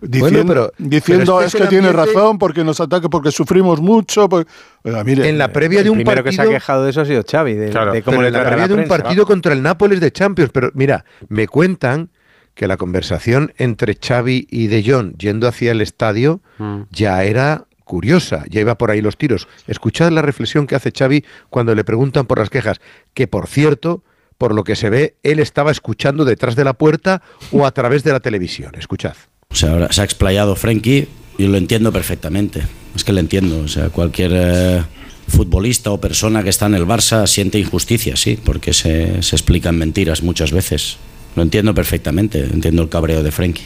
Diciendo, 0.00 0.44
pero- 0.46 0.72
diciendo 0.78 1.24
pero 1.36 1.40
es 1.40 1.46
este 1.46 1.58
que 1.58 1.64
es 1.64 1.70
tiene 1.70 1.90
razón 1.92 2.38
porque 2.38 2.62
nos 2.62 2.80
ataca, 2.80 3.08
porque 3.08 3.32
sufrimos 3.32 3.80
mucho. 3.80 4.28
porque-". 4.28 4.48
Oiga, 4.84 5.02
mire, 5.02 5.28
En 5.28 5.38
la 5.38 5.46
eh, 5.46 5.48
previa 5.48 5.78
de 5.80 5.86
El 5.86 5.90
un 5.90 5.96
primero 5.96 6.22
que 6.22 6.30
se 6.30 6.36
ha 6.36 6.44
partido... 6.44 6.58
quejado 6.58 6.84
de 6.84 6.90
eso 6.90 7.00
ha 7.00 7.04
sido 7.04 7.24
Xavi, 7.28 7.54
de, 7.54 7.70
Claro. 7.70 7.92
de 7.92 8.02
cómo 8.02 8.18
Pero 8.18 8.22
le 8.22 8.28
en 8.28 8.34
la 8.34 8.40
previa 8.42 8.58
la 8.58 8.68
de 8.68 8.74
un 8.74 8.80
prensa. 8.86 9.02
partido 9.02 9.26
contra 9.26 9.52
el 9.54 9.62
Nápoles 9.62 9.98
de 10.00 10.12
Champions. 10.12 10.50
Pero 10.54 10.70
mira, 10.74 11.04
me 11.28 11.48
cuentan 11.48 12.10
que 12.54 12.66
la 12.66 12.76
conversación 12.76 13.52
entre 13.56 13.96
Xavi 13.96 14.46
y 14.50 14.66
De 14.66 14.82
Jong 14.86 15.16
yendo 15.18 15.48
hacia 15.48 15.72
el 15.72 15.80
estadio 15.80 16.40
Mm. 16.58 16.82
ya 16.90 17.24
era 17.24 17.64
curiosa, 17.84 18.44
ya 18.48 18.60
iba 18.60 18.76
por 18.78 18.90
ahí 18.90 19.00
los 19.02 19.16
tiros. 19.18 19.48
Escuchad 19.66 20.12
la 20.12 20.22
reflexión 20.22 20.66
que 20.66 20.74
hace 20.76 20.92
Xavi 20.96 21.24
cuando 21.50 21.74
le 21.74 21.84
preguntan 21.84 22.26
por 22.26 22.38
las 22.38 22.48
quejas, 22.50 22.80
que 23.14 23.26
por 23.26 23.46
cierto, 23.48 24.02
por 24.38 24.54
lo 24.54 24.64
que 24.64 24.76
se 24.76 24.88
ve, 24.90 25.16
él 25.22 25.38
estaba 25.40 25.70
escuchando 25.70 26.24
detrás 26.24 26.56
de 26.56 26.64
la 26.64 26.72
puerta 26.74 27.22
o 27.52 27.66
a 27.66 27.70
través 27.72 28.02
de 28.04 28.12
la 28.12 28.20
televisión. 28.20 28.72
Escuchad. 28.78 29.14
O 29.50 29.54
sea, 29.54 29.72
ahora 29.72 29.92
se 29.92 30.00
ha 30.00 30.04
explayado 30.04 30.56
Frenkie 30.56 31.08
y 31.38 31.46
lo 31.46 31.56
entiendo 31.58 31.92
perfectamente. 31.92 32.62
Es 32.96 33.04
que 33.04 33.12
lo 33.12 33.20
entiendo. 33.20 33.60
O 33.60 33.68
sea, 33.68 33.90
cualquier 33.90 34.30
eh, 34.34 34.82
futbolista 35.28 35.90
o 35.90 36.00
persona 36.00 36.42
que 36.42 36.48
está 36.50 36.66
en 36.66 36.74
el 36.74 36.86
Barça 36.86 37.26
siente 37.26 37.58
injusticia, 37.58 38.16
sí, 38.16 38.38
porque 38.42 38.72
se, 38.72 39.22
se 39.22 39.36
explican 39.36 39.76
mentiras 39.76 40.22
muchas 40.22 40.52
veces. 40.52 40.96
Lo 41.36 41.42
entiendo 41.42 41.74
perfectamente, 41.74 42.40
entiendo 42.44 42.82
el 42.82 42.88
cabreo 42.88 43.22
de 43.22 43.30
Frenkie. 43.30 43.64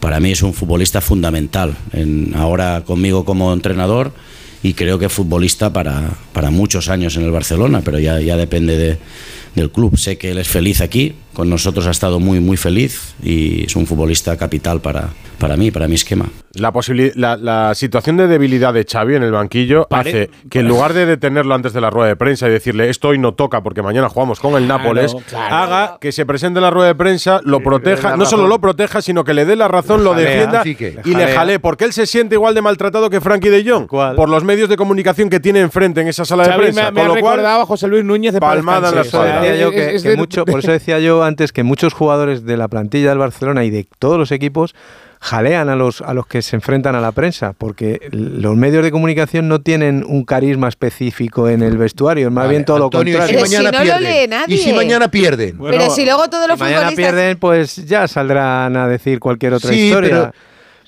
Para 0.00 0.20
mí 0.20 0.32
es 0.32 0.42
un 0.42 0.52
futbolista 0.52 1.00
fundamental, 1.00 1.74
en, 1.92 2.32
ahora 2.34 2.82
conmigo 2.84 3.24
como 3.24 3.52
entrenador 3.52 4.12
y 4.62 4.74
creo 4.74 4.98
que 4.98 5.08
futbolista 5.08 5.72
para, 5.72 6.10
para 6.32 6.50
muchos 6.50 6.88
años 6.88 7.16
en 7.16 7.22
el 7.24 7.30
Barcelona, 7.30 7.80
pero 7.84 7.98
ya, 7.98 8.20
ya 8.20 8.36
depende 8.36 8.76
de- 8.76 8.98
del 9.54 9.70
club. 9.70 9.96
Sé 9.96 10.18
que 10.18 10.32
él 10.32 10.38
es 10.38 10.48
feliz 10.48 10.80
aquí, 10.82 11.14
con 11.36 11.50
nosotros 11.50 11.86
ha 11.86 11.90
estado 11.90 12.18
muy, 12.18 12.40
muy 12.40 12.56
feliz 12.56 13.14
y 13.22 13.64
es 13.66 13.76
un 13.76 13.86
futbolista 13.86 14.38
capital 14.38 14.80
para, 14.80 15.10
para 15.38 15.54
mí, 15.58 15.70
para 15.70 15.86
mi 15.86 15.94
esquema. 15.94 16.24
La, 16.54 16.72
la, 17.16 17.36
la 17.36 17.74
situación 17.74 18.16
de 18.16 18.26
debilidad 18.26 18.72
de 18.72 18.86
Xavi 18.90 19.16
en 19.16 19.22
el 19.22 19.32
banquillo 19.32 19.86
Pare- 19.90 20.08
hace 20.08 20.30
que 20.48 20.60
en 20.60 20.68
lugar 20.68 20.94
de 20.94 21.04
detenerlo 21.04 21.54
antes 21.54 21.74
de 21.74 21.82
la 21.82 21.90
rueda 21.90 22.08
de 22.08 22.16
prensa 22.16 22.48
y 22.48 22.50
decirle 22.50 22.88
esto 22.88 23.08
hoy 23.08 23.18
no 23.18 23.34
toca 23.34 23.62
porque 23.62 23.82
mañana 23.82 24.08
jugamos 24.08 24.40
con 24.40 24.54
el 24.54 24.66
Nápoles, 24.66 25.14
claro. 25.28 25.54
haga 25.54 25.98
que 26.00 26.10
se 26.12 26.24
presente 26.24 26.58
en 26.58 26.62
la 26.62 26.70
rueda 26.70 26.88
de 26.88 26.94
prensa, 26.94 27.42
lo 27.44 27.60
proteja, 27.60 28.16
no 28.16 28.24
solo 28.24 28.48
lo 28.48 28.58
proteja, 28.58 29.02
sino 29.02 29.22
que 29.22 29.34
le 29.34 29.44
dé 29.44 29.56
la 29.56 29.68
razón, 29.68 29.98
Le 29.98 30.04
lo 30.04 30.10
jalea, 30.14 30.30
defienda 30.30 30.62
que- 30.62 31.00
y 31.04 31.10
le 31.12 31.20
jalea. 31.24 31.34
jale, 31.34 31.58
porque 31.60 31.84
él 31.84 31.92
se 31.92 32.06
siente 32.06 32.36
igual 32.36 32.54
de 32.54 32.62
maltratado 32.62 33.10
que 33.10 33.20
Frankie 33.20 33.50
de 33.50 33.62
Jong 33.70 33.86
por 33.86 34.30
los 34.30 34.42
medios 34.42 34.70
de 34.70 34.76
comunicación 34.78 35.28
que 35.28 35.38
tiene 35.38 35.60
enfrente 35.60 36.00
en 36.00 36.08
esa 36.08 36.24
sala 36.24 36.48
de 36.48 36.56
prensa. 36.56 36.84
me, 36.84 36.92
me 36.92 37.00
con 37.02 37.10
ha 37.10 37.14
lo 37.14 37.20
cual, 37.20 37.34
recordado 37.36 37.60
a 37.60 37.66
José 37.66 37.88
Luis 37.88 38.02
Núñez 38.04 38.32
de 38.32 38.40
palmada 38.40 38.88
en 38.88 38.94
la 38.94 39.00
espalda. 39.02 39.46
Es- 39.46 39.94
es 39.96 40.02
que 40.02 40.16
mucho- 40.16 40.44
por 40.46 40.60
eso 40.60 40.72
decía 40.72 40.98
yo 41.00 41.22
antes 41.26 41.52
que 41.52 41.62
muchos 41.62 41.92
jugadores 41.92 42.44
de 42.44 42.56
la 42.56 42.68
plantilla 42.68 43.10
del 43.10 43.18
Barcelona 43.18 43.64
y 43.64 43.70
de 43.70 43.86
todos 43.98 44.18
los 44.18 44.32
equipos 44.32 44.74
jalean 45.18 45.68
a 45.70 45.76
los, 45.76 46.02
a 46.02 46.12
los 46.14 46.26
que 46.26 46.42
se 46.42 46.56
enfrentan 46.56 46.94
a 46.94 47.00
la 47.00 47.10
prensa, 47.10 47.52
porque 47.56 48.08
los 48.12 48.54
medios 48.56 48.84
de 48.84 48.90
comunicación 48.92 49.48
no 49.48 49.60
tienen 49.60 50.04
un 50.06 50.24
carisma 50.24 50.68
específico 50.68 51.48
en 51.48 51.62
el 51.62 51.78
vestuario, 51.78 52.28
es 52.28 52.32
más 52.32 52.44
Vale, 52.44 52.50
bien 52.50 52.64
todo 52.64 52.84
Antonio, 52.84 53.18
lo 53.18 53.24
¿y 53.24 53.28
si 53.28 53.34
contrario. 53.34 53.40
Pero 53.40 53.46
si 53.46 53.56
mañana 53.56 53.78
no 53.78 53.84
lo 53.84 53.98
pierden? 53.98 54.20
lee 54.22 54.28
nadie. 54.28 54.54
¿Y 54.54 54.58
si 54.58 54.72
mañana 54.72 55.08
pierden? 55.10 55.58
pero 55.58 55.90
si 55.90 56.04
luego 56.04 56.28
todos 56.28 56.46
los 56.48 56.58
Si 56.58 56.62
mañana 56.64 56.90
futbolistas... 56.90 57.12
pierden, 57.14 57.38
pues 57.38 57.76
ya 57.86 58.06
saldrán 58.06 58.76
a 58.76 58.86
decir 58.88 59.18
cualquier 59.18 59.54
otra 59.54 59.70
Sí, 59.70 59.86
historia. 59.88 60.10
pero 60.10 60.32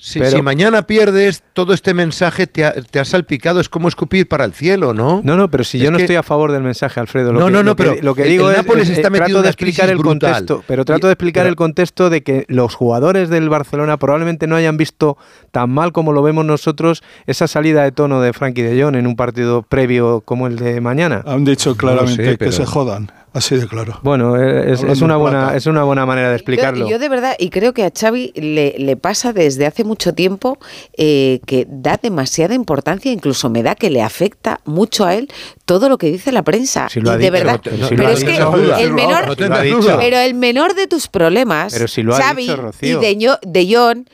Si, 0.01 0.17
Pero- 0.17 0.31
si 0.37 0.41
mañana 0.41 0.83
pierdes, 0.83 1.43
todo 1.51 1.73
este 1.73 1.93
mensaje 1.93 2.47
te 2.47 2.63
ha, 2.63 2.71
te 2.71 2.99
ha 3.01 3.05
salpicado, 3.05 3.59
es 3.59 3.67
como 3.67 3.89
escupir 3.89 4.29
para 4.29 4.45
el 4.45 4.53
cielo, 4.53 4.93
¿no? 4.93 5.19
No, 5.25 5.35
no, 5.35 5.51
pero 5.51 5.65
si 5.65 5.77
Es 5.77 5.83
yo 5.83 5.91
no 5.91 5.97
que- 5.97 6.03
estoy 6.03 6.15
a 6.15 6.23
favor 6.23 6.53
del 6.53 6.63
mensaje, 6.63 7.01
Alfredo. 7.01 7.33
Lo 7.33 7.39
No, 7.41 7.45
que, 7.47 7.51
no, 7.51 7.57
no, 7.59 7.63
lo 7.71 7.75
que- 7.75 7.83
pero 7.83 7.95
lo 8.01 8.15
que 8.15 8.21
el- 8.23 8.29
digo 8.29 8.45
el 8.49 8.55
es, 8.55 8.57
Nápoles 8.61 8.89
es- 8.89 8.95
está 8.97 9.09
eh, 9.09 9.11
metido 9.11 9.27
trato 9.27 9.41
de 9.43 9.49
explicar 9.49 9.89
el 9.89 9.97
brutal. 9.97 10.31
contexto, 10.31 10.63
pero 10.67 10.85
trato 10.85 11.07
de 11.07 11.13
explicar 11.13 11.41
pero- 11.43 11.49
el 11.49 11.55
contexto 11.57 12.09
de 12.09 12.23
que 12.23 12.45
los 12.47 12.75
jugadores 12.75 13.27
del 13.29 13.49
Barcelona 13.49 13.97
probablemente 13.97 14.47
no 14.47 14.55
hayan 14.55 14.77
visto 14.77 15.17
tan 15.51 15.69
mal 15.69 15.91
como 15.91 16.13
lo 16.13 16.21
vemos 16.23 16.45
nosotros 16.45 17.03
esa 17.27 17.47
salida 17.49 17.83
de 17.83 17.91
tono 17.91 18.21
de 18.21 18.31
Frankie 18.31 18.61
de 18.61 18.81
Jong 18.81 18.95
en 18.95 19.05
un 19.05 19.17
partido 19.17 19.63
previo 19.63 20.21
como 20.21 20.47
el 20.47 20.55
de 20.55 20.79
mañana. 20.79 21.23
Han 21.27 21.43
dicho 21.43 21.75
claramente 21.75 22.23
sé, 22.23 22.31
que 22.31 22.37
pero- 22.37 22.51
se 22.53 22.65
jodan, 22.65 23.11
así 23.33 23.55
de 23.55 23.67
claro. 23.67 23.99
Bueno, 24.03 24.35
eh, 24.37 24.73
es, 24.73 24.81
una 25.01 25.15
en 25.15 25.19
buena 25.19 25.39
plata. 25.39 25.57
es 25.57 25.65
una 25.65 25.83
buena 25.83 26.05
manera 26.05 26.29
de 26.29 26.35
explicarlo. 26.35 26.85
Yo, 26.85 26.91
yo 26.91 26.99
de 26.99 27.09
verdad, 27.09 27.35
y 27.37 27.49
creo 27.49 27.73
que 27.73 27.83
a 27.83 27.91
Xavi 27.91 28.33
le, 28.35 28.75
le 28.77 28.97
pasa 28.97 29.33
desde 29.33 29.65
hace 29.65 29.83
mucho 29.83 30.13
tiempo 30.13 30.57
eh, 30.97 31.39
que 31.45 31.65
da 31.69 31.99
demasiada 32.01 32.55
importancia, 32.55 33.11
incluso 33.11 33.49
me 33.49 33.63
da 33.63 33.75
que 33.75 33.89
le 33.89 34.01
afecta 34.01 34.61
mucho 34.65 35.05
a 35.05 35.15
él 35.15 35.29
todo 35.65 35.89
lo 35.89 35.97
que 35.97 36.11
dice 36.11 36.31
la 36.31 36.43
prensa. 36.43 36.89
Si 36.89 36.99
lo 37.01 37.11
ha 37.11 37.15
y 37.15 37.17
de 37.17 37.23
dicho, 37.25 37.33
verdad, 37.33 37.61
pero 37.63 37.87
si 37.87 37.95
pero 37.95 38.07
ha 38.07 38.11
es 38.11 38.23
que 38.23 38.83
el 38.83 38.93
menor, 38.93 39.35
duda. 39.35 39.97
pero 39.99 40.17
el 40.17 40.33
menor 40.33 40.73
de 40.75 40.87
tus 40.87 41.07
problemas, 41.07 41.73
Pero 41.73 41.87
si 41.87 42.03
lo 42.03 42.15
ha 42.15 42.19
Xavi 42.19 42.41
dicho, 42.43 42.71
y 42.81 42.93
de, 42.93 43.37
de 43.45 43.75
Jong, 43.75 44.05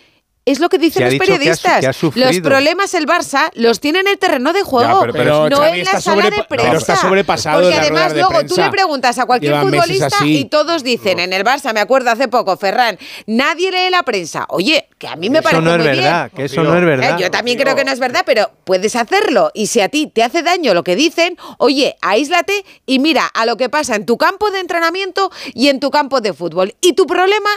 es 0.45 0.59
lo 0.59 0.69
que 0.69 0.77
dicen 0.77 1.03
los 1.03 1.09
que 1.11 1.15
ha 1.15 1.19
periodistas. 1.19 1.79
que 1.79 1.87
ha 1.87 1.93
sufrido. 1.93 2.27
los 2.27 2.39
problemas 2.39 2.93
el 2.93 3.07
Barça 3.07 3.49
los 3.55 3.79
tiene 3.79 3.99
en 3.99 4.07
el 4.07 4.17
terreno 4.19 4.53
de 4.53 4.61
juego, 4.61 4.99
pero- 5.01 5.13
pero 5.13 5.49
no 5.49 5.57
Xavi 5.57 5.79
en 5.79 5.85
la 5.85 6.01
sala 6.01 6.23
de 6.29 6.31
pero 6.47 6.61
prensa. 6.63 6.77
está 6.77 6.95
sobrepasado 6.95 7.61
Porque 7.61 7.75
además 7.75 8.13
de 8.13 8.19
luego 8.21 8.45
tú 8.45 8.55
le 8.57 8.69
preguntas 8.69 9.17
a 9.17 9.25
cualquier 9.25 9.53
Llevan 9.53 9.67
futbolista 9.73 10.25
y 10.25 10.45
todos 10.45 10.83
dicen, 10.83 11.19
en 11.19 11.33
el 11.33 11.43
Barça, 11.43 11.73
me 11.73 11.79
acuerdo 11.79 12.11
hace 12.11 12.27
poco, 12.27 12.57
Ferran, 12.57 12.97
nadie 13.25 13.71
lee 13.71 13.89
la 13.89 14.03
prensa. 14.03 14.45
Oye, 14.49 14.87
que 14.99 15.07
a 15.07 15.15
mí 15.15 15.29
me 15.29 15.39
eso 15.39 15.43
parece 15.43 15.61
no 15.63 15.71
es 15.71 15.77
muy 15.77 15.87
verdad, 15.87 16.31
bien. 16.31 16.35
que 16.35 16.45
eso 16.45 16.63
no 16.63 16.77
es 16.77 16.85
verdad. 16.85 17.19
Eh, 17.19 17.23
yo 17.23 17.31
también 17.31 17.57
creo 17.57 17.75
que 17.75 17.83
no 17.83 17.91
es 17.91 17.99
verdad, 17.99 18.21
pero 18.25 18.51
puedes 18.65 18.95
hacerlo. 18.95 19.49
Y 19.55 19.67
si 19.67 19.81
a 19.81 19.89
ti 19.89 20.07
te 20.07 20.21
hace 20.23 20.43
daño 20.43 20.73
lo 20.75 20.83
que 20.83 20.95
dicen, 20.95 21.37
oye, 21.57 21.97
aíslate 22.01 22.63
y 22.85 22.99
mira 22.99 23.25
a 23.33 23.45
lo 23.47 23.57
que 23.57 23.69
pasa 23.69 23.95
en 23.95 24.05
tu 24.05 24.17
campo 24.17 24.51
de 24.51 24.59
entrenamiento 24.59 25.31
y 25.55 25.69
en 25.69 25.79
tu 25.79 25.89
campo 25.89 26.21
de 26.21 26.33
fútbol. 26.33 26.75
Y 26.81 26.93
tu 26.93 27.07
problema 27.07 27.49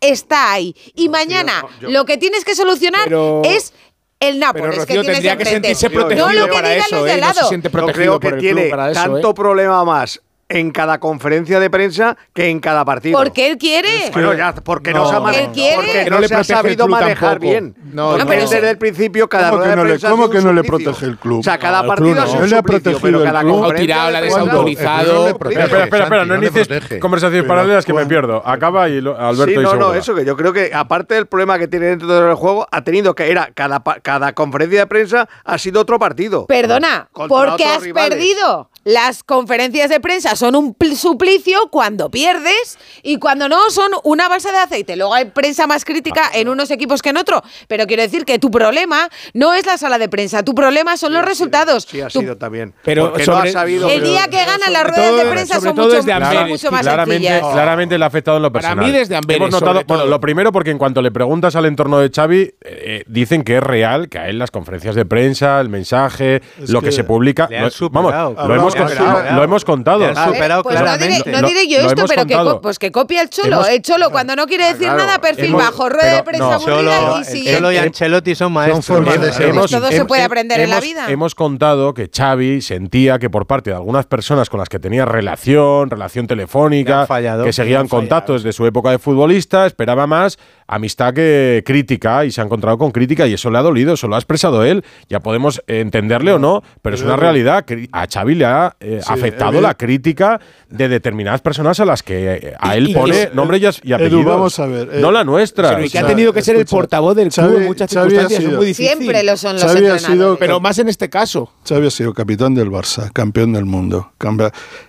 está 0.00 0.52
ahí. 0.52 0.74
Y 0.94 1.08
mañana 1.08 1.64
lo 1.80 2.04
que 2.04 2.16
tienes 2.16 2.27
que 2.44 2.54
solucionar 2.54 3.04
Pero- 3.04 3.42
es 3.44 3.72
el 4.20 4.38
Nápoles 4.38 4.70
Pero 4.70 4.72
que 4.86 4.94
Rocío 4.94 5.00
tienes 5.02 5.16
tendría 5.16 5.36
que 5.36 5.44
sentirse 5.44 5.90
protegido 5.90 6.26
no 6.28 6.32
lo 6.34 6.46
que 6.46 6.52
para 6.52 6.68
digan 6.70 6.86
eso, 6.86 6.96
los 6.96 7.04
de 7.04 7.10
¿eh? 7.10 7.14
al 7.14 7.20
No 7.20 7.28
se 7.28 7.34
lado. 7.36 7.48
siente 7.48 7.68
Yo 7.68 7.72
protegido 7.72 8.02
creo 8.04 8.20
que 8.20 8.26
por 8.28 8.34
el 8.34 8.40
tiene 8.40 8.60
club 8.62 8.70
para 8.70 8.90
eso, 8.90 9.00
tanto 9.00 9.30
¿eh? 9.30 9.34
problema 9.34 9.84
más 9.84 10.20
en 10.50 10.70
cada 10.70 10.98
conferencia 10.98 11.60
de 11.60 11.68
prensa 11.68 12.16
que 12.32 12.48
en 12.48 12.60
cada 12.60 12.84
partido. 12.84 13.18
Porque 13.18 13.50
él 13.50 13.58
quiere. 13.58 14.10
Bueno, 14.12 14.32
ya, 14.34 14.54
porque 14.54 14.92
no, 14.92 15.04
No, 15.04 15.10
se 15.10 15.16
ha, 15.16 15.20
mane- 15.20 15.44
Él 15.44 15.50
quiere. 15.52 15.76
porque 15.76 15.92
Que 16.04 16.10
no 16.10 16.16
no 16.16 16.20
le 16.22 16.28
se 16.28 16.34
ha 16.36 16.44
sabido 16.44 16.88
manejar 16.88 17.30
tampoco. 17.32 17.50
bien. 17.50 17.74
No, 17.92 18.08
Porque 18.10 18.24
no, 18.24 18.28
pero 18.30 18.40
desde 18.48 18.70
el 18.70 18.78
principio 18.78 19.28
cada 19.28 19.50
¿Cómo 19.50 19.62
que 19.62 19.76
no 19.76 19.84
le- 19.84 19.98
cómo 20.00 20.30
que 20.30 20.40
no 20.40 20.52
le 20.52 20.64
protege 20.64 21.04
el 21.06 21.18
club? 21.18 21.40
O 21.40 21.42
sea, 21.42 21.58
cada 21.58 21.86
partido 21.86 22.10
es 22.10 22.16
no. 22.16 22.22
un 22.22 22.26
le 22.50 22.56
ha 22.56 22.58
suplicio, 22.58 22.62
protegido 22.62 23.00
pero 23.02 23.18
el 23.18 23.24
cada 23.24 23.40
club. 23.42 23.52
conferencia 23.52 23.82
tirado, 23.86 24.10
la 24.10 24.18
ha 24.18 24.20
desautorizado. 24.22 25.28
Espera, 25.28 25.64
espera, 25.64 25.84
espera, 25.84 26.04
espera, 26.04 26.24
no 26.24 26.34
inicies 26.36 26.68
conversaciones 27.00 27.44
paralelas 27.46 27.84
que 27.84 27.92
me 27.92 28.06
pierdo. 28.06 28.42
Acaba 28.46 28.88
y 28.88 29.00
lo- 29.00 29.18
Alberto 29.18 29.44
Sí, 29.46 29.52
y 29.60 29.62
no, 29.62 29.74
no, 29.76 29.94
eso 29.94 30.14
que 30.14 30.24
yo 30.24 30.36
creo 30.36 30.52
que 30.52 30.70
aparte 30.72 31.14
del 31.14 31.26
problema 31.26 31.58
que 31.58 31.68
tiene 31.68 31.86
dentro 31.86 32.08
del 32.08 32.34
juego, 32.34 32.66
ha 32.70 32.82
tenido 32.84 33.14
que 33.14 33.30
era 33.30 33.50
cada, 33.54 33.80
pa- 33.84 34.00
cada 34.00 34.32
conferencia 34.32 34.80
de 34.80 34.86
prensa 34.86 35.28
ha 35.44 35.58
sido 35.58 35.80
otro 35.80 35.98
partido. 35.98 36.46
Perdona, 36.46 37.08
porque 37.12 37.64
has 37.64 37.82
rivales. 37.82 38.10
perdido. 38.10 38.70
Las 38.88 39.22
conferencias 39.22 39.90
de 39.90 40.00
prensa 40.00 40.34
son 40.34 40.56
un 40.56 40.72
pl- 40.72 40.96
suplicio 40.96 41.58
cuando 41.70 42.10
pierdes 42.10 42.78
y 43.02 43.18
cuando 43.18 43.46
no 43.46 43.68
son 43.68 43.90
una 44.02 44.28
balsa 44.30 44.50
de 44.50 44.56
aceite. 44.56 44.96
Luego 44.96 45.12
hay 45.12 45.26
prensa 45.26 45.66
más 45.66 45.84
crítica 45.84 46.22
en 46.32 46.48
unos 46.48 46.70
equipos 46.70 47.02
que 47.02 47.10
en 47.10 47.18
otro. 47.18 47.42
Pero 47.68 47.86
quiero 47.86 48.02
decir 48.02 48.24
que 48.24 48.38
tu 48.38 48.50
problema 48.50 49.10
no 49.34 49.52
es 49.52 49.66
la 49.66 49.76
sala 49.76 49.98
de 49.98 50.08
prensa, 50.08 50.42
tu 50.42 50.54
problema 50.54 50.96
son 50.96 51.12
los 51.12 51.22
resultados. 51.22 51.84
Sí, 51.84 52.00
ha 52.00 52.08
Tu- 52.08 52.20
sido 52.20 52.38
también. 52.38 52.72
Pero 52.82 53.12
no 53.14 53.22
sobre- 53.22 53.50
ha 53.50 53.52
sabido. 53.52 53.90
el 53.90 54.02
día 54.02 54.26
que 54.28 54.38
ganan 54.42 54.72
las 54.72 54.84
ruedas 54.88 55.16
de 55.16 55.30
prensa 55.30 55.60
son 55.60 55.76
mucho, 55.76 55.88
desde 55.90 56.10
son 56.12 56.22
Amberes, 56.22 56.48
mucho 56.48 56.70
más 56.70 56.80
claramente, 56.80 57.28
sencillas. 57.28 57.52
claramente 57.52 57.98
le 57.98 58.04
ha 58.04 58.08
afectado 58.08 58.38
en 58.38 58.42
lo 58.44 58.50
Para 58.52 58.68
personal. 58.70 58.86
mí 58.86 58.90
desde 58.98 59.16
Amberes, 59.16 59.48
Hemos 59.48 59.60
notado, 59.60 59.82
bueno, 59.86 60.06
lo 60.06 60.18
primero 60.18 60.50
porque 60.50 60.70
en 60.70 60.78
cuanto 60.78 61.02
le 61.02 61.10
preguntas 61.10 61.54
al 61.56 61.66
entorno 61.66 61.98
de 61.98 62.08
Xavi, 62.10 62.40
eh, 62.40 62.54
eh, 62.62 63.04
dicen 63.06 63.44
que 63.44 63.58
es 63.58 63.62
real, 63.62 64.08
que 64.08 64.18
a 64.18 64.28
él 64.30 64.38
las 64.38 64.50
conferencias 64.50 64.94
de 64.94 65.04
prensa, 65.04 65.60
el 65.60 65.68
mensaje, 65.68 66.40
Es 66.58 66.70
lo 66.70 66.80
que, 66.80 66.86
que 66.86 66.92
se 66.92 67.04
publica, 67.04 67.48
lo, 67.50 67.68
superado. 67.68 68.34
vamos, 68.34 68.48
lo 68.48 68.54
hemos, 68.54 68.74
superado. 68.86 69.36
lo 69.36 69.42
hemos 69.44 69.64
contado. 69.64 70.08
Superado 70.14 70.62
pues 70.62 70.74
no 70.80 70.84
diré, 70.98 71.22
claramente. 71.22 71.30
no 71.32 71.48
diré 71.48 71.68
yo 71.68 71.78
Lo- 71.80 71.86
esto, 71.88 71.98
hemos 72.00 72.10
pero 72.10 72.26
que, 72.26 72.34
contado. 72.34 72.60
pues 72.60 72.78
que 72.78 72.92
copie 72.92 73.28
cholo. 73.28 73.56
Hemos- 73.56 73.68
el 73.68 73.82
cholo 73.82 74.10
cuando 74.10 74.36
no 74.36 74.46
quiere 74.46 74.64
decir 74.66 74.82
claro. 74.88 74.98
nada, 74.98 75.18
perfil 75.20 75.46
Hemos- 75.46 75.62
bajo, 75.62 75.88
rueda 75.88 76.14
de 76.16 76.22
prensa 76.22 76.50
no. 76.50 76.58
Cholo, 76.60 76.92
y 77.32 77.52
Cholo 77.54 77.72
y 77.72 77.76
Ancelotti 77.78 78.34
son 78.34 78.52
maestros. 78.52 78.86
de 79.04 79.12
Hemos- 79.14 79.36
ser. 79.36 79.52
Pues 79.54 79.70
todo 79.70 79.88
se 79.88 80.02
hem- 80.02 80.06
puede 80.06 80.22
hem- 80.22 80.26
aprender 80.26 80.60
en 80.60 80.70
la 80.70 80.76
hemos- 80.76 80.84
vida. 80.88 81.06
Hemos 81.10 81.34
contado 81.34 81.94
que 81.94 82.10
Xavi 82.14 82.60
sentía 82.62 83.18
que 83.18 83.30
por 83.30 83.46
parte 83.46 83.70
de 83.70 83.76
algunas 83.76 84.06
personas 84.06 84.48
con 84.50 84.60
las 84.60 84.68
que 84.68 84.78
tenía 84.78 85.04
relación, 85.04 85.90
relación 85.90 86.24
Le 86.24 86.28
telefónica, 86.28 87.06
fallado, 87.06 87.44
que 87.44 87.52
seguían 87.52 87.88
contacto 87.88 88.32
desde 88.34 88.52
su 88.52 88.66
época 88.66 88.90
de 88.90 88.98
futbolista, 88.98 89.66
esperaba 89.66 90.06
más 90.06 90.38
amistad 90.66 91.14
que 91.14 91.62
crítica 91.64 92.24
y 92.24 92.30
se 92.30 92.40
ha 92.40 92.44
encontrado 92.44 92.76
con 92.78 92.90
crítica 92.90 93.26
y 93.26 93.32
eso 93.34 93.50
le 93.50 93.58
ha 93.58 93.62
dolido, 93.62 93.94
eso 93.94 94.06
lo 94.08 94.14
ha 94.14 94.18
expresado 94.18 94.64
él. 94.64 94.84
Ya 95.08 95.20
podemos 95.20 95.62
eh, 95.66 95.80
entenderle 95.80 96.32
o 96.32 96.38
no, 96.38 96.62
pero 96.82 96.96
es 96.96 97.02
una 97.02 97.16
realidad. 97.16 97.64
que 97.64 97.88
A 97.92 98.06
Xavi 98.06 98.34
le 98.34 98.44
ha 98.44 98.67
eh, 98.80 99.00
Sí, 99.02 99.12
afectado 99.12 99.60
la 99.60 99.74
crítica 99.74 100.40
de 100.68 100.88
determinadas 100.88 101.40
personas 101.40 101.78
a 101.80 101.84
las 101.84 102.02
que 102.02 102.34
eh, 102.34 102.54
a 102.58 102.76
él 102.76 102.88
Y- 102.90 102.94
pone 102.94 103.30
nombre 103.34 103.58
y, 103.58 103.66
y 103.82 103.92
apellidos. 103.92 104.24
vamos 104.26 104.58
a 104.58 104.66
ver, 104.66 104.88
eh, 104.92 105.00
no 105.00 105.10
la 105.10 105.24
nuestra. 105.24 105.70
Pero 105.70 105.84
y 105.84 105.90
que 105.90 105.98
O 105.98 106.00
ha 106.00 106.06
tenido 106.06 106.32
que 106.32 106.42
ser 106.42 106.56
el 106.56 106.66
portavoz 106.66 107.16
del 107.16 107.30
club 107.30 107.46
Xavi- 107.46 107.56
en 107.56 107.64
muchas 107.66 107.90
circunstancias. 107.90 108.32
Es 108.40 108.46
sido- 108.46 108.56
muy 108.58 108.66
difícil. 108.66 108.86
Siempre 108.96 109.22
lo 109.24 109.36
son 109.36 109.54
los 109.54 109.62
Xavi 109.62 109.74
ha 109.74 109.78
entrenadores. 109.78 110.02
sido- 110.12 110.38
Pero 110.38 110.60
más 110.60 110.78
en 110.78 110.88
este 110.88 111.08
caso. 111.08 111.52
Xavi 111.68 111.86
ha 111.86 111.90
sido 111.90 112.14
capitán 112.14 112.54
del 112.54 112.70
Barça, 112.70 113.10
campeón 113.12 113.52
del 113.52 113.64
mundo. 113.64 114.12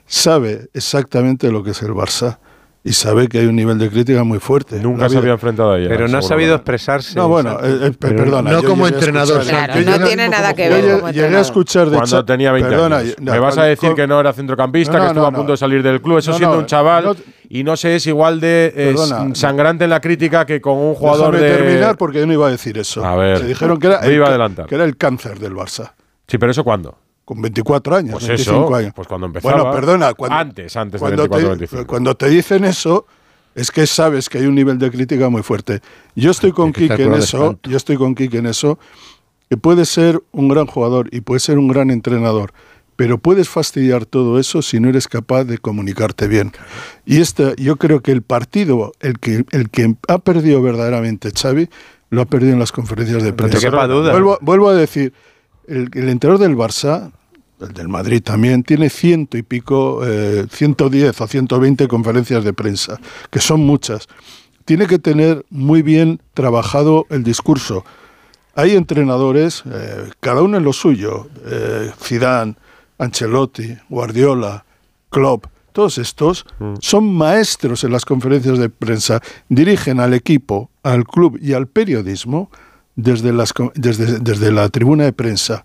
sabe 0.06 0.70
exactamente 0.74 1.52
lo 1.52 1.64
que 1.64 1.72
es 1.72 1.82
el 1.82 1.92
Barça 1.92 2.40
y 2.90 2.94
sabe 2.94 3.28
que 3.28 3.40
hay 3.40 3.46
un 3.46 3.56
nivel 3.56 3.78
de 3.78 3.90
crítica 3.90 4.24
muy 4.24 4.40
fuerte. 4.40 4.80
Nunca 4.80 5.04
La 5.04 5.10
se 5.10 5.18
había 5.18 5.34
enfrentado 5.34 5.74
a 5.74 5.78
ella. 5.80 5.90
Pero 5.90 6.08
no 6.08 6.18
ha 6.18 6.22
sabido 6.22 6.56
expresarse. 6.56 7.16
No, 7.16 7.28
bueno, 7.28 7.60
eh, 7.64 7.80
eh, 7.88 7.92
Pero 8.00 8.16
perdona. 8.16 8.52
no 8.52 8.62
yo 8.62 8.68
como 8.68 8.88
entrenador, 8.88 9.42
escuchar- 9.42 9.66
Claro, 9.66 9.80
yo 9.82 9.86
no 9.86 9.98
llegué- 9.98 10.08
tiene 10.08 10.30
nada 10.30 10.54
que 10.54 10.70
ver 10.70 10.84
llegué- 10.84 11.00
como 11.00 11.12
Llegué 11.12 11.38
a 11.38 11.42
escuchar 11.42 11.90
de 11.90 11.98
Cuando 11.98 12.26
tenía 12.26 12.52
20 12.52 12.70
perdona, 12.70 12.98
años. 12.98 13.16
no, 13.20 13.32
Me 13.32 13.40
vas 13.40 13.58
a 13.58 13.64
decir 13.66 13.90
con- 13.90 13.96
que 13.96 14.08
no 14.08 14.20
era 14.20 14.34
centrocampista, 14.34 14.94
No, 14.94 15.00
que 15.00 15.06
estuvo 15.08 15.22
no, 15.22 15.28
a 15.28 15.32
punto 15.32 15.44
no. 15.48 15.52
de 15.52 15.58
salir 15.58 15.84
del 15.84 16.02
club, 16.02 16.18
eso 16.18 16.32
No, 16.32 16.38
siendo 16.38 16.58
un 16.58 16.66
chaval. 16.66 17.04
no- 17.06 17.16
y 17.48 17.64
no 17.64 17.78
sé, 17.78 17.96
es 17.96 18.08
igual 18.08 18.40
de 18.40 18.74
eh, 18.76 18.94
Perdona. 18.96 19.36
sangrante 19.36 19.84
en 19.84 19.90
la 19.92 20.02
crítica 20.02 20.46
que 20.46 20.60
con 20.60 20.78
un 20.78 20.96
jugador 20.96 21.36
de. 21.38 21.48
terminar 21.50 21.96
porque 21.98 22.20
yo 22.20 22.26
no 22.26 22.34
iba 22.34 22.48
a 22.48 22.52
decir 22.52 22.78
eso. 22.78 23.06
A 23.06 23.16
ver. 23.16 23.38
Se 23.40 23.46
dijeron 23.48 23.80
que 23.80 23.88
era, 23.88 23.98
adelantar. 24.00 24.66
que 24.66 24.76
era 24.76 24.84
el 24.84 24.98
cáncer 24.98 25.38
del 25.40 25.54
Barça. 25.54 25.92
Sí, 26.28 26.38
pero 26.38 26.52
eso 26.52 26.64
cuándo? 26.64 26.98
Con 27.30 27.44
24 27.44 27.96
años, 27.96 28.14
Pues 28.14 28.28
25 28.28 28.66
eso, 28.66 28.76
años. 28.76 28.92
pues 28.96 29.08
cuando 29.08 29.28
empezaba. 29.28 29.54
Bueno, 29.62 29.72
perdona. 29.72 30.14
Cuando, 30.16 30.36
Antes, 30.36 30.76
antes 30.76 30.94
de 30.94 30.98
cuando 31.00 31.22
24, 31.30 31.46
te, 31.46 31.50
25. 31.50 31.86
Cuando 31.86 32.16
te 32.16 32.28
dicen 32.28 32.66
eso, 32.66 33.06
es 33.54 33.70
que 33.70 33.86
sabes 33.86 34.30
que 34.30 34.40
hay 34.40 34.48
un 34.48 34.56
nivel 34.56 34.80
de 34.80 34.90
crítica 34.90 35.30
muy 35.30 35.44
fuerte. 35.44 35.80
Yo 36.16 36.32
estoy 36.32 36.54
con 36.54 36.74
Quique 36.74 37.04
en 37.04 37.14
eso, 37.14 37.60
yo 37.62 37.78
estoy 37.78 37.98
con 37.98 38.16
Quique 38.16 38.40
en 38.40 38.48
eso, 38.48 38.80
que 39.48 39.58
puede 39.58 39.86
ser 39.86 40.20
un 40.32 40.48
gran 40.48 40.66
jugador 40.66 41.08
y 41.12 41.22
puede 41.22 41.40
ser 41.40 41.60
un 41.60 41.68
gran 41.68 41.92
entrenador, 41.92 42.52
pero 42.96 43.20
puedes 43.20 43.48
fastidiar 43.48 44.08
todo 44.08 44.40
eso 44.40 44.64
si 44.64 44.80
no 44.80 44.90
eres 44.90 45.08
capaz 45.08 45.44
de 45.44 45.60
comunicarte 45.60 46.28
bien. 46.28 46.52
Y 47.06 47.22
este, 47.22 47.54
yo 47.58 47.76
creo 47.76 48.02
que 48.02 48.12
el 48.12 48.24
partido, 48.24 48.92
el 49.02 49.20
que, 49.20 49.46
el 49.52 49.70
que 49.70 49.94
ha 50.08 50.18
perdido 50.18 50.64
verdaderamente 50.64 51.30
Xavi, 51.32 51.70
lo 52.10 52.22
ha 52.22 52.26
perdido 52.26 52.54
en 52.54 52.60
las 52.60 52.72
conferencias 52.72 53.22
de 53.22 53.34
prensa. 53.34 53.60
quepa 53.60 53.86
duda. 53.86 54.14
Vuelvo, 54.14 54.40
vuelvo 54.42 54.70
a 54.70 54.74
decir, 54.74 55.14
el, 55.68 55.92
el 55.94 56.10
entrenador 56.10 56.42
del 56.42 56.58
Barça, 56.58 57.12
el 57.60 57.74
del 57.74 57.88
Madrid 57.90 58.22
también, 58.24 58.64
tiene 58.64 58.90
ciento 58.90 59.38
y 59.38 59.44
pico, 59.44 60.02
eh, 60.06 60.46
110 60.50 61.20
o 61.22 61.28
120 61.28 61.88
conferencias 61.88 62.44
de 62.44 62.54
prensa, 62.54 63.00
que 63.30 63.40
son 63.40 63.62
muchas. 63.66 64.08
Tiene 64.66 64.88
que 64.88 65.00
tener 65.00 65.46
muy 65.50 65.82
bien 65.82 66.22
trabajado 66.34 67.06
el 67.10 67.24
discurso. 67.24 67.84
Hay 68.56 68.76
entrenadores, 68.76 69.64
eh, 69.72 70.10
cada 70.20 70.42
uno 70.42 70.58
en 70.58 70.64
lo 70.64 70.74
suyo, 70.74 71.28
eh, 71.46 71.92
Zidane, 72.02 72.56
Ancelotti, 72.98 73.78
Guardiola, 73.90 74.66
Klopp, 75.10 75.46
todos 75.72 75.98
estos 75.98 76.46
son 76.82 77.14
maestros 77.14 77.84
en 77.84 77.92
las 77.92 78.04
conferencias 78.04 78.58
de 78.58 78.70
prensa, 78.70 79.22
dirigen 79.48 80.00
al 80.00 80.14
equipo, 80.14 80.70
al 80.84 81.06
club 81.06 81.38
y 81.42 81.54
al 81.54 81.68
periodismo 81.68 82.50
desde, 82.96 83.32
las, 83.32 83.54
co- 83.54 83.72
desde, 83.76 84.20
desde 84.20 84.52
la 84.52 84.68
tribuna 84.70 85.06
de 85.06 85.14
prensa. 85.14 85.64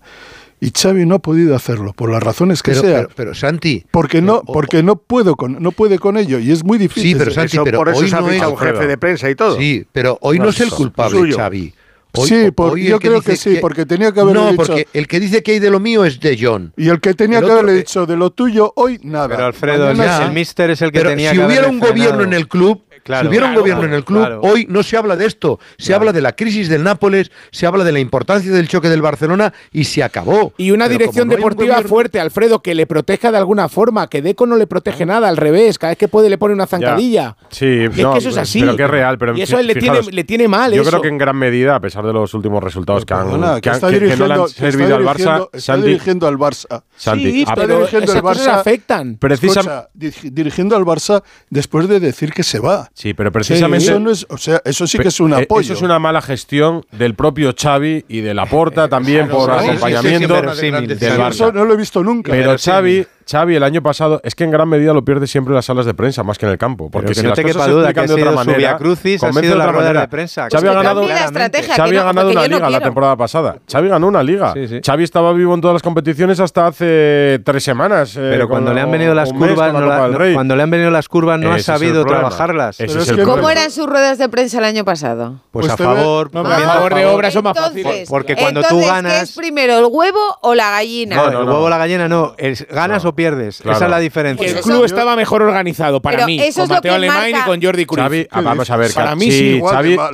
Y 0.61 0.71
Xavi 0.71 1.05
no 1.05 1.15
ha 1.15 1.19
podido 1.19 1.55
hacerlo, 1.55 1.93
por 1.93 2.09
las 2.09 2.23
razones 2.23 2.63
que 2.63 2.71
Pero, 2.71 2.81
sean. 2.83 2.93
pero, 3.03 3.09
pero, 3.15 3.33
Santi. 3.35 3.85
porque 3.91 4.21
no, 4.21 4.41
pero- 4.41 4.53
porque 4.53 4.83
no 4.83 4.95
puedo 4.95 5.35
con, 5.35 5.61
no 5.61 5.71
puede 5.71 5.99
con 5.99 6.17
ello 6.17 6.39
y 6.39 6.51
es 6.51 6.63
muy 6.63 6.77
difícil. 6.77 7.11
Sí, 7.11 7.15
pero 7.17 7.31
Santi, 7.31 7.57
pero 7.63 7.77
por 7.79 7.89
eso 7.89 7.99
hoy 7.99 8.09
se 8.09 8.15
ha 8.15 8.21
no 8.21 8.29
es 8.29 8.41
un 8.41 8.57
jefe 8.57 8.87
de 8.87 8.97
prensa 8.97 9.29
y 9.29 9.35
todo. 9.35 9.57
Sí, 9.57 9.85
pero 9.91 10.17
hoy 10.21 10.39
no, 10.39 10.49
es 10.49 10.59
el 10.61 10.69
culpable, 10.71 11.17
suyo. 11.19 11.35
Xavi. 11.37 11.73
Hoy- 12.17 12.29
Sí, 12.29 12.49
por- 12.51 12.71
hoy 12.71 12.85
yo 12.85 12.95
el 12.95 13.01
creo 13.01 13.21
que 13.21 13.35
sí, 13.35 13.57
porque 13.59 13.85
tenía 13.85 14.13
que 14.13 14.21
haberle 14.21 14.41
No, 14.41 14.51
dicho- 14.51 14.63
porque 14.65 14.87
el 14.93 15.05
que 15.05 15.19
dice 15.19 15.43
que 15.43 15.51
hay 15.51 15.59
de 15.59 15.69
lo 15.69 15.81
mío 15.81 16.05
es 16.05 16.17
De 16.21 16.37
Jong. 16.41 16.69
Y 16.77 16.87
el 16.87 17.01
que 17.01 17.13
tenía 17.13 17.39
El 17.39 17.45
que 17.45 17.51
haberle 17.51 17.73
eh, 17.73 17.77
dicho 17.79 18.05
de 18.05 18.15
lo 18.15 18.29
tuyo 18.31 18.71
hoy 18.77 19.01
nada. 19.03 19.27
Pero 19.27 19.43
Alfredo, 19.47 19.89
el, 19.91 19.97
Mañana 19.97 20.21
el 20.23 20.27
sí. 20.29 20.33
míster 20.33 20.69
es 20.69 20.81
el 20.81 20.93
que 20.93 20.99
Pero 20.99 21.09
tenía 21.09 21.31
si 21.31 21.37
que 21.37 21.45
hubiera 21.45 21.67
un 21.67 21.77
gobierno 21.81 22.23
en 22.23 22.31
el 22.31 22.47
club, 22.47 22.83
Claro, 23.05 23.21
si 23.21 23.27
hubiera 23.29 23.45
un 23.45 23.51
claro, 23.51 23.61
gobierno 23.61 23.83
en 23.85 23.93
el 23.93 24.03
club, 24.03 24.19
claro. 24.21 24.41
hoy 24.41 24.65
no 24.67 24.81
se 24.81 24.97
habla 24.97 25.15
de 25.15 25.27
esto. 25.27 25.59
Se 25.77 25.93
habla 25.93 26.11
de 26.11 26.21
la 26.21 26.31
crisis 26.35 26.69
del 26.69 26.83
Nápoles, 26.83 27.31
se 27.51 27.67
habla 27.67 27.83
de 27.83 27.91
la 27.91 27.99
importancia 27.99 28.51
del 28.51 28.67
choque 28.67 28.89
del 28.89 29.03
Barcelona 29.03 29.53
y 29.71 29.83
se 29.83 30.01
acabó. 30.01 30.53
Y 30.57 30.71
una 30.71 30.85
Pero 30.85 30.97
dirección 30.97 31.27
no 31.27 31.33
un 31.35 31.37
deportiva 31.37 31.75
gobierno- 31.75 31.87
fuerte, 31.89 32.19
Alfredo, 32.19 32.63
que 32.63 32.73
le 32.73 32.87
proteja 32.87 33.31
de 33.31 33.37
alguna 33.37 33.69
forma, 33.69 34.07
que 34.09 34.23
Deco 34.23 34.47
no 34.47 34.55
le 34.57 34.65
protege 34.65 35.05
nada, 35.05 35.27
al 35.29 35.37
revés, 35.37 35.77
cada 35.77 35.91
vez 35.91 35.99
que 35.99 36.07
puede 36.07 36.31
le 36.31 36.39
pone 36.39 36.55
una 36.55 36.65
zancadilla. 36.65 37.37
Sí, 37.51 37.65
Y 37.65 37.83
es 37.83 37.97
no, 37.97 38.13
que 38.13 38.17
eso 38.19 38.29
es 38.29 38.37
así. 38.37 38.61
Pero 38.61 38.75
que 38.75 38.83
es 38.85 38.89
real. 38.89 39.19
Pero 39.19 39.37
Y 39.37 39.41
eso 39.43 39.57
a 39.57 39.59
él 39.59 39.67
le 39.67 39.75
tiene- 39.75 40.01
le 40.01 40.23
tiene 40.23 40.47
mal 40.47 40.73
Yo 40.73 40.81
eso. 40.81 40.89
creo 40.89 41.01
que 41.03 41.07
en 41.09 41.19
gran 41.19 41.35
medida, 41.37 41.75
a 41.75 41.79
pesar 41.79 42.07
de 42.07 42.11
los 42.13 42.33
últimos 42.33 42.63
resultados 42.63 43.05
que 43.05 43.13
han, 43.13 43.25
Perdona, 43.25 43.55
que 43.55 43.61
que 43.61 43.69
han- 43.69 43.75
está 43.75 43.87
que- 43.91 43.93
que 43.93 43.99
no 43.99 44.05
le 44.07 44.11
dirigiendo, 44.15 44.43
han 44.45 44.49
servido 44.49 44.95
al 44.95 45.03
Barça, 45.05 45.49
está 45.53 45.59
Santi, 45.59 45.87
dirigiendo 45.87 46.27
al 46.27 46.37
Barça. 46.39 46.83
Santi, 46.97 47.31
Sí, 47.31 47.39
a- 47.39 47.43
Está 47.43 47.55
pero 47.55 47.75
dirigiendo 47.77 48.05
esas 48.05 48.15
el 48.15 48.21
cosas 48.23 48.47
Barça. 48.47 48.59
afectan. 48.61 49.17
Precisam- 49.19 49.59
Escucha, 49.65 49.89
di- 49.93 50.29
dirigiendo 50.31 50.75
al 50.75 50.85
Barça 50.85 51.21
después 51.51 51.87
de 51.87 51.99
decir 51.99 52.33
que 52.33 52.41
se 52.41 52.59
va. 52.59 52.89
Sí, 52.97 53.13
pero 53.13 53.29
precisamente. 53.29 53.83
Eso 53.85 53.99
no 53.99 54.09
es, 54.09 54.25
o 54.29 54.37
sea, 54.37 54.61
eso 54.63 54.87
sí 54.87 54.97
que 54.97 55.09
es 55.09 55.19
un 55.19 55.33
Eh, 55.33 55.43
apoyo. 55.43 55.65
Eso 55.65 55.73
es 55.73 55.81
una 55.81 55.99
mala 55.99 56.21
gestión 56.21 56.85
del 56.93 57.13
propio 57.13 57.53
Xavi 57.53 58.05
y 58.07 58.21
de 58.21 58.33
Laporta 58.33 58.87
también 58.87 59.27
por 59.27 59.51
sí, 59.51 59.57
sí, 59.59 59.65
sí, 59.65 59.67
acompañamiento 59.67 60.53
sí, 60.55 60.59
sí, 60.61 60.71
del 60.71 60.97
sí, 60.99 61.05
Barça. 61.05 61.29
Eso 61.31 61.51
no 61.51 61.65
lo 61.65 61.73
he 61.73 61.77
visto 61.77 62.01
nunca. 62.05 62.31
Pero 62.31 62.55
Xavi, 62.57 63.05
Xavi 63.29 63.55
el 63.55 63.63
año 63.63 63.81
pasado 63.81 64.21
es 64.23 64.35
que 64.35 64.43
en 64.43 64.51
gran 64.51 64.69
medida 64.69 64.93
lo 64.93 65.03
pierde 65.03 65.25
siempre 65.27 65.51
en 65.51 65.55
las 65.55 65.65
salas 65.65 65.85
de 65.85 65.93
prensa 65.93 66.23
más 66.23 66.37
que 66.37 66.45
en 66.45 66.51
el 66.51 66.57
campo. 66.57 66.89
Porque 66.91 67.09
que 67.09 67.15
si 67.15 67.21
no 67.23 67.29
las 67.29 67.35
te 67.37 67.41
cosas 67.43 67.55
quepa 67.63 67.67
duda 67.71 67.89
explican 67.89 68.05
que 68.05 68.13
de 68.13 68.21
ha 68.21 68.23
otra 68.31 68.35
manera, 68.35 68.57
viacrucis, 68.57 69.23
ha 69.23 69.31
sido 69.33 69.41
de 69.41 69.47
la 69.49 69.55
otra 69.55 69.71
rueda 69.71 69.87
de 69.87 69.93
manera. 69.95 70.09
prensa. 70.09 70.41
Xavi 70.51 70.55
ha 70.55 70.59
que 70.59 70.75
ganado, 70.75 70.99
cambie 71.01 71.15
la 71.15 71.25
estrategia, 71.25 71.75
Xavi 71.75 71.97
ha 71.97 72.03
ganado 72.03 72.29
una 72.31 72.47
liga 72.47 72.69
la 72.69 72.79
temporada 72.81 73.15
pasada. 73.15 73.57
Xavi 73.71 73.87
ganó 73.89 74.07
una 74.07 74.21
liga. 74.23 74.53
Sí, 74.53 74.67
sí. 74.67 74.79
Xavi 74.85 75.03
estaba 75.03 75.33
vivo 75.33 75.53
en 75.55 75.61
todas 75.61 75.73
las 75.73 75.81
competiciones 75.81 76.39
hasta 76.39 76.67
hace 76.67 77.41
tres 77.43 77.63
semanas. 77.63 78.15
eh, 78.15 78.27
Pero 78.31 78.47
cuando 78.47 78.73
le 78.73 78.81
han 78.81 78.91
venido 78.91 79.15
las 79.15 79.31
curvas, 79.33 79.71
cuando 80.33 80.55
le 80.55 80.63
han 80.63 80.69
venido 80.69 80.91
las 80.91 81.07
curvas 81.09 81.39
no 81.39 81.51
ha 81.51 81.59
sabido 81.59 82.05
trabajarlas. 82.05 82.77
¿Cómo 83.25 83.49
eran 83.49 83.71
sus 83.71 83.87
ruedas 83.87 84.17
de 84.17 84.29
prensa 84.29 84.59
el 84.59 84.65
año 84.65 84.85
pasado? 84.85 85.39
Pues 85.51 85.67
a 85.69 85.75
Pues 85.75 85.87
favor, 85.87 86.29
a 86.33 86.43
favor 86.43 86.93
de 86.95 87.05
obras 87.07 87.33
son 87.33 87.43
más 87.43 87.57
fáciles. 87.57 88.07
Porque 88.09 88.35
cuando 88.35 88.61
tú 88.63 88.79
ganas- 88.81 89.11
¿qué 89.13 89.19
es 89.21 89.35
primero, 89.35 89.79
el 89.79 89.85
huevo 89.89 90.19
o 90.41 90.53
la 90.53 90.69
gallina? 90.71 91.15
No, 91.15 91.27
el 91.29 91.35
huevo 91.47 91.63
o 91.63 91.69
la 91.69 91.77
gallina 91.77 92.07
no. 92.07 92.33
Es 92.37 92.67
ganas 92.69 93.03
o 93.05 93.14
pierdes. 93.15 93.59
Claro. 93.61 93.77
Esa 93.77 93.85
es 93.85 93.91
la 93.91 93.99
diferencia. 93.99 94.47
el 94.47 94.59
club 94.61 94.83
estaba 94.85 95.15
mejor 95.15 95.41
organizado 95.41 96.01
para 96.01 96.17
Pero 96.17 96.27
mí, 96.27 96.39
eso 96.39 96.61
con 96.61 96.69
Mateo 96.69 96.93
Alemán 96.93 97.31
marca- 97.31 97.39
y 97.39 97.49
con 97.49 97.61
Jordi 97.61 97.85
Cruyff. 97.85 98.03
Xavi, 98.03 98.27
ah, 98.31 98.41
vamos 98.41 98.69
a 98.69 98.77
ver, 98.77 98.93
para 98.93 99.15
mí 99.15 99.31
sí, 99.31 99.61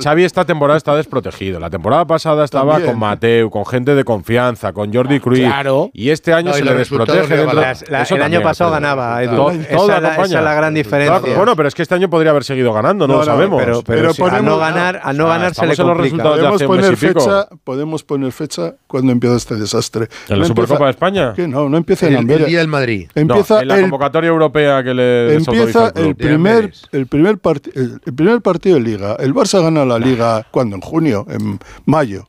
Xavi, 0.02 0.24
esta 0.24 0.44
temporada 0.44 0.78
está 0.78 0.94
desprotegido. 0.96 1.60
La 1.60 1.68
temporada 1.70 2.06
pasada 2.06 2.44
estaba 2.44 2.72
También. 2.74 2.92
con 2.92 3.00
Mateu, 3.00 3.50
con 3.50 3.66
gente 3.66 3.94
de 3.94 4.04
confianza, 4.04 4.72
con 4.72 4.92
Jordi 4.92 5.20
Cruyff. 5.20 5.44
Claro. 5.46 5.90
Y 5.92 6.10
este 6.10 6.32
año 6.32 6.50
No, 6.50 6.56
y 6.56 6.58
se 6.60 6.64
le 6.64 6.74
desprotege 6.74 7.36
dentro. 7.36 7.60
La- 7.60 8.02
el 8.02 8.22
año 8.22 8.42
pasado 8.42 8.70
pero- 8.70 8.80
ganaba, 8.80 9.22
Edu. 9.22 9.36
Todo- 9.36 9.50
Esa 9.50 9.68
toda 9.76 9.96
es 9.96 10.02
la- 10.02 10.08
campaña. 10.10 10.26
esa 10.28 10.38
es 10.38 10.44
la 10.44 10.54
gran 10.54 10.74
diferencia. 10.74 11.18
Claro, 11.20 11.36
bueno, 11.36 11.56
pero 11.56 11.68
es 11.68 11.74
que 11.74 11.82
este 11.82 11.94
año 11.94 12.08
podría 12.10 12.30
haber 12.30 12.44
seguido 12.44 12.72
ganando, 12.72 13.06
no, 13.06 13.14
No, 13.14 13.18
lo 13.20 13.24
sabemos. 13.24 13.62
pero- 13.62 13.82
pero 13.82 14.10
al 14.36 14.44
no 14.44 14.58
ganar- 14.58 15.00
al 15.02 15.16
no 15.16 15.26
Ah, 15.26 15.36
ganar 15.36 15.54
se 15.54 15.66
le 15.66 15.76
complica. 15.76 16.02
resultados 16.02 16.36
de 16.36 16.42
Podemos 16.42 16.62
poner, 16.64 16.96
fecha, 16.96 17.48
podemos 17.64 18.04
poner 18.04 18.32
fecha 18.32 18.74
cuando 18.86 19.12
empieza 19.12 19.36
este 19.36 19.56
desastre. 19.56 20.08
¿En 20.28 20.38
la 20.40 20.46
Supercopa 20.46 20.84
de 20.84 20.90
España? 20.90 21.32
Que 21.34 21.48
no, 21.48 21.68
no 21.68 21.76
empieza 21.76 22.06
en 22.06 22.12
El- 22.12 22.14
el 22.14 22.20
Amberes. 22.20 22.46
día 22.46 22.58
del 22.58 22.68
Madrid. 22.68 22.91
Empieza 23.14 23.54
No, 23.54 23.60
en 23.62 23.68
la 23.68 23.74
el 23.76 23.82
convocatoria 23.82 24.28
europea 24.28 24.82
que 24.82 24.94
le 24.94 25.34
Empieza 25.34 25.92
el 25.94 26.14
primer, 26.14 26.72
el, 26.92 27.06
primer 27.06 27.38
el, 27.74 28.00
el 28.04 28.14
primer 28.14 28.40
partido 28.40 28.76
de 28.76 28.82
liga. 28.82 29.16
El 29.18 29.34
Barça 29.34 29.62
gana 29.62 29.84
la 29.84 29.98
liga 29.98 30.46
cuando 30.50 30.76
en 30.76 30.82
junio, 30.82 31.26
en 31.28 31.58
mayo. 31.84 32.28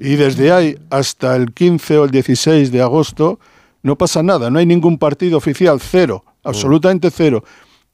Y 0.00 0.16
desde 0.16 0.52
ahí 0.52 0.78
hasta 0.90 1.36
el 1.36 1.52
15 1.52 1.98
o 1.98 2.04
el 2.04 2.10
16 2.10 2.70
de 2.72 2.82
agosto 2.82 3.38
no 3.82 3.96
pasa 3.96 4.22
nada, 4.22 4.50
no 4.50 4.58
hay 4.58 4.66
ningún 4.66 4.98
partido 4.98 5.38
oficial, 5.38 5.80
cero, 5.80 6.24
absolutamente 6.44 7.10
cero. 7.10 7.42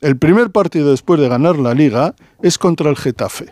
El 0.01 0.17
primer 0.17 0.51
partido 0.51 0.91
después 0.91 1.21
de 1.21 1.29
ganar 1.29 1.59
la 1.59 1.75
liga 1.75 2.15
es 2.43 2.59
contra 2.59 2.91
el 2.91 2.97
Getafe. 2.97 3.47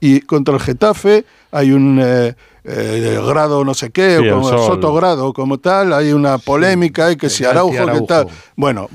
Y 0.00 0.20
contra 0.20 0.54
el 0.54 0.60
Getafe 0.60 1.24
hay 1.50 1.72
un 1.72 1.98
eh, 2.02 2.34
eh, 2.64 3.18
grado 3.26 3.64
no 3.64 3.72
sé 3.74 3.90
qué, 3.90 4.18
Sí, 4.18 4.24
el 4.24 4.32
o 4.32 4.36
como 4.36 4.48
Sol. 4.48 4.66
sotogrado 4.66 5.32
como 5.32 5.58
tal, 5.58 5.92
hay 5.92 6.12
una 6.12 6.38
polémica, 6.38 7.06
hay 7.06 7.16
que 7.16 7.30
si 7.30 7.44
Araujo, 7.44 7.72
que 7.72 7.78
anti-Araujo. 7.78 8.06
tal. 8.06 8.28
Bueno, 8.56 8.88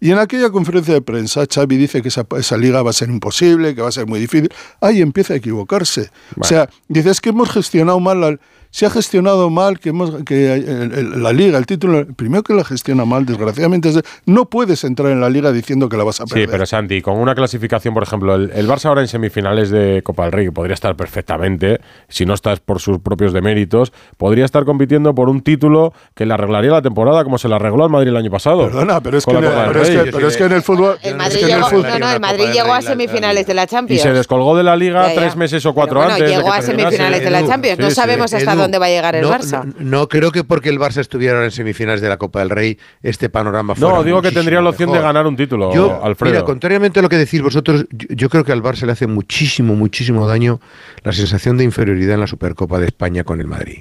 y 0.00 0.10
en 0.10 0.18
aquella 0.18 0.50
conferencia 0.50 0.94
de 0.94 1.02
prensa 1.02 1.44
Xavi 1.52 1.76
dice 1.76 2.02
que 2.02 2.08
esa, 2.08 2.26
esa 2.36 2.56
liga 2.56 2.82
va 2.82 2.90
a 2.90 2.94
ser 2.94 3.08
imposible, 3.10 3.74
que 3.74 3.82
va 3.82 3.88
a 3.88 3.92
ser 3.92 4.06
muy 4.06 4.18
difícil. 4.18 4.50
Ahí 4.80 5.00
empieza 5.00 5.34
a 5.34 5.36
equivocarse. 5.36 6.10
O 6.38 6.44
sea, 6.44 6.68
dice, 6.88 7.10
es 7.10 7.20
que 7.20 7.30
hemos 7.30 7.50
gestionado 7.50 8.00
mal 8.00 8.20
la... 8.20 8.38
Se 8.74 8.86
ha 8.86 8.90
gestionado 8.90 9.50
mal 9.50 9.78
que, 9.78 9.90
hemos, 9.90 10.24
que 10.24 10.54
el- 10.54 10.92
el- 10.94 11.22
la 11.22 11.30
liga, 11.34 11.58
el 11.58 11.66
título, 11.66 12.06
primero 12.16 12.42
que 12.42 12.54
la 12.54 12.64
gestiona 12.64 13.04
mal, 13.04 13.26
desgraciadamente, 13.26 13.90
es 13.90 13.96
de- 13.96 14.02
no 14.24 14.46
puedes 14.46 14.82
entrar 14.84 15.12
en 15.12 15.20
la 15.20 15.28
liga 15.28 15.52
diciendo 15.52 15.90
que 15.90 15.98
la 15.98 16.04
vas 16.04 16.22
a 16.22 16.24
Sí, 16.26 16.32
perder. 16.32 16.48
pero 16.48 16.64
Santi, 16.64 17.02
con 17.02 17.18
una 17.18 17.34
clasificación, 17.34 17.92
por 17.92 18.02
ejemplo, 18.02 18.34
el, 18.34 18.50
el 18.54 18.66
Barça 18.66 18.86
ahora 18.86 19.02
en 19.02 19.08
semifinales 19.08 19.68
de 19.68 20.00
Copa 20.02 20.22
del 20.24 20.32
Rey, 20.32 20.46
que 20.46 20.52
podría 20.52 20.72
estar 20.72 20.96
perfectamente, 20.96 21.80
si 22.08 22.24
no 22.24 22.32
estás 22.32 22.60
por 22.60 22.80
sus 22.80 22.98
propios 22.98 23.34
deméritos, 23.34 23.92
podría 24.16 24.46
estar 24.46 24.64
compitiendo 24.64 25.14
por 25.14 25.28
un 25.28 25.42
título 25.42 25.92
que 26.14 26.24
le 26.24 26.32
arreglaría 26.32 26.70
la 26.70 26.80
temporada 26.80 27.24
como 27.24 27.36
se 27.36 27.48
la 27.48 27.56
arregló 27.56 27.84
al 27.84 27.90
Madrid 27.90 28.08
el 28.08 28.16
año 28.16 28.30
pasado. 28.30 28.62
Perdona, 28.64 29.02
pero 29.02 29.18
es, 29.18 29.26
que 29.26 29.32
en 29.32 29.36
el, 29.36 29.44
Copa 29.44 29.60
del 29.64 29.68
pero 29.70 29.82
es 29.82 29.88
Rey. 29.94 30.04
que- 30.06 30.12
pero 30.12 30.28
es 30.28 30.36
que 30.38 30.44
en 30.44 30.52
el 30.52 30.62
fútbol... 30.62 30.96
El 31.02 31.10
es 31.10 31.16
Madrid, 31.18 31.34
que 31.34 31.44
en 31.44 31.50
el 31.50 31.56
llegó, 31.56 31.68
fútbol- 31.68 31.88
no, 31.90 31.98
no, 31.98 32.10
el 32.10 32.20
Madrid 32.20 32.44
llegó 32.54 32.72
a 32.72 32.80
semifinales 32.80 33.46
de 33.46 33.52
la 33.52 33.64
Y 33.64 33.66
Champions. 33.66 34.02
se 34.02 34.12
descolgó 34.14 34.56
de 34.56 34.62
la 34.62 34.76
liga 34.76 35.08
Ya, 35.08 35.14
ya. 35.14 35.20
tres 35.20 35.36
meses 35.36 35.66
o 35.66 35.74
cuatro 35.74 36.00
Pero 36.00 36.00
bueno, 36.06 36.14
antes. 36.14 36.30
de 36.30 36.36
llegó 36.36 36.50
que 36.50 36.56
a 36.58 36.62
semifinales 36.62 37.22
de 37.22 37.30
la 37.30 37.46
Champions. 37.46 37.78
No 37.78 37.84
sí, 37.86 37.90
sí. 37.90 37.96
sabemos 37.96 38.32
hasta 38.32 38.52
Edu, 38.52 38.61
dónde 38.62 38.78
va 38.78 38.86
a 38.86 38.88
llegar 38.88 39.14
el 39.14 39.22
no, 39.22 39.30
Barça. 39.30 39.64
No, 39.64 39.74
no 39.78 40.08
creo 40.08 40.32
que 40.32 40.44
porque 40.44 40.68
el 40.70 40.78
Barça 40.78 40.98
estuviera 40.98 41.34
ahora 41.34 41.44
en 41.46 41.50
semifinales 41.50 42.00
de 42.00 42.08
la 42.08 42.16
Copa 42.16 42.38
del 42.40 42.50
Rey, 42.50 42.78
este 43.02 43.28
panorama 43.28 43.74
fuera 43.74 43.94
No, 43.96 44.02
digo 44.04 44.22
que 44.22 44.32
tendría 44.32 44.60
la 44.60 44.70
opción 44.70 44.92
de 44.92 45.00
ganar 45.00 45.26
un 45.26 45.36
título, 45.36 45.74
Yo, 45.74 46.02
Alfredo. 46.04 46.32
Mira, 46.32 46.44
contrariamente 46.44 46.98
a 47.00 47.02
lo 47.02 47.08
que 47.08 47.16
decís 47.18 47.42
vosotros, 47.42 47.86
yo, 47.90 48.06
yo 48.10 48.28
creo 48.28 48.44
que 48.44 48.52
al 48.52 48.62
Barça 48.62 48.86
le 48.86 48.92
hace 48.92 49.06
muchísimo, 49.06 49.74
muchísimo 49.74 50.26
daño 50.26 50.60
la 51.02 51.12
sensación 51.12 51.56
de 51.58 51.64
inferioridad 51.64 52.14
en 52.14 52.20
la 52.20 52.26
Supercopa 52.26 52.78
de 52.78 52.86
España 52.86 53.24
con 53.24 53.40
el 53.40 53.46
Madrid. 53.46 53.80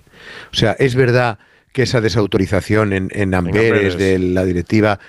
O 0.52 0.56
sea, 0.56 0.72
es 0.80 0.95
verdad 0.95 1.40
que 1.72 1.84
esa 1.84 2.02
desautorización 2.02 2.94
en, 2.94 3.10
en 3.14 3.34
Amberes 3.34 3.98
de 3.98 4.20
la 4.20 4.44
directiva 4.44 4.99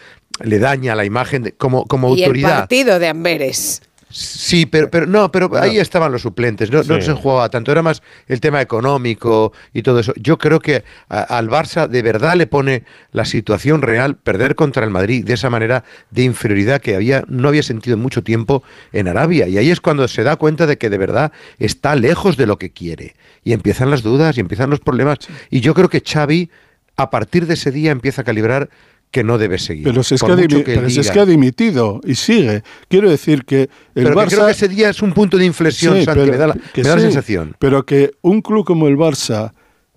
le 0.44 0.58
daña 0.58 0.94
la 0.94 1.04
imagen 1.04 1.42
de- 1.42 1.52
como, 1.52 1.86
como 1.86 2.14
Y 2.14 2.20
el 2.20 2.24
autoridad. 2.24 2.58
partido 2.60 2.98
de 2.98 3.08
Amberes. 3.08 3.82
Sí, 4.12 4.66
pero, 4.66 4.90
pero 4.90 5.06
no, 5.06 5.32
pero 5.32 5.50
ahí 5.56 5.78
estaban 5.78 6.12
los 6.12 6.22
suplentes, 6.22 6.70
no, 6.70 6.82
no 6.82 7.00
se 7.00 7.12
jugaba 7.14 7.48
tanto, 7.48 7.72
era 7.72 7.82
más 7.82 8.02
el 8.28 8.40
tema 8.40 8.60
económico 8.60 9.52
y 9.72 9.82
todo 9.82 10.00
eso. 10.00 10.12
Yo 10.16 10.38
creo 10.38 10.60
que 10.60 10.84
a- 11.08 11.22
al 11.22 11.48
Barça 11.48 11.88
de 11.88 12.02
verdad 12.02 12.34
le 12.34 12.46
pone 12.46 12.84
la 13.12 13.24
situación 13.24 13.82
real 13.82 14.16
perder 14.16 14.54
contra 14.54 14.84
el 14.84 14.90
Madrid 14.90 15.24
de 15.24 15.34
esa 15.34 15.50
manera 15.50 15.84
de 16.10 16.22
inferioridad 16.24 16.80
que 16.80 16.94
había 16.94 17.24
no 17.28 17.48
había 17.48 17.62
sentido 17.62 17.94
en 17.96 18.02
mucho 18.02 18.22
tiempo 18.22 18.62
en 18.92 19.08
Arabia. 19.08 19.48
Y 19.48 19.58
ahí 19.58 19.70
es 19.70 19.80
cuando 19.80 20.06
se 20.08 20.22
da 20.22 20.36
cuenta 20.36 20.66
de 20.66 20.76
que 20.78 20.90
de 20.90 20.98
verdad 20.98 21.32
está 21.58 21.94
lejos 21.94 22.36
de 22.36 22.46
lo 22.46 22.58
que 22.58 22.70
quiere. 22.70 23.14
Y 23.44 23.52
empiezan 23.52 23.90
las 23.90 24.02
dudas 24.02 24.36
y 24.36 24.40
empiezan 24.40 24.70
los 24.70 24.80
problemas. 24.80 25.18
Y 25.50 25.60
yo 25.60 25.74
creo 25.74 25.88
que 25.88 26.02
Xavi 26.06 26.50
a 26.96 27.08
partir 27.10 27.46
de 27.46 27.54
ese 27.54 27.70
día 27.70 27.90
empieza 27.90 28.20
a 28.22 28.24
calibrar 28.24 28.68
que 29.12 29.22
no 29.22 29.38
debe 29.38 29.58
seguir. 29.58 29.84
Pero 29.84 30.02
si 30.02 30.14
es, 30.16 30.22
que 30.22 30.62
pero 30.64 30.90
si 30.90 30.98
es 31.00 31.10
que 31.10 31.20
ha 31.20 31.26
dimitido 31.26 32.00
y 32.04 32.14
sigue. 32.16 32.64
Quiero 32.88 33.08
decir 33.08 33.44
que 33.44 33.62
el 33.62 33.68
Pero 33.94 34.08
que 34.10 34.16
Barça... 34.16 34.28
creo 34.30 34.46
que 34.46 34.52
ese 34.52 34.68
día 34.68 34.88
es 34.90 35.02
un 35.02 35.12
punto 35.12 35.36
de 35.36 35.44
inflexión, 35.44 35.94
Sí, 35.98 36.04
Santi, 36.04 36.20
pero 36.20 36.32
me 36.32 36.38
da 36.38 36.46
la, 36.48 36.54
que 36.54 36.82
me 36.82 36.88
da 36.88 36.94
la 36.96 37.00
sí, 37.02 37.06
sensación. 37.08 37.54
Pero 37.60 37.84
que 37.86 38.12
un 38.22 38.40
club 38.40 38.64
como 38.64 38.88
el 38.88 38.96
Barça, 38.96 39.52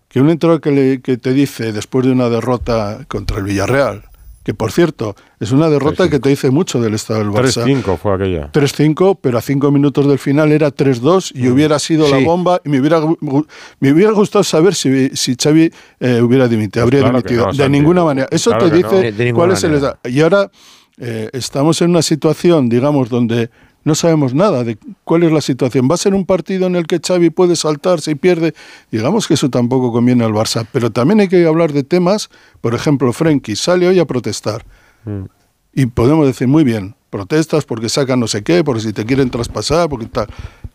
que 0.09 0.19
un 0.21 0.29
entrenador 0.29 0.61
que, 0.61 0.71
le- 0.71 1.01
que 1.01 1.17
te 1.17 1.33
dice 1.33 1.71
después 1.71 2.05
de 2.05 2.11
una 2.11 2.29
derrota 2.29 3.05
contra 3.07 3.37
el 3.39 3.45
Villarreal, 3.45 4.03
que 4.45 4.53
por 4.53 4.71
cierto 4.71 5.15
es 5.39 5.51
una 5.51 5.69
derrota 5.69 6.07
que 6.07 6.19
te 6.19 6.29
dice 6.29 6.51
mucho 6.51 6.79
del 6.79 6.93
estado 6.93 7.19
del 7.19 7.29
Barça. 7.29 7.65
3-5 7.65 7.97
fue 7.97 8.13
aquella. 8.13 8.51
3-5, 8.51 9.17
pero 9.19 9.39
a 9.39 9.41
cinco 9.41 9.71
minutos 9.71 10.07
del 10.07 10.19
final 10.19 10.51
era 10.51 10.69
3-2 10.71 11.31
y 11.35 11.49
hubiera 11.49 11.79
sido 11.79 12.07
la 12.07 12.19
Sí. 12.19 12.23
bomba. 12.23 12.61
Y 12.63 12.69
me 12.69 12.79
hubiera, 12.79 13.01
me 13.79 13.91
hubiera 13.91 14.11
gustado 14.11 14.43
saber 14.43 14.75
si, 14.75 15.09
si 15.15 15.35
Xavi 15.35 15.71
eh, 15.99 16.21
hubiera 16.21 16.47
dimitido. 16.47 16.83
Habría 16.83 17.01
claro 17.01 17.17
dimitido. 17.17 17.45
no, 17.47 17.51
de 17.51 17.57
Santi. 17.57 17.71
ninguna 17.71 18.03
manera. 18.03 18.27
Eso 18.31 18.51
Claro 18.51 18.65
te 18.69 18.71
no. 18.71 18.77
dice 18.77 18.95
De- 19.01 19.11
de 19.13 19.25
ninguna 19.25 19.45
cuál 19.47 19.57
es 19.57 19.63
el 19.63 19.73
estado. 19.73 19.97
Y 20.05 20.21
ahora 20.21 20.51
eh, 20.97 21.29
estamos 21.33 21.81
en 21.81 21.89
una 21.89 22.01
situación, 22.03 22.69
digamos, 22.69 23.09
donde 23.09 23.49
no 23.85 23.93
sabemos 23.93 24.33
nada 24.33 24.63
de 24.63 24.77
cuál 25.03 25.23
es 25.23 25.31
la 25.31 25.41
situación. 25.41 25.87
Va 25.89 25.93
a 25.93 25.97
ser 25.97 26.15
un 26.15 26.25
partido 26.25 26.65
en 26.65 26.75
el 26.75 26.87
que 26.87 26.99
Xavi 26.99 27.29
puede 27.29 27.55
saltar 27.55 28.01
si 28.01 28.15
pierde. 28.15 28.55
Digamos 28.91 29.27
que 29.27 29.35
eso 29.35 29.49
tampoco 29.49 29.93
conviene 29.93 30.25
al 30.25 30.33
Barça. 30.33 30.65
Pero 30.71 30.91
también 30.91 31.19
hay 31.19 31.27
que 31.27 31.45
hablar 31.45 31.71
de 31.71 31.83
temas, 31.83 32.29
por 32.61 32.73
ejemplo, 32.73 33.13
Frenkie 33.13 33.55
sale 33.55 33.87
hoy 33.87 33.99
a 33.99 34.05
protestar. 34.05 34.65
Mm. 35.05 35.25
Y 35.73 35.85
podemos 35.85 36.25
decir, 36.25 36.47
muy 36.47 36.63
bien, 36.63 36.95
protestas 37.11 37.63
porque 37.65 37.87
sacan 37.87 38.19
no 38.19 38.27
sé 38.27 38.43
qué, 38.43 38.63
porque 38.63 38.81
si 38.81 38.91
te 38.91 39.05
quieren 39.05 39.29
traspasar, 39.29 39.87
porque 39.87 40.07
tal. 40.07 40.27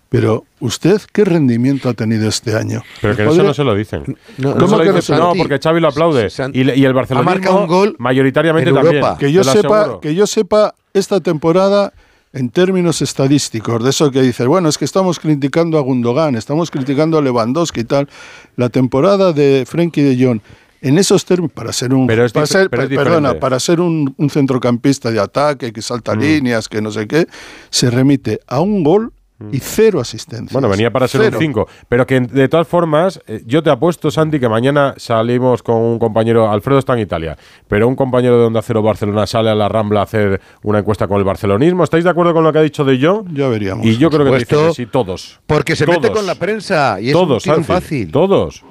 Pero, 0.09 0.45
¿usted 0.61 1.01
qué 1.13 1.25
rendimiento 1.25 1.89
ha 1.89 1.95
tenido 1.95 2.29
este 2.29 2.57
año? 2.57 2.83
Pero 3.01 3.17
que 3.17 3.25
eso 3.25 3.43
no 3.43 3.55
se 3.55 3.65
lo 3.65 3.75
dicen. 3.75 4.17
No, 4.39 4.55
No 4.55 4.67
¿Cómo 4.67 4.79
se 4.79 4.85
lo 4.85 4.95
que 4.95 5.13
no 5.13 5.33
porque 5.37 5.59
Xavi 5.59 5.81
lo 5.81 5.89
aplaude. 5.89 6.29
Y, 6.53 6.85
el 6.85 6.95
Barcelona 6.95 7.25
marcado 7.25 7.61
un 7.61 7.67
gol 7.67 7.97
mayoritariamente 7.99 8.71
en 8.71 8.77
también. 8.77 8.97
Europa. 8.97 9.19
que 9.19 9.33
yo 9.33 9.43
sepa 9.43 9.99
que 10.01 10.15
yo 10.15 10.29
sepa 10.29 10.75
esta 10.95 11.21
temporada 11.21 11.93
en 12.33 12.51
términos 12.51 13.03
estadísticos 13.03 13.83
de 13.83 13.91
eso 13.91 14.11
que 14.11 14.23
dices 14.23 14.47
bueno 14.47 14.69
es 14.69 14.79
que 14.79 14.85
estamos 14.85 15.19
criticando 15.19 15.79
a 15.79 15.81
Gundogan 15.81 16.37
estamos 16.37 16.71
criticando 16.71 17.19
a 17.19 17.23
Lewandowski 17.23 17.81
y 17.81 17.85
tal 17.85 18.09
la 18.57 18.69
temporada 18.69 19.33
de 19.33 19.65
Frenkie 19.67 20.03
de 20.03 20.25
Jong 20.25 20.41
en 20.83 20.97
esos 20.97 21.25
términos 21.25 21.53
para 21.53 21.73
ser 21.73 21.93
un 21.93 22.07
Pero 22.07 22.27
para 22.31 22.47
ser, 22.47 22.71
pero 22.71 22.89
perdona 22.89 23.39
para 23.39 23.61
ser 23.61 23.81
un, 23.81 24.15
un 24.17 24.31
centrocampista 24.31 25.11
de 25.11 25.21
ataque 25.21 25.73
que 25.73 25.83
salta 25.83 26.15
Mm. 26.15 26.21
líneas 26.21 26.69
que 26.69 26.81
no 26.81 26.91
sé 26.91 27.07
qué 27.07 27.27
se 27.69 27.91
remite 27.91 28.41
a 28.47 28.61
un 28.61 28.83
gol 28.83 29.13
y 29.53 29.59
cero 29.59 30.01
asistencias 30.01 30.53
Bueno, 30.53 30.69
venía 30.69 30.91
para 30.91 31.09
ser 31.09 31.23
Cero. 31.23 31.39
un 31.39 31.43
5. 31.45 31.69
Pero 31.89 32.07
que 32.07 32.21
de 32.21 32.49
todas 32.49 32.67
formas, 32.69 33.21
eh, 33.27 33.43
yo 33.47 33.63
te 33.63 33.71
apuesto, 33.71 34.11
Santi, 34.11 34.39
que 34.39 34.49
mañana 34.49 34.95
salimos 34.97 35.63
con 35.63 35.77
un 35.77 35.99
compañero, 35.99 36.51
Alfredo 36.51 36.79
está 36.79 36.93
en 36.95 37.01
Italia, 37.01 37.37
pero 37.69 37.89
un 37.89 37.97
compañero 37.97 38.39
de 38.39 38.45
Onda 38.47 38.63
Cero 38.63 38.83
Barcelona 38.83 39.27
sale 39.27 39.51
a 39.51 39.55
la 39.55 39.69
Rambla 39.69 40.01
a 40.01 40.03
hacer 40.05 40.41
una 40.63 40.81
encuesta 40.81 41.09
con 41.09 41.19
el 41.19 41.25
barcelonismo. 41.25 41.85
¿Estáis 41.85 42.05
de 42.05 42.11
acuerdo 42.11 42.35
con 42.35 42.45
lo 42.45 42.53
que 42.53 42.59
ha 42.59 42.63
dicho 42.63 42.85
de 42.85 42.99
yo? 42.99 43.25
ya 43.33 43.49
veríamos 43.49 43.87
Y 43.87 43.97
yo 43.99 44.11
creo 44.11 44.25
que 44.25 44.39
dice 44.39 44.47
que 44.47 44.73
sí, 44.75 44.87
todos. 44.87 45.41
Porque 45.47 45.77
se 45.77 45.87
mete 45.87 46.11
con 46.11 46.27
la 46.27 46.35
prensa 46.35 47.01
y 47.01 47.09
es 47.09 47.13
todos, 47.13 47.39
un 47.47 47.53
tiro 47.55 47.55
Santi, 47.57 47.67
fácil. 47.67 48.11
Todos. 48.13 48.63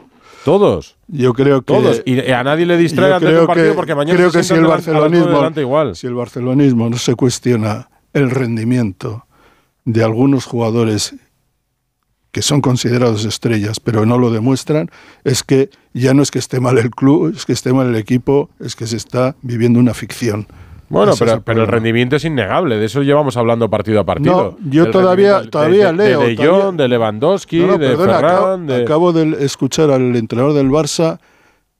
Todos. 0.45 0.95
yo 1.07 1.33
creo 1.33 1.61
que 1.61 1.73
Todos. 1.73 2.01
Y 2.05 2.31
a 2.31 2.43
nadie 2.43 2.65
le 2.65 2.75
antes 2.75 2.95
de 2.95 3.39
un 3.41 3.47
partido 3.47 3.69
que- 3.71 3.75
porque 3.75 3.93
mañana 3.95 4.17
creo 4.17 4.29
se 4.31 4.37
que 4.39 4.43
si 4.43 4.53
el 4.53 4.65
barcelonismo 4.65 5.27
delante 5.35 5.61
igual. 5.61 5.95
si 5.95 6.07
el 6.07 6.13
barcelonismo 6.13 6.89
no 6.89 6.97
se 6.97 7.15
cuestiona 7.15 7.89
el 8.13 8.31
rendimiento 8.31 9.25
de 9.91 10.03
algunos 10.03 10.45
jugadores 10.45 11.15
que 12.31 12.41
son 12.43 12.61
considerados 12.61 13.25
estrellas 13.25 13.79
pero 13.79 14.05
no 14.05 14.17
lo 14.19 14.29
demuestran 14.29 14.89
es 15.23 15.41
que 15.43 15.69
ya 15.93 16.13
no 16.13 16.21
es 16.21 16.29
que 16.29 16.37
esté 16.39 16.59
mal 16.59 16.77
el 16.77 16.91
club 16.91 17.33
es 17.35 17.45
que 17.45 17.53
esté 17.53 17.73
mal 17.73 17.87
el 17.87 17.95
equipo 17.95 18.49
es 18.59 18.75
que 18.75 18.85
se 18.85 18.97
está 18.97 19.35
viviendo 19.41 19.79
una 19.79 19.95
ficción 19.95 20.45
Bueno, 20.89 21.13
Ese 21.13 21.25
pero, 21.25 21.37
el 21.37 21.41
pero 21.43 21.61
el 21.61 21.67
rendimiento 21.67 22.15
es 22.17 22.25
innegable, 22.25 22.77
de 22.77 22.85
eso 22.85 23.01
llevamos 23.03 23.35
hablando 23.37 23.69
partido 23.69 23.99
a 23.99 24.03
partido. 24.05 24.57
No, 24.59 24.71
yo 24.71 24.85
El 24.85 24.91
todavía- 24.91 25.47
todavía 25.49 25.91
de, 25.91 25.97
leo, 25.97 26.21
De, 26.21 26.27
de 26.29 26.35
todavía- 26.35 26.63
Jong, 26.65 26.77
de 26.77 26.87
Lewandowski, 26.87 27.59
No, 27.59 27.67
no, 27.67 27.77
de 27.77 27.87
perdona, 27.89 28.13
Ferran, 28.15 28.31
acabo, 28.35 28.57
de... 28.57 28.81
acabo 28.83 29.13
de 29.13 29.45
escuchar 29.45 29.91
al 29.91 30.15
entrenador 30.15 30.53
del 30.53 30.69
Barça 30.69 31.19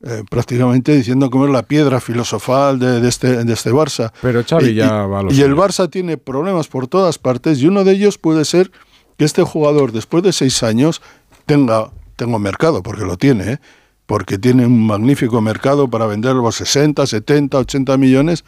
eh, 0.02 0.24
prácticamente 0.30 0.96
diciendo 0.96 1.30
cómo 1.30 1.46
es 1.46 1.52
la 1.52 1.64
piedra 1.64 2.00
filosofal 2.00 2.80
de, 2.80 3.02
de 3.02 3.10
este, 3.10 3.44
de 3.44 3.54
este 3.54 3.72
Barça. 3.72 4.14
Pero 4.22 4.44
Xavi 4.46 4.70
y, 4.70 4.76
ya 4.76 5.06
va 5.06 5.20
a 5.20 5.24
lo 5.24 5.34
y 5.34 5.42
el. 5.42 5.56
Barça 5.56 5.90
tiene 5.90 6.18
problemas 6.18 6.70
por 6.70 6.88
todas 6.88 7.18
partes 7.18 7.60
y 7.62 7.68
uno 7.68 7.84
de 7.84 7.92
ellos 7.92 8.18
puede 8.18 8.46
ser 8.46 8.72
que 9.18 9.26
este 9.26 9.44
jugador 9.44 9.92
después 9.92 10.24
de 10.24 10.32
seis 10.32 10.64
años 10.64 11.02
tenga, 11.46 11.92
tenga 12.16 12.40
mercado, 12.40 12.82
porque 12.82 13.04
lo 13.04 13.18
tiene, 13.18 13.54
¿eh? 13.54 13.60
porque 14.06 14.38
tiene 14.38 14.66
un 14.66 14.88
magnífico 14.88 15.42
mercado 15.42 15.90
para 15.90 16.06
vender 16.06 16.34
los 16.34 16.56
60, 16.56 17.06
70, 17.06 17.58
80 17.58 17.98
millones, 17.98 18.46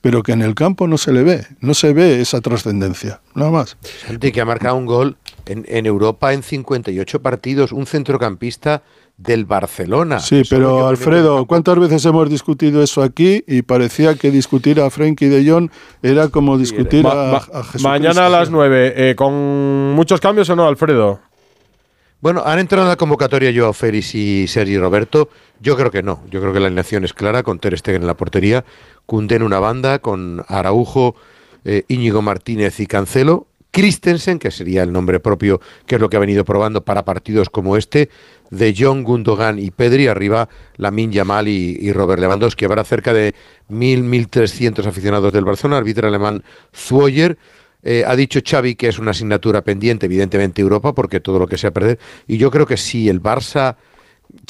pero 0.00 0.22
que 0.22 0.32
en 0.32 0.40
el 0.40 0.54
campo 0.54 0.88
no 0.88 0.96
se 0.96 1.12
le 1.12 1.22
ve, 1.22 1.46
no 1.60 1.74
se 1.74 1.92
ve 1.92 2.22
esa 2.22 2.40
trascendencia, 2.40 3.20
nada 3.34 3.50
más. 3.50 3.76
Santi, 4.06 4.32
que 4.32 4.40
ha 4.40 4.46
marcado 4.46 4.76
un 4.76 4.86
gol 4.86 5.18
en, 5.44 5.66
en 5.68 5.84
Europa 5.84 6.32
en 6.32 6.42
58 6.42 7.20
partidos, 7.20 7.72
un 7.72 7.86
centrocampista 7.86 8.82
del 9.16 9.44
Barcelona. 9.44 10.18
Sí, 10.20 10.42
pero 10.48 10.88
Alfredo, 10.88 11.46
¿cuántas 11.46 11.78
veces 11.78 12.04
hemos 12.04 12.28
discutido 12.28 12.82
eso 12.82 13.02
aquí? 13.02 13.44
Y 13.46 13.62
parecía 13.62 14.16
que 14.16 14.30
discutir 14.30 14.80
a 14.80 14.90
Frenkie 14.90 15.28
de 15.28 15.48
Jong 15.48 15.70
era 16.02 16.28
como 16.28 16.58
discutir 16.58 17.06
a, 17.06 17.40
Jesucristo. 17.40 17.88
mañana 17.88 18.26
a 18.26 18.28
las 18.28 18.50
9, 18.50 19.14
¿con 19.16 19.92
muchos 19.92 20.20
cambios 20.20 20.50
o 20.50 20.56
no, 20.56 20.66
Alfredo? 20.66 21.20
Bueno, 22.24 22.42
¿han 22.42 22.58
entrado 22.58 22.84
en 22.84 22.88
la 22.88 22.96
convocatoria 22.96 23.52
Joao 23.54 23.74
Félix 23.74 24.14
y 24.14 24.46
Sergi 24.48 24.78
Roberto? 24.78 25.28
Yo 25.60 25.76
creo 25.76 25.90
que 25.90 26.02
no. 26.02 26.22
Yo 26.30 26.40
creo 26.40 26.54
que 26.54 26.60
la 26.60 26.68
alineación 26.68 27.04
es 27.04 27.12
clara, 27.12 27.42
con 27.42 27.58
Ter 27.58 27.76
Stegen 27.76 28.00
en 28.00 28.06
la 28.06 28.16
portería, 28.16 28.64
Koundé 29.04 29.36
en 29.36 29.42
una 29.42 29.60
banda, 29.60 29.98
con 29.98 30.42
Araujo, 30.48 31.16
eh, 31.66 31.84
Íñigo 31.88 32.22
Martínez 32.22 32.80
y 32.80 32.86
Cancelo, 32.86 33.46
Christensen, 33.72 34.38
que 34.38 34.50
sería 34.50 34.84
el 34.84 34.92
nombre 34.92 35.20
propio, 35.20 35.60
que 35.84 35.96
es 35.96 36.00
lo 36.00 36.08
que 36.08 36.16
ha 36.16 36.20
venido 36.20 36.46
probando 36.46 36.82
para 36.82 37.04
partidos 37.04 37.50
como 37.50 37.76
este, 37.76 38.08
de 38.54 38.74
John 38.76 39.02
Gundogan 39.02 39.58
y 39.58 39.70
Pedri, 39.70 40.06
arriba 40.06 40.48
Lamin 40.76 41.12
Yamal 41.12 41.48
y, 41.48 41.78
y 41.80 41.92
Robert 41.92 42.20
Lewandowski. 42.20 42.64
Habrá 42.64 42.84
cerca 42.84 43.12
de 43.12 43.34
1.000, 43.70 44.28
1.300 44.30 44.86
aficionados 44.86 45.32
del 45.32 45.44
Barcelona, 45.44 45.78
árbitro 45.78 46.08
alemán 46.08 46.42
Zuoyer. 46.74 47.36
Eh, 47.82 48.02
ha 48.06 48.16
dicho 48.16 48.40
Xavi 48.42 48.76
que 48.76 48.88
es 48.88 48.98
una 48.98 49.10
asignatura 49.10 49.62
pendiente, 49.62 50.06
evidentemente 50.06 50.62
Europa, 50.62 50.94
porque 50.94 51.20
todo 51.20 51.38
lo 51.38 51.46
que 51.46 51.58
sea 51.58 51.70
perder. 51.70 51.98
Y 52.26 52.38
yo 52.38 52.50
creo 52.50 52.66
que 52.66 52.78
si 52.78 53.08
el 53.08 53.22
Barça, 53.22 53.76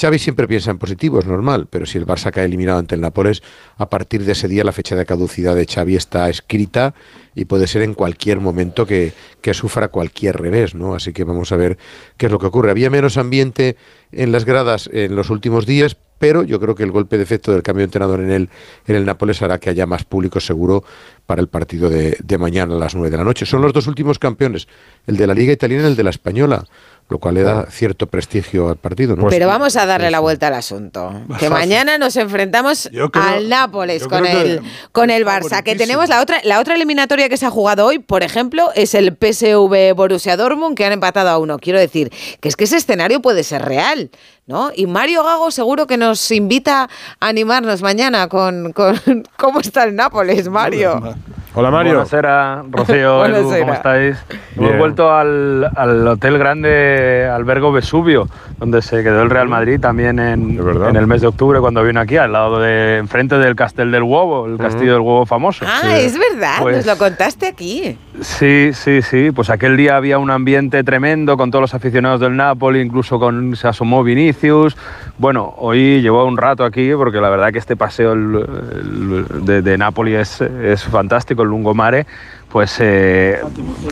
Xavi 0.00 0.18
siempre 0.18 0.48
piensa 0.48 0.70
en 0.70 0.78
positivo, 0.78 1.18
es 1.18 1.26
normal, 1.26 1.66
pero 1.68 1.86
si 1.86 1.98
el 1.98 2.06
Barça 2.06 2.30
cae 2.32 2.44
eliminado 2.46 2.78
ante 2.78 2.94
el 2.94 3.00
Nápoles, 3.00 3.42
a 3.76 3.88
partir 3.88 4.24
de 4.24 4.32
ese 4.32 4.48
día 4.48 4.64
la 4.64 4.72
fecha 4.72 4.96
de 4.96 5.04
caducidad 5.04 5.54
de 5.54 5.66
Xavi 5.66 5.96
está 5.96 6.28
escrita 6.28 6.94
y 7.34 7.44
puede 7.44 7.66
ser 7.66 7.82
en 7.82 7.94
cualquier 7.94 8.40
momento 8.40 8.86
que, 8.86 9.12
que 9.40 9.54
sufra 9.54 9.88
cualquier 9.88 10.36
revés, 10.36 10.74
¿no? 10.74 10.94
Así 10.94 11.12
que 11.12 11.24
vamos 11.24 11.52
a 11.52 11.56
ver 11.56 11.78
qué 12.16 12.26
es 12.26 12.32
lo 12.32 12.38
que 12.38 12.46
ocurre. 12.46 12.70
Había 12.70 12.90
menos 12.90 13.18
ambiente 13.18 13.76
en 14.10 14.32
las 14.32 14.44
gradas 14.44 14.88
en 14.92 15.16
los 15.16 15.30
últimos 15.30 15.66
días, 15.66 15.96
pero 16.18 16.42
yo 16.42 16.60
creo 16.60 16.74
que 16.74 16.84
el 16.84 16.90
golpe 16.90 17.16
de 17.16 17.22
efecto 17.22 17.52
del 17.52 17.62
cambio 17.62 17.80
de 17.80 17.84
entrenador 17.84 18.20
en 18.20 18.30
el, 18.30 18.48
en 18.86 18.96
el 18.96 19.04
Nápoles 19.04 19.42
hará 19.42 19.58
que 19.58 19.70
haya 19.70 19.86
más 19.86 20.04
público 20.04 20.40
seguro 20.40 20.84
para 21.26 21.40
el 21.40 21.48
partido 21.48 21.88
de, 21.88 22.16
de 22.22 22.38
mañana 22.38 22.74
a 22.74 22.78
las 22.78 22.94
9 22.94 23.10
de 23.10 23.16
la 23.16 23.24
noche. 23.24 23.46
Son 23.46 23.62
los 23.62 23.72
dos 23.72 23.86
últimos 23.86 24.18
campeones, 24.18 24.68
el 25.06 25.16
de 25.16 25.26
la 25.26 25.34
Liga 25.34 25.52
Italiana 25.52 25.84
y 25.84 25.86
el 25.90 25.96
de 25.96 26.02
la 26.04 26.10
Española, 26.10 26.64
lo 27.08 27.18
cual 27.18 27.34
le 27.34 27.42
da 27.42 27.66
cierto 27.70 28.06
prestigio 28.06 28.68
al 28.70 28.76
partido. 28.76 29.14
¿no? 29.16 29.28
Pero 29.28 29.46
vamos 29.46 29.76
a 29.76 29.84
darle 29.86 30.10
la 30.10 30.20
vuelta 30.20 30.46
al 30.48 30.54
asunto. 30.54 31.12
Que 31.38 31.48
mañana 31.50 31.96
nos 31.98 32.16
enfrentamos 32.16 32.88
creo- 32.90 33.10
al 33.14 33.48
Nápoles 33.48 34.06
con 34.06 34.24
el, 34.26 34.60
con 34.92 35.10
el 35.10 35.24
Barça. 35.26 35.62
Que 35.62 35.76
tenemos 35.76 36.08
la 36.08 36.20
otra, 36.22 36.40
la 36.44 36.60
otra 36.60 36.74
eliminatoria 36.74 37.28
que 37.28 37.36
se 37.36 37.46
ha 37.46 37.50
jugado 37.50 37.86
hoy, 37.86 37.98
por 37.98 38.22
ejemplo, 38.22 38.70
es 38.74 38.94
el 38.94 39.16
PSV 39.18 39.94
Borussia 39.94 40.36
Dortmund, 40.36 40.76
que 40.76 40.84
han 40.86 40.92
empatado 40.92 41.28
a 41.30 41.38
uno. 41.38 41.58
Quiero 41.58 41.78
decir 41.78 42.10
que 42.40 42.48
es 42.48 42.56
que 42.56 42.64
ese 42.64 42.76
escenario 42.76 43.20
puede 43.20 43.44
ser 43.44 43.62
real. 43.62 44.10
¿No? 44.46 44.70
Y 44.76 44.86
Mario 44.86 45.24
Gago 45.24 45.50
seguro 45.50 45.86
que 45.86 45.96
nos 45.96 46.30
invita 46.30 46.90
a 47.18 47.28
animarnos 47.28 47.80
mañana 47.80 48.28
con, 48.28 48.74
con 48.74 49.00
cómo 49.38 49.60
está 49.60 49.84
el 49.84 49.94
Nápoles, 49.96 50.50
Mario. 50.50 51.13
Hola 51.56 51.70
Mario. 51.70 51.92
Buonasera, 51.92 52.64
Rocío, 52.68 53.24
Edu, 53.26 53.34
Buonasera. 53.34 53.60
¿cómo 53.60 53.72
estáis? 53.74 54.24
Bien. 54.56 54.66
Hemos 54.70 54.78
vuelto 54.78 55.12
al, 55.14 55.70
al 55.76 56.08
hotel 56.08 56.36
grande 56.36 57.28
Albergo 57.32 57.70
Vesubio, 57.70 58.26
donde 58.58 58.82
se 58.82 59.04
quedó 59.04 59.22
el 59.22 59.30
Real 59.30 59.48
Madrid 59.48 59.78
también 59.78 60.18
en, 60.18 60.58
en 60.58 60.96
el 60.96 61.06
mes 61.06 61.20
de 61.20 61.28
octubre 61.28 61.60
cuando 61.60 61.84
vino 61.84 62.00
aquí, 62.00 62.16
al 62.16 62.32
lado 62.32 62.58
de, 62.58 62.96
enfrente 62.98 63.38
del 63.38 63.54
Castel 63.54 63.92
del 63.92 64.02
Huevo, 64.02 64.46
el 64.46 64.58
castillo 64.58 64.94
del 64.94 65.00
Huevo 65.02 65.26
famoso. 65.26 65.64
Ah, 65.68 65.96
es 65.96 66.18
verdad, 66.18 66.56
Pues- 66.60 66.78
nos 66.78 66.86
lo 66.86 66.98
contaste 66.98 67.46
aquí. 67.46 67.96
Sí, 68.20 68.70
sí, 68.74 69.02
sí. 69.02 69.30
Pues 69.32 69.50
aquel 69.50 69.76
día 69.76 69.96
había 69.96 70.18
un 70.18 70.30
ambiente 70.30 70.84
tremendo 70.84 71.36
con 71.36 71.50
todos 71.50 71.62
los 71.62 71.74
aficionados 71.74 72.20
del 72.20 72.36
Napoli, 72.36 72.80
incluso 72.80 73.18
con 73.18 73.56
se 73.56 73.66
asomó 73.66 74.04
Vinicius. 74.04 74.76
Bueno, 75.18 75.52
hoy 75.58 76.00
llevo 76.00 76.24
un 76.24 76.36
rato 76.36 76.64
aquí 76.64 76.92
porque 76.96 77.20
la 77.20 77.28
verdad 77.28 77.50
que 77.52 77.58
este 77.58 77.74
paseo 77.76 78.12
el- 78.12 79.26
el- 79.34 79.44
de, 79.44 79.62
de 79.62 79.78
Napoli 79.78 80.14
es, 80.14 80.40
es 80.40 80.84
fantástico, 80.84 81.42
el 81.42 81.48
Lungomare. 81.48 82.06
Pues 82.50 82.76
eh, 82.78 83.40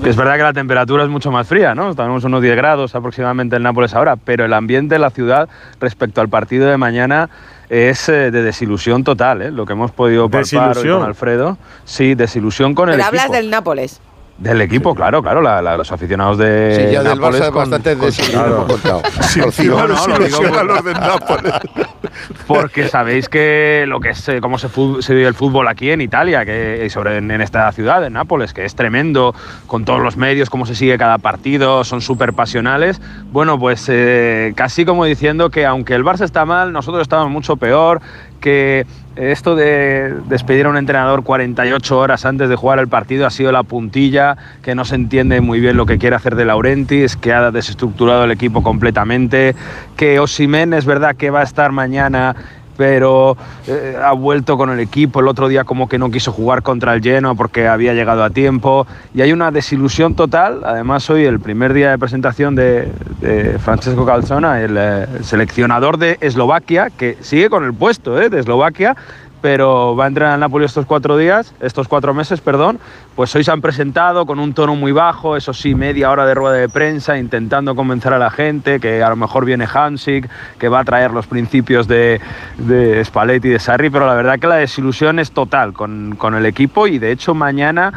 es 0.04 0.14
verdad 0.14 0.36
que 0.36 0.42
la 0.44 0.52
temperatura 0.52 1.02
es 1.02 1.08
mucho 1.10 1.32
más 1.32 1.48
fría, 1.48 1.74
¿no? 1.74 1.90
Estamos 1.90 2.22
unos 2.22 2.40
10 2.42 2.54
grados 2.54 2.94
aproximadamente 2.94 3.56
en 3.56 3.64
Nápoles 3.64 3.92
ahora, 3.92 4.14
pero 4.14 4.44
el 4.44 4.52
ambiente 4.52 4.94
de 4.94 4.98
la 5.00 5.10
ciudad 5.10 5.48
respecto 5.80 6.20
al 6.20 6.28
partido 6.28 6.68
de 6.68 6.76
mañana 6.76 7.28
es 7.68 8.08
eh, 8.08 8.30
de 8.30 8.42
desilusión 8.44 9.02
total, 9.02 9.42
¿eh? 9.42 9.50
Lo 9.50 9.66
que 9.66 9.72
hemos 9.72 9.90
podido 9.90 10.28
palpar 10.28 10.78
hoy 10.78 10.88
con 10.88 11.02
Alfredo. 11.02 11.58
Sí, 11.84 12.14
desilusión 12.14 12.72
con 12.76 12.88
el 12.88 12.94
Pero 12.96 13.08
equipo. 13.08 13.20
hablas 13.22 13.36
del 13.36 13.50
Nápoles. 13.50 14.00
Del 14.42 14.60
equipo, 14.60 14.92
claro, 14.92 15.22
claro, 15.22 15.40
la- 15.40 15.62
la- 15.62 15.76
los 15.76 15.92
aficionados 15.92 16.36
de 16.36 16.74
Sí, 16.88 16.92
ya 16.92 17.02
del 17.04 17.16
Nápoles 17.20 17.40
Barça 17.42 17.46
con- 17.52 17.70
bastante 17.70 17.96
con- 17.96 18.66
contado. 18.66 19.02
Sí, 19.20 19.40
Rocío, 19.40 19.76
no, 19.76 19.86
no, 19.86 19.94
lo 19.94 19.94
digo 19.94 20.18
desilusión 20.18 20.46
a 20.46 20.58
por- 20.58 20.66
los 20.66 20.84
del 20.84 20.94
Nápoles. 20.94 21.52
porque 22.48 22.88
sabéis 22.88 23.28
que 23.28 23.84
lo 23.86 24.00
que 24.00 24.10
es 24.10 24.28
eh, 24.28 24.40
cómo 24.40 24.58
se, 24.58 24.68
vive 25.14 25.28
el 25.28 25.34
fútbol 25.34 25.68
aquí 25.68 25.90
en 25.92 26.00
Italia, 26.00 26.44
que 26.44 26.82
y 26.86 26.90
sobre 26.90 27.18
en, 27.18 27.30
en 27.30 27.40
esta 27.40 27.70
ciudad, 27.70 28.04
en 28.04 28.14
Nápoles, 28.14 28.52
que 28.52 28.64
es 28.64 28.74
tremendo, 28.74 29.32
con 29.68 29.84
todos 29.84 30.00
los 30.00 30.16
medios, 30.16 30.50
cómo 30.50 30.66
se 30.66 30.74
sigue 30.74 30.98
cada 30.98 31.18
partido, 31.18 31.84
son 31.84 32.00
súper 32.00 32.32
pasionales. 32.32 33.00
Bueno, 33.30 33.60
pues 33.60 33.86
eh, 33.88 34.52
casi 34.56 34.84
como 34.84 35.04
diciendo 35.04 35.50
que 35.50 35.64
aunque 35.66 35.94
el 35.94 36.04
Barça 36.04 36.24
está 36.24 36.44
mal, 36.44 36.72
nosotros 36.72 37.02
estamos 37.02 37.30
mucho 37.30 37.56
peor, 37.56 38.00
que 38.40 38.86
esto 39.16 39.54
de 39.54 40.14
despedir 40.28 40.66
a 40.66 40.70
un 40.70 40.76
entrenador 40.76 41.22
48 41.22 41.98
horas 41.98 42.24
antes 42.24 42.48
de 42.48 42.56
jugar 42.56 42.78
el 42.78 42.88
partido 42.88 43.26
ha 43.26 43.30
sido 43.30 43.52
la 43.52 43.62
puntilla, 43.62 44.36
que 44.62 44.74
no 44.74 44.84
se 44.84 44.94
entiende 44.94 45.40
muy 45.40 45.60
bien 45.60 45.76
lo 45.76 45.86
que 45.86 45.98
quiere 45.98 46.16
hacer 46.16 46.34
de 46.36 46.44
Laurentiis, 46.44 47.16
que 47.16 47.32
ha 47.32 47.50
desestructurado 47.50 48.24
el 48.24 48.30
equipo 48.30 48.62
completamente, 48.62 49.54
que 49.96 50.18
Osimen 50.18 50.72
es 50.72 50.86
verdad 50.86 51.16
que 51.16 51.30
va 51.30 51.40
a 51.40 51.44
estar 51.44 51.72
mañana 51.72 52.36
pero 52.82 53.36
eh, 53.68 53.96
ha 54.02 54.10
vuelto 54.10 54.56
con 54.56 54.68
el 54.68 54.80
equipo. 54.80 55.20
El 55.20 55.28
otro 55.28 55.46
día 55.46 55.62
como 55.62 55.88
que 55.88 55.98
no 55.98 56.10
quiso 56.10 56.32
jugar 56.32 56.64
contra 56.64 56.94
el 56.94 57.00
Genoa 57.00 57.36
porque 57.36 57.68
había 57.68 57.94
llegado 57.94 58.24
a 58.24 58.30
tiempo. 58.30 58.88
Y 59.14 59.20
hay 59.20 59.32
una 59.32 59.52
desilusión 59.52 60.16
total. 60.16 60.62
Además, 60.64 61.08
hoy 61.08 61.24
el 61.24 61.38
primer 61.38 61.74
día 61.74 61.92
de 61.92 61.98
presentación 61.98 62.56
de, 62.56 62.90
de 63.20 63.56
Francesco 63.60 64.04
Calzona, 64.04 64.60
el, 64.60 64.76
eh, 64.76 65.06
el 65.16 65.24
seleccionador 65.24 65.96
de 65.96 66.18
Eslovaquia, 66.20 66.90
que 66.90 67.16
sigue 67.20 67.48
con 67.50 67.62
el 67.62 67.72
puesto 67.72 68.20
eh, 68.20 68.28
de 68.28 68.40
Eslovaquia, 68.40 68.96
pero 69.42 69.94
va 69.94 70.06
a 70.06 70.08
entrenar 70.08 70.34
al 70.34 70.40
Napoli 70.40 70.64
estos 70.64 70.84
cuatro 70.84 71.16
días, 71.16 71.54
estos 71.60 71.86
cuatro 71.86 72.14
meses, 72.14 72.40
perdón, 72.40 72.80
pues 73.14 73.34
hoy 73.36 73.44
se 73.44 73.50
han 73.50 73.60
presentado 73.60 74.24
con 74.26 74.38
un 74.38 74.54
tono 74.54 74.74
muy 74.74 74.92
bajo, 74.92 75.36
eso 75.36 75.52
sí, 75.52 75.74
media 75.74 76.10
hora 76.10 76.24
de 76.24 76.34
rueda 76.34 76.56
de 76.56 76.68
prensa, 76.68 77.18
intentando 77.18 77.74
convencer 77.74 78.12
a 78.12 78.18
la 78.18 78.30
gente 78.30 78.80
que 78.80 79.02
a 79.02 79.08
lo 79.10 79.16
mejor 79.16 79.44
viene 79.44 79.66
Hansik, 79.72 80.28
que 80.58 80.68
va 80.68 80.80
a 80.80 80.84
traer 80.84 81.10
los 81.10 81.26
principios 81.26 81.86
de, 81.88 82.20
de 82.58 83.04
Spalletti 83.04 83.48
y 83.48 83.50
de 83.52 83.58
Sarri, 83.58 83.90
pero 83.90 84.06
la 84.06 84.14
verdad 84.14 84.38
que 84.38 84.46
la 84.46 84.56
desilusión 84.56 85.18
es 85.18 85.32
total 85.32 85.72
con, 85.74 86.14
con 86.16 86.34
el 86.34 86.46
equipo 86.46 86.86
y 86.86 86.98
de 86.98 87.12
hecho 87.12 87.34
mañana 87.34 87.92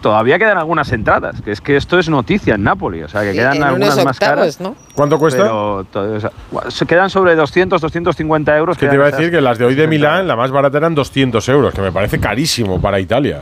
todavía 0.00 0.38
quedan 0.38 0.58
algunas 0.58 0.90
entradas, 0.92 1.40
que 1.42 1.52
es 1.52 1.60
que 1.60 1.76
esto 1.76 1.98
es 1.98 2.08
noticia 2.08 2.54
en 2.54 2.64
Napoli, 2.64 3.02
o 3.02 3.08
sea 3.08 3.22
que 3.22 3.32
Sí, 3.32 3.38
quedan 3.38 3.62
algunas 3.62 4.04
más 4.04 4.18
caras. 4.18 4.60
¿no? 4.60 4.74
¿Cuánto 4.94 5.18
cuesta? 5.18 5.42
Pero, 5.42 5.84
to- 5.92 6.14
o 6.14 6.20
sea, 6.20 6.30
se 6.68 6.86
quedan 6.86 7.08
sobre 7.10 7.34
200, 7.36 7.80
250 7.80 8.56
euros. 8.56 8.76
Que 8.78 8.88
te 8.88 8.94
iba 8.94 9.06
a 9.06 9.10
decir 9.10 9.30
que 9.30 9.40
las 9.40 9.58
de 9.58 9.64
hoy 9.66 9.74
de 9.74 9.86
Milán, 9.86 10.26
la 10.26 10.34
más 10.36 10.50
barata 10.50 10.78
eran 10.78 10.94
200 10.94 11.48
euros, 11.50 11.72
que 11.74 11.80
me 11.82 11.92
parece 11.92 12.18
carísimo 12.18 12.80
para 12.80 12.98
Italia. 13.00 13.40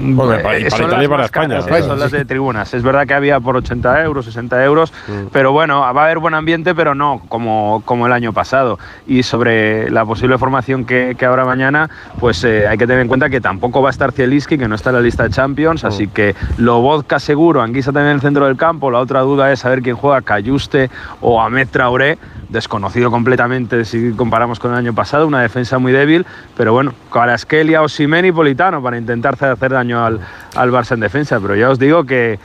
Bueno, 0.00 0.42
para, 0.42 0.58
Eh, 0.58 0.66
para 0.70 0.76
son 0.76 0.86
Italia 0.86 1.04
y 1.04 1.08
para 1.08 1.24
España. 1.24 1.48
caras, 1.48 1.66
claro. 1.66 1.84
eh, 1.84 1.88
son 1.88 1.98
las 1.98 2.10
de 2.12 2.24
tribunas. 2.24 2.72
Es 2.72 2.82
verdad 2.82 3.06
que 3.06 3.14
había 3.14 3.40
por 3.40 3.56
80 3.56 4.02
euros, 4.04 4.24
60 4.26 4.64
euros, 4.64 4.92
pero 5.32 5.52
bueno, 5.52 5.80
va 5.80 5.88
a 5.88 6.04
haber 6.04 6.18
buen 6.18 6.34
ambiente, 6.34 6.74
pero 6.74 6.94
no 6.94 7.20
como, 7.28 7.82
como 7.84 8.06
el 8.06 8.12
año 8.12 8.32
pasado. 8.32 8.78
Y 9.06 9.22
sobre 9.22 9.90
la 9.90 10.04
posible 10.04 10.38
formación 10.38 10.84
que, 10.84 11.16
que 11.18 11.26
habrá 11.26 11.44
mañana, 11.44 11.90
pues 12.20 12.44
eh, 12.44 12.66
hay 12.68 12.78
que 12.78 12.86
tener 12.86 13.02
en 13.02 13.08
cuenta 13.08 13.28
que 13.28 13.40
tampoco 13.40 13.82
va 13.82 13.88
a 13.88 13.90
estar 13.90 14.12
Zielinski, 14.12 14.56
que 14.58 14.68
no 14.68 14.74
está 14.74 14.90
en 14.90 14.96
la 14.96 15.02
lista 15.02 15.24
de 15.24 15.30
Champions, 15.30 15.84
así 15.84 16.06
que 16.08 16.34
lo 16.58 16.80
vodka 16.80 17.18
seguro, 17.18 17.60
Anguisa 17.62 17.92
también 17.92 18.10
en 18.10 18.14
el 18.16 18.20
centro 18.20 18.46
del 18.46 18.56
campo. 18.56 18.90
La 18.90 18.98
otra 19.00 19.20
duda 19.20 19.50
es 19.52 19.60
saber 19.60 19.82
quién 19.82 19.96
juega, 19.96 20.22
Cayuste 20.22 20.90
o 21.20 21.40
Ahmed 21.40 21.68
Traoré 21.70 22.18
desconocido 22.48 23.10
completamente 23.10 23.84
si 23.84 24.12
comparamos 24.12 24.58
con 24.58 24.72
el 24.72 24.78
año 24.78 24.94
pasado, 24.94 25.26
una 25.26 25.42
defensa 25.42 25.78
muy 25.78 25.92
débil, 25.92 26.24
pero 26.56 26.72
bueno, 26.72 26.92
Kvaratskhelia, 27.10 27.82
Osimhen 27.82 28.24
y 28.24 28.32
Politano 28.32 28.82
para 28.82 28.96
intentar 28.96 29.34
hacer 29.34 29.72
daño 29.72 30.04
al, 30.04 30.20
al 30.54 30.70
Barça 30.70 30.92
en 30.92 31.00
defensa, 31.00 31.38
pero 31.40 31.56
ya 31.56 31.70
os 31.70 31.78
digo 31.78 32.04
que 32.04 32.38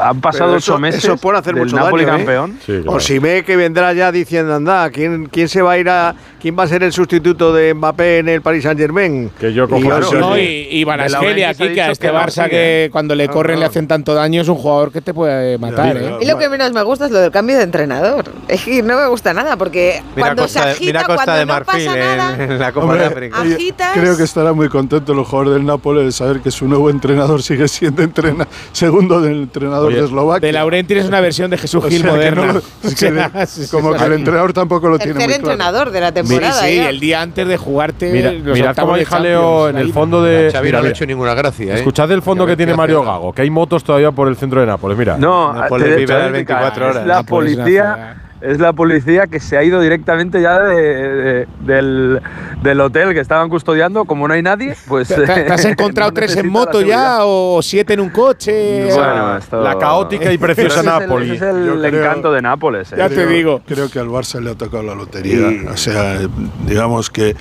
han 0.00 0.20
pasado 0.20 0.54
ocho 0.54 0.78
meses 0.78 1.04
Eso 1.04 1.16
puede 1.16 1.38
hacer 1.38 1.54
del 1.54 1.64
mucho 1.64 1.76
Napoli 1.76 2.04
daño, 2.04 2.16
¿eh? 2.18 2.24
campeón. 2.24 2.58
O 2.86 3.00
si 3.00 3.18
ve 3.18 3.44
que 3.44 3.56
vendrá 3.56 3.92
ya 3.92 4.12
diciendo, 4.12 4.54
anda, 4.54 4.88
¿quién, 4.90 5.26
¿quién 5.26 5.48
se 5.48 5.62
va 5.62 5.72
a 5.72 5.78
ir 5.78 5.88
a. 5.88 6.14
¿Quién 6.40 6.56
va 6.56 6.62
a 6.62 6.68
ser 6.68 6.84
el 6.84 6.92
sustituto 6.92 7.52
de 7.52 7.74
Mbappé 7.74 8.18
en 8.18 8.28
el 8.28 8.40
Paris 8.40 8.62
Saint 8.62 8.78
Germain? 8.78 9.30
Que 9.40 9.52
yo 9.52 9.68
cojo 9.68 9.80
Claro, 9.80 10.06
Osimhen. 10.06 10.20
no, 10.20 10.38
y, 10.38 10.42
y 10.70 10.84
ha 10.88 11.48
aquí, 11.50 11.58
que 11.58 11.68
dicho 11.70 11.82
a 11.82 11.90
este 11.90 12.06
que 12.06 12.12
Barça 12.12 12.30
sigue. 12.44 12.48
que 12.50 12.88
cuando 12.92 13.16
le 13.16 13.28
corren 13.28 13.58
le 13.58 13.66
hacen 13.66 13.88
tanto 13.88 14.14
daño 14.14 14.42
es 14.42 14.48
un 14.48 14.54
jugador 14.54 14.92
que 14.92 15.00
te 15.00 15.12
puede 15.12 15.58
matar, 15.58 15.96
¿eh? 15.96 16.18
Y 16.20 16.26
lo 16.26 16.38
que 16.38 16.48
menos 16.48 16.72
me 16.72 16.82
gusta 16.84 17.06
es 17.06 17.10
lo 17.10 17.18
del 17.18 17.32
cambio 17.32 17.56
de 17.56 17.64
entrenador. 17.64 18.26
Es 18.46 18.62
que 18.62 18.80
no 18.82 18.96
me 18.96 19.06
gusta 19.08 19.32
nada, 19.34 19.56
porque 19.56 20.00
Mira 20.14 20.26
cuando 20.28 20.42
Costa 20.44 20.60
se 20.60 20.66
de- 20.66 20.72
agita, 20.72 20.86
mira 20.86 21.04
Costa 21.04 21.14
cuando 21.24 21.32
de 21.40 21.46
no 21.46 21.52
Marfil 21.52 21.84
pasa 21.86 21.98
en- 21.98 22.16
nada, 22.16 22.44
en 22.44 22.58
la 22.60 22.72
Copa 22.72 22.86
Hombre, 22.86 23.00
de 23.00 23.06
África. 23.06 23.40
agitas. 23.40 23.90
Creo 23.94 24.16
que 24.16 24.22
estará 24.22 24.52
muy 24.52 24.68
contento 24.68 25.12
el 25.14 25.24
jugador 25.24 25.54
del 25.54 25.66
Nápoles 25.66 26.04
de 26.04 26.12
saber 26.12 26.40
que 26.42 26.52
su 26.52 26.68
nuevo 26.68 26.90
entrenador 26.90 27.42
sigue 27.42 27.66
siendo 27.66 28.02
entrena, 28.02 28.46
segundo 28.70 29.15
del 29.20 29.42
entrenador 29.42 29.88
Oye, 29.88 29.98
de 29.98 30.04
Eslovaquia. 30.06 30.46
De 30.46 30.52
Laurentiis 30.52 31.00
es 31.00 31.06
una 31.08 31.20
versión 31.20 31.50
de 31.50 31.58
Jesús 31.58 31.84
O 31.84 31.88
Gil 31.88 32.00
sea, 32.02 32.10
que 32.10 32.16
moderna. 32.16 32.52
no- 32.52 32.58
es 32.88 32.94
que 32.98 33.10
le- 33.10 33.20
O 33.26 33.46
sea, 33.46 33.66
como 33.70 33.92
sí, 33.92 33.98
que 33.98 34.04
el 34.04 34.12
sí. 34.12 34.18
entrenador 34.18 34.52
tampoco 34.52 34.88
lo 34.88 34.98
tiene 34.98 35.12
tercer 35.14 35.28
muy 35.28 35.38
claro. 35.38 35.52
entrenador 35.52 35.90
de 35.90 36.00
la 36.00 36.08
Sí, 36.08 36.14
temporada. 36.14 36.62
sí, 36.62 36.76
ya. 36.76 36.88
el 36.90 37.00
día 37.00 37.20
antes 37.22 37.48
de 37.48 37.56
jugarte 37.56 38.10
Mira, 38.12 38.30
octavos 38.70 38.76
cómo 38.78 38.94
hay 38.94 39.04
jaleo 39.04 39.68
en 39.68 39.76
el 39.78 39.92
fondo 39.92 40.22
de. 40.22 40.50
Xavi 40.52 40.72
no 40.72 40.82
le 40.82 40.88
ha 40.88 40.90
hecho 40.90 41.06
ninguna 41.06 41.34
gracia, 41.34 41.74
¿eh? 41.74 41.78
Escuchad 41.78 42.10
el 42.12 42.22
fondo 42.22 42.46
Que 42.46 42.56
tiene 42.56 42.74
Mario. 42.74 43.02
Gago, 43.02 43.32
que 43.32 43.42
hay 43.42 43.50
motos 43.50 43.82
todavía 43.84 44.10
por 44.12 44.28
el 44.28 44.36
centro 44.36 44.60
de 44.60 44.66
Nápoles. 44.66 44.96
Mira. 44.98 45.16
No, 45.18 45.52
Nápoles 45.52 45.96
vive 45.96 46.12
las 46.14 46.26
te- 46.26 46.32
24 46.32 46.88
horas. 46.88 47.06
La 47.06 47.22
policía. 47.22 48.22
Es 48.40 48.60
la 48.60 48.72
policía 48.74 49.26
que 49.26 49.40
se 49.40 49.56
ha 49.56 49.64
ido 49.64 49.80
directamente 49.80 50.42
ya 50.42 50.58
de- 50.60 50.74
de- 50.76 51.46
del, 51.60 52.20
del 52.62 52.80
hotel 52.82 53.14
que 53.14 53.20
estaban 53.20 53.48
custodiando. 53.48 54.04
Como 54.04 54.28
no 54.28 54.34
hay 54.34 54.42
nadie, 54.42 54.76
pues. 54.86 55.08
¿Te, 55.08 55.22
te 55.24 55.52
has 55.52 55.64
encontrado 55.64 56.10
no 56.10 56.14
tres 56.14 56.36
en 56.36 56.48
moto 56.50 56.82
ya 56.82 57.20
o 57.22 57.60
siete 57.62 57.94
en 57.94 58.00
un 58.00 58.10
coche? 58.10 58.92
Bueno, 58.94 59.38
esto- 59.38 59.62
La 59.62 59.78
caótica 59.78 60.30
y 60.32 60.38
preciosa 60.38 60.80
ese 60.80 60.88
es 60.88 60.94
el- 60.94 61.00
Napoli. 61.08 61.26
ese 61.34 61.34
es 61.48 61.54
el, 61.56 61.66
Yo 61.66 61.80
creo- 61.80 62.02
encanto 62.04 62.30
de 62.32 62.42
Nápoles. 62.42 62.92
¿eh? 62.92 62.96
Ya 62.98 63.08
te 63.08 63.14
Creo- 63.14 63.28
digo. 63.28 63.62
Creo 63.66 63.90
que 63.90 63.98
al 63.98 64.08
Barça 64.08 64.38
le 64.40 64.50
ha 64.50 64.54
tocado 64.54 64.82
la 64.82 64.94
lotería. 64.94 65.70
O 65.72 65.76
sea, 65.76 66.18
digamos 66.66 67.08
que 67.08 67.34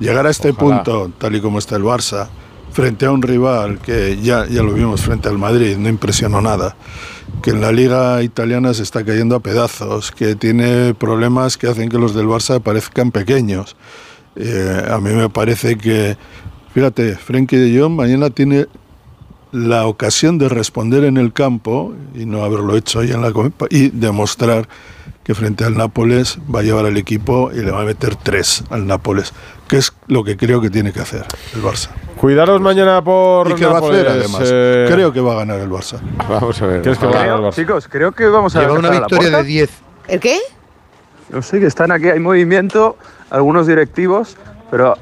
llegar 0.00 0.26
a 0.26 0.30
este 0.30 0.50
Ojalá. 0.50 0.82
punto, 0.82 1.12
tal 1.18 1.36
y 1.36 1.40
como 1.40 1.60
está 1.60 1.76
el 1.76 1.84
Barça, 1.84 2.26
frente 2.72 3.06
a 3.06 3.12
un 3.12 3.22
rival 3.22 3.78
que 3.78 4.18
ya, 4.20 4.46
ya 4.46 4.62
lo 4.62 4.72
vimos 4.72 5.02
frente 5.02 5.28
al 5.28 5.38
Madrid, 5.38 5.76
no 5.76 5.88
impresionó 5.88 6.40
nada, 6.40 6.74
que 7.40 7.50
en 7.50 7.60
la 7.60 7.72
liga 7.72 8.22
italiana 8.22 8.74
se 8.74 8.82
está 8.82 9.04
cayendo 9.04 9.36
a 9.36 9.40
pedazos, 9.40 10.10
que 10.10 10.34
tiene 10.34 10.94
problemas 10.94 11.56
que 11.56 11.68
hacen 11.68 11.88
que 11.88 11.98
los 11.98 12.14
del 12.14 12.26
Barça 12.26 12.60
parezcan 12.60 13.10
pequeños. 13.10 13.76
Eh, 14.36 14.86
a 14.90 14.98
mí 14.98 15.10
me 15.10 15.28
parece 15.28 15.76
que, 15.76 16.16
fíjate, 16.74 17.16
Frenkie 17.16 17.56
de 17.56 17.78
Jong 17.78 17.94
mañana 17.94 18.30
tiene 18.30 18.66
la 19.52 19.86
ocasión 19.86 20.38
de 20.38 20.48
responder 20.48 21.04
en 21.04 21.18
el 21.18 21.32
campo 21.32 21.94
y 22.14 22.24
no 22.24 22.42
haberlo 22.42 22.76
hecho 22.76 23.00
hoy 23.00 23.12
en 23.12 23.20
la 23.20 23.32
y 23.70 23.90
demostrar 23.90 24.68
que 25.24 25.34
frente 25.34 25.64
al 25.64 25.76
Nápoles 25.76 26.38
va 26.52 26.60
a 26.60 26.62
llevar 26.62 26.86
al 26.86 26.96
equipo 26.96 27.50
y 27.52 27.58
le 27.58 27.70
va 27.70 27.82
a 27.82 27.84
meter 27.84 28.16
tres 28.16 28.64
al 28.70 28.86
Nápoles, 28.86 29.32
que 29.68 29.76
es 29.76 29.92
lo 30.06 30.24
que 30.24 30.36
creo 30.36 30.60
que 30.60 30.70
tiene 30.70 30.92
que 30.92 31.00
hacer 31.00 31.26
el 31.54 31.62
Barça. 31.62 31.90
Cuidaros 32.22 32.60
mañana 32.60 33.02
por. 33.02 33.50
Y 33.50 33.54
que 33.56 33.66
va 33.66 33.78
a 33.78 33.80
hacer 33.80 34.06
además. 34.08 34.42
eh, 34.44 34.86
Creo 34.88 35.12
que 35.12 35.20
va 35.20 35.32
a 35.32 35.36
ganar 35.38 35.58
el 35.58 35.68
Barça. 35.68 35.98
Vamos 36.28 36.62
a 36.62 36.66
ver. 36.66 36.80
¿Crees 36.82 36.96
que 36.96 37.06
va 37.06 37.10
a 37.10 37.18
ganar 37.24 37.38
el 37.40 37.44
Barça? 37.46 37.54
chicos, 37.56 37.88
creo 37.90 38.12
que 38.12 38.26
vamos 38.26 38.54
a 38.54 38.60
Lleva 38.60 38.74
una 38.74 38.90
la 38.90 39.00
victoria 39.00 39.18
puerta. 39.30 39.36
de 39.38 39.42
10. 39.48 39.70
¿El 40.06 40.20
qué? 40.20 40.38
No 41.30 41.42
sé, 41.42 41.58
que 41.58 41.66
están 41.66 41.90
aquí, 41.90 42.08
hay 42.10 42.20
movimiento, 42.20 42.96
algunos 43.28 43.66
directivos, 43.66 44.36
pero 44.70 44.96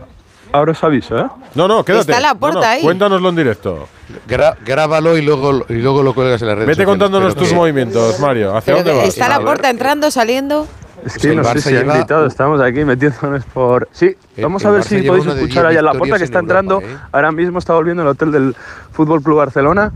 ahora 0.51 0.73
os 0.73 0.83
aviso, 0.83 1.19
¿eh? 1.19 1.27
No, 1.55 1.69
no, 1.69 1.85
quédate. 1.85 2.13
Está 2.13 2.21
la 2.23 2.33
No, 2.33 2.41
puerta 2.41 2.61
no, 2.61 2.67
ahí. 2.67 2.83
Cuéntanoslo 2.83 3.29
en 3.29 3.37
directo. 3.37 3.87
Gra- 4.27 4.57
grábalo 4.65 5.19
y 5.19 5.23
luego, 5.23 5.67
y 5.69 5.75
luego 5.75 6.03
lo 6.03 6.15
cuelgas 6.15 6.41
en 6.41 6.49
las 6.49 6.57
redes 6.57 6.69
Vete 6.69 6.83
sociales. 6.85 6.99
contándonos 6.99 7.35
Pero 7.35 7.41
tus 7.43 7.51
que- 7.51 7.55
movimientos, 7.55 8.19
Mario. 8.19 8.57
¿Hacia 8.57 8.73
Pero 8.77 8.85
dónde 8.85 8.99
vas? 9.03 9.09
está 9.09 9.29
la 9.29 9.41
puerta 9.41 9.69
entrando, 9.69 10.11
saliendo. 10.11 10.67
Es 11.05 11.13
Pues 11.15 11.19
que 11.19 11.31
el 11.31 11.37
no 11.37 11.45
sé 11.45 11.61
si 11.63 11.69
han 11.77 11.83
lleva- 11.85 11.95
gritado, 11.97 12.27
estamos 12.27 12.61
aquí 12.61 12.85
metiéndonos 12.85 13.45
por... 13.47 13.89
Sí, 13.93 14.15
El- 14.37 14.43
vamos 14.45 14.65
a 14.65 14.71
ver 14.71 14.83
si 14.85 15.01
podéis 15.03 15.27
escuchar 15.27 15.67
10 15.69 15.79
allá 15.79 15.83
la 15.83 15.93
victorias 15.93 15.99
puerta 15.99 16.17
que 16.17 16.21
en 16.21 16.25
está 16.25 16.39
Europa, 16.41 16.61
entrando. 16.61 16.81
¿eh? 16.83 16.99
Ahora 17.13 17.33
mismo 17.33 17.59
está 17.59 17.73
volviendo 17.75 18.03
el 18.03 18.09
hotel 18.09 18.31
del 18.33 18.57
Fútbol 18.93 19.23
Club 19.23 19.39
Barcelona. 19.39 19.93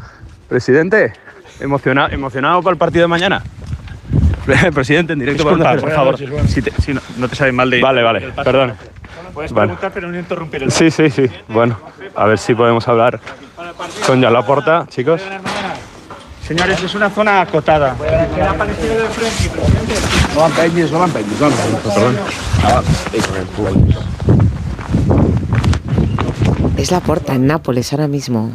Presidente, 0.49 1.13
emocionado, 1.61 2.11
emocionado 2.13 2.63
para 2.63 2.73
el 2.73 2.79
partido 2.79 3.03
de 3.03 3.09
mañana. 3.09 3.43
Presidente, 4.75 5.13
en 5.15 5.19
directo 5.19 5.45
para 5.45 5.77
por 5.81 5.91
favor. 5.91 6.17
Si, 6.49 6.63
te- 6.63 6.73
si 6.83 6.95
no, 6.95 7.01
no 7.19 7.29
te 7.29 7.37
sabes 7.37 7.53
mal 7.55 7.69
de. 7.71 7.81
Vale, 7.81 8.03
vale, 8.03 8.33
perdón. 8.45 8.75
Puedes 9.33 9.53
Vale. 9.53 9.69
preguntar, 9.69 9.91
pero 9.93 10.09
no 10.09 10.19
interrumpir 10.19 10.63
el 10.63 10.71
Sí, 10.71 10.91
sí, 10.91 11.11
sí. 11.11 11.29
Bueno, 11.49 11.79
a 12.15 12.27
ver 12.27 12.39
si 12.39 12.55
podemos 12.55 12.87
hablar 12.89 13.19
con 14.07 14.21
ya 14.21 14.31
la 14.31 14.45
puerta, 14.47 14.87
chicos. 14.89 15.21
Señores, 16.47 16.83
es 16.83 16.95
una 16.95 17.11
zona 17.11 17.41
acotada. 17.41 17.97
¿Qué 18.35 18.43
ha 18.43 18.55
parecido 18.55 18.95
de 18.99 19.09
Frenkie, 19.09 19.49
presidente? 19.49 20.24
No 20.35 20.41
l'empenyis, 20.49 20.91
no 20.93 20.99
l'empenyis, 21.05 21.41
no 21.41 21.49
l'empenyis. 21.49 21.81
Perdón. 21.85 22.15
Es 26.77 26.91
la 26.91 27.01
puerta 27.01 27.35
en 27.35 27.47
Nápoles 27.47 27.93
ahora 27.93 28.09
mismo, 28.09 28.51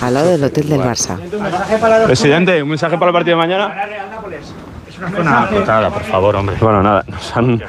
al 0.00 0.14
lado 0.14 0.30
del 0.30 0.44
hotel 0.44 0.68
del 0.68 0.80
Barça. 0.80 1.16
Presidente, 2.06 2.62
un 2.62 2.68
mensaje 2.68 2.96
para 2.98 3.08
el 3.10 3.14
partido 3.14 3.36
de 3.38 3.46
mañana. 3.46 3.74
Es 4.88 4.98
una 4.98 5.10
zona 5.10 5.42
acotada, 5.42 5.90
por 5.90 6.02
favor, 6.02 6.36
hombre. 6.36 6.56
Bueno, 6.60 6.82
nada, 6.82 7.04
nos 7.08 7.36
han, 7.36 7.62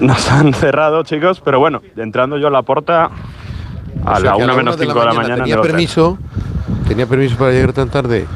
nos 0.00 0.30
han 0.30 0.54
cerrado, 0.54 1.02
chicos, 1.04 1.40
pero 1.44 1.60
bueno, 1.60 1.80
entrando 1.96 2.38
yo 2.38 2.48
a 2.48 2.50
la 2.50 2.62
puerta 2.62 3.04
a 4.04 4.12
O 4.12 4.16
sea, 4.16 4.30
la 4.32 4.36
que 4.36 4.42
1 4.44 4.56
menos 4.56 4.76
una 4.76 4.84
5 4.84 4.98
de 5.00 5.06
la 5.06 5.12
mañana. 5.12 5.36
Tenía 5.44 5.60
permiso, 5.60 6.18
tenía 6.88 7.06
permiso 7.06 7.36
para 7.36 7.52
llegar 7.52 7.72
tan 7.72 7.88
tarde. 7.90 8.26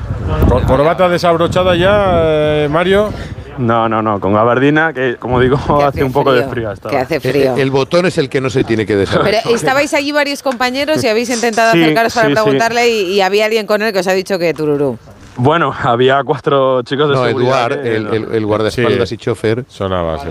Cor- 0.49 0.65
¿Corbata 0.65 1.09
desabrochada 1.09 1.75
ya, 1.75 2.13
eh, 2.23 2.69
Mario? 2.71 3.11
No, 3.59 3.89
no, 3.89 4.03
no, 4.03 4.21
con 4.21 4.33
gabardina, 4.33 4.93
que 4.93 5.17
como 5.17 5.41
digo, 5.41 5.57
hace, 5.85 6.03
un 6.05 6.13
poco 6.13 6.33
de 6.33 6.45
frío. 6.49 6.71
hasta 6.71 6.89
Que 6.91 6.99
hace 6.99 7.21
frío. 7.21 7.55
El, 7.55 7.61
el 7.61 7.71
botón 7.71 8.07
es 8.07 8.19
el 8.19 8.29
que 8.29 8.41
no 8.41 8.51
se 8.51 8.65
tiene 8.65 8.85
que 8.87 8.97
deshacer. 8.97 9.23
Pero 9.43 9.55
estabais 9.55 9.93
allí 9.95 10.13
varios 10.13 10.43
compañeros 10.43 11.03
y 11.05 11.09
habéis 11.09 11.31
intentado 11.31 11.73
Sí, 11.73 11.83
acercaros 11.83 12.15
para 12.15 12.29
sí, 12.29 12.35
sí. 12.35 12.43
preguntarle 12.43 12.89
y, 12.89 13.01
y 13.15 13.21
había 13.21 13.45
alguien 13.47 13.67
con 13.67 13.83
él 13.83 13.93
que 13.93 14.01
os 14.01 14.07
ha 14.07 14.13
dicho 14.13 14.39
que 14.39 14.53
tururú. 14.55 14.99
Bueno, 15.37 15.75
había 15.83 16.23
cuatro 16.23 16.83
chicos 16.83 17.09
de 17.09 17.15
No, 17.17 17.25
seguridad. 17.25 17.73
Eduard, 17.73 17.83
que- 17.83 17.97
el, 17.97 18.07
el- 18.07 18.35
el 18.35 18.47
guardaespaldas 18.47 19.11
y 19.11 19.17
chofer. 19.17 19.65
Sonaba 19.69 20.15
así, 20.15 20.29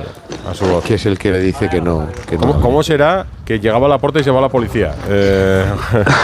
a 0.50 0.54
su 0.54 0.66
voz. 0.66 0.84
Que 0.86 0.94
es 0.94 1.06
el 1.06 1.18
que 1.20 1.30
le 1.32 1.40
dice 1.40 1.68
que 1.70 1.82
no. 1.82 2.08
Que 2.28 2.38
¿Cómo, 2.38 2.54
no. 2.54 2.62
cómo 2.62 2.84
será 2.84 3.26
que 3.46 3.60
llegaba 3.60 3.88
a 3.88 3.90
la 3.90 3.98
puerta 3.98 4.20
y 4.20 4.24
se 4.24 4.32
va 4.32 4.40
la 4.40 4.48
policía? 4.48 4.96
Eh, 5.10 5.66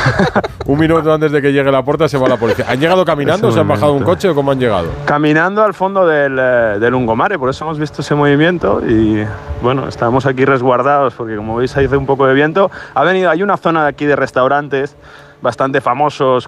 un 0.66 0.80
minuto 0.80 1.12
antes 1.14 1.32
de 1.32 1.42
que 1.42 1.52
llegue 1.52 1.70
la 1.72 1.84
puerta 1.84 2.08
se 2.08 2.18
va 2.18 2.30
la 2.30 2.38
policía. 2.38 2.66
¿Han 2.70 2.80
llegado 2.80 3.04
caminando? 3.04 3.52
¿Se 3.52 3.60
han 3.60 3.68
bajado 3.68 3.92
un 3.94 4.04
coche 4.04 4.30
o 4.30 4.36
cómo 4.36 4.52
han 4.52 4.60
llegado? 4.60 4.88
Caminando 5.06 5.62
al 5.64 5.74
fondo 5.74 6.08
del, 6.08 6.38
eh, 6.40 6.78
del 6.80 6.92
Lungomare, 6.92 7.38
por 7.38 7.50
eso 7.50 7.66
hemos 7.66 7.78
visto 7.80 8.02
ese 8.02 8.16
movimiento 8.16 8.82
y 8.88 9.26
bueno, 9.62 9.90
estamos 9.90 10.26
aquí 10.26 10.46
resguardados 10.46 11.14
porque 11.16 11.36
como 11.36 11.58
veis 11.58 11.76
hace 11.76 11.98
un 11.98 12.06
poco 12.06 12.26
de 12.28 12.34
viento. 12.34 12.72
Ha 12.94 13.04
venido, 13.04 13.30
hay 13.30 13.44
una 13.44 13.58
zona 13.58 13.84
de 13.84 13.90
aquí 13.90 14.06
de 14.06 14.16
restaurantes 14.16 14.96
bastante 15.42 15.82
famosos, 15.82 16.48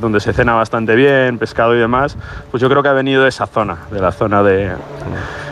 donde 0.00 0.20
se 0.20 0.32
cena 0.32 0.54
bastante 0.54 0.94
bien, 0.94 1.38
pescado 1.38 1.74
y 1.74 1.78
demás. 1.78 2.16
Pues 2.50 2.60
yo 2.60 2.68
creo 2.68 2.82
que 2.82 2.88
ha 2.88 2.92
venido 2.92 3.22
de 3.22 3.28
esa 3.28 3.46
zona, 3.46 3.78
de 3.90 4.00
la 4.00 4.12
zona 4.12 4.42
de, 4.42 4.70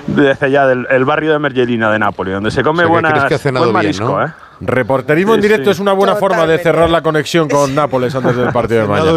de 0.06 0.36
allá 0.40 0.66
del 0.66 0.86
el 0.90 1.04
barrio 1.04 1.32
de 1.32 1.38
Mergelina 1.38 1.90
de 1.90 1.98
Nápoles, 1.98 2.34
donde 2.34 2.50
se 2.50 2.62
come 2.62 2.84
O 2.84 2.86
sea, 2.86 2.86
que 2.86 2.92
buenas, 2.92 3.12
crees 3.12 3.24
que 3.26 3.34
ha 3.34 3.38
cenado 3.38 3.66
buen 3.66 3.80
bien, 3.80 3.86
marisco, 3.86 4.18
¿no? 4.18 4.24
¿eh? 4.24 4.32
Reporterismo 4.60 5.34
en 5.36 5.40
directo 5.40 5.66
sí. 5.66 5.70
es 5.70 5.78
una 5.78 5.92
buena 5.92 6.16
forma 6.16 6.44
de 6.46 6.58
cerrar 6.58 6.90
la 6.90 7.00
conexión 7.00 7.48
con 7.48 7.74
Nápoles 7.76 8.12
antes 8.14 8.34
del 8.36 8.48
partido 8.52 8.82
de 8.82 8.88
mañana. 8.88 9.12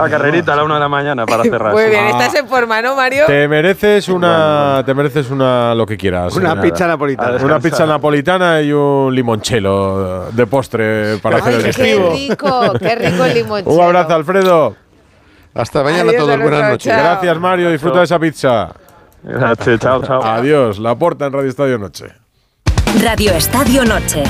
La 0.00 0.08
carrerita 0.08 0.52
a 0.52 0.56
la 0.56 0.64
una 0.64 0.74
de 0.74 0.80
la 0.80 0.88
mañana 0.88 1.26
para 1.26 1.42
cerrar. 1.42 1.72
Muy 1.72 1.84
bien, 1.90 2.04
Ah. 2.04 2.10
estás 2.10 2.34
en 2.36 2.46
forma, 2.48 2.80
¿no, 2.80 2.94
Mario? 2.94 3.24
Te 3.26 3.48
mereces 3.48 4.08
una, 4.08 4.82
te 4.86 4.94
mereces 4.94 5.28
una 5.30 5.74
lo 5.74 5.84
que 5.86 5.96
quieras. 5.96 6.36
Una 6.36 6.60
pizza 6.60 6.86
napolitana. 6.86 7.44
Una 7.44 7.58
pizza 7.58 7.84
napolitana 7.84 8.60
y 8.62 8.70
un 8.72 9.12
limonchelo 9.14 10.30
de 10.30 10.46
postre 10.46 11.18
para 11.18 11.38
hacer 11.38 11.54
el 11.66 11.74
qué 11.74 12.08
rico, 12.12 12.72
qué 12.78 12.94
rico 12.94 13.24
el 13.24 13.34
limonchelo. 13.34 13.74
Un 13.74 13.82
abrazo, 13.82 14.14
Alfredo. 14.14 14.76
Hasta 15.54 15.82
mañana 15.82 16.10
Adiós, 16.10 16.16
todos. 16.26 16.38
Buenas 16.40 16.70
noches. 16.70 16.92
chao. 16.92 17.02
Gracias, 17.02 17.38
Mario. 17.40 17.70
Disfruta 17.70 17.98
de 17.98 18.04
esa 18.04 18.18
pizza. 18.18 18.68
Gracias, 19.24 19.80
chao, 19.80 20.02
chao. 20.02 20.22
Adiós. 20.22 20.78
La 20.78 20.94
puerta 20.94 21.26
en 21.26 21.32
Radio 21.32 21.48
Estadio 21.50 21.78
Noche. 21.78 22.06
Radio 23.02 23.32
Estadio 23.32 23.84
Noche. 23.84 24.22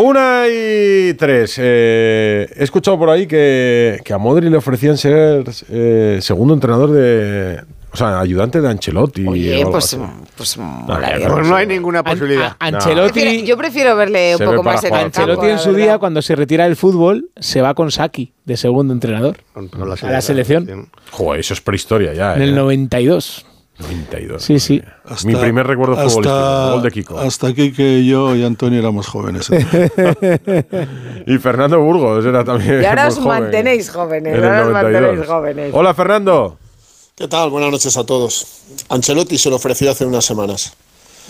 Una 0.00 0.44
y 0.48 1.14
tres. 1.14 1.56
Eh, 1.58 2.48
he 2.56 2.64
escuchado 2.64 2.98
por 2.98 3.10
ahí 3.10 3.26
que, 3.26 4.00
que 4.04 4.12
a 4.12 4.18
Modri 4.18 4.48
le 4.48 4.56
ofrecían 4.56 4.96
ser 4.96 5.44
eh, 5.68 6.18
segundo 6.22 6.54
entrenador 6.54 6.90
de. 6.92 7.60
O 7.92 7.96
sea, 7.96 8.20
ayudante 8.20 8.60
de 8.60 8.68
Ancelotti. 8.68 9.26
Oye, 9.26 9.66
pues, 9.68 9.98
pues 10.36 10.56
No, 10.56 10.86
Pues 10.86 11.50
hay 11.50 11.66
ninguna 11.66 12.04
posibilidad. 12.04 12.54
An- 12.60 12.76
Ancelotti, 12.76 13.20
Prefiero- 13.20 13.44
yo 13.46 13.56
prefiero 13.58 13.96
verle 13.96 14.36
un 14.36 14.44
poco 14.44 14.62
más 14.62 14.84
en 14.84 14.94
el 14.94 15.00
campo. 15.00 15.06
Ancelotti 15.20 15.46
en 15.46 15.52
la 15.52 15.58
su 15.58 15.74
día, 15.74 15.98
cuando 15.98 16.22
se 16.22 16.36
retira 16.36 16.64
del 16.64 16.76
fútbol, 16.76 17.30
se 17.40 17.60
va 17.60 17.74
con 17.74 17.90
Saki 17.90 18.32
de 18.44 18.56
segundo 18.56 18.94
entrenador 18.94 19.38
Pero 19.72 19.92
a 19.92 20.10
la 20.10 20.20
selección 20.20 20.88
Joder, 21.10 21.40
eso 21.40 21.52
es 21.52 21.60
prehistoria 21.60 22.14
ya. 22.14 22.36
en 22.36 22.42
el 22.42 22.50
eh. 22.50 22.54
92. 22.54 23.44
92. 23.80 24.42
Sí, 24.42 24.60
sí. 24.60 24.82
Mi 25.24 25.34
primer 25.36 25.66
recuerdo 25.66 25.94
hasta- 25.94 26.08
futbolístico, 26.10 26.70
gol 26.72 26.82
de 26.82 26.90
Kiko. 26.90 27.18
Hasta 27.18 27.46
aquí 27.48 27.72
que 27.72 28.04
yo 28.04 28.34
y 28.36 28.44
Antonio 28.44 28.78
éramos 28.78 29.06
jóvenes. 29.06 29.48
y 31.26 31.38
Fernando 31.38 31.80
Burgos 31.80 32.24
era 32.24 32.44
también 32.44 32.82
Y 32.82 32.84
ahora 32.84 33.08
os 33.08 33.14
joven. 33.14 33.28
mantenéis 33.42 33.90
jóvenes, 33.90 34.34
ahora 34.36 34.62
os 34.62 34.68
92. 34.68 34.72
mantenéis 35.02 35.26
jóvenes. 35.28 35.70
Hola, 35.74 35.94
Fernando. 35.94 36.58
¿Qué 37.16 37.28
tal? 37.28 37.50
Buenas 37.50 37.70
noches 37.70 37.96
a 37.96 38.04
todos. 38.04 38.46
Ancelotti 38.88 39.36
se 39.38 39.50
lo 39.50 39.56
ofreció 39.56 39.90
hace 39.90 40.04
unas 40.06 40.24
semanas. 40.24 40.72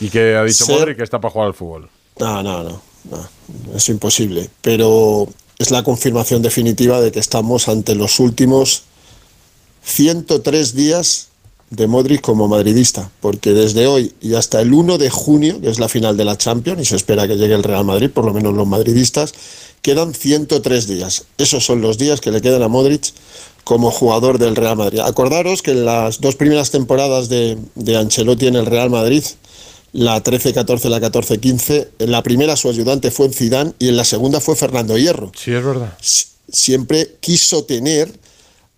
¿Y 0.01 0.09
que 0.09 0.37
ha 0.37 0.45
dicho 0.45 0.65
Ser- 0.65 0.79
Modric 0.79 0.97
que 0.99 1.03
está 1.05 1.21
para 1.21 1.33
jugar 1.33 1.49
al 1.49 1.55
fútbol? 1.55 1.89
No, 2.19 2.43
no, 2.43 2.63
no, 2.63 2.83
no, 3.11 3.29
es 3.77 3.89
imposible. 3.89 4.49
Pero 4.61 5.27
es 5.59 5.71
la 5.71 5.83
confirmación 5.83 6.43
definitiva 6.43 7.01
de 7.01 7.11
que 7.13 7.19
estamos 7.19 7.69
ante 7.69 7.95
los 7.95 8.21
últimos 8.21 8.85
103 9.83 10.75
días 10.75 11.30
de 11.71 11.87
Modric 11.87 12.21
como 12.21 12.49
madridista, 12.49 13.11
porque 13.21 13.53
desde 13.53 13.87
hoy 13.87 14.13
y 14.21 14.35
hasta 14.35 14.61
el 14.61 14.73
1 14.73 14.99
de 14.99 15.09
junio, 15.09 15.61
que 15.61 15.71
es 15.71 15.79
la 15.79 15.89
final 15.89 16.17
de 16.17 16.25
la 16.25 16.37
Champions, 16.37 16.83
y 16.83 16.85
se 16.85 16.97
espera 16.97 17.29
que 17.29 17.37
llegue 17.37 17.55
el 17.55 17.63
Real 17.63 17.85
Madrid, 17.85 18.11
por 18.11 18.25
lo 18.25 18.35
menos 18.35 18.55
los 18.55 18.67
madridistas, 18.67 19.33
quedan 19.81 20.13
103 20.13 20.87
días. 20.89 21.25
Esos 21.39 21.65
son 21.65 21.81
los 21.81 21.97
días 21.97 22.21
que 22.21 22.33
le 22.33 22.41
quedan 22.41 22.63
a 22.63 22.69
Modric 22.69 23.13
como 23.63 23.93
jugador 23.93 24.39
del 24.39 24.57
Real 24.57 24.77
Madrid. 24.77 24.99
Acordaros 24.99 25.63
que 25.63 25.71
en 25.71 25.85
las 25.85 26.21
dos 26.21 26.35
primeras 26.35 26.73
temporadas 26.73 27.29
de, 27.29 27.57
de 27.77 27.97
Ancelotti 27.97 28.49
en 28.49 28.57
el 28.57 28.67
Real 28.67 28.91
Madrid, 28.91 29.23
la 29.93 30.23
13-14, 30.23 30.89
la 30.89 31.01
14-15, 31.01 31.89
en 32.01 32.11
la 32.11 32.23
primera 32.23 32.57
su 32.57 32.69
ayudante 32.69 33.13
fue 33.13 33.27
en 33.27 33.33
Zidane 33.33 33.73
y 33.79 33.89
en 33.89 33.97
la 33.97 34.05
segunda 34.05 34.41
fue 34.41 34.57
Fernando 34.57 34.99
Hierro. 34.99 35.31
Sí, 35.37 35.53
es 35.53 35.65
verdad. 35.65 35.97
Siempre 36.49 37.17
quiso 37.21 37.65
tener 37.65 38.13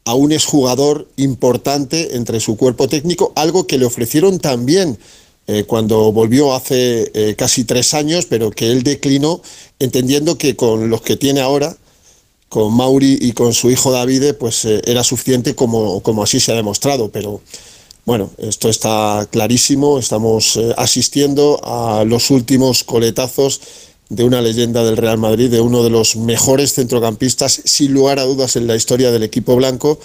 a 0.04 0.14
un 0.14 0.32
exjugador 0.32 1.08
importante 1.16 2.16
entre 2.16 2.40
su 2.40 2.56
cuerpo 2.56 2.88
técnico, 2.88 3.32
algo 3.36 3.66
que 3.66 3.78
le 3.78 3.86
ofrecieron 3.86 4.38
también 4.38 4.98
eh, 5.46 5.64
cuando 5.64 6.12
volvió 6.12 6.54
hace 6.54 7.10
eh, 7.14 7.34
casi 7.36 7.64
tres 7.64 7.94
años, 7.94 8.26
pero 8.26 8.50
que 8.50 8.70
él 8.70 8.82
declinó, 8.82 9.40
entendiendo 9.78 10.38
que 10.38 10.54
con 10.56 10.88
los 10.88 11.02
que 11.02 11.16
tiene 11.16 11.40
ahora, 11.40 11.76
con 12.48 12.74
Mauri 12.74 13.18
y 13.20 13.32
con 13.32 13.52
su 13.54 13.70
hijo 13.70 13.90
Davide, 13.90 14.34
pues 14.34 14.64
eh, 14.64 14.82
era 14.84 15.02
suficiente 15.02 15.54
como, 15.54 16.00
como 16.02 16.22
así 16.22 16.38
se 16.38 16.52
ha 16.52 16.56
demostrado. 16.56 17.10
Pero 17.10 17.40
bueno, 18.04 18.30
esto 18.38 18.68
está 18.68 19.26
clarísimo, 19.30 19.98
estamos 19.98 20.58
asistiendo 20.76 21.60
a 21.64 22.04
los 22.04 22.30
últimos 22.30 22.84
coletazos 22.84 23.60
de 24.14 24.24
una 24.24 24.40
leyenda 24.42 24.84
del 24.84 24.96
Real 24.96 25.16
Madrid, 25.18 25.50
de 25.50 25.60
uno 25.60 25.82
de 25.82 25.90
los 25.90 26.16
mejores 26.16 26.74
centrocampistas, 26.74 27.62
sin 27.64 27.92
lugar 27.94 28.18
a 28.18 28.24
dudas, 28.24 28.56
en 28.56 28.66
la 28.66 28.76
historia 28.76 29.10
del 29.10 29.22
equipo 29.22 29.56
blanco, 29.56 29.98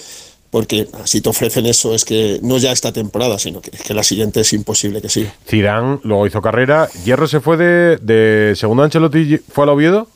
porque 0.50 0.88
si 1.04 1.20
te 1.20 1.28
ofrecen 1.30 1.66
eso 1.66 1.94
es 1.94 2.06
que 2.06 2.40
no 2.42 2.58
ya 2.58 2.72
esta 2.72 2.94
temporada, 2.94 3.38
sino 3.38 3.60
que, 3.62 3.70
que 3.72 3.94
la 3.94 4.04
siguiente 4.04 4.40
es 4.40 4.54
imposible 4.54 5.02
que 5.02 5.10
siga. 5.10 5.34
Zidane 5.48 6.00
luego 6.04 6.26
hizo 6.26 6.42
carrera. 6.42 6.90
¿Hierro 7.04 7.28
se 7.28 7.42
fue 7.42 7.58
de, 7.58 7.98
de 7.98 8.56
segundo 8.56 8.84
Ancelotti 8.84 9.40
fue 9.52 9.64
al 9.66 9.70
Oviedo? 9.72 10.08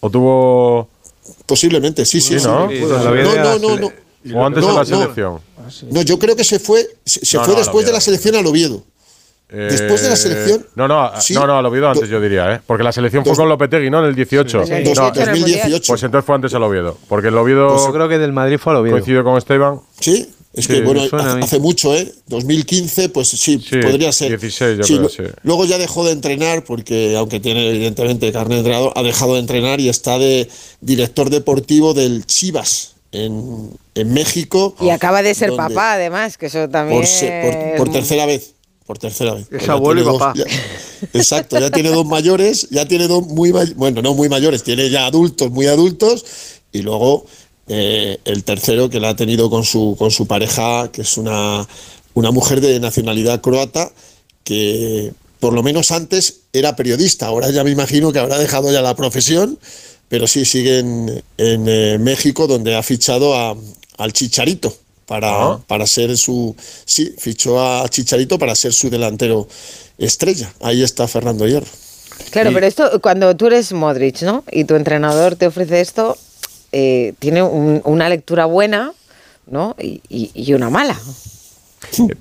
¿O 0.00 0.10
tuvo...? 0.10 0.88
Posiblemente, 1.46 2.04
sí, 2.04 2.20
sí. 2.20 2.38
Sí, 2.38 2.44
¿no? 2.46 2.68
sí. 2.68 2.80
No, 2.80 3.34
no, 3.36 3.58
no, 3.58 3.76
no. 3.78 3.92
¿O 4.34 4.44
antes 4.44 4.62
No, 4.62 4.70
en 4.70 4.74
la 4.74 4.80
no. 4.80 4.84
selección? 4.84 5.38
No, 5.90 6.02
yo 6.02 6.18
creo 6.18 6.34
que 6.36 6.44
se 6.44 6.58
fue, 6.58 6.86
se, 7.04 7.24
se 7.24 7.36
No, 7.38 7.44
fue 7.44 7.54
después 7.54 7.86
de 7.86 7.92
la 7.92 8.00
selección 8.00 8.34
al 8.34 8.46
Oviedo. 8.46 8.82
Después 9.48 10.02
de 10.02 10.08
la 10.08 10.14
Eh, 10.14 10.16
selección. 10.16 10.66
No, 10.74 10.88
no, 10.88 11.10
Sí. 11.20 11.34
no, 11.34 11.46
no, 11.46 11.58
al 11.58 11.66
Oviedo 11.66 11.88
antes 11.88 12.08
yo 12.08 12.20
diría, 12.20 12.54
¿eh? 12.54 12.60
Porque 12.66 12.82
la 12.82 12.92
selección 12.92 13.22
fue 13.24 13.30
Dos- 13.30 13.38
con 13.38 13.48
Lopetegui, 13.48 13.90
¿no? 13.90 14.00
En 14.00 14.06
el 14.06 14.14
18. 14.14 14.64
Sí. 14.64 14.70
En 14.72 14.78
el 14.78 14.84
18, 14.84 15.20
en 15.20 15.28
el 15.28 15.34
Mundial. 15.38 15.40
2018. 15.60 15.92
Pues 15.92 16.02
entonces 16.02 16.26
fue 16.26 16.34
antes 16.34 16.54
al 16.54 16.62
Oviedo. 16.62 16.98
Porque 17.08 17.28
el 17.28 17.36
Oviedo. 17.38 17.68
Pues 17.68 17.82
yo 17.86 17.92
creo 17.92 18.08
que 18.08 18.18
del 18.18 18.32
Madrid 18.32 18.58
fue 18.58 18.72
al 18.72 18.78
Oviedo. 18.78 18.94
Coincidió 18.96 19.22
con 19.22 19.36
Esteban. 19.36 19.80
Sí, 20.00 20.28
es 20.54 20.64
Sí, 20.64 20.72
que 20.72 20.80
bueno, 20.82 21.02
hace, 21.02 21.16
hace 21.44 21.58
mucho, 21.60 21.94
¿eh? 21.94 22.10
2015, 22.26 23.10
pues 23.10 23.28
sí, 23.28 23.36
Sí, 23.60 23.76
podría 23.76 24.10
ser. 24.12 24.30
16 24.30 24.78
yo 24.78 24.82
Sí, 24.84 24.94
creo, 24.94 25.02
lo- 25.02 25.08
sí. 25.08 25.22
Luego 25.44 25.64
ya 25.66 25.78
dejó 25.78 26.04
de 26.04 26.12
entrenar, 26.12 26.64
porque 26.64 27.14
aunque 27.16 27.38
tiene 27.38 27.68
evidentemente 27.68 28.32
carne 28.32 28.54
de 28.54 28.60
entrenador, 28.60 28.92
ha 28.96 29.02
dejado 29.02 29.34
de 29.34 29.40
entrenar 29.40 29.78
y 29.78 29.88
está 29.88 30.18
de 30.18 30.48
director 30.80 31.30
deportivo 31.30 31.92
del 31.94 32.26
Chivas 32.26 32.94
en, 33.12 33.70
en 33.94 34.12
México. 34.14 34.74
Y 34.80 34.90
acaba 34.90 35.22
de 35.22 35.34
ser 35.34 35.50
donde- 35.50 35.74
papá, 35.74 35.92
además, 35.92 36.36
que 36.38 36.46
eso 36.46 36.68
también. 36.68 36.98
por, 37.00 37.06
se- 37.06 37.76
por- 37.76 37.86
por 37.86 37.92
tercera 37.92 38.26
vez. 38.26 38.53
Por 38.86 38.98
tercera 38.98 39.34
vez. 39.34 39.46
Es 39.50 39.68
abuelo 39.68 40.02
y 40.02 40.04
dos- 40.04 40.18
papá. 40.18 40.34
ya- 40.36 40.44
exacto, 41.14 41.58
ya 41.58 41.70
tiene 41.70 41.88
dos 41.90 42.04
mayores, 42.06 42.68
ya 42.70 42.86
tiene 42.86 43.08
dos 43.08 43.26
muy 43.26 43.50
bueno, 43.52 44.02
no 44.02 44.14
muy 44.14 44.28
mayores, 44.28 44.62
tiene 44.62 44.90
ya 44.90 45.06
adultos, 45.06 45.50
muy 45.50 45.66
adultos, 45.66 46.24
y 46.72 46.82
luego 46.82 47.24
eh, 47.68 48.18
el 48.26 48.44
tercero 48.44 48.90
que 48.90 49.00
la 49.00 49.10
ha 49.10 49.16
tenido 49.16 49.48
con 49.48 49.64
su, 49.64 49.96
con 49.98 50.10
su 50.10 50.26
pareja, 50.26 50.90
que 50.92 51.00
es 51.00 51.16
una, 51.16 51.66
una 52.12 52.30
mujer 52.30 52.60
de 52.60 52.78
nacionalidad 52.78 53.40
croata, 53.40 53.90
que 54.42 55.12
por 55.40 55.54
lo 55.54 55.62
menos 55.62 55.90
antes 55.90 56.40
era 56.52 56.76
periodista, 56.76 57.26
ahora 57.26 57.50
ya 57.50 57.64
me 57.64 57.70
imagino 57.70 58.12
que 58.12 58.18
habrá 58.18 58.38
dejado 58.38 58.70
ya 58.70 58.82
la 58.82 58.94
profesión, 58.94 59.58
pero 60.08 60.26
sí 60.26 60.44
sigue 60.44 60.80
en, 60.80 61.22
en, 61.38 61.64
eh, 61.68 61.98
México, 61.98 62.46
donde 62.46 62.76
ha 62.76 62.82
fichado 62.82 63.34
a- 63.34 63.56
al 63.96 64.12
Chicharito 64.12 64.74
para, 65.06 65.28
Ah. 65.52 65.60
para 65.66 65.86
ser 65.86 66.16
su. 66.16 66.54
Sí, 66.84 67.14
fichó 67.18 67.60
a 67.60 67.88
Chicharito 67.88 68.38
para 68.38 68.54
ser 68.54 68.72
su 68.72 68.90
delantero 68.90 69.46
estrella. 69.98 70.52
Ahí 70.60 70.82
está 70.82 71.06
Fernando 71.08 71.46
Hierro. 71.46 71.66
Claro, 72.30 72.50
Y- 72.50 72.54
pero 72.54 72.66
esto, 72.66 73.00
cuando 73.00 73.36
tú 73.36 73.46
eres 73.46 73.72
Modric, 73.72 74.22
¿no? 74.22 74.44
Y 74.50 74.64
tu 74.64 74.74
entrenador 74.76 75.36
te 75.36 75.46
ofrece 75.46 75.80
esto, 75.80 76.16
eh, 76.72 77.12
tiene 77.18 77.42
un- 77.42 77.80
una 77.84 78.08
lectura 78.08 78.44
buena, 78.46 78.92
¿no? 79.46 79.74
Y, 79.80 80.00
y- 80.08 80.30
y 80.34 80.54
una 80.54 80.70
mala. 80.70 80.98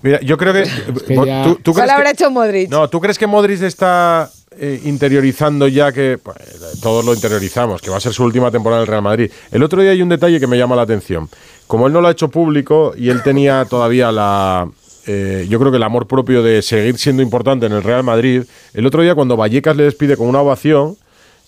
Mira, 0.02 0.20
yo 0.22 0.38
creo 0.38 0.54
que. 0.54 0.64
que 1.08 1.16
¿tú- 1.16 1.26
ya- 1.26 1.44
¿tú, 1.44 1.56
tú 1.56 1.72
¿Cuál 1.74 1.86
crees 1.86 1.88
que- 1.88 1.92
habrá 1.96 2.12
hecho 2.12 2.30
Modric? 2.32 2.70
No, 2.70 2.90
¿tú 2.90 3.00
crees 3.00 3.18
que 3.18 3.28
Modric 3.28 3.62
está 3.62 4.30
eh, 4.58 4.82
interiorizando 4.86 5.68
ya 5.68 5.92
que 5.92 6.20
pues, 6.22 6.38
todos 6.82 7.06
lo 7.06 7.14
interiorizamos, 7.14 7.82
que 7.82 7.90
va 7.90 7.98
a 7.98 8.00
ser 8.00 8.14
su 8.14 8.24
última 8.24 8.52
temporada 8.52 8.82
en 8.82 8.84
el 8.84 8.88
Real 8.88 9.02
Madrid? 9.02 9.32
El 9.52 9.64
otro 9.64 9.82
día 9.82 9.92
hay 9.92 10.02
un 10.02 10.10
detalle 10.10 10.40
que 10.40 10.48
me 10.48 10.58
llama 10.58 10.76
la 10.76 10.84
atención. 10.84 11.30
Como 11.68 11.88
él 11.88 11.94
no 11.94 12.02
lo 12.02 12.08
ha 12.08 12.12
hecho 12.12 12.30
público 12.30 12.94
y 12.98 13.10
él 13.10 13.24
tenía 13.24 13.66
todavía 13.66 14.12
la. 14.12 14.68
eh, 15.08 15.46
yo 15.50 15.60
creo 15.60 15.72
que 15.72 15.78
el 15.78 15.84
amor 15.84 16.08
propio 16.08 16.44
de 16.44 16.62
seguir 16.62 16.98
siendo 16.98 17.22
importante 17.22 17.66
en 17.66 17.74
el 17.74 17.84
Real 17.84 18.04
Madrid. 18.04 18.44
El 18.74 18.86
otro 18.86 19.02
día, 19.02 19.16
cuando 19.16 19.38
Vallecas 19.38 19.76
le 19.76 19.84
despide 19.84 20.18
con 20.18 20.28
una 20.28 20.42
ovación, 20.42 20.98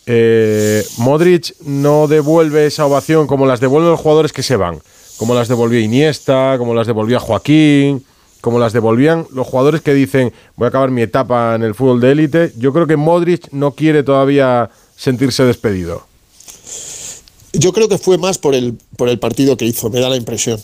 eh, 0.07 0.83
Modric 0.97 1.55
no 1.61 2.07
devuelve 2.07 2.67
esa 2.67 2.85
ovación 2.85 3.27
como 3.27 3.45
las 3.45 3.59
devuelven 3.59 3.91
los 3.91 3.99
jugadores 3.99 4.31
que 4.33 4.43
se 4.43 4.55
van, 4.55 4.79
como 5.17 5.33
las 5.33 5.47
devolvió 5.47 5.79
Iniesta, 5.79 6.55
como 6.57 6.75
las 6.75 6.85
devolvía 6.85 7.19
Joaquín, 7.19 8.05
como 8.45 8.59
las 8.59 8.73
devolvían 8.73 9.25
los 9.33 9.47
jugadores 9.47 9.81
que 9.81 9.91
dicen 9.95 10.31
voy 10.55 10.65
a 10.65 10.69
acabar 10.69 10.91
mi 10.91 11.01
etapa 11.01 11.55
en 11.55 11.63
el 11.63 11.73
fútbol 11.73 11.99
de 11.99 12.11
élite. 12.11 12.53
Yo 12.59 12.71
creo 12.73 12.85
que 12.85 12.95
Modric 12.95 13.51
no 13.51 13.71
quiere 13.71 14.03
todavía 14.03 14.69
sentirse 14.95 15.43
despedido. 15.43 16.05
Yo 17.53 17.73
creo 17.73 17.89
que 17.89 17.97
fue 17.97 18.19
más 18.19 18.37
por 18.37 18.53
el, 18.53 18.75
por 18.97 19.09
el 19.09 19.17
partido 19.17 19.57
que 19.57 19.65
hizo, 19.65 19.89
me 19.89 19.99
da 19.99 20.09
la 20.09 20.15
impresión. 20.15 20.61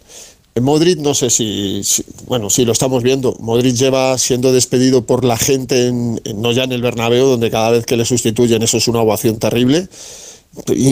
En 0.53 0.63
Modric, 0.63 0.99
no 0.99 1.15
sé 1.15 1.31
si, 1.31 1.81
si- 1.83 2.03
Bueno, 2.27 2.51
sí, 2.51 2.65
lo 2.65 2.71
estamos 2.73 3.01
viendo. 3.01 3.35
Modric 3.39 3.73
lleva 3.73 4.15
siendo 4.19 4.53
despedido 4.53 5.03
por 5.03 5.25
la 5.25 5.37
gente, 5.37 5.87
en, 5.87 6.21
no 6.35 6.51
ya 6.51 6.65
en 6.65 6.73
el 6.73 6.83
Bernabéu, 6.83 7.25
donde 7.25 7.49
cada 7.49 7.71
vez 7.71 7.87
que 7.87 7.97
le 7.97 8.05
sustituyen 8.05 8.61
eso 8.61 8.77
es 8.77 8.87
una 8.87 8.99
ovación 9.01 9.39
terrible. 9.39 9.87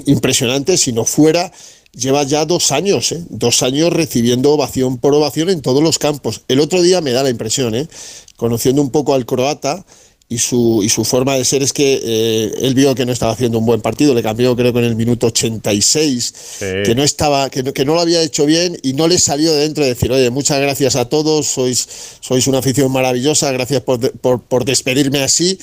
Impresionante, 0.08 0.76
si 0.76 0.92
no 0.92 1.06
fuera. 1.06 1.52
Lleva 1.94 2.24
ya 2.24 2.46
dos 2.46 2.72
años, 2.72 3.12
¿eh? 3.12 3.24
dos 3.30 3.64
años 3.64 3.92
recibiendo 3.92 4.52
ovación 4.52 5.00
por 5.00 5.14
ovación 5.16 5.50
en 5.50 5.62
todos 5.62 5.82
los 5.82 5.98
campos. 5.98 6.44
El 6.48 6.60
otro 6.60 6.82
día 6.82 7.02
me 7.02 7.12
da 7.12 7.24
la 7.24 7.30
impresión, 7.30 7.74
¿eh? 7.76 7.88
conociendo 8.36 8.82
un 8.82 8.92
poco 8.92 9.16
al 9.16 9.26
croata, 9.26 9.86
y 10.32 10.38
su, 10.38 10.82
y 10.84 10.90
su 10.90 11.04
forma 11.04 11.34
de 11.36 11.44
ser 11.44 11.64
es 11.64 11.74
que 11.74 12.00
eh, 12.04 12.52
él 12.62 12.76
vio 12.76 12.94
que 12.94 13.04
no 13.04 13.12
estaba 13.12 13.32
haciendo 13.32 13.58
un 13.58 13.66
buen 13.66 13.82
partido, 13.82 14.14
le 14.14 14.22
cambió 14.22 14.56
creo 14.56 14.72
que 14.72 14.78
en 14.78 14.86
el 14.86 14.96
minuto 14.96 15.28
86, 15.28 16.34
que 16.60 16.94
no 16.96 17.04
estaba, 17.04 17.50
que 17.50 17.64
no, 17.64 17.74
que 17.74 17.84
no 17.84 17.96
lo 17.96 18.02
había 18.02 18.22
hecho 18.22 18.46
bien 18.46 18.78
y 18.84 18.94
no 18.94 19.08
le 19.08 19.18
salió 19.18 19.52
de 19.52 19.62
dentro 19.62 19.84
de 19.84 19.90
decir, 19.90 20.12
oye, 20.12 20.30
muchas 20.30 20.62
gracias 20.62 20.96
a 20.96 21.06
todos, 21.06 21.48
sois, 21.48 21.88
sois 22.20 22.46
una 22.46 22.60
afición 22.60 22.92
maravillosa, 22.92 23.52
gracias 23.52 23.82
por, 23.82 24.12
por, 24.20 24.42
por 24.42 24.66
despedirme 24.66 25.24
así. 25.24 25.58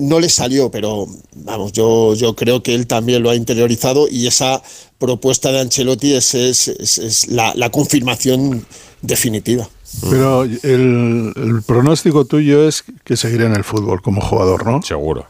No 0.00 0.18
le 0.18 0.28
salió, 0.28 0.70
pero 0.72 1.06
vamos, 1.36 1.70
yo, 1.72 2.14
yo 2.14 2.34
creo 2.34 2.62
que 2.64 2.74
él 2.74 2.86
también 2.88 3.22
lo 3.22 3.30
ha 3.30 3.36
interiorizado 3.36 4.08
y 4.10 4.26
esa 4.26 4.60
propuesta 4.98 5.52
de 5.52 5.60
Ancelotti 5.60 6.14
es, 6.14 6.34
es, 6.34 6.66
es- 6.68 6.98
es 6.98 7.28
la, 7.28 7.54
la 7.54 7.70
confirmación 7.70 8.66
definitiva. 9.02 9.68
Pero 10.10 10.42
el, 10.44 11.32
el 11.36 11.62
pronóstico 11.64 12.24
tuyo 12.24 12.66
es 12.66 12.82
que 13.04 13.16
seguirá 13.16 13.46
en 13.46 13.54
el 13.54 13.62
fútbol 13.62 14.02
como 14.02 14.20
jugador, 14.20 14.66
¿no? 14.66 14.82
Seguro. 14.82 15.26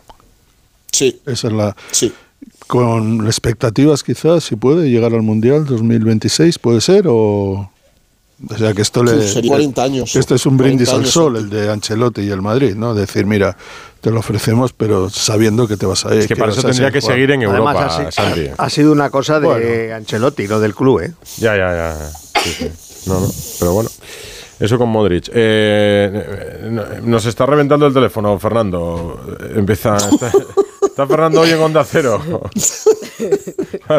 Sí. 0.93 1.21
Esa 1.27 1.49
es 1.49 1.53
la. 1.53 1.77
Sí. 1.91 2.13
Con 2.69 3.27
expectativas, 3.27 4.03
quizás, 4.03 4.45
si 4.45 4.57
puede 4.57 4.89
llegar 4.89 5.13
al 5.15 5.23
Mundial 5.23 5.67
2026, 5.67 6.59
¿puede 6.59 6.81
ser? 6.81 7.05
O. 7.09 7.71
O 8.49 8.59
sea, 8.59 8.75
que 8.75 8.83
esto 8.83 9.03
le. 9.05 9.13
40 9.47 9.83
años. 9.83 10.17
Este 10.17 10.35
es 10.35 10.47
un 10.47 10.57
40 10.57 10.63
brindis 10.63 10.89
al 10.93 11.07
sol, 11.07 11.37
el 11.37 11.49
de 11.49 11.71
Ancelotti 11.71 12.23
y 12.23 12.31
el 12.31 12.43
Madrid, 12.43 12.75
¿no? 12.75 12.95
Decir, 12.95 13.27
mira, 13.27 13.57
te 14.01 14.11
lo 14.11 14.21
ofrecemos, 14.21 14.73
pero 14.73 15.09
sabiendo 15.11 15.69
que 15.69 15.77
te 15.77 15.87
vas 15.87 16.05
a 16.07 16.15
ir. 16.15 16.21
Es 16.23 16.27
que 16.27 16.37
para 16.37 16.51
eso 16.51 16.61
a 16.61 16.65
tendría 16.65 16.91
que 16.91 17.01
seguir 17.01 17.31
en 17.31 17.45
Además, 17.45 17.77
Europa, 17.77 18.09
ha, 18.09 18.13
Santi. 18.13 18.49
ha 18.57 18.71
sido 18.71 18.93
una 18.93 19.11
cosa 19.11 19.39
de 19.39 19.47
Bueno. 19.47 19.95
Ancelotti, 19.97 20.49
no 20.49 20.61
del 20.61 20.75
club, 20.75 21.01
¿eh? 21.01 21.13
Ya, 21.39 21.57
ya, 21.57 21.73
ya. 21.73 22.11
Sí, 22.43 22.51
sí. 22.59 22.71
No, 23.07 23.21
no, 23.21 23.29
pero 23.59 23.73
bueno. 23.75 23.91
Eso 24.59 24.79
con 24.79 24.89
Modric. 24.91 25.29
Eh, 25.29 25.33
eh, 25.35 27.01
nos 27.03 27.27
está 27.27 27.47
reventando 27.47 27.87
el 27.87 27.93
teléfono, 27.95 28.39
Fernando. 28.39 29.21
Empieza. 29.55 29.97
Está, 30.93 31.07
Fernando 31.07 31.41
hoy 31.41 31.49
en 31.51 31.59
Onda 31.61 31.85
Cero. 31.91 32.21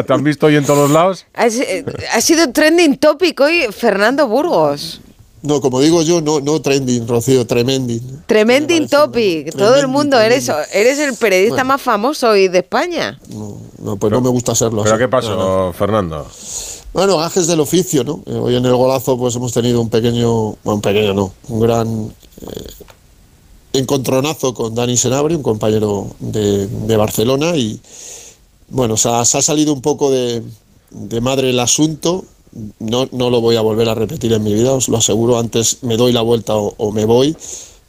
¿Te 0.06 0.12
han 0.12 0.22
visto 0.22 0.46
hoy 0.46 0.54
en 0.54 0.64
todos 0.64 0.78
los 0.78 0.90
lados? 0.92 1.26
Ha, 1.34 1.50
si- 1.50 1.64
ha 2.12 2.20
sido 2.20 2.52
trending 2.52 2.98
topic 2.98 3.40
hoy 3.40 3.66
Fernando 3.72 4.28
Burgos. 4.28 5.00
No, 5.42 5.60
como 5.60 5.80
digo 5.80 6.02
yo, 6.02 6.20
no, 6.20 6.40
no 6.40 6.62
trending, 6.62 7.06
Rocío, 7.08 7.44
tremending. 7.48 8.22
Tremending 8.26 8.88
topic. 8.88 9.52
Todo 9.56 9.74
el 9.76 9.88
mundo, 9.88 10.18
eres, 10.20 10.48
eres 10.72 11.00
el 11.00 11.14
periodista 11.16 11.56
Bueno. 11.56 11.68
más 11.68 11.82
famoso 11.82 12.28
hoy 12.28 12.46
de 12.46 12.58
España. 12.60 13.18
No, 13.82 13.96
pues 13.96 14.12
no 14.12 14.20
me 14.20 14.28
gusta 14.30 14.54
serlo. 14.54 14.84
¿Pero 14.84 14.94
así. 14.94 15.02
qué 15.04 15.08
pasó, 15.08 15.34
No, 15.34 15.66
no. 15.66 15.72
Fernando? 15.72 16.26
Bueno, 16.92 17.18
gajes 17.18 17.48
del 17.48 17.58
oficio, 17.58 18.04
¿no? 18.04 18.22
Eh, 18.24 18.34
Hoy 18.38 18.54
en 18.54 18.64
el 18.64 18.74
golazo 18.76 19.18
pues 19.18 19.34
hemos 19.34 19.52
tenido 19.52 19.80
un 19.80 19.90
pequeño, 19.90 20.30
bueno, 20.62 20.76
un 20.76 20.80
pequeño 20.80 21.12
no, 21.12 21.34
un 21.48 21.60
gran 21.60 22.14
eh, 22.40 22.66
encontronazo 23.74 24.54
con 24.54 24.74
Dani 24.74 24.96
Senabri, 24.96 25.34
un 25.34 25.42
compañero 25.42 26.14
de, 26.20 26.96
Barcelona 26.96 27.56
y 27.56 27.80
bueno, 28.68 28.96
se 28.96 29.08
ha, 29.08 29.24
salido 29.24 29.72
un 29.72 29.82
poco 29.82 30.10
de, 30.10 30.42
de 30.90 31.20
madre 31.20 31.50
el 31.50 31.60
asunto. 31.60 32.24
No, 32.78 33.08
no 33.10 33.30
lo 33.30 33.40
voy 33.40 33.56
a 33.56 33.62
volver 33.62 33.88
a 33.88 33.96
repetir 33.96 34.32
en 34.32 34.42
mi 34.44 34.54
vida, 34.54 34.72
os 34.72 34.88
lo 34.88 34.96
aseguro. 34.96 35.38
Antes 35.38 35.78
me 35.82 35.96
doy 35.96 36.12
la 36.12 36.22
vuelta 36.22 36.56
o, 36.56 36.74
o 36.78 36.92
me 36.92 37.04
voy, 37.04 37.36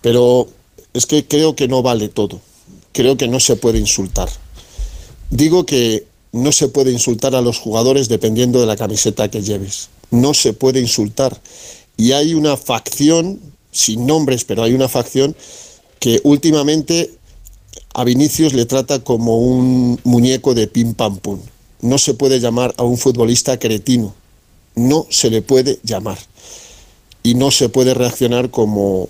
pero 0.02 0.48
es 0.94 1.06
que 1.06 1.28
creo 1.28 1.56
que 1.56 1.68
no 1.68 1.84
vale 1.84 2.10
todo. 2.10 2.42
Creo 2.92 3.16
que 3.16 3.28
no 3.28 3.40
se 3.40 3.56
puede 3.56 3.78
insultar. 3.78 4.30
Digo 5.30 5.66
que 5.66 6.08
no 6.32 6.52
se 6.52 6.68
puede 6.68 6.92
insultar 6.92 7.36
a 7.36 7.42
los 7.42 7.60
jugadores 7.60 8.10
dependiendo 8.10 8.60
de 8.60 8.66
la 8.66 8.76
camiseta 8.76 9.30
que 9.30 9.44
lleves. 9.44 9.90
No 10.10 10.34
se 10.34 10.54
puede 10.54 10.80
insultar. 10.80 11.40
Y 11.96 12.14
hay 12.14 12.34
una 12.34 12.58
facción, 12.58 13.40
sin 13.72 14.08
nombres, 14.08 14.46
pero 14.46 14.64
hay 14.64 14.74
una 14.74 14.90
facción 14.90 15.36
que 16.06 16.22
últimamente 16.24 17.16
a 17.96 18.04
Vinicius 18.04 18.54
le 18.54 18.68
trata 18.68 19.04
como 19.04 19.40
un 19.40 20.00
muñeco 20.04 20.54
de 20.54 20.68
pim 20.68 20.94
pam 20.94 21.18
pum. 21.18 21.40
No 21.82 21.98
se 21.98 22.14
puede 22.14 22.40
llamar 22.40 22.76
a 22.78 22.84
un 22.84 23.00
futbolista 23.00 23.58
cretino. 23.58 24.14
No 24.76 25.08
se 25.10 25.32
le 25.32 25.42
puede 25.42 25.80
llamar. 25.82 26.20
Y 27.24 27.34
no 27.34 27.50
se 27.50 27.70
puede 27.70 27.96
reaccionar 27.96 28.52
como 28.52 29.10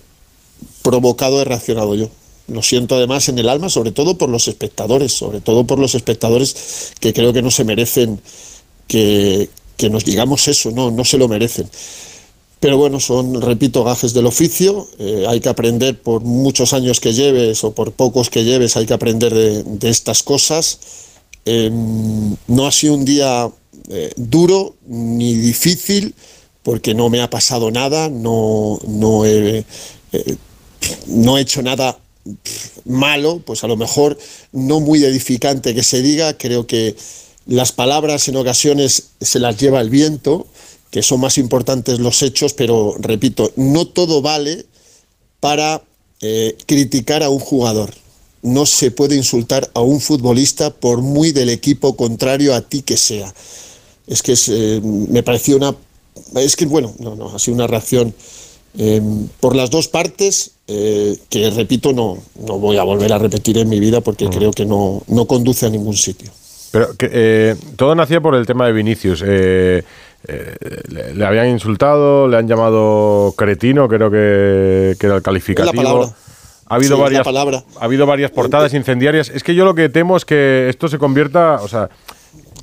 provocado 0.83 1.41
he 1.41 1.43
reaccionado 1.43 1.95
yo. 1.95 2.09
Lo 2.47 2.63
siento 2.63 2.95
además 2.95 3.27
en 3.27 3.39
el 3.39 3.49
alma, 3.49 3.67
sobre 3.67 3.91
todo 3.91 4.17
por 4.17 4.29
los 4.29 4.47
espectadores, 4.47 5.11
sobre 5.11 5.41
todo 5.41 5.67
por 5.67 5.79
los 5.79 5.95
espectadores 5.95 6.93
que 7.01 7.11
creo 7.11 7.33
que 7.33 7.41
no 7.41 7.51
se 7.51 7.65
merecen 7.65 8.21
que, 8.87 9.49
que 9.75 9.89
nos 9.89 10.05
digamos 10.05 10.47
eso, 10.47 10.71
no, 10.71 10.91
no 10.91 11.03
se 11.03 11.17
lo 11.17 11.27
merecen. 11.27 11.69
Pero 12.65 12.79
bueno, 12.79 12.99
son, 12.99 13.43
repito, 13.43 13.83
gajes 13.83 14.15
del 14.15 14.25
oficio. 14.25 14.87
eh, 14.97 15.25
hay 15.29 15.39
que 15.39 15.49
aprender 15.49 16.01
por 16.01 16.21
muchos 16.23 16.73
años 16.73 16.99
que 16.99 17.13
lleves 17.13 17.63
o 17.63 17.75
por 17.75 17.91
pocos 17.91 18.31
que 18.31 18.43
lleves, 18.43 18.75
hay 18.75 18.87
que 18.87 18.93
aprender 18.95 19.31
de, 19.35 19.87
estas 19.87 20.23
cosas. 20.23 20.79
Eh, 21.45 21.69
no 22.47 22.65
ha 22.65 22.71
sido 22.71 22.95
un 22.95 23.05
día 23.05 23.51
eh, 23.89 24.11
duro 24.15 24.77
ni 24.87 25.35
difícil 25.35 26.15
porque 26.63 26.95
no 26.95 27.11
me 27.11 27.21
ha 27.21 27.29
pasado 27.29 27.69
nada, 27.69 28.09
no, 28.09 28.79
no, 28.87 29.25
he, 29.25 29.63
eh, 30.11 30.35
no 31.05 31.37
he 31.37 31.41
hecho 31.41 31.61
nada 31.61 31.99
malo, 32.83 33.43
pues 33.45 33.63
a 33.63 33.67
lo 33.67 33.77
mejor 33.77 34.17
no 34.51 34.79
muy 34.79 35.03
edificante 35.03 35.75
que 35.75 35.83
se 35.83 36.01
diga, 36.01 36.35
creo 36.35 36.65
que 36.65 36.95
las 37.45 37.71
palabras 37.71 38.27
en 38.27 38.37
ocasiones 38.37 39.11
se 39.21 39.37
las 39.37 39.55
lleva 39.55 39.81
el 39.81 39.91
viento, 39.91 40.47
que 40.95 41.03
son 41.03 41.19
más 41.19 41.37
importantes 41.37 41.99
los 41.99 42.23
hechos, 42.23 42.53
pero 42.53 42.95
repito, 42.97 43.51
no 43.57 43.85
todo 43.85 44.21
vale 44.21 44.65
para 45.41 45.81
eh, 46.21 46.55
criticar 46.67 47.21
a 47.21 47.29
un 47.29 47.39
jugador. 47.39 47.93
No 48.41 48.65
se 48.65 48.91
puede 48.91 49.17
insultar 49.17 49.69
a 49.73 49.81
un 49.81 49.99
futbolista 49.99 50.69
por 50.69 51.01
muy 51.01 51.33
del 51.33 51.49
equipo 51.49 51.97
contrario 51.97 52.55
a 52.55 52.61
ti 52.61 52.81
que 52.81 52.95
sea. 52.95 53.33
Es 54.07 54.23
que 54.23 54.31
es, 54.31 54.47
eh, 54.47 54.79
me 54.81 55.21
pareció 55.21 55.57
una... 55.57 55.75
Es 56.35 56.55
que, 56.55 56.65
bueno, 56.65 56.95
no, 56.99 57.13
no, 57.17 57.35
ha 57.35 57.39
sido 57.39 57.55
una 57.55 57.67
reacción 57.67 58.15
eh, 58.77 59.01
por 59.41 59.53
las 59.53 59.69
dos 59.69 59.89
partes 59.89 60.51
eh, 60.69 61.17
que, 61.27 61.49
repito, 61.49 61.91
no, 61.91 62.19
no 62.39 62.57
voy 62.57 62.77
a 62.77 62.83
volver 62.83 63.11
a 63.11 63.17
repetir 63.17 63.57
en 63.57 63.67
mi 63.67 63.81
vida 63.81 63.99
porque 63.99 64.29
creo 64.29 64.51
que 64.51 64.65
no, 64.65 65.03
no 65.07 65.25
conduce 65.25 65.65
a 65.65 65.69
ningún 65.69 65.97
sitio. 65.97 66.31
Pero 66.71 66.95
eh, 67.01 67.57
todo 67.75 67.95
nacía 67.95 68.21
por 68.21 68.35
el 68.35 68.45
tema 68.45 68.65
de 68.67 68.71
Vinicius. 68.71 69.21
Eh, 70.27 70.55
eh, 70.59 70.81
le, 70.89 71.13
le 71.13 71.25
habían 71.25 71.47
insultado, 71.49 72.27
le 72.27 72.37
han 72.37 72.47
llamado 72.47 73.33
cretino, 73.37 73.87
creo 73.87 74.09
que, 74.09 74.95
que 74.99 75.05
era 75.07 75.15
el 75.17 75.21
calificativo. 75.21 75.71
Ha 76.67 76.75
habido, 76.75 76.95
Sí, 76.95 77.01
varias, 77.03 77.19
ha 77.79 77.85
habido 77.85 78.05
varias 78.07 78.31
portadas 78.31 78.73
incendiarias. 78.73 79.29
Es 79.29 79.43
que 79.43 79.53
yo 79.53 79.65
lo 79.65 79.75
que 79.75 79.87
temo 79.89 80.17
es 80.17 80.25
que 80.25 80.67
esto 80.67 80.87
se 80.87 80.97
convierta, 80.97 81.59
o 81.61 81.67
sea, 81.67 81.89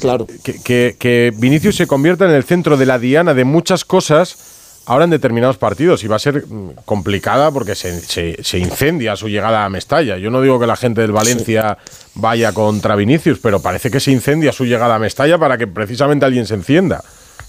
claro. 0.01 0.27
que, 0.43 0.55
que- 0.61 0.97
que 0.99 1.33
Vinicius 1.37 1.77
se 1.77 1.87
convierta 1.87 2.25
en 2.25 2.33
el 2.33 2.43
centro 2.43 2.77
de 2.77 2.85
la 2.87 2.99
diana 2.99 3.33
de 3.33 3.45
muchas 3.45 3.85
cosas 3.85 4.59
ahora 4.87 5.05
en 5.05 5.11
determinados 5.11 5.57
partidos 5.59 6.03
y 6.03 6.09
va 6.09 6.17
a 6.17 6.19
ser 6.19 6.45
mm, 6.45 6.71
complicada 6.85 7.53
porque 7.53 7.77
se, 7.77 8.01
se- 8.01 8.43
se 8.43 8.59
incendia 8.59 9.15
su 9.15 9.29
llegada 9.29 9.65
a 9.65 9.69
Mestalla. 9.69 10.19
Yo 10.19 10.33
no 10.33 10.41
digo 10.43 10.59
que 10.59 10.67
la 10.67 10.75
gente 10.75 11.01
del 11.03 11.13
Valencia 11.13 11.79
vaya 12.17 12.51
contra 12.53 12.97
Vinicius, 12.97 13.39
pero 13.39 13.63
parece 13.63 13.89
que 13.93 14.01
se 14.01 14.11
incendia 14.11 14.51
su 14.51 14.65
llegada 14.65 14.97
a 14.97 14.99
Mestalla 14.99 15.39
para 15.39 15.57
que 15.57 15.69
precisamente 15.69 16.25
alguien 16.27 16.47
se 16.47 16.55
encienda. 16.55 17.05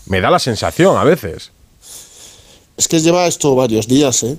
Me 0.05 0.21
da 0.21 0.29
la 0.29 0.39
sensación 0.39 0.97
a 0.97 1.03
veces. 1.03 1.51
Es 2.77 2.87
que 2.87 2.99
lleva 2.99 3.27
esto 3.27 3.55
varios 3.55 3.87
días, 3.87 4.23
¿eh? 4.23 4.37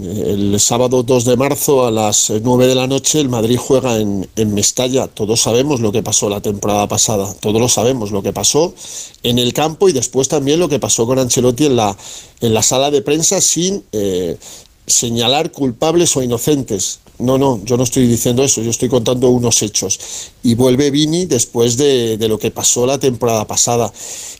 El 0.00 0.58
sábado 0.58 1.02
2 1.02 1.24
de 1.26 1.36
marzo 1.36 1.86
a 1.86 1.90
las 1.90 2.30
eh, 2.30 2.40
9 2.42 2.66
de 2.66 2.74
la 2.74 2.86
noche 2.86 3.20
el 3.20 3.28
Madrid 3.28 3.58
juega 3.58 3.98
en, 3.98 4.26
en 4.36 4.54
Mestalla. 4.54 5.06
Todos 5.06 5.42
sabemos 5.42 5.80
lo 5.80 5.92
que 5.92 6.02
pasó 6.02 6.30
la 6.30 6.40
temporada 6.40 6.86
pasada, 6.86 7.34
todos 7.40 7.60
lo 7.60 7.68
sabemos 7.68 8.10
lo 8.10 8.22
que 8.22 8.32
pasó 8.32 8.74
en 9.22 9.38
el 9.38 9.52
campo 9.52 9.90
y 9.90 9.92
después 9.92 10.28
también 10.28 10.60
lo 10.60 10.70
que 10.70 10.78
pasó 10.78 11.06
con 11.06 11.18
Ancelotti 11.18 11.66
en 11.66 11.76
la, 11.76 11.94
en 12.40 12.54
la 12.54 12.62
sala 12.62 12.90
de 12.90 13.02
prensa 13.02 13.42
sin 13.42 13.84
eh, 13.92 14.38
señalar 14.86 15.52
culpables 15.52 16.16
o 16.16 16.22
inocentes. 16.22 17.00
No, 17.18 17.38
no, 17.38 17.60
yo 17.64 17.76
no 17.76 17.84
estoy 17.84 18.06
diciendo 18.06 18.42
eso, 18.42 18.62
yo 18.62 18.70
estoy 18.70 18.88
contando 18.88 19.28
unos 19.28 19.62
hechos. 19.62 19.98
Y 20.42 20.54
vuelve 20.54 20.90
Vini 20.90 21.24
después 21.26 21.76
de, 21.76 22.16
de 22.16 22.28
lo 22.28 22.38
que 22.38 22.50
pasó 22.50 22.84
la 22.86 22.98
temporada 22.98 23.46
pasada 23.46 23.92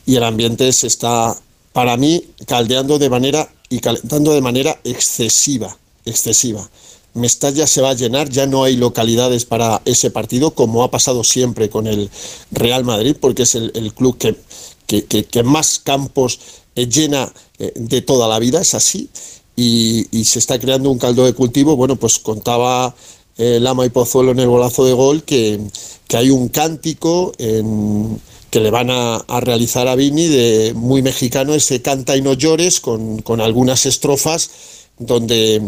y 0.05 0.15
el 0.15 0.23
ambiente 0.23 0.71
se 0.73 0.87
está, 0.87 1.37
para 1.71 1.95
mí, 1.97 2.25
caldeando 2.45 2.99
de 2.99 3.09
manera 3.09 3.49
y 3.69 3.79
calentando 3.79 4.33
de 4.33 4.41
manera 4.41 4.79
excesiva, 4.83 5.77
excesiva. 6.05 6.69
Mestalla 7.13 7.67
se 7.67 7.81
va 7.81 7.91
a 7.91 7.93
llenar, 7.93 8.29
ya 8.29 8.47
no 8.47 8.63
hay 8.63 8.75
localidades 8.75 9.45
para 9.45 9.81
ese 9.85 10.09
partido, 10.09 10.51
como 10.51 10.83
ha 10.83 10.91
pasado 10.91 11.23
siempre 11.23 11.69
con 11.69 11.87
el 11.87 12.09
Real 12.51 12.83
Madrid, 12.83 13.15
porque 13.19 13.43
es 13.43 13.55
el, 13.55 13.93
club 13.93 14.17
que- 14.17 15.23
que 15.23 15.43
más 15.43 15.79
campos 15.79 16.39
eh, 16.75 16.87
llena 16.87 17.31
eh, 17.59 17.71
de 17.75 18.01
toda 18.01 18.27
la 18.27 18.39
vida, 18.39 18.61
es 18.61 18.73
así, 18.73 19.09
y, 19.55 20.07
y 20.11 20.25
se 20.25 20.39
está 20.39 20.59
creando 20.59 20.89
un 20.89 20.97
caldo 20.97 21.25
de 21.25 21.33
cultivo. 21.33 21.75
Bueno, 21.75 21.95
pues 21.95 22.19
contaba 22.19 22.95
eh, 23.37 23.59
Lama 23.59 23.85
y 23.85 23.89
Pozuelo 23.89 24.31
en 24.31 24.39
el 24.39 24.47
golazo 24.47 24.85
de 24.85 24.93
gol 24.93 25.23
que, 25.23 25.59
que 26.07 26.17
hay 26.17 26.29
un 26.29 26.49
cántico 26.49 27.31
que 27.37 28.59
le 28.59 28.69
van 28.69 28.91
a, 28.91 29.15
a 29.15 29.39
realizar 29.39 29.87
a 29.87 29.95
Vini 29.95 30.27
de 30.27 30.73
muy 30.75 31.01
mexicano, 31.01 31.55
ese 31.55 31.81
canta 31.81 32.15
y 32.15 32.21
no 32.21 32.33
llores, 32.33 32.79
con, 32.79 33.21
con 33.23 33.41
algunas 33.41 33.87
estrofas 33.87 34.51
donde 34.99 35.59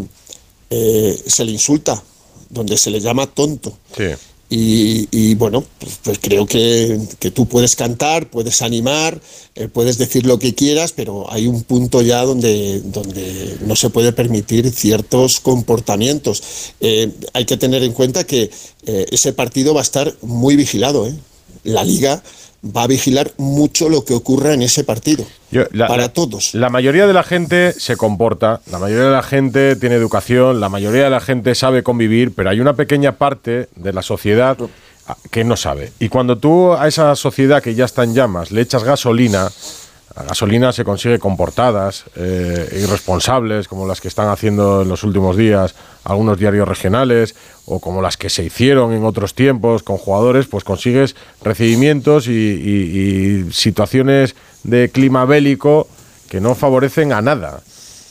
eh, 0.70 1.22
se 1.26 1.44
le 1.44 1.50
insulta, 1.50 2.00
donde 2.48 2.76
se 2.76 2.90
le 2.90 3.00
llama 3.00 3.26
tonto. 3.26 3.76
Sí. 3.96 4.04
Y, 4.48 5.34
bueno, 5.34 5.64
pues, 5.80 5.98
pues 6.04 6.18
creo 6.20 6.46
que, 6.46 7.00
que 7.18 7.32
tú 7.32 7.46
puedes 7.46 7.74
cantar, 7.74 8.30
puedes 8.30 8.62
animar, 8.62 9.20
eh, 9.56 9.66
puedes 9.66 9.98
decir 9.98 10.24
lo 10.24 10.38
que 10.38 10.54
quieras, 10.54 10.92
pero 10.92 11.30
hay 11.32 11.48
un 11.48 11.64
punto 11.64 12.00
ya 12.00 12.22
donde, 12.22 12.80
donde 12.80 13.56
no 13.66 13.74
se 13.74 13.90
puede 13.90 14.12
permitir 14.12 14.70
ciertos 14.70 15.40
comportamientos. 15.40 16.42
Eh, 16.80 17.12
hay 17.32 17.44
que 17.44 17.56
tener 17.56 17.82
en 17.82 17.92
cuenta 17.92 18.24
que 18.24 18.50
eh, 18.86 19.06
ese 19.10 19.32
partido 19.32 19.74
va 19.74 19.80
a 19.80 19.82
estar 19.82 20.14
muy 20.22 20.54
vigilado. 20.54 21.12
La 21.64 21.82
liga 21.82 22.22
va 22.74 22.84
a 22.84 22.86
vigilar 22.86 23.32
mucho 23.36 23.88
lo 23.88 24.04
que 24.04 24.14
ocurra 24.14 24.52
en 24.54 24.62
ese 24.62 24.84
partido. 24.84 25.24
Yo- 25.50 25.64
la- 25.72 25.86
para 25.88 26.12
todos. 26.12 26.54
La 26.54 26.68
mayoría 26.70 27.06
de 27.06 27.12
la 27.12 27.22
gente 27.22 27.72
se 27.72 27.96
comporta, 27.96 28.60
la 28.70 28.78
mayoría 28.78 29.04
de 29.06 29.12
la 29.12 29.22
gente 29.22 29.76
tiene 29.76 29.94
educación, 29.94 30.60
la 30.60 30.68
mayoría 30.68 31.04
de 31.04 31.10
la 31.10 31.20
gente 31.20 31.54
sabe 31.54 31.82
convivir, 31.82 32.34
pero 32.34 32.50
hay 32.50 32.60
una 32.60 32.74
pequeña 32.74 33.12
parte 33.12 33.68
de 33.76 33.92
la 33.92 34.02
sociedad 34.02 34.56
que 35.30 35.44
no 35.44 35.56
sabe. 35.56 35.92
Y 36.00 36.08
cuando 36.08 36.36
tú 36.38 36.72
a 36.72 36.88
esa 36.88 37.14
sociedad 37.14 37.62
que 37.62 37.74
ya 37.74 37.84
está 37.84 38.02
en 38.04 38.14
llamas 38.14 38.50
le 38.50 38.60
echas 38.62 38.82
gasolina, 38.82 39.48
la 40.16 40.22
gasolina 40.24 40.72
se 40.72 40.82
consigue 40.84 41.18
con 41.18 41.36
portadas 41.36 42.04
eh, 42.16 42.80
irresponsables, 42.82 43.68
como 43.68 43.86
las 43.86 44.00
que 44.00 44.08
están 44.08 44.28
haciendo 44.28 44.82
en 44.82 44.88
los 44.88 45.04
últimos 45.04 45.36
días 45.36 45.74
algunos 46.06 46.38
diarios 46.38 46.66
regionales, 46.68 47.34
o 47.66 47.80
como 47.80 48.00
las 48.00 48.16
que 48.16 48.30
se 48.30 48.44
hicieron 48.44 48.92
en 48.92 49.04
otros 49.04 49.34
tiempos 49.34 49.82
con 49.82 49.96
jugadores, 49.98 50.46
pues 50.46 50.62
consigues 50.64 51.16
recibimientos 51.42 52.28
y, 52.28 52.30
y- 52.30 53.46
y 53.48 53.52
situaciones 53.52 54.36
de 54.62 54.88
clima 54.88 55.24
bélico 55.24 55.88
que 56.30 56.40
no 56.40 56.54
favorecen 56.54 57.12
a 57.12 57.20
nada. 57.22 57.60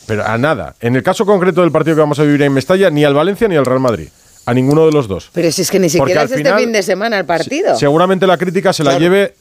pero 0.06 0.24
a 0.24 0.38
nada. 0.38 0.76
En 0.80 0.94
el 0.94 1.02
caso 1.02 1.26
concreto 1.26 1.62
del 1.62 1.72
partido 1.72 1.96
que 1.96 2.00
vamos 2.00 2.20
a 2.20 2.22
vivir 2.22 2.40
en 2.42 2.52
Mestalla, 2.52 2.90
ni 2.90 3.02
al 3.02 3.12
Valencia 3.14 3.48
ni 3.48 3.56
al 3.56 3.64
Real 3.66 3.80
Madrid. 3.80 4.08
A 4.44 4.54
ninguno 4.54 4.86
de 4.86 4.92
los 4.92 5.08
dos. 5.08 5.30
Pero 5.32 5.50
si 5.50 5.62
es 5.62 5.70
que 5.72 5.80
ni 5.80 5.88
siquiera 5.90 6.22
es 6.22 6.30
este 6.30 6.44
final, 6.44 6.60
fin 6.60 6.70
de 6.72 6.82
semana 6.84 7.18
el 7.18 7.24
partido. 7.24 7.76
Seguramente 7.76 8.24
la 8.28 8.36
crítica 8.38 8.72
se 8.72 8.84
la 8.84 8.90
Claro. 8.90 9.02
lleve 9.04 9.34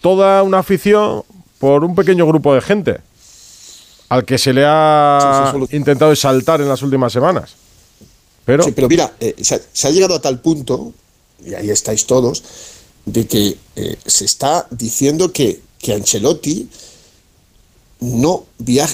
toda 0.00 0.42
una 0.42 0.58
afición 0.58 1.22
por 1.60 1.84
un 1.84 1.94
pequeño 1.94 2.26
grupo 2.26 2.52
de 2.52 2.60
gente 2.62 2.96
al 4.08 4.24
que 4.24 4.38
se 4.38 4.52
le 4.52 4.64
ha 4.66 5.52
intentado 5.70 6.10
exaltar 6.10 6.60
en 6.60 6.68
las 6.68 6.82
últimas 6.82 7.12
semanas. 7.12 7.54
Pero, 8.48 8.64
Sí, 8.64 8.72
pero 8.72 8.88
mira, 8.88 9.14
eh, 9.20 9.34
se, 9.42 9.56
ha, 9.56 9.60
se 9.74 9.88
ha 9.88 9.90
llegado 9.90 10.14
a 10.14 10.22
tal 10.22 10.40
punto, 10.40 10.94
y 11.44 11.52
ahí 11.52 11.68
estáis 11.68 12.06
todos, 12.06 12.42
de 13.04 13.26
que 13.26 13.58
eh, 13.76 13.96
se 14.06 14.24
está 14.24 14.66
diciendo 14.70 15.30
que, 15.34 15.60
que 15.78 15.92
Ancelotti 15.92 16.66
no 18.00 18.46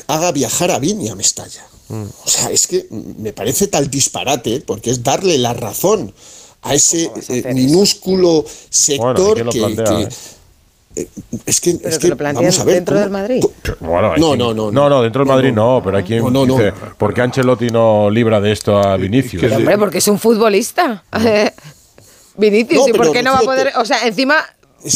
haga 0.09 0.33
viajar 0.33 0.73
a 0.73 0.81
Vini 0.81 1.09
a 1.09 1.15
Mestalla. 1.15 1.65
O 1.89 2.29
sea, 2.29 2.51
es 2.51 2.67
que 2.67 2.89
me 2.91 3.33
parece 3.33 3.69
tal 3.69 3.89
disparate, 3.89 4.61
porque 4.61 4.91
es 4.91 5.05
darle 5.05 5.39
la 5.39 5.53
razón 5.53 6.13
a 6.63 6.75
ese 6.75 7.13
eh, 7.29 7.55
minúsculo 7.55 8.45
sector 8.71 9.35
¿quién 9.35 9.47
lo 9.47 9.53
que, 9.53 9.59
plantea, 9.61 9.85
que- 9.85 10.03
eh? 10.03 10.09
Eh, 10.97 11.09
es 11.47 11.61
que, 11.61 11.75
Pero 11.75 11.89
es 11.89 11.97
que 11.99 12.03
que 12.03 12.09
lo 12.09 12.17
plantean 12.17 12.45
vamos 12.45 12.61
a 12.61 12.65
ver 12.65 12.75
dentro 12.77 12.95
¿cómo- 12.95 13.01
del 13.03 13.11
Madrid. 13.11 13.45
bueno, 13.81 14.09
No, 14.17 14.29
quien- 14.29 14.39
no, 14.39 14.55
no, 14.55 14.71
no, 14.71 14.89
no, 14.89 15.03
dentro 15.03 15.25
del 15.25 15.29
Madrid 15.35 15.53
no. 15.53 15.77
no, 15.77 15.83
pero 15.85 15.97
hay 15.99 16.05
quien 16.05 16.21
No, 16.23 16.31
no, 16.31 16.47
no. 16.47 16.57
dice, 16.57 16.73
¿por 16.99 17.13
qué 17.15 17.21
Ancelotti 17.23 17.69
no 17.69 18.09
libra 18.11 18.41
de 18.41 18.53
esto 18.53 18.79
a 18.79 18.97
Vinicius? 18.97 19.41
Pero, 19.43 19.57
hombre, 19.57 19.77
porque 19.79 19.99
es 19.99 20.09
un 20.09 20.19
futbolista. 20.19 21.03
Vinicius, 22.37 22.83
No, 22.83 22.89
¿y 22.89 22.93
por 22.93 23.13
qué 23.13 23.23
no 23.23 23.33
va 23.33 23.39
a 23.39 23.43
poder? 23.43 23.73
O 23.77 23.85
sea, 23.85 24.07
encima 24.07 24.37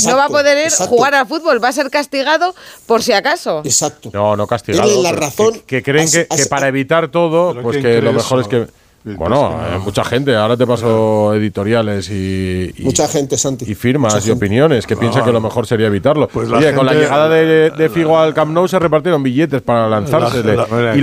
no 0.07 0.17
va 0.17 0.25
a 0.25 0.29
poder 0.29 0.59
exacto. 0.59 0.89
jugar 0.95 1.15
al 1.15 1.27
fútbol, 1.27 1.63
va 1.63 1.69
a 1.69 1.73
ser 1.73 1.89
castigado 1.91 2.55
por 2.87 3.03
si 3.03 3.13
acaso. 3.13 3.63
Exacto. 3.65 4.11
No, 4.13 4.37
no 4.37 4.47
castigado. 4.47 4.87
Tiene 4.89 5.03
la 5.03 5.13
razón. 5.13 5.55
Que, 5.55 5.61
que 5.79 5.83
creen 5.83 6.11
que, 6.11 6.27
que 6.27 6.47
para 6.47 6.69
evitar 6.69 7.09
todo, 7.09 7.55
pues 7.63 7.79
¿quién 7.79 7.83
que 7.95 8.03
lo 8.03 8.13
mejor 8.13 8.41
eso? 8.41 8.51
es 8.51 8.67
que. 8.67 8.73
Bueno, 9.17 9.57
mucha 9.85 10.05
gente. 10.05 10.35
Ahora 10.37 10.57
te 10.57 10.67
paso 10.67 11.35
editoriales 11.35 12.11
y, 12.11 12.73
y- 12.77 12.83
Mucha 12.83 13.09
gente, 13.09 13.37
Santi. 13.39 13.65
y 13.71 13.75
firmas 13.75 14.15
Mucha 14.15 14.25
y 14.25 14.29
gente. 14.31 14.45
opiniones 14.45 14.87
que 14.87 14.97
piensan 14.97 15.25
que 15.25 15.33
lo 15.33 15.41
mejor 15.41 15.67
sería 15.67 15.87
evitarlo. 15.87 16.29
Pues 16.29 16.49
la 16.49 16.75
con 16.75 16.87
la 16.87 16.95
llegada 16.95 17.29
de, 17.29 17.71
de 17.71 17.89
Figo 17.89 18.19
al 18.19 18.35
Camp 18.35 18.53
Nou 18.53 18.69
se 18.69 18.79
repartieron 18.79 19.23
billetes 19.23 19.63
para 19.63 19.89
lanzársele. 19.89 20.57
La- 20.57 20.67
la- 20.67 20.97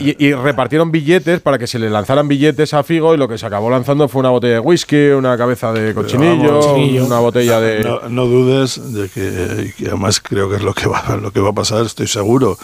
y, 0.00 0.32
repartieron 0.34 0.90
billetes 0.90 1.40
para 1.40 1.58
que 1.58 1.66
se 1.66 1.78
le 1.78 1.90
lanzaran 1.90 2.28
billetes 2.28 2.74
a 2.74 2.82
Figo 2.82 3.14
y 3.14 3.16
lo 3.18 3.28
que 3.28 3.38
se 3.38 3.46
acabó 3.46 3.70
lanzando 3.70 4.08
fue 4.08 4.20
una 4.20 4.30
botella 4.30 4.54
de 4.54 4.60
whisky, 4.60 5.08
una 5.08 5.36
cabeza 5.36 5.72
de 5.72 5.94
cochinillo, 5.94 6.60
vamos, 6.60 7.02
una 7.06 7.18
botella 7.18 7.60
de. 7.60 7.80
No, 7.84 8.08
no 8.08 8.26
dudes 8.26 8.80
de 8.94 9.08
que, 9.08 9.72
además 9.86 10.20
creo 10.20 10.48
que 10.50 10.56
es 10.56 10.62
lo 10.62 10.74
que 10.74 10.86
va, 10.88 11.18
lo 11.20 11.30
que 11.30 11.40
va 11.40 11.50
a 11.50 11.54
pasar, 11.54 11.84
estoy 11.86 12.06
seguro, 12.06 12.56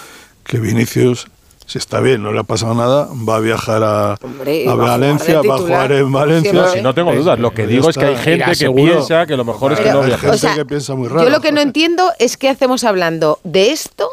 que 0.44 0.58
Vinicius, 0.58 1.26
si 1.70 1.78
está 1.78 2.00
bien, 2.00 2.20
no 2.20 2.32
le 2.32 2.40
ha 2.40 2.42
pasado 2.42 2.74
nada, 2.74 3.06
va 3.28 3.36
a 3.36 3.38
viajar 3.38 3.82
a, 3.84 4.16
Hombre, 4.20 4.68
a 4.68 4.74
Valencia, 4.74 5.40
va 5.40 5.54
a 5.54 5.58
jugar 5.58 5.92
en 5.92 6.10
Valencia. 6.10 6.50
Siempre. 6.50 6.72
Si 6.72 6.82
no 6.82 6.94
tengo 6.94 7.14
dudas, 7.14 7.38
lo 7.38 7.50
que 7.52 7.62
Pues 7.62 7.68
digo 7.68 7.90
es 7.90 7.96
que 7.96 8.04
hay 8.06 8.16
gente 8.16 8.34
Irá, 8.38 8.46
que 8.46 8.54
seguro. 8.56 8.92
piensa 8.92 9.24
que 9.26 9.36
lo 9.36 9.44
mejor 9.44 9.72
es 9.74 9.78
que 9.78 9.92
no 9.92 10.00
Hay 10.00 10.06
viaje. 10.06 10.20
gente 10.22 10.34
o 10.34 10.38
sea, 10.38 10.54
que 10.56 10.64
piensa 10.64 10.96
muy 10.96 11.06
raro. 11.06 11.22
Yo 11.22 11.30
lo 11.30 11.40
que 11.40 11.52
no 11.52 11.60
entiendo 11.60 12.10
es 12.18 12.36
qué 12.36 12.48
hacemos 12.48 12.82
hablando 12.82 13.38
de 13.44 13.70
esto. 13.70 14.08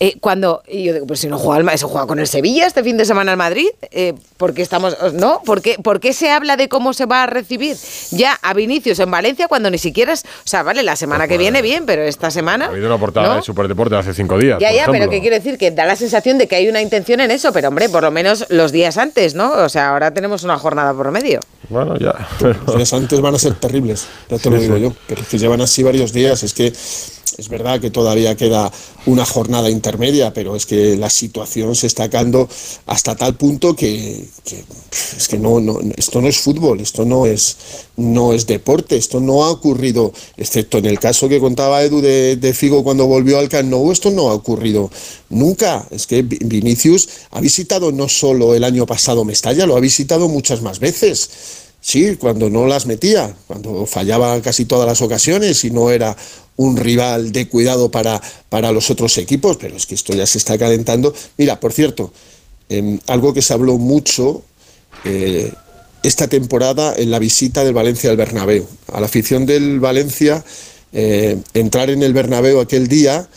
Eh, 0.00 0.16
cuando 0.20 0.62
y 0.68 0.84
yo 0.84 0.92
digo, 0.94 1.06
pues 1.06 1.20
si 1.20 1.26
no 1.26 1.38
juega, 1.38 1.58
el 1.58 1.64
Ma- 1.64 1.76
se 1.76 1.86
juega 1.86 2.06
con 2.06 2.18
el 2.20 2.26
Sevilla 2.28 2.66
este 2.66 2.84
fin 2.84 2.96
de 2.96 3.04
semana 3.04 3.32
al 3.32 3.38
Madrid, 3.38 3.66
eh, 3.90 4.14
porque 4.36 4.62
estamos, 4.62 4.96
¿no? 5.14 5.42
¿Por 5.44 5.60
qué, 5.62 5.76
por 5.82 5.98
qué 6.00 6.12
se 6.12 6.30
habla 6.30 6.56
de 6.56 6.68
cómo 6.68 6.92
se 6.92 7.06
va 7.06 7.24
a 7.24 7.26
recibir 7.26 7.76
ya 8.10 8.38
a 8.42 8.54
Vinicius 8.54 8.98
en 9.00 9.10
Valencia 9.10 9.48
cuando 9.48 9.70
ni 9.70 9.78
siquiera 9.78 10.12
es, 10.12 10.22
o 10.24 10.48
sea, 10.48 10.62
vale, 10.62 10.82
la 10.84 10.94
semana 10.96 11.26
que 11.26 11.36
viene 11.38 11.62
bien, 11.62 11.84
pero 11.86 12.02
esta 12.02 12.30
semana 12.30 12.66
Ha 12.66 12.68
habido 12.68 12.86
una 12.86 12.98
portada 12.98 13.28
¿no? 13.28 13.34
de 13.36 13.42
Superdeporte 13.42 13.96
hace 13.96 14.14
cinco 14.14 14.38
días. 14.38 14.58
Ya, 14.60 14.68
por 14.68 14.76
ya, 14.76 14.82
pero 14.86 14.96
ejemplo. 14.98 15.10
que 15.10 15.20
quiero 15.20 15.36
decir 15.36 15.58
que 15.58 15.70
da 15.72 15.84
la 15.84 15.96
sensación 15.96 16.38
de 16.38 16.46
que 16.46 16.56
hay 16.56 16.68
una 16.68 16.80
intención 16.80 17.20
en 17.20 17.30
eso, 17.30 17.52
pero 17.52 17.68
hombre, 17.68 17.88
por 17.88 18.02
lo 18.04 18.10
menos 18.10 18.46
los 18.50 18.70
días 18.72 18.98
antes, 18.98 19.34
¿no? 19.34 19.50
O 19.52 19.68
sea, 19.68 19.90
ahora 19.90 20.12
tenemos 20.14 20.44
una 20.44 20.58
jornada 20.58 20.94
por 20.94 21.10
medio. 21.10 21.40
Bueno, 21.68 21.96
ya. 21.98 22.14
Los 22.66 22.76
días 22.76 22.92
antes 22.92 23.20
van 23.20 23.34
a 23.34 23.38
ser 23.38 23.54
terribles, 23.54 24.06
ya 24.30 24.38
te 24.38 24.48
lo 24.48 24.56
Sí, 24.56 24.62
digo 24.62 24.76
sí. 24.76 24.82
yo. 24.82 24.92
Pero 25.08 25.22
que 25.28 25.38
llevan 25.38 25.60
así 25.60 25.82
varios 25.82 26.12
días. 26.12 26.42
Es 26.42 26.54
que 26.54 26.68
es 26.68 27.48
verdad 27.50 27.80
que 27.80 27.90
todavía 27.90 28.34
queda 28.36 28.70
una 29.06 29.24
jornada 29.24 29.68
intermedia, 29.88 30.32
pero 30.34 30.54
es 30.54 30.66
que 30.66 30.96
la 30.96 31.08
situación 31.08 31.74
se 31.74 31.86
está 31.86 32.08
cando 32.10 32.48
hasta 32.86 33.16
tal 33.16 33.36
punto 33.36 33.74
que, 33.74 34.22
es 35.16 35.28
que 35.28 35.38
no, 35.38 35.60
esto 35.96 36.20
no 36.20 36.28
es 36.28 36.38
fútbol, 36.38 36.80
esto 36.80 37.04
no 37.04 37.24
es, 37.26 37.56
no 37.96 38.32
es 38.34 38.46
deporte, 38.46 38.96
esto 38.96 39.20
no 39.20 39.44
ha 39.44 39.50
ocurrido, 39.50 40.12
excepto 40.36 40.78
en 40.78 40.86
el 40.86 40.98
caso 40.98 41.28
que 41.28 41.40
contaba 41.40 41.82
Edu 41.82 42.00
de, 42.00 42.52
Figo 42.54 42.82
cuando 42.84 43.06
volvió 43.06 43.38
al 43.38 43.48
Camp 43.48 43.72
esto 43.92 44.10
no 44.10 44.28
ha 44.28 44.34
ocurrido 44.34 44.90
nunca. 45.30 45.86
Es 45.90 46.06
que 46.06 46.22
Vi- 46.22 46.38
Vinicius 46.44 47.08
ha 47.30 47.40
visitado 47.40 47.92
no 47.92 48.08
solo 48.08 48.54
el 48.54 48.64
año 48.64 48.84
pasado 48.86 49.24
Mestalla, 49.24 49.66
lo 49.66 49.76
ha 49.76 49.80
visitado 49.80 50.28
muchas 50.28 50.60
más 50.62 50.80
veces. 50.80 51.30
Sí, 51.80 52.16
cuando 52.16 52.50
no 52.50 52.66
las 52.66 52.86
metía, 52.86 53.34
cuando 53.46 53.86
fallaba 53.86 54.40
casi 54.42 54.64
todas 54.64 54.86
las 54.86 55.00
ocasiones 55.00 55.64
y 55.64 55.70
no 55.70 55.90
era 55.90 56.16
un 56.56 56.76
rival 56.76 57.30
de 57.30 57.48
cuidado 57.48 57.90
para, 57.90 58.20
para 58.48 58.72
los 58.72 58.90
otros 58.90 59.16
equipos, 59.18 59.56
pero 59.58 59.76
es 59.76 59.86
que 59.86 59.94
esto 59.94 60.12
ya 60.12 60.26
se 60.26 60.38
está 60.38 60.58
calentando. 60.58 61.14
Mira, 61.36 61.60
por 61.60 61.72
cierto, 61.72 62.12
em, 62.68 62.98
algo 63.06 63.32
que 63.32 63.42
se 63.42 63.54
habló 63.54 63.78
mucho 63.78 64.42
eh, 65.04 65.52
esta 66.02 66.28
temporada 66.28 66.94
en 66.96 67.10
la 67.10 67.18
visita 67.18 67.64
del 67.64 67.74
Valencia 67.74 68.10
al 68.10 68.16
Bernabéu. 68.16 68.66
A 68.92 69.00
la 69.00 69.06
afición 69.06 69.46
del 69.46 69.78
Valencia, 69.78 70.44
eh, 70.92 71.38
entrar 71.54 71.90
en 71.90 72.02
el 72.02 72.12
Bernabéu 72.12 72.60
aquel 72.60 72.88
día 72.88 73.28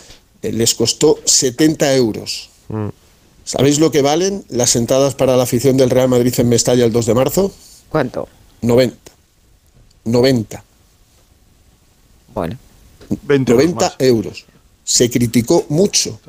eh, 0.42 0.52
les 0.52 0.74
costó 0.74 1.20
70 1.26 1.96
euros. 1.96 2.50
¿Sabéis 3.44 3.80
lo 3.80 3.92
que 3.92 4.02
valen 4.02 4.46
las 4.50 4.76
entradas 4.76 5.14
para 5.14 5.36
la 5.36 5.44
afición 5.44 5.78
del 5.78 5.90
Real 5.90 6.08
Madrid 6.08 6.34
en 6.38 6.50
Mestalla 6.50 6.86
el 6.86 6.92
2 6.92 7.06
de 7.06 7.14
marzo? 7.14 7.52
¿Cuánto? 7.92 8.28
90. 8.62 9.12
90. 10.06 10.64
Bueno. 12.34 12.58
90 13.28 13.96
euros. 14.00 14.46
Se 14.84 15.10
criticó 15.10 15.66
mucho 15.70 16.20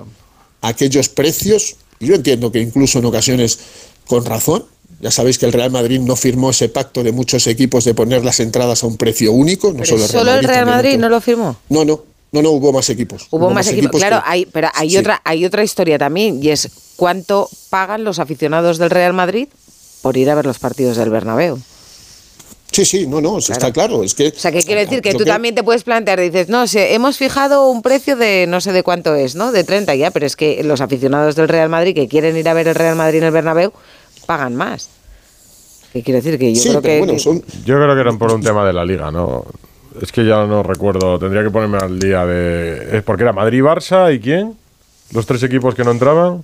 aquellos 0.60 1.08
precios, 1.08 1.76
y 2.00 2.06
yo 2.06 2.14
entiendo 2.16 2.50
que 2.50 2.60
incluso 2.60 2.98
en 2.98 3.04
ocasiones 3.06 3.58
con 4.06 4.24
razón. 4.24 4.64
Ya 5.00 5.10
sabéis 5.10 5.36
que 5.38 5.46
el 5.46 5.52
Real 5.52 5.70
Madrid 5.72 5.98
no 6.00 6.14
firmó 6.14 6.50
ese 6.50 6.68
pacto 6.68 7.02
de 7.02 7.10
muchos 7.10 7.46
equipos 7.48 7.84
de 7.84 7.92
poner 7.92 8.24
las 8.24 8.38
entradas 8.38 8.84
a 8.84 8.86
un 8.86 8.96
precio 8.96 9.32
único. 9.32 9.72
No 9.72 9.80
Pero 9.82 9.86
solo 9.86 10.02
el 10.04 10.08
Real 10.08 10.20
solo 10.20 10.30
el 10.60 10.66
Madrid. 10.66 10.88
Real 10.90 11.00
no 11.00 11.08
lo 11.08 11.20
firmó. 11.20 11.56
No, 11.70 11.84
no, 11.84 12.04
no, 12.30 12.42
no, 12.42 12.50
hubo 12.50 12.72
más 12.72 12.88
equipos. 12.88 13.26
Hubo, 13.30 13.50
más 13.50 13.66
equipos, 13.66 14.00
claro, 14.00 14.18
que- 14.18 14.30
hay, 14.30 14.46
pero 14.46 14.68
hay 14.74 14.90
Sí. 14.90 14.96
otra, 14.98 15.20
hay 15.24 15.44
otra 15.44 15.64
historia 15.64 15.98
también, 15.98 16.40
y 16.40 16.50
es 16.50 16.68
cuánto 16.94 17.48
pagan 17.68 18.04
los 18.04 18.20
aficionados 18.20 18.78
del 18.78 18.90
Real 18.90 19.12
Madrid 19.12 19.48
por 20.02 20.16
ir 20.16 20.28
a 20.30 20.34
ver 20.34 20.44
los 20.46 20.58
partidos 20.58 20.96
del 20.96 21.10
Bernabéu. 21.10 21.58
Sí, 22.70 22.86
sí, 22.86 23.06
no, 23.06 23.20
no, 23.20 23.36
está 23.38 23.70
claro. 23.70 24.02
Es 24.02 24.14
que, 24.14 24.28
O 24.28 24.32
sea, 24.34 24.50
que 24.50 24.62
quiere 24.62 24.82
decir 24.86 25.02
que 25.02 25.12
tú 25.12 25.18
creo- 25.18 25.34
también 25.34 25.54
te 25.54 25.62
puedes 25.62 25.82
plantear, 25.84 26.18
dices, 26.20 26.48
no 26.48 26.66
sé, 26.66 26.94
hemos 26.94 27.18
fijado 27.18 27.68
un 27.68 27.82
precio 27.82 28.16
de 28.16 28.46
no 28.48 28.62
sé 28.62 28.72
de 28.72 28.82
cuánto 28.82 29.14
es, 29.14 29.34
¿no? 29.34 29.52
De 29.52 29.62
30 29.62 29.94
ya, 29.94 30.10
pero 30.10 30.24
es 30.24 30.36
que 30.36 30.64
los 30.64 30.80
aficionados 30.80 31.36
del 31.36 31.48
Real 31.48 31.68
Madrid 31.68 31.94
que 31.94 32.08
quieren 32.08 32.34
ir 32.36 32.48
a 32.48 32.54
ver 32.54 32.68
el 32.68 32.74
Real 32.74 32.96
Madrid 32.96 33.18
en 33.18 33.24
el 33.24 33.30
Bernabéu 33.30 33.72
pagan 34.26 34.56
más. 34.56 34.88
¿Qué 35.92 36.02
quiere 36.02 36.22
decir? 36.22 36.38
Que 36.38 36.54
yo 36.54 36.62
Sí, 36.62 36.68
creo 36.70 36.80
que... 36.80 36.98
bueno, 36.98 37.18
son- 37.18 37.44
Yo 37.66 37.74
creo 37.76 37.94
que 37.94 38.00
eran 38.00 38.18
por 38.18 38.32
un 38.32 38.42
tema 38.42 38.66
de 38.66 38.72
la 38.72 38.86
liga, 38.86 39.10
¿no? 39.10 39.44
Es 40.00 40.10
que 40.10 40.24
ya 40.24 40.46
no 40.46 40.62
recuerdo, 40.62 41.18
tendría 41.18 41.42
que 41.42 41.50
ponerme 41.50 41.76
al 41.76 41.98
día 41.98 42.24
de... 42.24 42.96
¿Es 42.96 43.02
porque 43.02 43.24
era 43.24 43.34
Madrid-Barça 43.34 44.14
y 44.14 44.18
quién? 44.18 44.56
¿Los 45.10 45.26
tres 45.26 45.42
equipos 45.42 45.74
que 45.74 45.84
no 45.84 45.90
entraban? 45.90 46.42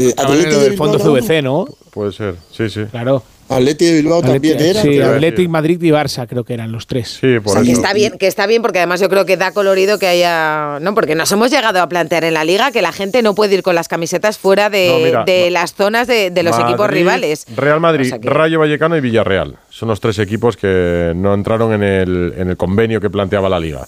Eh, 0.00 0.14
Atleti 0.16 0.54
de 0.54 0.76
fondo. 0.76 0.98
CVC, 0.98 1.42
¿no? 1.42 1.66
Puede 1.90 2.12
ser, 2.12 2.34
sí, 2.52 2.68
sí. 2.70 2.84
Claro. 2.90 3.22
Atleti 3.50 3.84
de 3.84 3.94
Bilbao 3.94 4.22
también 4.22 4.56
Atleti- 4.58 4.62
era. 4.70 4.80
Sí, 4.82 5.00
Athletic, 5.00 5.48
Madrid 5.48 5.82
y 5.82 5.88
Barça 5.90 6.28
creo 6.28 6.44
que 6.44 6.54
eran 6.54 6.70
los 6.70 6.86
tres. 6.86 7.18
Sí, 7.20 7.36
O 7.44 7.48
sea, 7.50 7.62
que 7.62 7.72
está 7.72 7.92
bien, 7.92 8.16
que 8.16 8.28
está 8.28 8.46
bien 8.46 8.62
porque 8.62 8.78
además 8.78 9.00
yo 9.00 9.08
creo 9.08 9.26
que 9.26 9.36
da 9.36 9.50
colorido 9.52 9.98
que 9.98 10.06
haya, 10.06 10.78
no, 10.80 10.94
porque 10.94 11.16
nos 11.16 11.32
hemos 11.32 11.50
llegado 11.50 11.80
a 11.82 11.88
plantear 11.88 12.22
en 12.22 12.34
la 12.34 12.44
liga 12.44 12.70
que 12.70 12.80
la 12.80 12.92
gente 12.92 13.22
no 13.22 13.34
puede 13.34 13.54
ir 13.56 13.64
con 13.64 13.74
las 13.74 13.88
camisetas 13.88 14.38
fuera 14.38 14.70
de, 14.70 14.88
No, 14.88 14.98
mira, 15.04 15.24
de 15.24 15.46
no. 15.46 15.50
las 15.50 15.74
zonas 15.74 16.06
de, 16.06 16.30
de 16.30 16.42
los 16.44 16.56
equipos 16.60 16.88
rivales. 16.88 17.44
Real 17.56 17.80
Madrid, 17.80 18.06
O 18.06 18.08
sea 18.10 18.18
que- 18.20 18.30
Rayo 18.30 18.60
Vallecano 18.60 18.96
y 18.96 19.00
Villarreal. 19.00 19.56
Son 19.68 19.88
los 19.88 19.98
tres 20.00 20.20
equipos 20.20 20.56
que 20.56 21.12
no 21.16 21.34
entraron 21.34 21.72
en 21.72 21.82
el, 21.82 22.34
en 22.38 22.50
el 22.50 22.56
convenio 22.56 23.00
que 23.00 23.10
planteaba 23.10 23.48
la 23.48 23.58
liga. 23.58 23.84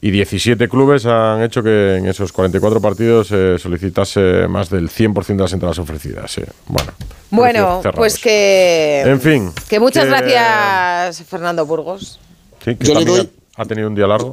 Y 0.00 0.12
17 0.12 0.68
clubes 0.68 1.06
han 1.06 1.42
hecho 1.42 1.60
que 1.62 1.96
en 1.96 2.06
esos 2.06 2.30
44 2.32 2.80
partidos 2.80 3.26
se 3.28 3.58
solicitase 3.58 4.46
más 4.46 4.70
del 4.70 4.88
100% 4.90 5.26
de 5.26 5.42
las 5.42 5.52
entradas 5.52 5.78
ofrecidas. 5.80 6.30
sí. 6.30 6.42
Bueno, 6.66 6.92
Bueno, 7.30 7.80
pues 7.94 8.18
que 8.18 9.00
En 9.04 9.20
fin. 9.20 9.50
que 9.68 9.80
muchas 9.80 10.04
que- 10.04 10.10
gracias 10.10 11.26
Fernando 11.26 11.66
Burgos. 11.66 12.20
Sí, 12.64 12.76
que 12.76 12.86
Yo 12.86 12.94
le 12.94 13.04
doy- 13.04 13.28
ha 13.56 13.64
tenido 13.64 13.88
un 13.88 13.94
día 13.96 14.06
largo. 14.06 14.30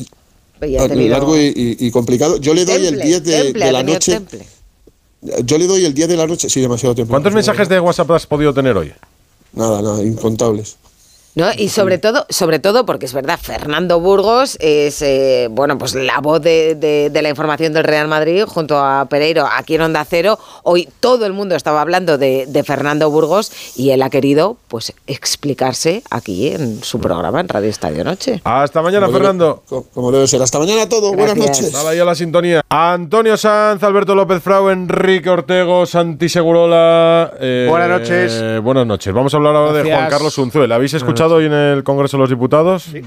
Ah, 0.61 0.87
tenido- 0.87 1.09
largo 1.09 1.35
y, 1.37 1.45
y- 1.47 1.87
y 1.87 1.91
complicado. 1.91 2.37
Yo 2.37 2.53
le 2.53 2.63
doy 2.63 2.85
el 2.85 2.91
Temple, 2.91 3.05
10 3.05 3.23
de, 3.23 3.41
temple, 3.43 3.65
de 3.65 3.71
la 3.71 3.83
noche. 3.83 4.11
temple. 4.13 4.45
Yo 5.43 5.57
le 5.57 5.65
doy 5.67 5.83
el 5.85 5.93
10 5.95 6.07
de 6.07 6.15
la 6.17 6.27
noche. 6.27 6.47
Sí, 6.47 6.61
demasiado 6.61 6.93
tiempo. 6.93 7.11
¿Cuántos 7.11 7.33
mensajes 7.33 7.67
de 7.67 7.79
WhatsApp 7.79 8.11
has 8.11 8.27
podido 8.27 8.53
tener 8.53 8.77
hoy? 8.77 8.93
Nada, 9.53 9.81
nada, 9.81 10.03
incontables. 10.03 10.77
¿No? 11.35 11.47
Y 11.57 11.69
sobre 11.69 11.97
todo, 11.97 12.25
sobre 12.29 12.59
todo 12.59 12.85
porque 12.85 13.05
es 13.05 13.13
verdad, 13.13 13.37
Fernando 13.41 13.99
Burgos 13.99 14.57
es 14.59 15.01
eh, 15.01 15.47
bueno 15.51 15.77
pues 15.77 15.93
la 15.95 16.19
voz 16.19 16.41
de, 16.41 16.75
de- 16.75 17.09
de 17.09 17.21
la 17.21 17.29
información 17.29 17.73
del 17.73 17.83
Real 17.83 18.07
Madrid 18.07 18.43
junto 18.47 18.77
a 18.79 19.05
Pereiro 19.05 19.45
aquí 19.51 19.75
en 19.75 19.81
Onda 19.81 20.05
Cero. 20.09 20.39
Hoy 20.63 20.87
todo 20.99 21.25
el 21.25 21.33
mundo 21.33 21.55
estaba 21.55 21.81
hablando 21.81 22.17
de, 22.17 22.45
de 22.47 22.63
Fernando 22.63 23.09
Burgos 23.09 23.51
y 23.75 23.91
él 23.91 24.01
ha 24.01 24.09
querido 24.09 24.57
pues 24.67 24.93
explicarse 25.07 26.03
aquí 26.09 26.47
en 26.49 26.83
su 26.83 26.99
programa 26.99 27.39
en 27.41 27.49
Radio 27.49 27.69
Estadio 27.69 28.03
Noche. 28.03 28.41
Hasta 28.43 28.81
mañana, 28.81 29.07
Como 29.07 29.17
Fernando. 29.17 29.63
co- 29.67 29.85
Como 29.93 30.11
debe 30.11 30.27
ser. 30.27 30.41
Hasta 30.41 30.59
mañana 30.59 30.87
todo. 30.87 31.09
Buenas 31.13 31.35
Gracias. 31.35 31.49
noches. 31.57 31.65
Estaba 31.67 31.89
ahí 31.91 31.99
a 31.99 32.05
la 32.05 32.15
sintonía. 32.15 32.61
Antonio 32.69 33.35
Sanz, 33.37 33.83
Alberto 33.83 34.15
López 34.15 34.41
Frau, 34.41 34.69
Enrique 34.69 35.29
Ortego, 35.29 35.85
Santi 35.85 36.29
Segurola. 36.29 37.33
eh, 37.39 37.67
Buenas 37.69 37.89
noches. 37.89 38.61
buenas 38.63 38.85
noches. 38.87 39.13
Vamos 39.13 39.33
a 39.33 39.37
hablar 39.37 39.55
ahora 39.55 39.73
de. 39.73 39.91
Juan 39.91 40.09
Carlos 40.09 40.37
Unzué. 40.37 40.67
¿La 40.67 40.75
habéis 40.75 40.93
escuchado 40.93 41.24
hoy 41.31 41.45
en 41.45 41.53
el 41.53 41.83
Congreso 41.83 42.17
de 42.17 42.21
los 42.21 42.29
Diputados? 42.29 42.83
Sí. 42.83 43.01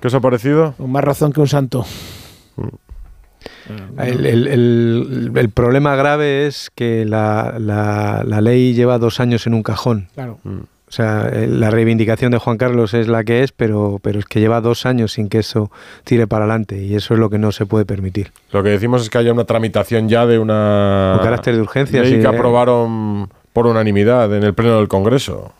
¿Qué 0.00 0.06
os 0.06 0.14
ha 0.14 0.20
parecido? 0.20 0.74
Con 0.76 0.90
más 0.92 1.04
razón 1.04 1.32
que 1.32 1.40
un 1.40 1.48
santo. 1.48 1.84
El, 3.98 4.24
el- 4.26 4.46
el- 4.46 5.32
el 5.34 5.50
problema 5.50 5.94
grave 5.94 6.46
es 6.46 6.70
que 6.74 7.04
la, 7.04 7.54
la- 7.58 8.22
la 8.26 8.40
ley 8.40 8.72
lleva 8.74 8.98
dos 8.98 9.20
años 9.20 9.46
en 9.46 9.54
un 9.54 9.62
cajón. 9.62 10.08
Claro. 10.14 10.38
O 10.44 10.90
sea, 10.90 11.28
eh, 11.30 11.46
la 11.46 11.70
reivindicación 11.70 12.32
de 12.32 12.38
Juan 12.38 12.56
Carlos 12.56 12.94
es 12.94 13.08
la 13.08 13.22
que 13.22 13.42
es, 13.42 13.52
pero, 13.52 13.98
pero 14.02 14.18
es 14.20 14.24
que 14.24 14.40
lleva 14.40 14.62
dos 14.62 14.86
años 14.86 15.12
sin 15.12 15.28
que 15.28 15.40
eso 15.40 15.70
tire 16.04 16.26
para 16.26 16.44
adelante 16.46 16.82
y 16.82 16.94
eso 16.94 17.12
es 17.12 17.20
lo 17.20 17.28
que 17.28 17.36
no 17.38 17.52
se 17.52 17.66
puede 17.66 17.84
permitir. 17.84 18.32
Lo 18.52 18.62
que 18.62 18.70
decimos 18.70 19.02
es 19.02 19.10
que 19.10 19.18
haya 19.18 19.32
una 19.32 19.44
tramitación 19.44 20.08
ya 20.08 20.24
de 20.24 20.38
una 20.38 21.12
Con 21.16 21.24
carácter 21.26 21.54
de 21.56 21.60
urgencia, 21.60 22.00
ley 22.02 22.12
sí, 22.14 22.18
que 22.20 22.24
eh. 22.24 22.28
aprobaron 22.28 23.28
por 23.52 23.66
unanimidad 23.66 24.34
en 24.34 24.44
el 24.44 24.54
Pleno 24.54 24.78
del 24.78 24.88
Congreso. 24.88 25.52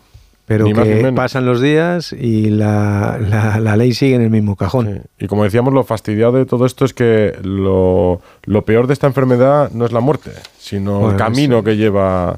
Pero 0.48 0.64
Ni 0.64 0.72
más 0.72 0.86
ni 0.88 0.94
que 1.02 1.12
pasan 1.12 1.44
los 1.44 1.60
días 1.60 2.14
y 2.14 2.48
la, 2.48 3.18
la- 3.20 3.60
la 3.60 3.76
ley 3.76 3.92
sigue 3.92 4.14
en 4.14 4.22
el 4.22 4.30
mismo 4.30 4.56
cajón. 4.56 5.02
Y 5.18 5.26
como 5.26 5.44
decíamos, 5.44 5.74
lo 5.74 5.84
fastidiado 5.84 6.32
de 6.32 6.46
todo 6.46 6.64
esto 6.64 6.86
es 6.86 6.94
que 6.94 7.36
lo, 7.42 8.22
lo 8.44 8.64
peor 8.64 8.86
de 8.86 8.94
esta 8.94 9.06
enfermedad 9.06 9.70
no 9.72 9.84
es 9.84 9.92
la 9.92 10.00
muerte, 10.00 10.30
sino 10.58 11.00
Bueno, 11.00 11.10
el 11.10 11.16
camino 11.18 11.56
eso- 11.58 11.64
que 11.64 11.76
lleva. 11.76 12.30
A, 12.30 12.36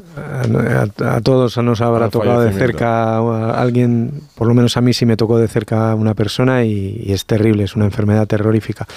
a- 1.04 1.14
a 1.16 1.20
todos 1.20 1.56
nos 1.58 1.80
habrá 1.80 2.08
tocado 2.08 2.40
de 2.40 2.52
cerca 2.52 3.18
a 3.18 3.60
alguien, 3.62 4.10
por 4.34 4.48
lo 4.48 4.54
menos 4.54 4.76
a 4.76 4.80
mí 4.80 4.92
sí 4.92 5.06
me 5.06 5.16
tocó 5.16 5.38
de 5.38 5.46
cerca 5.46 5.94
una 5.94 6.14
persona 6.14 6.64
y, 6.64 7.00
y 7.06 7.12
es 7.12 7.24
terrible, 7.26 7.62
es 7.62 7.76
una 7.76 7.84
enfermedad 7.84 8.26
terrorífica. 8.26 8.88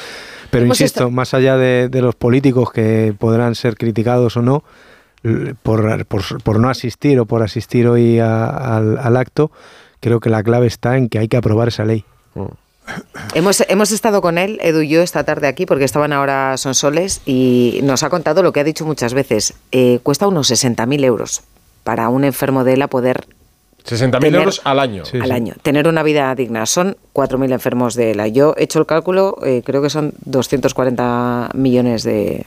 Pero 0.49 0.65
insisto, 0.65 1.03
esta- 1.03 1.10
más 1.14 1.35
allá 1.35 1.56
de, 1.57 1.88
de 1.88 2.02
los 2.02 2.15
políticos 2.15 2.72
que 2.72 3.14
podrán 3.18 3.53
ser 3.53 3.77
criticados 3.77 4.38
o 4.38 4.41
no, 4.41 4.64
por, 5.64 6.06
por- 6.06 6.44
por 6.44 6.60
no 6.60 6.70
asistir 6.70 7.20
o 7.20 7.26
por 7.26 7.41
asistir 7.44 7.88
hoy 7.88 8.20
a- 8.20 8.45
al, 8.78 8.98
al 8.98 9.18
acto, 9.18 9.52
creo 10.00 10.20
que 10.20 10.30
la 10.30 10.44
clave 10.44 10.68
está 10.68 10.98
en 10.98 11.10
que 11.10 11.20
hay 11.20 11.28
que 11.28 11.38
aprobar 11.38 11.68
esa 11.70 11.86
ley. 11.86 12.04
Hemos, 13.34 13.64
hemos 13.70 13.91
estado 13.91 14.22
con 14.22 14.38
él, 14.38 14.60
Edu 14.62 14.82
y 14.82 14.90
yo, 14.90 15.02
esta 15.02 15.24
tarde 15.24 15.48
aquí, 15.48 15.66
porque 15.66 15.86
estaban 15.86 16.12
ahora 16.12 16.58
Sonsoles, 16.58 17.22
y 17.26 17.80
nos 17.84 18.04
ha 18.04 18.10
contado 18.10 18.44
lo 18.44 18.52
que 18.52 18.60
ha 18.60 18.64
dicho 18.66 18.86
muchas 18.86 19.14
veces. 19.14 19.54
Eh, 19.72 20.00
cuesta 20.04 20.28
unos 20.28 20.52
60.000 20.52 21.04
euros 21.06 21.44
para 21.86 22.10
un 22.10 22.26
enfermo 22.26 22.66
de 22.66 22.74
ELA 22.74 22.88
poder 22.88 23.26
60.000 23.86 24.20
Tener- 24.20 24.36
euros 24.36 24.62
al 24.66 24.80
año. 24.80 25.04
al 25.22 25.32
año. 25.32 25.54
Tener 25.62 25.88
una 25.88 26.04
vida 26.04 26.34
digna. 26.36 26.66
Son 26.66 26.98
4.000 27.14 27.54
enfermos 27.54 27.95
de 27.95 28.12
ELA. 28.12 28.28
Yo 28.28 28.54
he 28.58 28.64
hecho 28.66 28.80
el 28.80 28.86
cálculo, 28.86 29.38
eh, 29.45 29.62
creo 29.66 29.82
que 29.82 29.90
son 29.90 30.14
240 30.26 31.52
millones 31.54 32.04
de, 32.04 32.45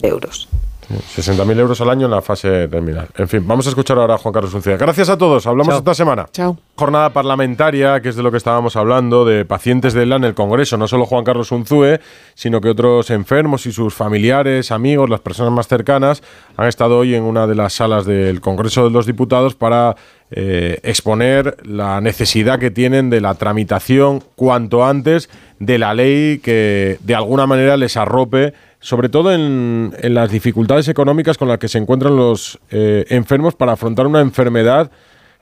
de 0.00 0.08
euros. 0.08 0.48
60.000 0.90 1.58
euros 1.58 1.80
al 1.80 1.90
año 1.90 2.06
en 2.06 2.12
la 2.12 2.22
fase 2.22 2.66
terminal. 2.68 3.08
En 3.16 3.28
fin, 3.28 3.46
vamos 3.46 3.66
a 3.66 3.70
escuchar 3.70 3.98
ahora 3.98 4.14
a 4.14 4.18
Juan 4.18 4.32
Carlos 4.32 4.54
Uncía. 4.54 4.76
Gracias 4.76 5.08
a 5.10 5.18
todos. 5.18 5.46
Hablamos 5.46 5.72
Chao. 5.72 5.78
esta 5.78 5.94
semana. 5.94 6.26
Chao. 6.32 6.56
Jornada 6.76 7.12
parlamentaria, 7.12 8.00
que 8.00 8.08
es 8.08 8.16
de 8.16 8.22
lo 8.22 8.30
que 8.30 8.38
estábamos 8.38 8.76
hablando, 8.76 9.24
de 9.24 9.44
pacientes 9.44 9.92
de 9.92 10.04
ELA 10.04 10.16
en 10.16 10.24
el 10.24 10.34
Congreso. 10.34 10.78
No 10.78 10.88
solo 10.88 11.04
Juan 11.04 11.24
Carlos 11.24 11.52
Unzúe, 11.52 11.98
sino 12.34 12.60
que 12.60 12.70
otros 12.70 13.10
enfermos 13.10 13.66
y 13.66 13.72
sus 13.72 13.94
familiares, 13.94 14.72
amigos, 14.72 15.10
las 15.10 15.20
personas 15.20 15.52
más 15.52 15.68
cercanas, 15.68 16.22
han 16.56 16.68
estado 16.68 16.98
hoy 16.98 17.14
en 17.14 17.24
una 17.24 17.46
de 17.46 17.54
las 17.54 17.74
salas 17.74 18.06
del 18.06 18.40
Congreso 18.40 18.84
de 18.84 18.90
los 18.90 19.06
Diputados 19.06 19.54
para 19.54 19.96
eh, 20.30 20.78
exponer 20.82 21.56
la 21.64 22.00
necesidad 22.00 22.58
que 22.58 22.70
tienen 22.70 23.08
de 23.08 23.20
la 23.20 23.34
tramitación 23.34 24.22
cuanto 24.36 24.84
antes 24.84 25.30
de 25.58 25.78
la 25.78 25.94
ley 25.94 26.38
que 26.38 26.98
de 27.00 27.14
alguna 27.14 27.46
manera 27.46 27.76
les 27.76 27.96
arrope 27.96 28.52
sobre 28.80 29.08
todo 29.08 29.32
en, 29.32 29.92
las 30.02 30.30
dificultades 30.30 30.88
económicas 30.88 31.36
con 31.36 31.48
las 31.48 31.58
que 31.58 31.68
se 31.68 31.78
encuentran 31.78 32.16
los 32.16 32.58
eh, 32.70 33.04
enfermos 33.08 33.54
para 33.54 33.72
afrontar 33.72 34.06
una 34.06 34.20
enfermedad 34.20 34.90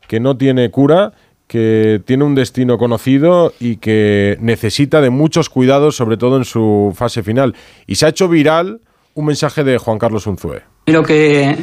que 0.09 0.21
no 0.21 0.37
tiene 0.37 0.71
cura, 0.71 1.13
que 1.47 2.01
tiene 2.05 2.25
un 2.25 2.35
destino 2.35 2.79
conocido 2.79 3.53
y 3.61 3.77
que 3.77 4.37
necesita 4.41 5.01
de 5.01 5.11
muchos 5.11 5.49
cuidados, 5.51 5.97
sobre 5.97 6.17
todo 6.17 6.37
en 6.37 6.45
su 6.45 6.93
fase 6.97 7.23
final. 7.23 7.55
Y 7.87 7.97
se 7.97 8.07
ha 8.07 8.09
hecho 8.09 8.29
viral 8.29 8.81
un 9.15 9.27
mensaje 9.27 9.65
de 9.65 9.79
Juan 9.79 9.99
Carlos 9.99 10.27
Unzué. 10.27 10.63
Lo 10.87 11.03
que, 11.03 11.57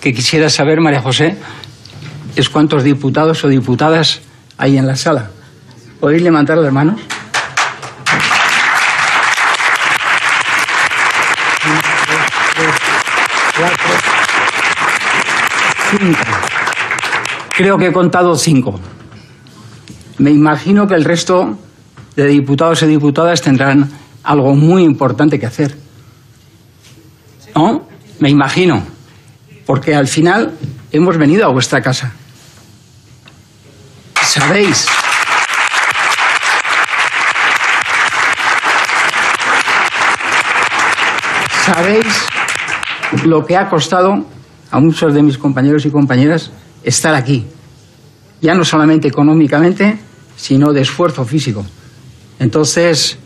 que 0.00 0.12
quisiera 0.12 0.48
saber, 0.50 0.80
María 0.80 1.00
José, 1.00 1.36
es 2.36 2.48
cuántos 2.48 2.84
diputados 2.84 3.44
o 3.44 3.48
diputadas 3.48 4.20
hay 4.56 4.76
en 4.76 4.86
la 4.86 4.96
sala. 4.96 5.30
¿Podéis 6.00 6.22
levantar 6.22 6.58
las 6.58 6.72
manos? 6.72 7.00
Cinco. 15.90 16.18
Creo 17.56 17.78
que 17.78 17.86
he 17.88 17.92
contado 17.92 18.36
cinco. 18.36 18.78
Me 20.18 20.30
imagino 20.30 20.86
que 20.86 20.94
el 20.94 21.04
resto 21.04 21.58
de 22.16 22.26
diputados 22.26 22.82
y 22.82 22.86
diputadas 22.86 23.40
tendrán 23.42 23.90
algo 24.22 24.54
muy 24.54 24.82
importante 24.82 25.38
que 25.38 25.46
hacer. 25.46 25.76
¿No? 27.54 27.86
Me 28.20 28.28
imagino. 28.28 28.82
Porque 29.66 29.94
al 29.94 30.08
final 30.08 30.52
hemos 30.90 31.16
venido 31.16 31.46
a 31.46 31.52
vuestra 31.52 31.80
casa. 31.82 32.12
¿Sabéis? 34.22 34.86
¿Sabéis 41.64 42.06
lo 43.24 43.44
que 43.44 43.56
ha 43.56 43.68
costado 43.68 44.24
a 44.70 44.80
muchos 44.80 45.14
de 45.14 45.22
mis 45.22 45.38
compañeros 45.38 45.86
y 45.86 45.90
compañeras 45.90 46.50
estar 46.82 47.14
aquí? 47.14 47.46
Ya 48.40 48.54
no 48.54 48.64
solamente 48.64 49.08
económicamente, 49.08 49.98
sino 50.36 50.72
de 50.72 50.82
esfuerzo 50.82 51.24
físico. 51.24 51.66
Entonces, 52.38 53.18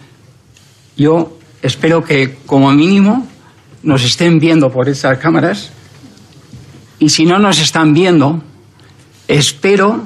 yo 0.96 1.38
espero 1.60 2.02
que 2.04 2.38
como 2.46 2.72
mínimo 2.72 3.26
nos 3.82 4.04
estén 4.04 4.38
viendo 4.38 4.70
por 4.70 4.88
estas 4.88 5.18
cámaras 5.18 5.70
y 6.98 7.08
si 7.08 7.24
no 7.26 7.38
nos 7.38 7.60
están 7.60 7.94
viendo, 7.94 8.42
espero 9.26 10.02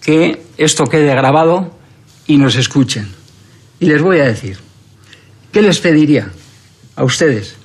que 0.00 0.42
esto 0.56 0.84
quede 0.86 1.14
grabado 1.14 1.76
y 2.26 2.38
nos 2.38 2.56
escuchen. 2.56 3.08
Y 3.78 3.86
les 3.86 4.00
voy 4.00 4.20
a 4.20 4.24
decir, 4.24 4.58
¿qué 5.52 5.60
les 5.60 5.78
pediría 5.78 6.30
a 6.96 7.04
ustedes? 7.04 7.57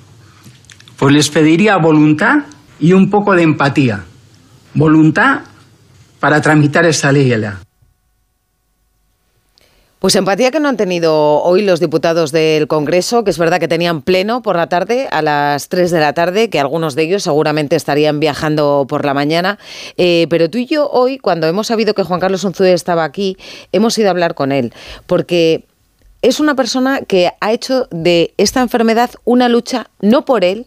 Pues 1.04 1.14
les 1.14 1.30
pediría 1.30 1.76
voluntad 1.76 2.44
y 2.80 2.94
un 2.94 3.10
poco 3.10 3.36
de 3.36 3.44
empatía. 3.44 4.06
Voluntad 4.74 5.42
para 6.22 6.40
tramitar 6.40 6.86
esta 6.86 7.12
ley. 7.12 7.36
Pues 10.00 10.16
empatía 10.16 10.50
que 10.50 10.62
no 10.62 10.70
han 10.70 10.78
tenido 10.78 11.44
hoy 11.44 11.62
los 11.64 11.82
diputados 11.82 12.32
del 12.32 12.70
Congreso, 12.70 13.26
que 13.26 13.32
es 13.32 13.38
verdad 13.38 13.60
que 13.60 13.68
tenían 13.68 14.02
pleno 14.02 14.42
por 14.42 14.56
la 14.56 14.68
tarde, 14.68 15.10
a 15.12 15.22
las 15.22 15.68
3 15.68 15.92
de 15.92 16.00
la 16.00 16.14
tarde, 16.14 16.50
que 16.50 16.62
algunos 16.62 16.96
de 16.96 17.04
ellos 17.04 17.24
seguramente 17.24 17.76
estarían 17.76 18.22
viajando 18.22 18.86
por 18.88 19.04
la 19.04 19.14
mañana. 19.14 19.60
Eh, 19.98 20.28
pero 20.30 20.50
tú 20.50 20.58
y 20.58 20.68
yo 20.68 20.90
hoy, 20.90 21.18
cuando 21.18 21.48
hemos 21.48 21.68
sabido 21.68 21.96
que 21.96 22.04
Juan 22.04 22.22
Carlos 22.22 22.46
Unzué 22.46 22.72
estaba 22.72 23.04
aquí, 23.04 23.36
hemos 23.74 23.98
ido 23.98 24.08
a 24.08 24.12
hablar 24.12 24.36
con 24.36 24.54
él, 24.54 24.72
porque 25.06 25.66
es 26.24 26.40
una 26.40 26.56
persona 26.56 27.02
que 27.02 27.30
ha 27.40 27.52
hecho 27.54 27.88
de 27.91 28.34
esta 28.38 28.62
enfermedad 28.62 29.12
una 29.26 29.48
lucha, 29.50 29.91
no 30.02 30.26
por 30.26 30.44
él, 30.44 30.66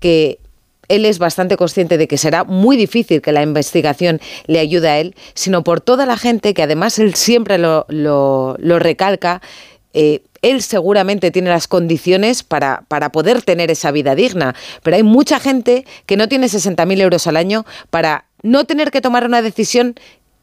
que 0.00 0.40
él 0.88 1.04
es 1.04 1.18
bastante 1.18 1.56
consciente 1.56 1.98
de 1.98 2.06
que 2.08 2.16
será 2.18 2.44
muy 2.44 2.76
difícil 2.76 3.20
que 3.20 3.32
la 3.32 3.42
investigación 3.42 4.20
le 4.46 4.58
ayude 4.58 4.88
a 4.88 4.98
él, 4.98 5.14
sino 5.34 5.62
por 5.64 5.80
toda 5.80 6.06
la 6.06 6.16
gente 6.16 6.54
que 6.54 6.62
además 6.62 6.98
él 6.98 7.14
siempre 7.14 7.58
lo, 7.58 7.86
lo- 7.88 8.56
recalca. 8.78 9.40
eh, 9.94 10.22
él 10.42 10.62
seguramente 10.62 11.30
tiene 11.32 11.50
las 11.50 11.66
condiciones 11.66 12.44
para, 12.44 12.84
para 12.86 13.10
poder 13.10 13.42
tener 13.42 13.70
esa 13.72 13.90
vida 13.90 14.14
digna, 14.14 14.54
pero 14.84 14.96
hay 14.96 15.02
mucha 15.02 15.40
gente 15.40 15.84
que 16.06 16.16
no 16.16 16.28
tiene 16.28 16.46
60.000 16.46 17.00
euros 17.00 17.26
al 17.26 17.36
año 17.36 17.64
para 17.90 18.26
no 18.42 18.64
tener 18.64 18.92
que 18.92 19.00
tomar 19.00 19.24
una 19.24 19.42
decisión 19.42 19.94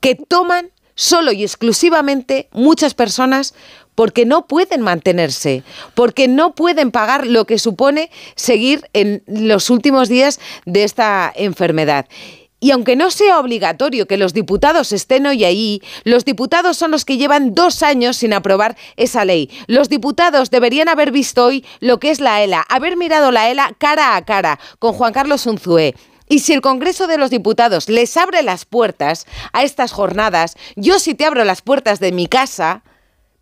que 0.01 0.15
toman 0.15 0.71
solo 0.95 1.31
y 1.31 1.43
exclusivamente 1.43 2.49
muchas 2.51 2.93
personas 2.95 3.53
porque 3.95 4.25
no 4.25 4.47
pueden 4.47 4.81
mantenerse, 4.81 5.63
porque 5.95 6.27
no 6.27 6.55
pueden 6.55 6.91
pagar 6.91 7.27
lo 7.27 7.45
que 7.45 7.59
supone 7.59 8.09
seguir 8.35 8.89
en 8.93 9.23
los 9.27 9.69
últimos 9.69 10.09
días 10.09 10.39
de 10.65 10.83
esta 10.83 11.31
enfermedad. 11.35 12.07
Y 12.63 12.71
aunque 12.71 12.95
no 12.95 13.11
sea 13.11 13.39
obligatorio 13.39 14.07
que 14.07 14.15
los 14.15 14.33
diputados 14.33 14.93
estén 14.93 15.25
hoy 15.25 15.43
ahí, 15.43 15.81
los 16.05 16.23
diputados 16.23 16.77
son 16.77 16.91
los 16.91 17.03
que 17.03 17.17
llevan 17.17 17.53
dos 17.53 17.83
años 17.83 18.15
sin 18.15 18.31
aprobar 18.31 18.77
esa 18.95 19.25
ley. 19.25 19.49
Los 19.67 19.89
diputados 19.89 20.49
deberían 20.49 20.87
haber 20.87 21.11
visto 21.11 21.43
hoy 21.43 21.65
lo 21.81 21.99
que 21.99 22.09
es 22.09 22.21
la 22.21 22.41
ELA, 22.41 22.65
haber 22.69 22.95
mirado 22.95 23.31
la 23.31 23.51
ELA 23.51 23.75
cara 23.77 24.15
a 24.15 24.23
cara 24.23 24.61
con 24.79 24.93
Juan 24.93 25.11
Carlos 25.11 25.45
Unzué. 25.45 25.93
Y 26.29 26.39
si 26.39 26.53
el 26.53 26.61
Congreso 26.61 27.05
de 27.05 27.17
los 27.17 27.31
Diputados 27.31 27.89
les 27.89 28.15
abre 28.15 28.41
las 28.43 28.63
puertas 28.63 29.27
a 29.51 29.63
estas 29.63 29.91
jornadas, 29.91 30.55
yo 30.77 30.99
si 30.99 31.15
te 31.15 31.25
abro 31.25 31.43
las 31.43 31.61
puertas 31.61 31.99
de 31.99 32.13
mi 32.13 32.27
casa, 32.27 32.81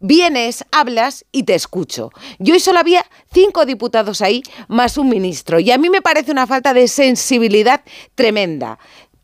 vienes, 0.01 0.65
hablas 0.71 1.25
y 1.31 1.43
te 1.43 1.55
escucho. 1.55 2.11
Y 2.39 2.51
hoy 2.51 2.59
solo 2.59 2.79
había 2.79 3.05
cinco 3.33 3.65
diputados 3.65 4.21
ahí, 4.21 4.43
más 4.67 4.97
un 4.97 5.09
ministro. 5.09 5.59
Y 5.59 5.71
a 5.71 5.77
mí 5.77 5.89
me 5.89 6.01
parece 6.01 6.31
una 6.31 6.47
falta 6.47 6.73
de 6.73 6.87
sensibilidad 6.87 7.81
tremenda. 8.15 8.79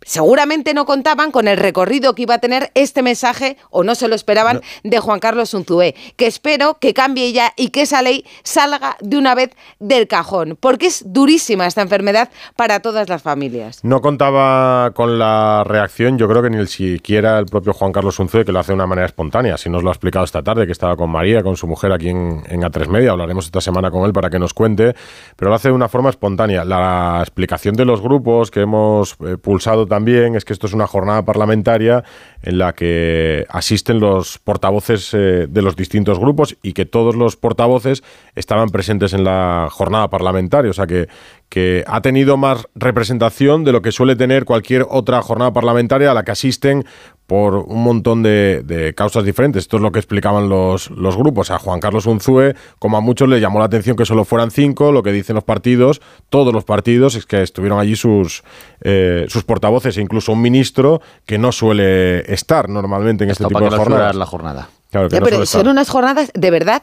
Seguramente 0.08 0.74
no 0.74 0.86
contaban 0.86 1.32
con 1.32 1.50
el 1.50 1.58
recorrido 1.58 2.16
que 2.16 2.22
iba 2.22 2.36
a 2.36 2.40
tener 2.40 2.72
este 2.76 3.04
mensaje, 3.04 3.58
o 3.70 3.84
no 3.84 3.94
se 3.94 4.08
lo 4.08 4.16
esperaban, 4.16 4.62
de 4.86 5.00
Juan 5.02 5.20
Carlos 5.20 5.54
Unzué, 5.54 5.96
que 6.16 6.28
espero 6.28 6.78
que 6.80 6.94
cambie 6.94 7.34
ya 7.34 7.52
y 7.58 7.72
que 7.72 7.82
esa 7.82 8.02
ley 8.02 8.24
salga 8.42 8.96
de 9.02 9.18
una 9.18 9.36
vez 9.36 9.50
del 9.82 10.08
cajón, 10.08 10.58
porque 10.62 10.88
es 10.88 11.04
durísima 11.12 11.68
esta 11.68 11.82
enfermedad 11.82 12.30
para 12.56 12.80
todas 12.80 13.10
las 13.10 13.22
familias. 13.22 13.84
No 13.84 14.00
contaba 14.00 14.92
con 14.92 15.20
la 15.20 15.66
reacción, 15.66 16.18
yo 16.18 16.30
creo 16.30 16.42
que 16.42 16.52
ni 16.52 16.58
el 16.58 16.70
siquiera 16.70 17.38
el 17.38 17.46
propio 17.46 17.74
Juan 17.74 17.92
Carlos 17.92 18.18
Unzué, 18.18 18.46
que 18.46 18.54
lo 18.54 18.60
hace 18.60 18.72
de 18.72 18.76
una 18.76 18.88
manera 18.88 19.08
espontánea, 19.08 19.58
si 19.58 19.70
nos 19.70 19.84
lo 19.84 19.90
ha 19.90 19.92
explicado 19.92 20.24
esta 20.24 20.42
tarde, 20.42 20.66
que 20.66 20.72
estaba 20.72 20.96
con 20.96 21.10
María, 21.10 21.44
con 21.44 21.58
su 21.58 21.68
mujer 21.68 21.92
aquí 21.92 22.08
en, 22.08 22.44
en 22.48 22.62
A3 22.62 22.88
Media, 22.88 23.12
hablaremos 23.12 23.44
esta 23.44 23.60
semana 23.60 23.92
con 23.92 24.06
él 24.06 24.14
para 24.14 24.30
que 24.30 24.40
nos 24.40 24.54
cuente, 24.54 24.96
pero 25.36 25.50
lo 25.50 25.56
hace 25.56 25.68
de 25.68 25.74
una 25.74 25.90
forma 25.90 26.10
espontánea. 26.10 26.64
La 26.64 27.18
explicación 27.20 27.76
de 27.76 27.84
los 27.84 28.00
grupos 28.00 28.52
que 28.52 28.62
hemos 28.62 29.18
eh, 29.20 29.36
pulsado 29.36 29.86
también 29.86 29.97
también 29.98 30.36
es 30.36 30.46
que 30.46 30.54
esto 30.54 30.68
es 30.68 30.74
una 30.74 30.86
jornada 30.86 31.26
parlamentaria 31.26 32.04
en 32.44 32.60
la 32.60 32.74
que 32.74 33.48
asisten 33.50 34.00
los 34.00 34.38
portavoces 34.38 35.12
eh, 35.16 35.48
de 35.50 35.62
los 35.64 35.76
distintos 35.76 36.20
grupos 36.20 36.56
y 36.62 36.74
que 36.74 36.86
todos 36.86 37.16
los 37.16 37.36
portavoces 37.36 38.04
estaban 38.36 38.70
presentes 38.70 39.14
en 39.14 39.24
la 39.24 39.70
jornada 39.72 40.08
parlamentaria. 40.12 40.70
O 40.70 40.74
sea 40.76 40.86
que, 40.86 41.08
que 41.50 41.84
ha 41.88 42.02
tenido 42.02 42.38
más 42.38 42.68
representación 42.76 43.64
de 43.64 43.72
lo 43.72 43.82
que 43.82 43.92
suele 43.92 44.16
tener 44.16 44.46
cualquier 44.46 44.86
otra 44.88 45.20
jornada 45.24 45.52
parlamentaria 45.52 46.12
a 46.12 46.14
la 46.14 46.24
que 46.24 46.32
asisten 46.32 46.86
por 47.28 47.56
un 47.56 47.84
montón 47.84 48.24
de, 48.24 48.94
causas 48.96 49.26
diferentes. 49.26 49.64
Esto 49.64 49.78
es 49.78 49.84
lo 49.84 49.92
que 49.92 50.00
explicaban 50.00 50.48
los, 50.48 50.90
los 50.92 51.18
grupos. 51.18 51.52
A 51.52 51.60
Juan 51.60 51.82
Carlos 51.82 52.06
Unzúe, 52.06 52.54
como 52.80 52.98
a 52.98 53.02
muchos 53.02 53.28
le 53.28 53.40
llamó 53.42 53.60
la 53.60 53.66
atención 53.66 53.98
que 53.98 54.06
solo 54.06 54.24
fueran 54.24 54.50
cinco, 54.50 54.94
lo 54.94 55.04
que 55.04 55.12
dicen 55.12 55.36
los 55.36 55.44
partidos, 55.44 56.02
todos 56.30 56.54
los 56.54 56.64
partidos, 56.64 57.16
es 57.16 57.26
que 57.26 57.42
estuvieron 57.44 57.80
allí 57.80 57.98
sus, 57.98 58.44
eh, 58.82 59.26
sus 59.28 59.44
portavoces 59.44 59.98
e 59.98 60.02
incluso 60.02 60.32
un 60.32 60.42
ministro 60.42 61.02
que 61.26 61.38
no 61.38 61.52
suele 61.52 62.32
estar 62.34 62.70
normalmente 62.70 63.26
en 63.26 63.32
este 63.32 63.44
tipo 63.46 63.60
de 63.60 63.70
jornadas. 63.76 64.16
la 64.16 64.26
jornada. 64.26 64.70
Claro, 64.90 65.10
que 65.10 65.16
Ya, 65.16 65.20
no 65.20 65.26
pero 65.26 65.36
suele 65.38 65.46
son 65.48 65.60
estar. 65.60 65.72
unas 65.74 65.90
jornadas, 65.90 66.32
de 66.34 66.50
verdad, 66.52 66.82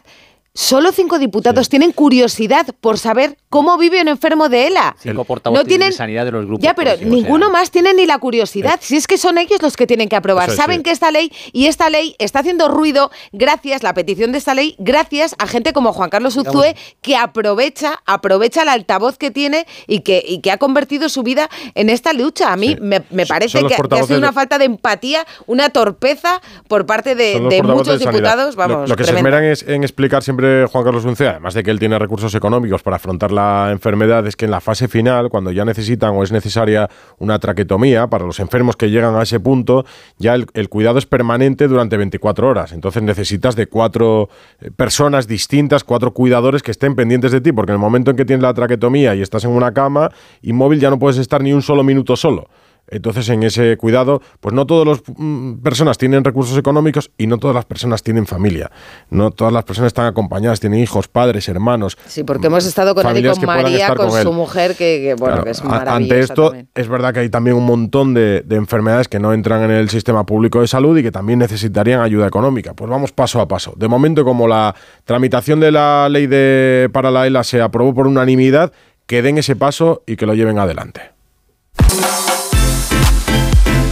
solo 0.55 0.93
cinco 0.93 1.19
diputados 1.19 1.69
tienen 1.69 1.91
curiosidad 1.91 2.67
por 2.81 2.97
saber 2.97 3.37
cómo 3.51 3.77
vive 3.77 4.01
un 4.01 4.07
enfermo 4.07 4.49
de 4.49 4.69
ELA. 4.69 4.95
Cinco 5.01 5.25
portavoces 5.25 5.65
no 5.65 5.69
tienen, 5.69 5.91
de 5.91 5.97
sanidad 5.97 6.25
de 6.25 6.31
los 6.31 6.47
grupos. 6.47 6.63
Ya, 6.63 6.75
pero 6.75 6.97
ninguno 7.05 7.51
más 7.51 7.73
tiene 7.73 7.93
ni 7.93 8.07
la 8.07 8.19
curiosidad. 8.19 8.79
Si 8.81 8.97
es 8.97 9.09
que 9.09 9.19
son 9.19 9.37
ellos 9.39 9.61
los 9.61 9.77
que 9.77 9.87
tienen 9.87 10.09
que 10.09 10.15
aprobar. 10.17 10.51
Es, 10.51 10.57
Saben 10.57 10.79
sí. 10.79 10.83
que 10.85 10.91
esta 10.93 11.11
ley 11.11 11.33
y 11.53 11.67
esta 11.67 11.91
ley 11.91 12.15
está 12.19 12.39
haciendo 12.39 12.69
ruido 12.69 13.11
gracias, 13.33 13.83
la 13.83 13.95
petición 13.95 14.31
de 14.31 14.39
esta 14.39 14.55
ley, 14.55 14.77
gracias 14.79 15.35
a 15.39 15.49
gente 15.49 15.73
como 15.73 15.93
Juan 15.93 16.09
Carlos 16.09 16.37
Uzue, 16.37 16.77
que 17.03 17.17
aprovecha, 17.17 18.01
aprovecha 18.07 18.63
el 18.63 18.69
altavoz 18.69 19.19
que 19.19 19.33
tiene 19.33 19.67
y 19.89 20.01
que, 20.01 20.25
y 20.27 20.41
que 20.41 20.53
ha 20.53 20.59
convertido 20.59 21.09
su 21.09 21.25
vida 21.25 21.51
en 21.75 21.91
esta 21.91 22.13
lucha. 22.13 22.53
A 22.53 22.57
mí 22.57 22.77
me, 22.81 23.03
me 23.11 23.27
parece 23.27 23.59
que, 23.59 23.75
que 23.75 23.97
ha 23.97 24.05
sido 24.05 24.19
una 24.19 24.33
falta 24.33 24.59
de 24.59 24.67
empatía, 24.67 25.27
una 25.47 25.71
torpeza 25.71 26.41
por 26.69 26.87
parte 26.87 27.17
de, 27.17 27.41
muchos 27.65 27.99
de 27.99 28.07
diputados. 28.07 28.55
Vamos, 28.55 28.77
lo, 28.77 28.87
lo 28.87 28.97
que 28.97 29.03
tremendo. 29.03 29.31
se 29.31 29.37
esmeran 29.37 29.45
es 29.45 29.63
en 29.67 29.83
explicar 29.83 30.23
siempre 30.23 30.44
Juan 30.71 30.85
Carlos 30.85 31.05
Uncea, 31.05 31.33
además 31.33 31.55
de 31.55 31.63
que 31.63 31.71
él 31.71 31.79
tiene 31.79 31.99
recursos 31.99 32.35
económicos 32.35 32.83
para 32.83 32.97
afrontar 32.97 33.33
la 33.33 33.71
enfermedad, 33.71 34.27
es 34.27 34.37
que 34.37 34.45
en 34.45 34.51
la 34.51 34.61
fase 34.61 34.89
final, 34.89 35.29
cuando 35.31 35.51
ya 35.51 35.65
necesitan 35.65 36.15
o 36.15 36.23
es 36.23 36.33
necesaria 36.33 36.89
una 37.19 37.39
traquetomía, 37.39 38.07
para 38.07 38.25
los 38.25 38.41
enfermos 38.41 38.77
que 38.77 38.91
llegan 38.91 39.15
a 39.17 39.23
ese 39.23 39.41
punto, 39.41 39.85
ya 40.19 40.35
el, 40.35 40.47
el 40.55 40.69
cuidado 40.69 40.99
es 40.99 41.07
permanente 41.07 41.69
durante 41.69 41.97
24 41.97 42.49
horas. 42.49 42.73
Entonces 42.73 43.03
necesitas 43.03 43.57
de 43.57 43.67
cuatro 43.67 44.29
eh, 44.61 44.71
personas 44.71 45.27
distintas, 45.27 45.85
cuatro 45.85 46.13
cuidadores 46.13 46.63
que 46.63 46.71
estén 46.71 46.95
pendientes 46.95 47.33
de 47.33 47.41
ti, 47.41 47.53
porque 47.53 47.73
en 47.73 47.77
el 47.77 47.81
momento 47.81 48.11
en 48.11 48.17
que 48.17 48.25
tienes 48.25 48.43
la 48.43 48.55
traquetomía 48.55 49.15
y 49.15 49.23
estás 49.23 49.45
en 49.45 49.51
una 49.51 49.73
cama 49.73 50.11
inmóvil 50.43 50.81
ya 50.81 50.91
no 50.91 50.99
puedes 50.99 51.19
estar 51.19 51.43
ni 51.43 51.53
un 51.53 51.63
solo 51.63 51.83
minuto 51.83 52.17
solo. 52.17 52.49
Entonces, 52.95 53.29
en 53.29 53.43
ese 53.43 53.77
cuidado, 53.77 54.23
pues 54.41 54.55
no 54.55 54.67
todas 54.67 54.87
las 54.87 55.03
mm, 55.17 55.55
personas 55.63 55.99
tienen 55.99 56.23
recursos 56.23 56.57
económicos 56.57 57.11
y 57.19 57.27
no 57.27 57.39
todas 57.39 57.55
las 57.55 57.65
personas 57.65 58.03
tienen 58.03 58.27
familia. 58.27 58.71
No 59.11 59.31
todas 59.31 59.53
las 59.53 59.65
personas 59.65 59.89
están 59.89 60.07
acompañadas, 60.07 60.61
tienen 60.61 60.79
hijos, 60.81 61.09
padres, 61.09 61.49
hermanos. 61.49 61.99
Sí, 62.07 62.23
porque 62.25 62.47
hemos 62.47 62.65
estado 62.67 62.95
con 62.95 63.05
él 63.07 63.27
y 63.27 63.29
con 63.29 63.45
María, 63.47 63.95
con, 63.95 64.09
con 64.09 64.23
su 64.23 64.33
mujer, 64.33 64.77
que, 64.77 65.01
que, 65.03 65.15
bueno, 65.15 65.35
Claro, 65.35 65.45
que 65.45 65.51
es 65.51 65.65
maravillosa 65.65 65.97
Ante 65.97 66.21
esto, 66.21 66.45
también. 66.51 66.69
es 66.75 66.89
verdad 66.89 67.13
que 67.13 67.21
hay 67.21 67.29
también 67.29 67.57
un 67.57 67.67
montón 67.67 68.15
de, 68.15 68.43
de 68.43 68.57
enfermedades 68.57 69.09
que 69.09 69.19
no 69.19 69.33
entran 69.33 69.63
en 69.65 69.73
el 69.73 69.89
sistema 69.91 70.25
público 70.25 70.61
de 70.61 70.69
salud 70.69 70.97
y 70.97 71.03
que 71.03 71.11
también 71.11 71.41
necesitarían 71.41 72.01
ayuda 72.01 72.27
económica. 72.27 72.75
Pues 72.75 72.89
vamos 72.89 73.13
paso 73.13 73.41
a 73.41 73.49
paso. 73.49 73.75
De 73.77 73.89
momento, 73.89 74.25
como 74.25 74.47
la 74.47 74.75
tramitación 75.05 75.61
de 75.61 75.73
la 75.73 76.09
ley 76.09 76.27
de, 76.27 76.89
para 76.93 77.11
la 77.11 77.27
ELA 77.27 77.43
se 77.45 77.61
aprobó 77.61 77.93
por 77.95 78.07
unanimidad, 78.07 78.73
que 79.07 79.23
den 79.23 79.39
ese 79.39 79.57
paso 79.57 80.03
y 80.07 80.17
que 80.17 80.27
lo 80.27 80.35
lleven 80.35 80.59
adelante. 80.59 81.13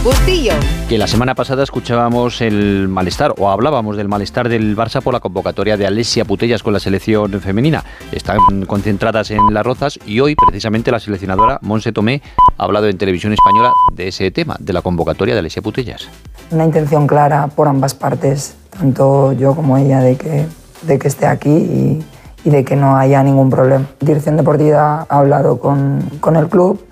Bustillo. 0.03 0.51
Que 0.89 0.97
la 0.97 1.07
semana 1.07 1.33
pasada 1.33 1.63
escuchábamos 1.63 2.41
el 2.41 2.89
malestar, 2.89 3.33
o 3.37 3.49
hablábamos 3.49 3.95
del 3.95 4.09
malestar 4.09 4.49
del 4.49 4.75
Barça 4.75 5.01
por 5.01 5.13
la 5.13 5.21
convocatoria 5.21 5.77
de 5.77 5.87
Alessia 5.87 6.25
Putellas 6.25 6.61
con 6.61 6.73
la 6.73 6.81
selección 6.81 7.31
femenina. 7.39 7.85
Están 8.11 8.65
concentradas 8.67 9.31
en 9.31 9.53
Las 9.53 9.65
Rozas 9.65 9.97
y 10.05 10.19
hoy, 10.19 10.35
precisamente, 10.35 10.91
la 10.91 10.99
seleccionadora 10.99 11.57
Monse 11.61 11.93
Tomé 11.93 12.21
ha 12.57 12.65
hablado 12.65 12.89
en 12.89 12.97
televisión 12.97 13.31
española 13.31 13.71
de 13.93 14.09
ese 14.09 14.29
tema, 14.31 14.57
de 14.59 14.73
la 14.73 14.81
convocatoria 14.81 15.35
de 15.35 15.39
Alessia 15.39 15.61
Putellas. 15.61 16.09
una 16.51 16.65
intención 16.65 17.07
clara 17.07 17.47
por 17.47 17.69
ambas 17.69 17.93
partes, 17.93 18.55
tanto 18.77 19.31
yo 19.31 19.55
como 19.55 19.77
ella, 19.77 20.01
de 20.01 20.17
que, 20.17 20.45
de 20.81 20.99
que 20.99 21.07
esté 21.07 21.27
aquí 21.27 21.49
y, 21.49 22.03
y 22.43 22.49
de 22.49 22.65
que 22.65 22.75
no 22.75 22.97
haya 22.97 23.23
ningún 23.23 23.49
problema. 23.49 23.85
Dirección 24.01 24.35
Deportiva 24.35 25.05
ha 25.07 25.17
hablado 25.17 25.59
con, 25.59 26.01
con 26.19 26.35
el 26.35 26.49
club 26.49 26.85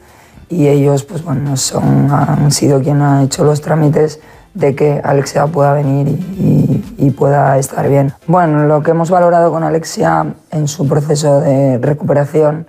y 0.51 0.67
ellos 0.67 1.03
pues, 1.03 1.23
bueno, 1.23 1.55
son, 1.57 2.11
han 2.11 2.51
sido 2.51 2.81
quien 2.81 3.01
ha 3.01 3.23
hecho 3.23 3.43
los 3.43 3.61
trámites 3.61 4.19
de 4.53 4.75
que 4.75 4.99
Alexia 5.03 5.47
pueda 5.47 5.73
venir 5.73 6.07
y, 6.09 6.11
y- 6.11 6.95
y 6.97 7.09
pueda 7.11 7.57
estar 7.57 7.87
bien. 7.89 8.13
Bueno, 8.27 8.65
lo 8.67 8.83
que 8.83 8.91
hemos 8.91 9.09
valorado 9.09 9.49
con 9.51 9.63
Alexia 9.63 10.33
en 10.51 10.67
su 10.67 10.87
proceso 10.87 11.39
de 11.41 11.77
recuperación 11.79 12.67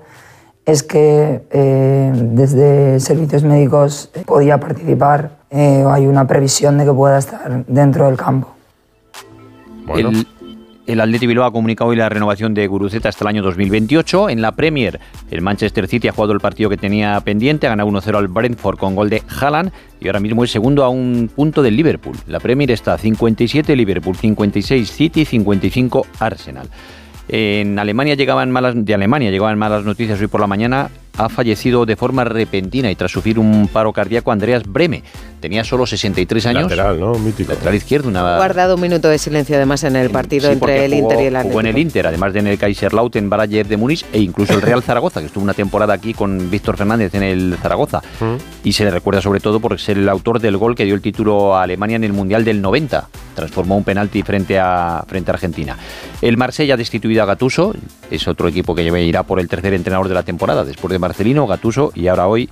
es 0.64 0.82
que 0.84 1.42
eh, 1.50 2.12
desde 2.14 3.00
servicios 3.00 3.42
médicos 3.42 4.10
podía 4.26 4.58
participar 4.60 5.32
eh, 5.50 5.84
hay 5.86 6.06
una 6.06 6.26
previsión 6.26 6.78
de 6.78 6.84
que 6.84 6.92
pueda 6.92 7.18
estar 7.18 7.64
dentro 7.66 8.06
del 8.06 8.16
campo. 8.16 8.48
El, 10.00 10.26
el 10.92 11.00
Atleti 11.00 11.26
Bilbao 11.26 11.46
ha 11.46 11.52
comunicado 11.52 11.90
hoy 11.90 11.96
la 11.96 12.08
renovación 12.08 12.54
de 12.54 12.66
Guruceta 12.66 13.08
hasta 13.08 13.24
el 13.24 13.28
año 13.28 13.42
2028. 13.42 14.28
En 14.28 14.42
la 14.42 14.52
Premier, 14.52 15.00
el 15.30 15.40
Manchester 15.40 15.88
City 15.88 16.08
ha 16.08 16.12
jugado 16.12 16.32
el 16.32 16.40
partido 16.40 16.68
que 16.68 16.76
tenía 16.76 17.18
pendiente, 17.20 17.66
ha 17.66 17.70
ganado 17.70 17.88
1-0 17.88 18.16
al 18.16 18.28
Brentford 18.28 18.78
con 18.78 18.94
gol 18.94 19.08
de 19.08 19.22
Haaland 19.40 19.72
y 20.00 20.06
ahora 20.06 20.20
mismo 20.20 20.44
es 20.44 20.50
segundo 20.50 20.84
a 20.84 20.90
un 20.90 21.30
punto 21.34 21.62
del 21.62 21.76
Liverpool. 21.76 22.16
La 22.26 22.40
Premier 22.40 22.70
está 22.70 22.98
57 22.98 23.74
Liverpool, 23.74 24.16
56 24.16 24.90
City, 24.90 25.24
55 25.24 26.06
Arsenal. 26.18 26.68
En 27.28 27.78
Alemania 27.78 28.14
llegaban 28.14 28.50
malas, 28.50 28.74
de 28.76 28.94
Alemania 28.94 29.30
llegaban 29.30 29.58
malas 29.58 29.84
noticias 29.84 30.20
hoy 30.20 30.26
por 30.26 30.40
la 30.40 30.46
mañana. 30.46 30.90
Ha 31.18 31.28
fallecido 31.28 31.84
de 31.84 31.94
forma 31.96 32.24
repentina 32.24 32.90
y 32.90 32.96
tras 32.96 33.10
sufrir 33.10 33.38
un 33.38 33.68
paro 33.68 33.92
cardíaco 33.92 34.32
Andreas 34.32 34.62
Breme. 34.66 35.02
Tenía 35.40 35.62
solo 35.64 35.86
63 35.86 36.46
años. 36.46 36.62
Lateral, 36.62 36.98
¿no? 37.00 37.14
Mítico. 37.14 37.52
Lateral 37.52 37.74
izquierdo, 37.74 38.08
una, 38.08 38.36
guardado 38.36 38.76
un 38.76 38.80
minuto 38.80 39.08
de 39.08 39.18
silencio 39.18 39.56
además 39.56 39.82
en 39.84 39.96
el 39.96 40.08
partido 40.10 40.46
Sí, 40.48 40.52
entre 40.54 40.84
el 40.84 40.92
jugó- 40.92 41.02
Inter 41.12 41.20
y 41.20 41.26
el 41.26 41.42
Jugó 41.42 41.60
en 41.60 41.66
el 41.66 41.70
Atlético. 41.72 41.78
Inter, 41.80 42.06
además 42.06 42.32
de 42.32 42.38
en 42.38 42.46
el 42.46 42.58
Kaiserslautern, 42.58 43.28
Bayer 43.28 43.66
de 43.66 43.76
Múnich 43.76 44.04
e 44.12 44.20
incluso 44.20 44.54
el 44.54 44.62
Real 44.62 44.82
Zaragoza, 44.84 45.20
que 45.20 45.26
estuvo 45.26 45.42
una 45.44 45.54
temporada 45.54 45.92
aquí 45.94 46.14
con 46.14 46.50
Víctor 46.50 46.76
Fernández 46.76 47.14
en 47.14 47.22
el 47.24 47.56
Zaragoza. 47.60 48.00
Y 48.64 48.72
se 48.72 48.84
le 48.84 48.90
recuerda 48.90 49.20
sobre 49.20 49.40
todo 49.40 49.58
por 49.60 49.78
ser 49.80 49.98
el 49.98 50.08
autor 50.08 50.38
del 50.40 50.56
gol 50.56 50.74
que 50.76 50.84
dio 50.84 50.94
el 50.94 51.02
título 51.02 51.56
a 51.56 51.64
Alemania 51.64 51.96
en 51.96 52.04
el 52.04 52.12
Mundial 52.12 52.44
del 52.44 52.62
90. 52.62 53.08
Transformó 53.34 53.76
un 53.76 53.84
penalti 53.84 54.22
frente 54.22 54.58
a, 54.58 55.04
frente 55.08 55.30
a 55.30 55.34
Argentina. 55.34 55.76
El 56.20 56.36
Marsella 56.36 56.74
ha 56.74 56.76
destituido 56.76 57.22
a 57.22 57.26
Gatuso, 57.26 57.74
es 58.10 58.28
otro 58.28 58.46
equipo 58.48 58.74
que 58.74 58.82
irá 59.02 59.24
por 59.24 59.40
el 59.40 59.48
tercer 59.48 59.74
entrenador 59.74 60.06
de 60.08 60.14
la 60.14 60.22
temporada, 60.22 60.64
después 60.64 60.92
de 60.92 60.98
Marcelino, 61.06 61.46
Gatuso 61.46 61.92
y 61.94 62.06
ahora 62.06 62.28
hoy 62.28 62.48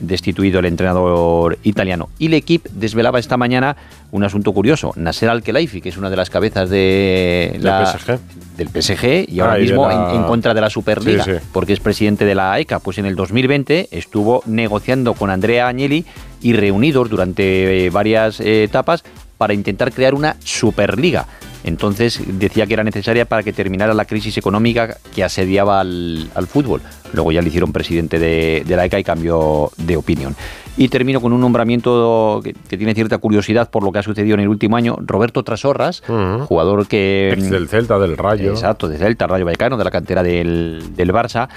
destituido 0.00 0.58
el 0.58 0.66
entrenador 0.66 1.56
italiano. 1.62 2.08
Y 2.18 2.26
el 2.26 2.34
equipo 2.34 2.68
desvelaba 2.72 3.18
esta 3.20 3.36
mañana 3.36 3.76
un 4.10 4.24
asunto 4.24 4.52
curioso. 4.52 4.92
Nasser 4.96 5.28
Al-Khelaifi, 5.30 5.80
que 5.80 5.88
es 5.88 5.96
una 5.96 6.10
de 6.10 6.16
las 6.16 6.30
cabezas 6.30 6.68
de 6.68 7.50
Del 7.54 7.64
la- 7.64 7.86
PSG. 7.86 8.18
del 8.56 8.68
PSG 8.68 9.28
y 9.32 9.40
ahora 9.40 9.54
Ah, 9.54 9.58
y 9.58 9.62
mismo 9.62 9.88
la- 9.88 10.10
en, 10.10 10.16
en 10.16 10.22
contra 10.24 10.52
de 10.52 10.60
la 10.60 10.68
Superliga, 10.68 11.24
Sí, 11.24 11.30
sí. 11.32 11.38
porque 11.52 11.72
es 11.72 11.80
presidente 11.80 12.24
de 12.24 12.34
la 12.34 12.58
ECA. 12.58 12.80
Pues 12.80 12.98
en 12.98 13.06
el 13.06 13.14
2020 13.16 13.88
estuvo 13.92 14.42
negociando 14.46 15.14
con 15.14 15.30
Andrea 15.30 15.68
Agnelli 15.68 16.04
y 16.42 16.52
reunidos 16.54 17.08
durante 17.08 17.88
varias 17.90 18.40
eh, 18.40 18.64
etapas 18.64 19.04
para 19.38 19.54
intentar 19.54 19.92
crear 19.92 20.14
una 20.14 20.36
Superliga. 20.44 21.26
Entonces 21.64 22.20
decía 22.38 22.66
que 22.66 22.74
era 22.74 22.84
necesaria 22.84 23.24
para 23.24 23.42
que 23.42 23.52
terminara 23.52 23.94
la 23.94 24.04
crisis 24.04 24.36
económica 24.36 24.98
que 25.14 25.24
asediaba 25.24 25.80
al, 25.80 26.30
al 26.34 26.46
fútbol. 26.46 26.82
Luego 27.12 27.32
ya 27.32 27.40
le 27.40 27.48
hicieron 27.48 27.72
presidente 27.72 28.18
de, 28.18 28.62
de 28.66 28.76
la 28.76 28.84
ECA 28.84 28.98
y 28.98 29.04
cambió 29.04 29.70
de 29.78 29.96
opinión. 29.96 30.36
Y 30.76 30.88
termino 30.88 31.20
con 31.20 31.32
un 31.32 31.40
nombramiento 31.40 32.40
que, 32.42 32.52
que 32.52 32.76
tiene 32.76 32.94
cierta 32.94 33.18
curiosidad 33.18 33.70
por 33.70 33.82
lo 33.82 33.92
que 33.92 34.00
ha 34.00 34.02
sucedido 34.02 34.34
en 34.34 34.40
el 34.40 34.48
último 34.48 34.76
año. 34.76 34.96
Roberto 35.00 35.42
Trasorras, 35.42 36.02
jugador 36.48 36.86
que... 36.86 37.30
Ex 37.32 37.48
del 37.48 37.68
Celta, 37.68 37.98
del 37.98 38.16
Rayo. 38.16 38.50
Exacto, 38.50 38.88
de 38.88 38.98
Celta, 38.98 39.26
Rayo 39.26 39.44
Vallecano, 39.44 39.76
de 39.76 39.84
la 39.84 39.90
cantera 39.90 40.22
del, 40.22 40.94
del 40.96 41.12
Barça. 41.12 41.48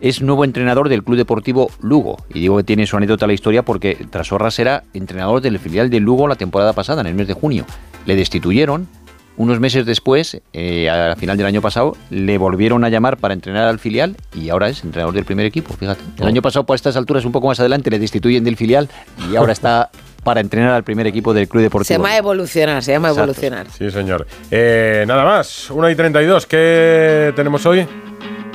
Es 0.00 0.22
nuevo 0.22 0.44
entrenador 0.44 0.88
del 0.88 1.02
Club 1.04 1.16
Deportivo 1.16 1.70
Lugo. 1.80 2.16
Y 2.32 2.40
digo 2.40 2.56
que 2.56 2.64
tiene 2.64 2.86
su 2.86 2.96
anécdota 2.96 3.26
la 3.26 3.34
historia 3.34 3.64
porque 3.64 3.96
Trasorras 4.10 4.58
era 4.58 4.84
entrenador 4.94 5.40
del 5.40 5.58
filial 5.58 5.90
del 5.90 6.04
Lugo 6.04 6.26
la 6.26 6.36
temporada 6.36 6.72
pasada, 6.72 7.02
en 7.02 7.08
el 7.08 7.14
mes 7.14 7.28
de 7.28 7.34
junio. 7.34 7.66
Le 8.06 8.16
destituyeron. 8.16 8.88
Unos 9.36 9.58
meses 9.60 9.86
después, 9.86 10.40
eh, 10.52 10.90
a 10.90 11.16
final 11.16 11.36
del 11.38 11.46
año 11.46 11.62
pasado, 11.62 11.96
le 12.10 12.36
volvieron 12.36 12.84
a 12.84 12.90
llamar 12.90 13.16
para 13.16 13.32
entrenar 13.34 13.66
al 13.66 13.78
filial 13.78 14.14
y 14.34 14.50
ahora 14.50 14.68
es 14.68 14.84
entrenador 14.84 15.14
del 15.14 15.24
primer 15.24 15.46
equipo, 15.46 15.72
fíjate. 15.74 16.02
El 16.18 16.24
Oh. 16.24 16.26
año 16.26 16.42
pasado, 16.42 16.64
por 16.66 16.76
estas 16.76 16.96
alturas, 16.96 17.24
un 17.24 17.32
poco 17.32 17.46
más 17.48 17.58
adelante, 17.58 17.90
le 17.90 17.98
destituyen 17.98 18.44
del 18.44 18.56
filial 18.56 18.88
y 19.30 19.36
ahora 19.36 19.52
está 19.52 19.90
para 20.22 20.40
entrenar 20.40 20.72
al 20.74 20.84
primer 20.84 21.06
equipo 21.06 21.32
del 21.34 21.48
Club 21.48 21.60
Se 21.62 21.64
Deportivo. 21.64 21.98
llama 21.98 22.16
evolucionar, 22.16 22.82
se 22.84 22.92
llama 22.92 23.08
Exacto. 23.08 23.30
evolucionar. 23.32 23.66
Sí, 23.70 23.90
señor. 23.90 24.26
Eh, 24.50 25.04
nada 25.08 25.24
más, 25.24 25.70
1 25.70 25.90
y 25.90 25.94
32. 25.96 26.46
¿Qué 26.46 27.32
tenemos 27.34 27.64
hoy? 27.66 27.86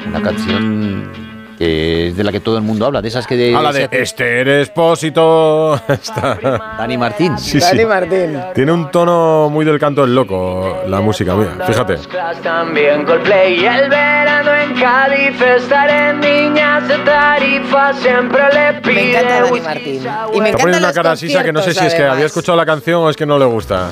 Una 0.08 0.22
canción 0.22 1.12
que 1.58 2.10
es 2.10 2.18
de 2.18 2.24
la 2.24 2.32
que 2.32 2.40
todo 2.40 2.58
el 2.58 2.64
mundo 2.64 2.86
habla, 2.86 3.02
de 3.02 3.08
esas 3.08 3.26
que... 3.26 3.36
De, 3.36 3.56
A 3.56 3.62
la 3.62 3.74
de 3.74 3.90
Esther 3.92 4.48
Expósito. 4.48 5.76
Está. 5.88 6.38
Dani 6.78 6.98
Martín. 6.98 7.38
Sí, 7.38 7.60
sí. 7.60 7.60
Dani 7.60 7.86
Martín. 7.86 8.40
Tiene 8.54 8.72
un 8.72 8.92
tono 8.92 9.50
muy 9.50 9.66
del 9.66 9.80
canto 9.80 10.02
del 10.02 10.14
loco, 10.14 10.84
la 10.88 11.02
música 11.02 11.36
mía. 11.36 11.58
Fíjate. 11.66 11.98
También 12.44 13.06
Coldplay 13.06 13.62
y 13.62 13.66
el 13.66 13.90
verano 13.90 14.52
en 14.56 14.80
Cádiz 14.80 15.42
estaré 15.42 16.14
Niñas 16.14 16.88
de 16.88 16.98
Tarifa 17.00 17.94
siempre 17.94 18.42
le 18.54 18.82
pide 18.82 18.94
Me 18.94 19.10
encanta 19.10 19.42
Dani 19.42 19.62
Martín. 19.62 20.08
Y 20.34 20.42
me 20.42 20.52
Te 20.52 20.58
pone 20.58 20.78
encantan 20.78 20.84
una 20.84 20.94
cara 20.94 21.12
así, 21.14 21.28
que 21.28 21.54
no 21.54 21.62
sé 21.62 21.74
si 21.74 21.86
es 21.86 21.94
que 21.96 22.04
había 22.04 22.26
escuchado 22.26 22.56
la 22.56 22.66
canción 22.66 23.02
o 23.02 23.10
es 23.10 23.16
que 23.16 23.26
no 23.26 23.40
le 23.40 23.46
gusta. 23.46 23.92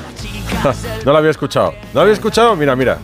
no 1.04 1.12
la 1.12 1.18
había 1.18 1.30
escuchado. 1.30 1.72
¿No 1.92 2.00
la 2.00 2.02
había 2.02 2.14
escuchado? 2.14 2.54
Mira, 2.54 2.76
mira. 2.76 2.98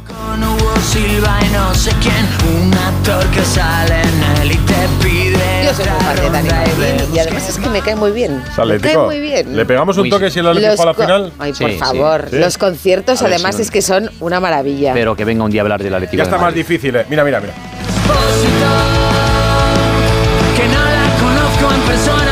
Silva 0.82 1.38
y 1.48 1.52
no 1.52 1.74
sé 1.74 1.90
quién 2.02 2.26
un 2.64 2.74
actor 2.74 3.24
que 3.30 3.42
sale 3.44 4.02
en 4.02 4.40
él 4.42 4.52
y 4.52 4.56
te 4.56 4.74
pide 5.02 5.64
Yo 5.64 5.74
soy 5.74 5.86
muy 5.86 6.00
fan 6.04 6.16
de 6.16 6.30
Dani 6.30 6.48
Martín 6.48 7.14
y 7.14 7.18
además 7.18 7.48
es 7.48 7.56
que 7.59 7.68
me 7.68 7.80
cae 7.80 7.96
muy 7.96 8.10
bien. 8.10 8.42
Es 8.50 8.59
atlético. 8.59 8.88
Me 8.88 8.94
cae 8.94 9.04
muy 9.06 9.20
bien. 9.20 9.56
¿Le 9.56 9.64
pegamos 9.64 9.96
un 9.96 10.02
Muy 10.02 10.10
toque 10.10 10.30
si 10.30 10.40
el 10.40 10.48
Atlético 10.48 10.82
a 10.82 10.86
la 10.86 10.94
final? 10.94 11.32
Ay, 11.38 11.52
por 11.52 11.70
Sí, 11.70 11.78
favor. 11.78 12.26
Sí. 12.30 12.38
Los 12.38 12.59
conciertos 12.59 13.22
ver 13.22 13.32
además 13.32 13.56
si- 13.56 13.62
es 13.62 13.70
que 13.70 13.80
son 13.82 14.10
una 14.20 14.40
maravilla. 14.40 14.92
Pero 14.92 15.14
que 15.16 15.24
venga 15.24 15.44
un 15.44 15.50
día 15.50 15.62
a 15.62 15.64
hablar 15.64 15.82
del 15.82 15.94
Atlético 15.94 16.18
Ya 16.18 16.24
de 16.24 16.28
está 16.28 16.36
más 16.36 16.46
Madrid. 16.50 16.59
difícil, 16.66 16.96
eh. 16.96 17.06
Mira, 17.09 17.24
mira, 17.24 17.40
mira. 17.40 17.52
que 20.56 20.68
no 20.68 20.74
la 20.74 21.09
conozco 21.20 21.74
en 21.74 21.80
persona 21.82 22.31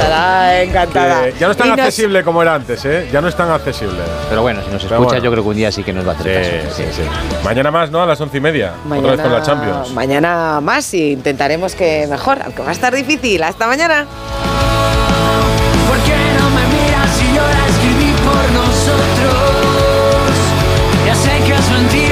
estará 0.00 0.62
encantada. 0.62 1.28
Eh, 1.28 1.34
ya 1.38 1.46
no 1.46 1.52
es 1.52 1.58
tan 1.58 1.70
accesible 1.72 2.22
como 2.22 2.42
era 2.42 2.54
antes, 2.54 2.84
¿eh? 2.84 3.08
Ya 3.12 3.20
no 3.20 3.28
es 3.28 3.34
tan 3.36 3.50
accesible. 3.50 3.98
Pero 4.28 4.42
bueno, 4.42 4.60
si 4.64 4.70
nos 4.70 4.84
escucha, 4.84 5.18
yo 5.18 5.30
creo 5.30 5.42
que 5.42 5.48
un 5.50 5.56
día 5.56 5.70
sí 5.72 5.82
que 5.82 5.92
nos 5.92 6.06
va 6.06 6.12
a 6.12 6.14
hacer 6.14 6.64
sí, 6.74 6.82
sí, 6.82 6.88
sí. 6.96 7.02
Mañana 7.44 7.70
más, 7.70 7.90
¿no? 7.90 8.02
A 8.02 8.06
las 8.06 8.20
once 8.20 8.38
y 8.38 8.40
media. 8.40 8.72
Mañana, 8.84 9.12
otra 9.12 9.16
vez 9.16 9.22
con 9.22 9.32
la 9.32 9.42
Champions. 9.42 9.92
Mañana 9.92 10.60
más 10.60 10.92
y 10.94 11.12
intentaremos 11.12 11.74
que 11.74 12.06
mejor, 12.08 12.38
aunque 12.44 12.62
va 12.62 12.70
a 12.70 12.72
estar 12.72 12.94
difícil. 12.94 13.42
Hasta 13.42 13.66
mañana. 13.66 14.06
Nosotros? 18.52 19.34
Ya 21.06 21.14
sé 21.14 21.30
que 21.46 21.52
es 21.52 21.70
mentira. 21.70 22.09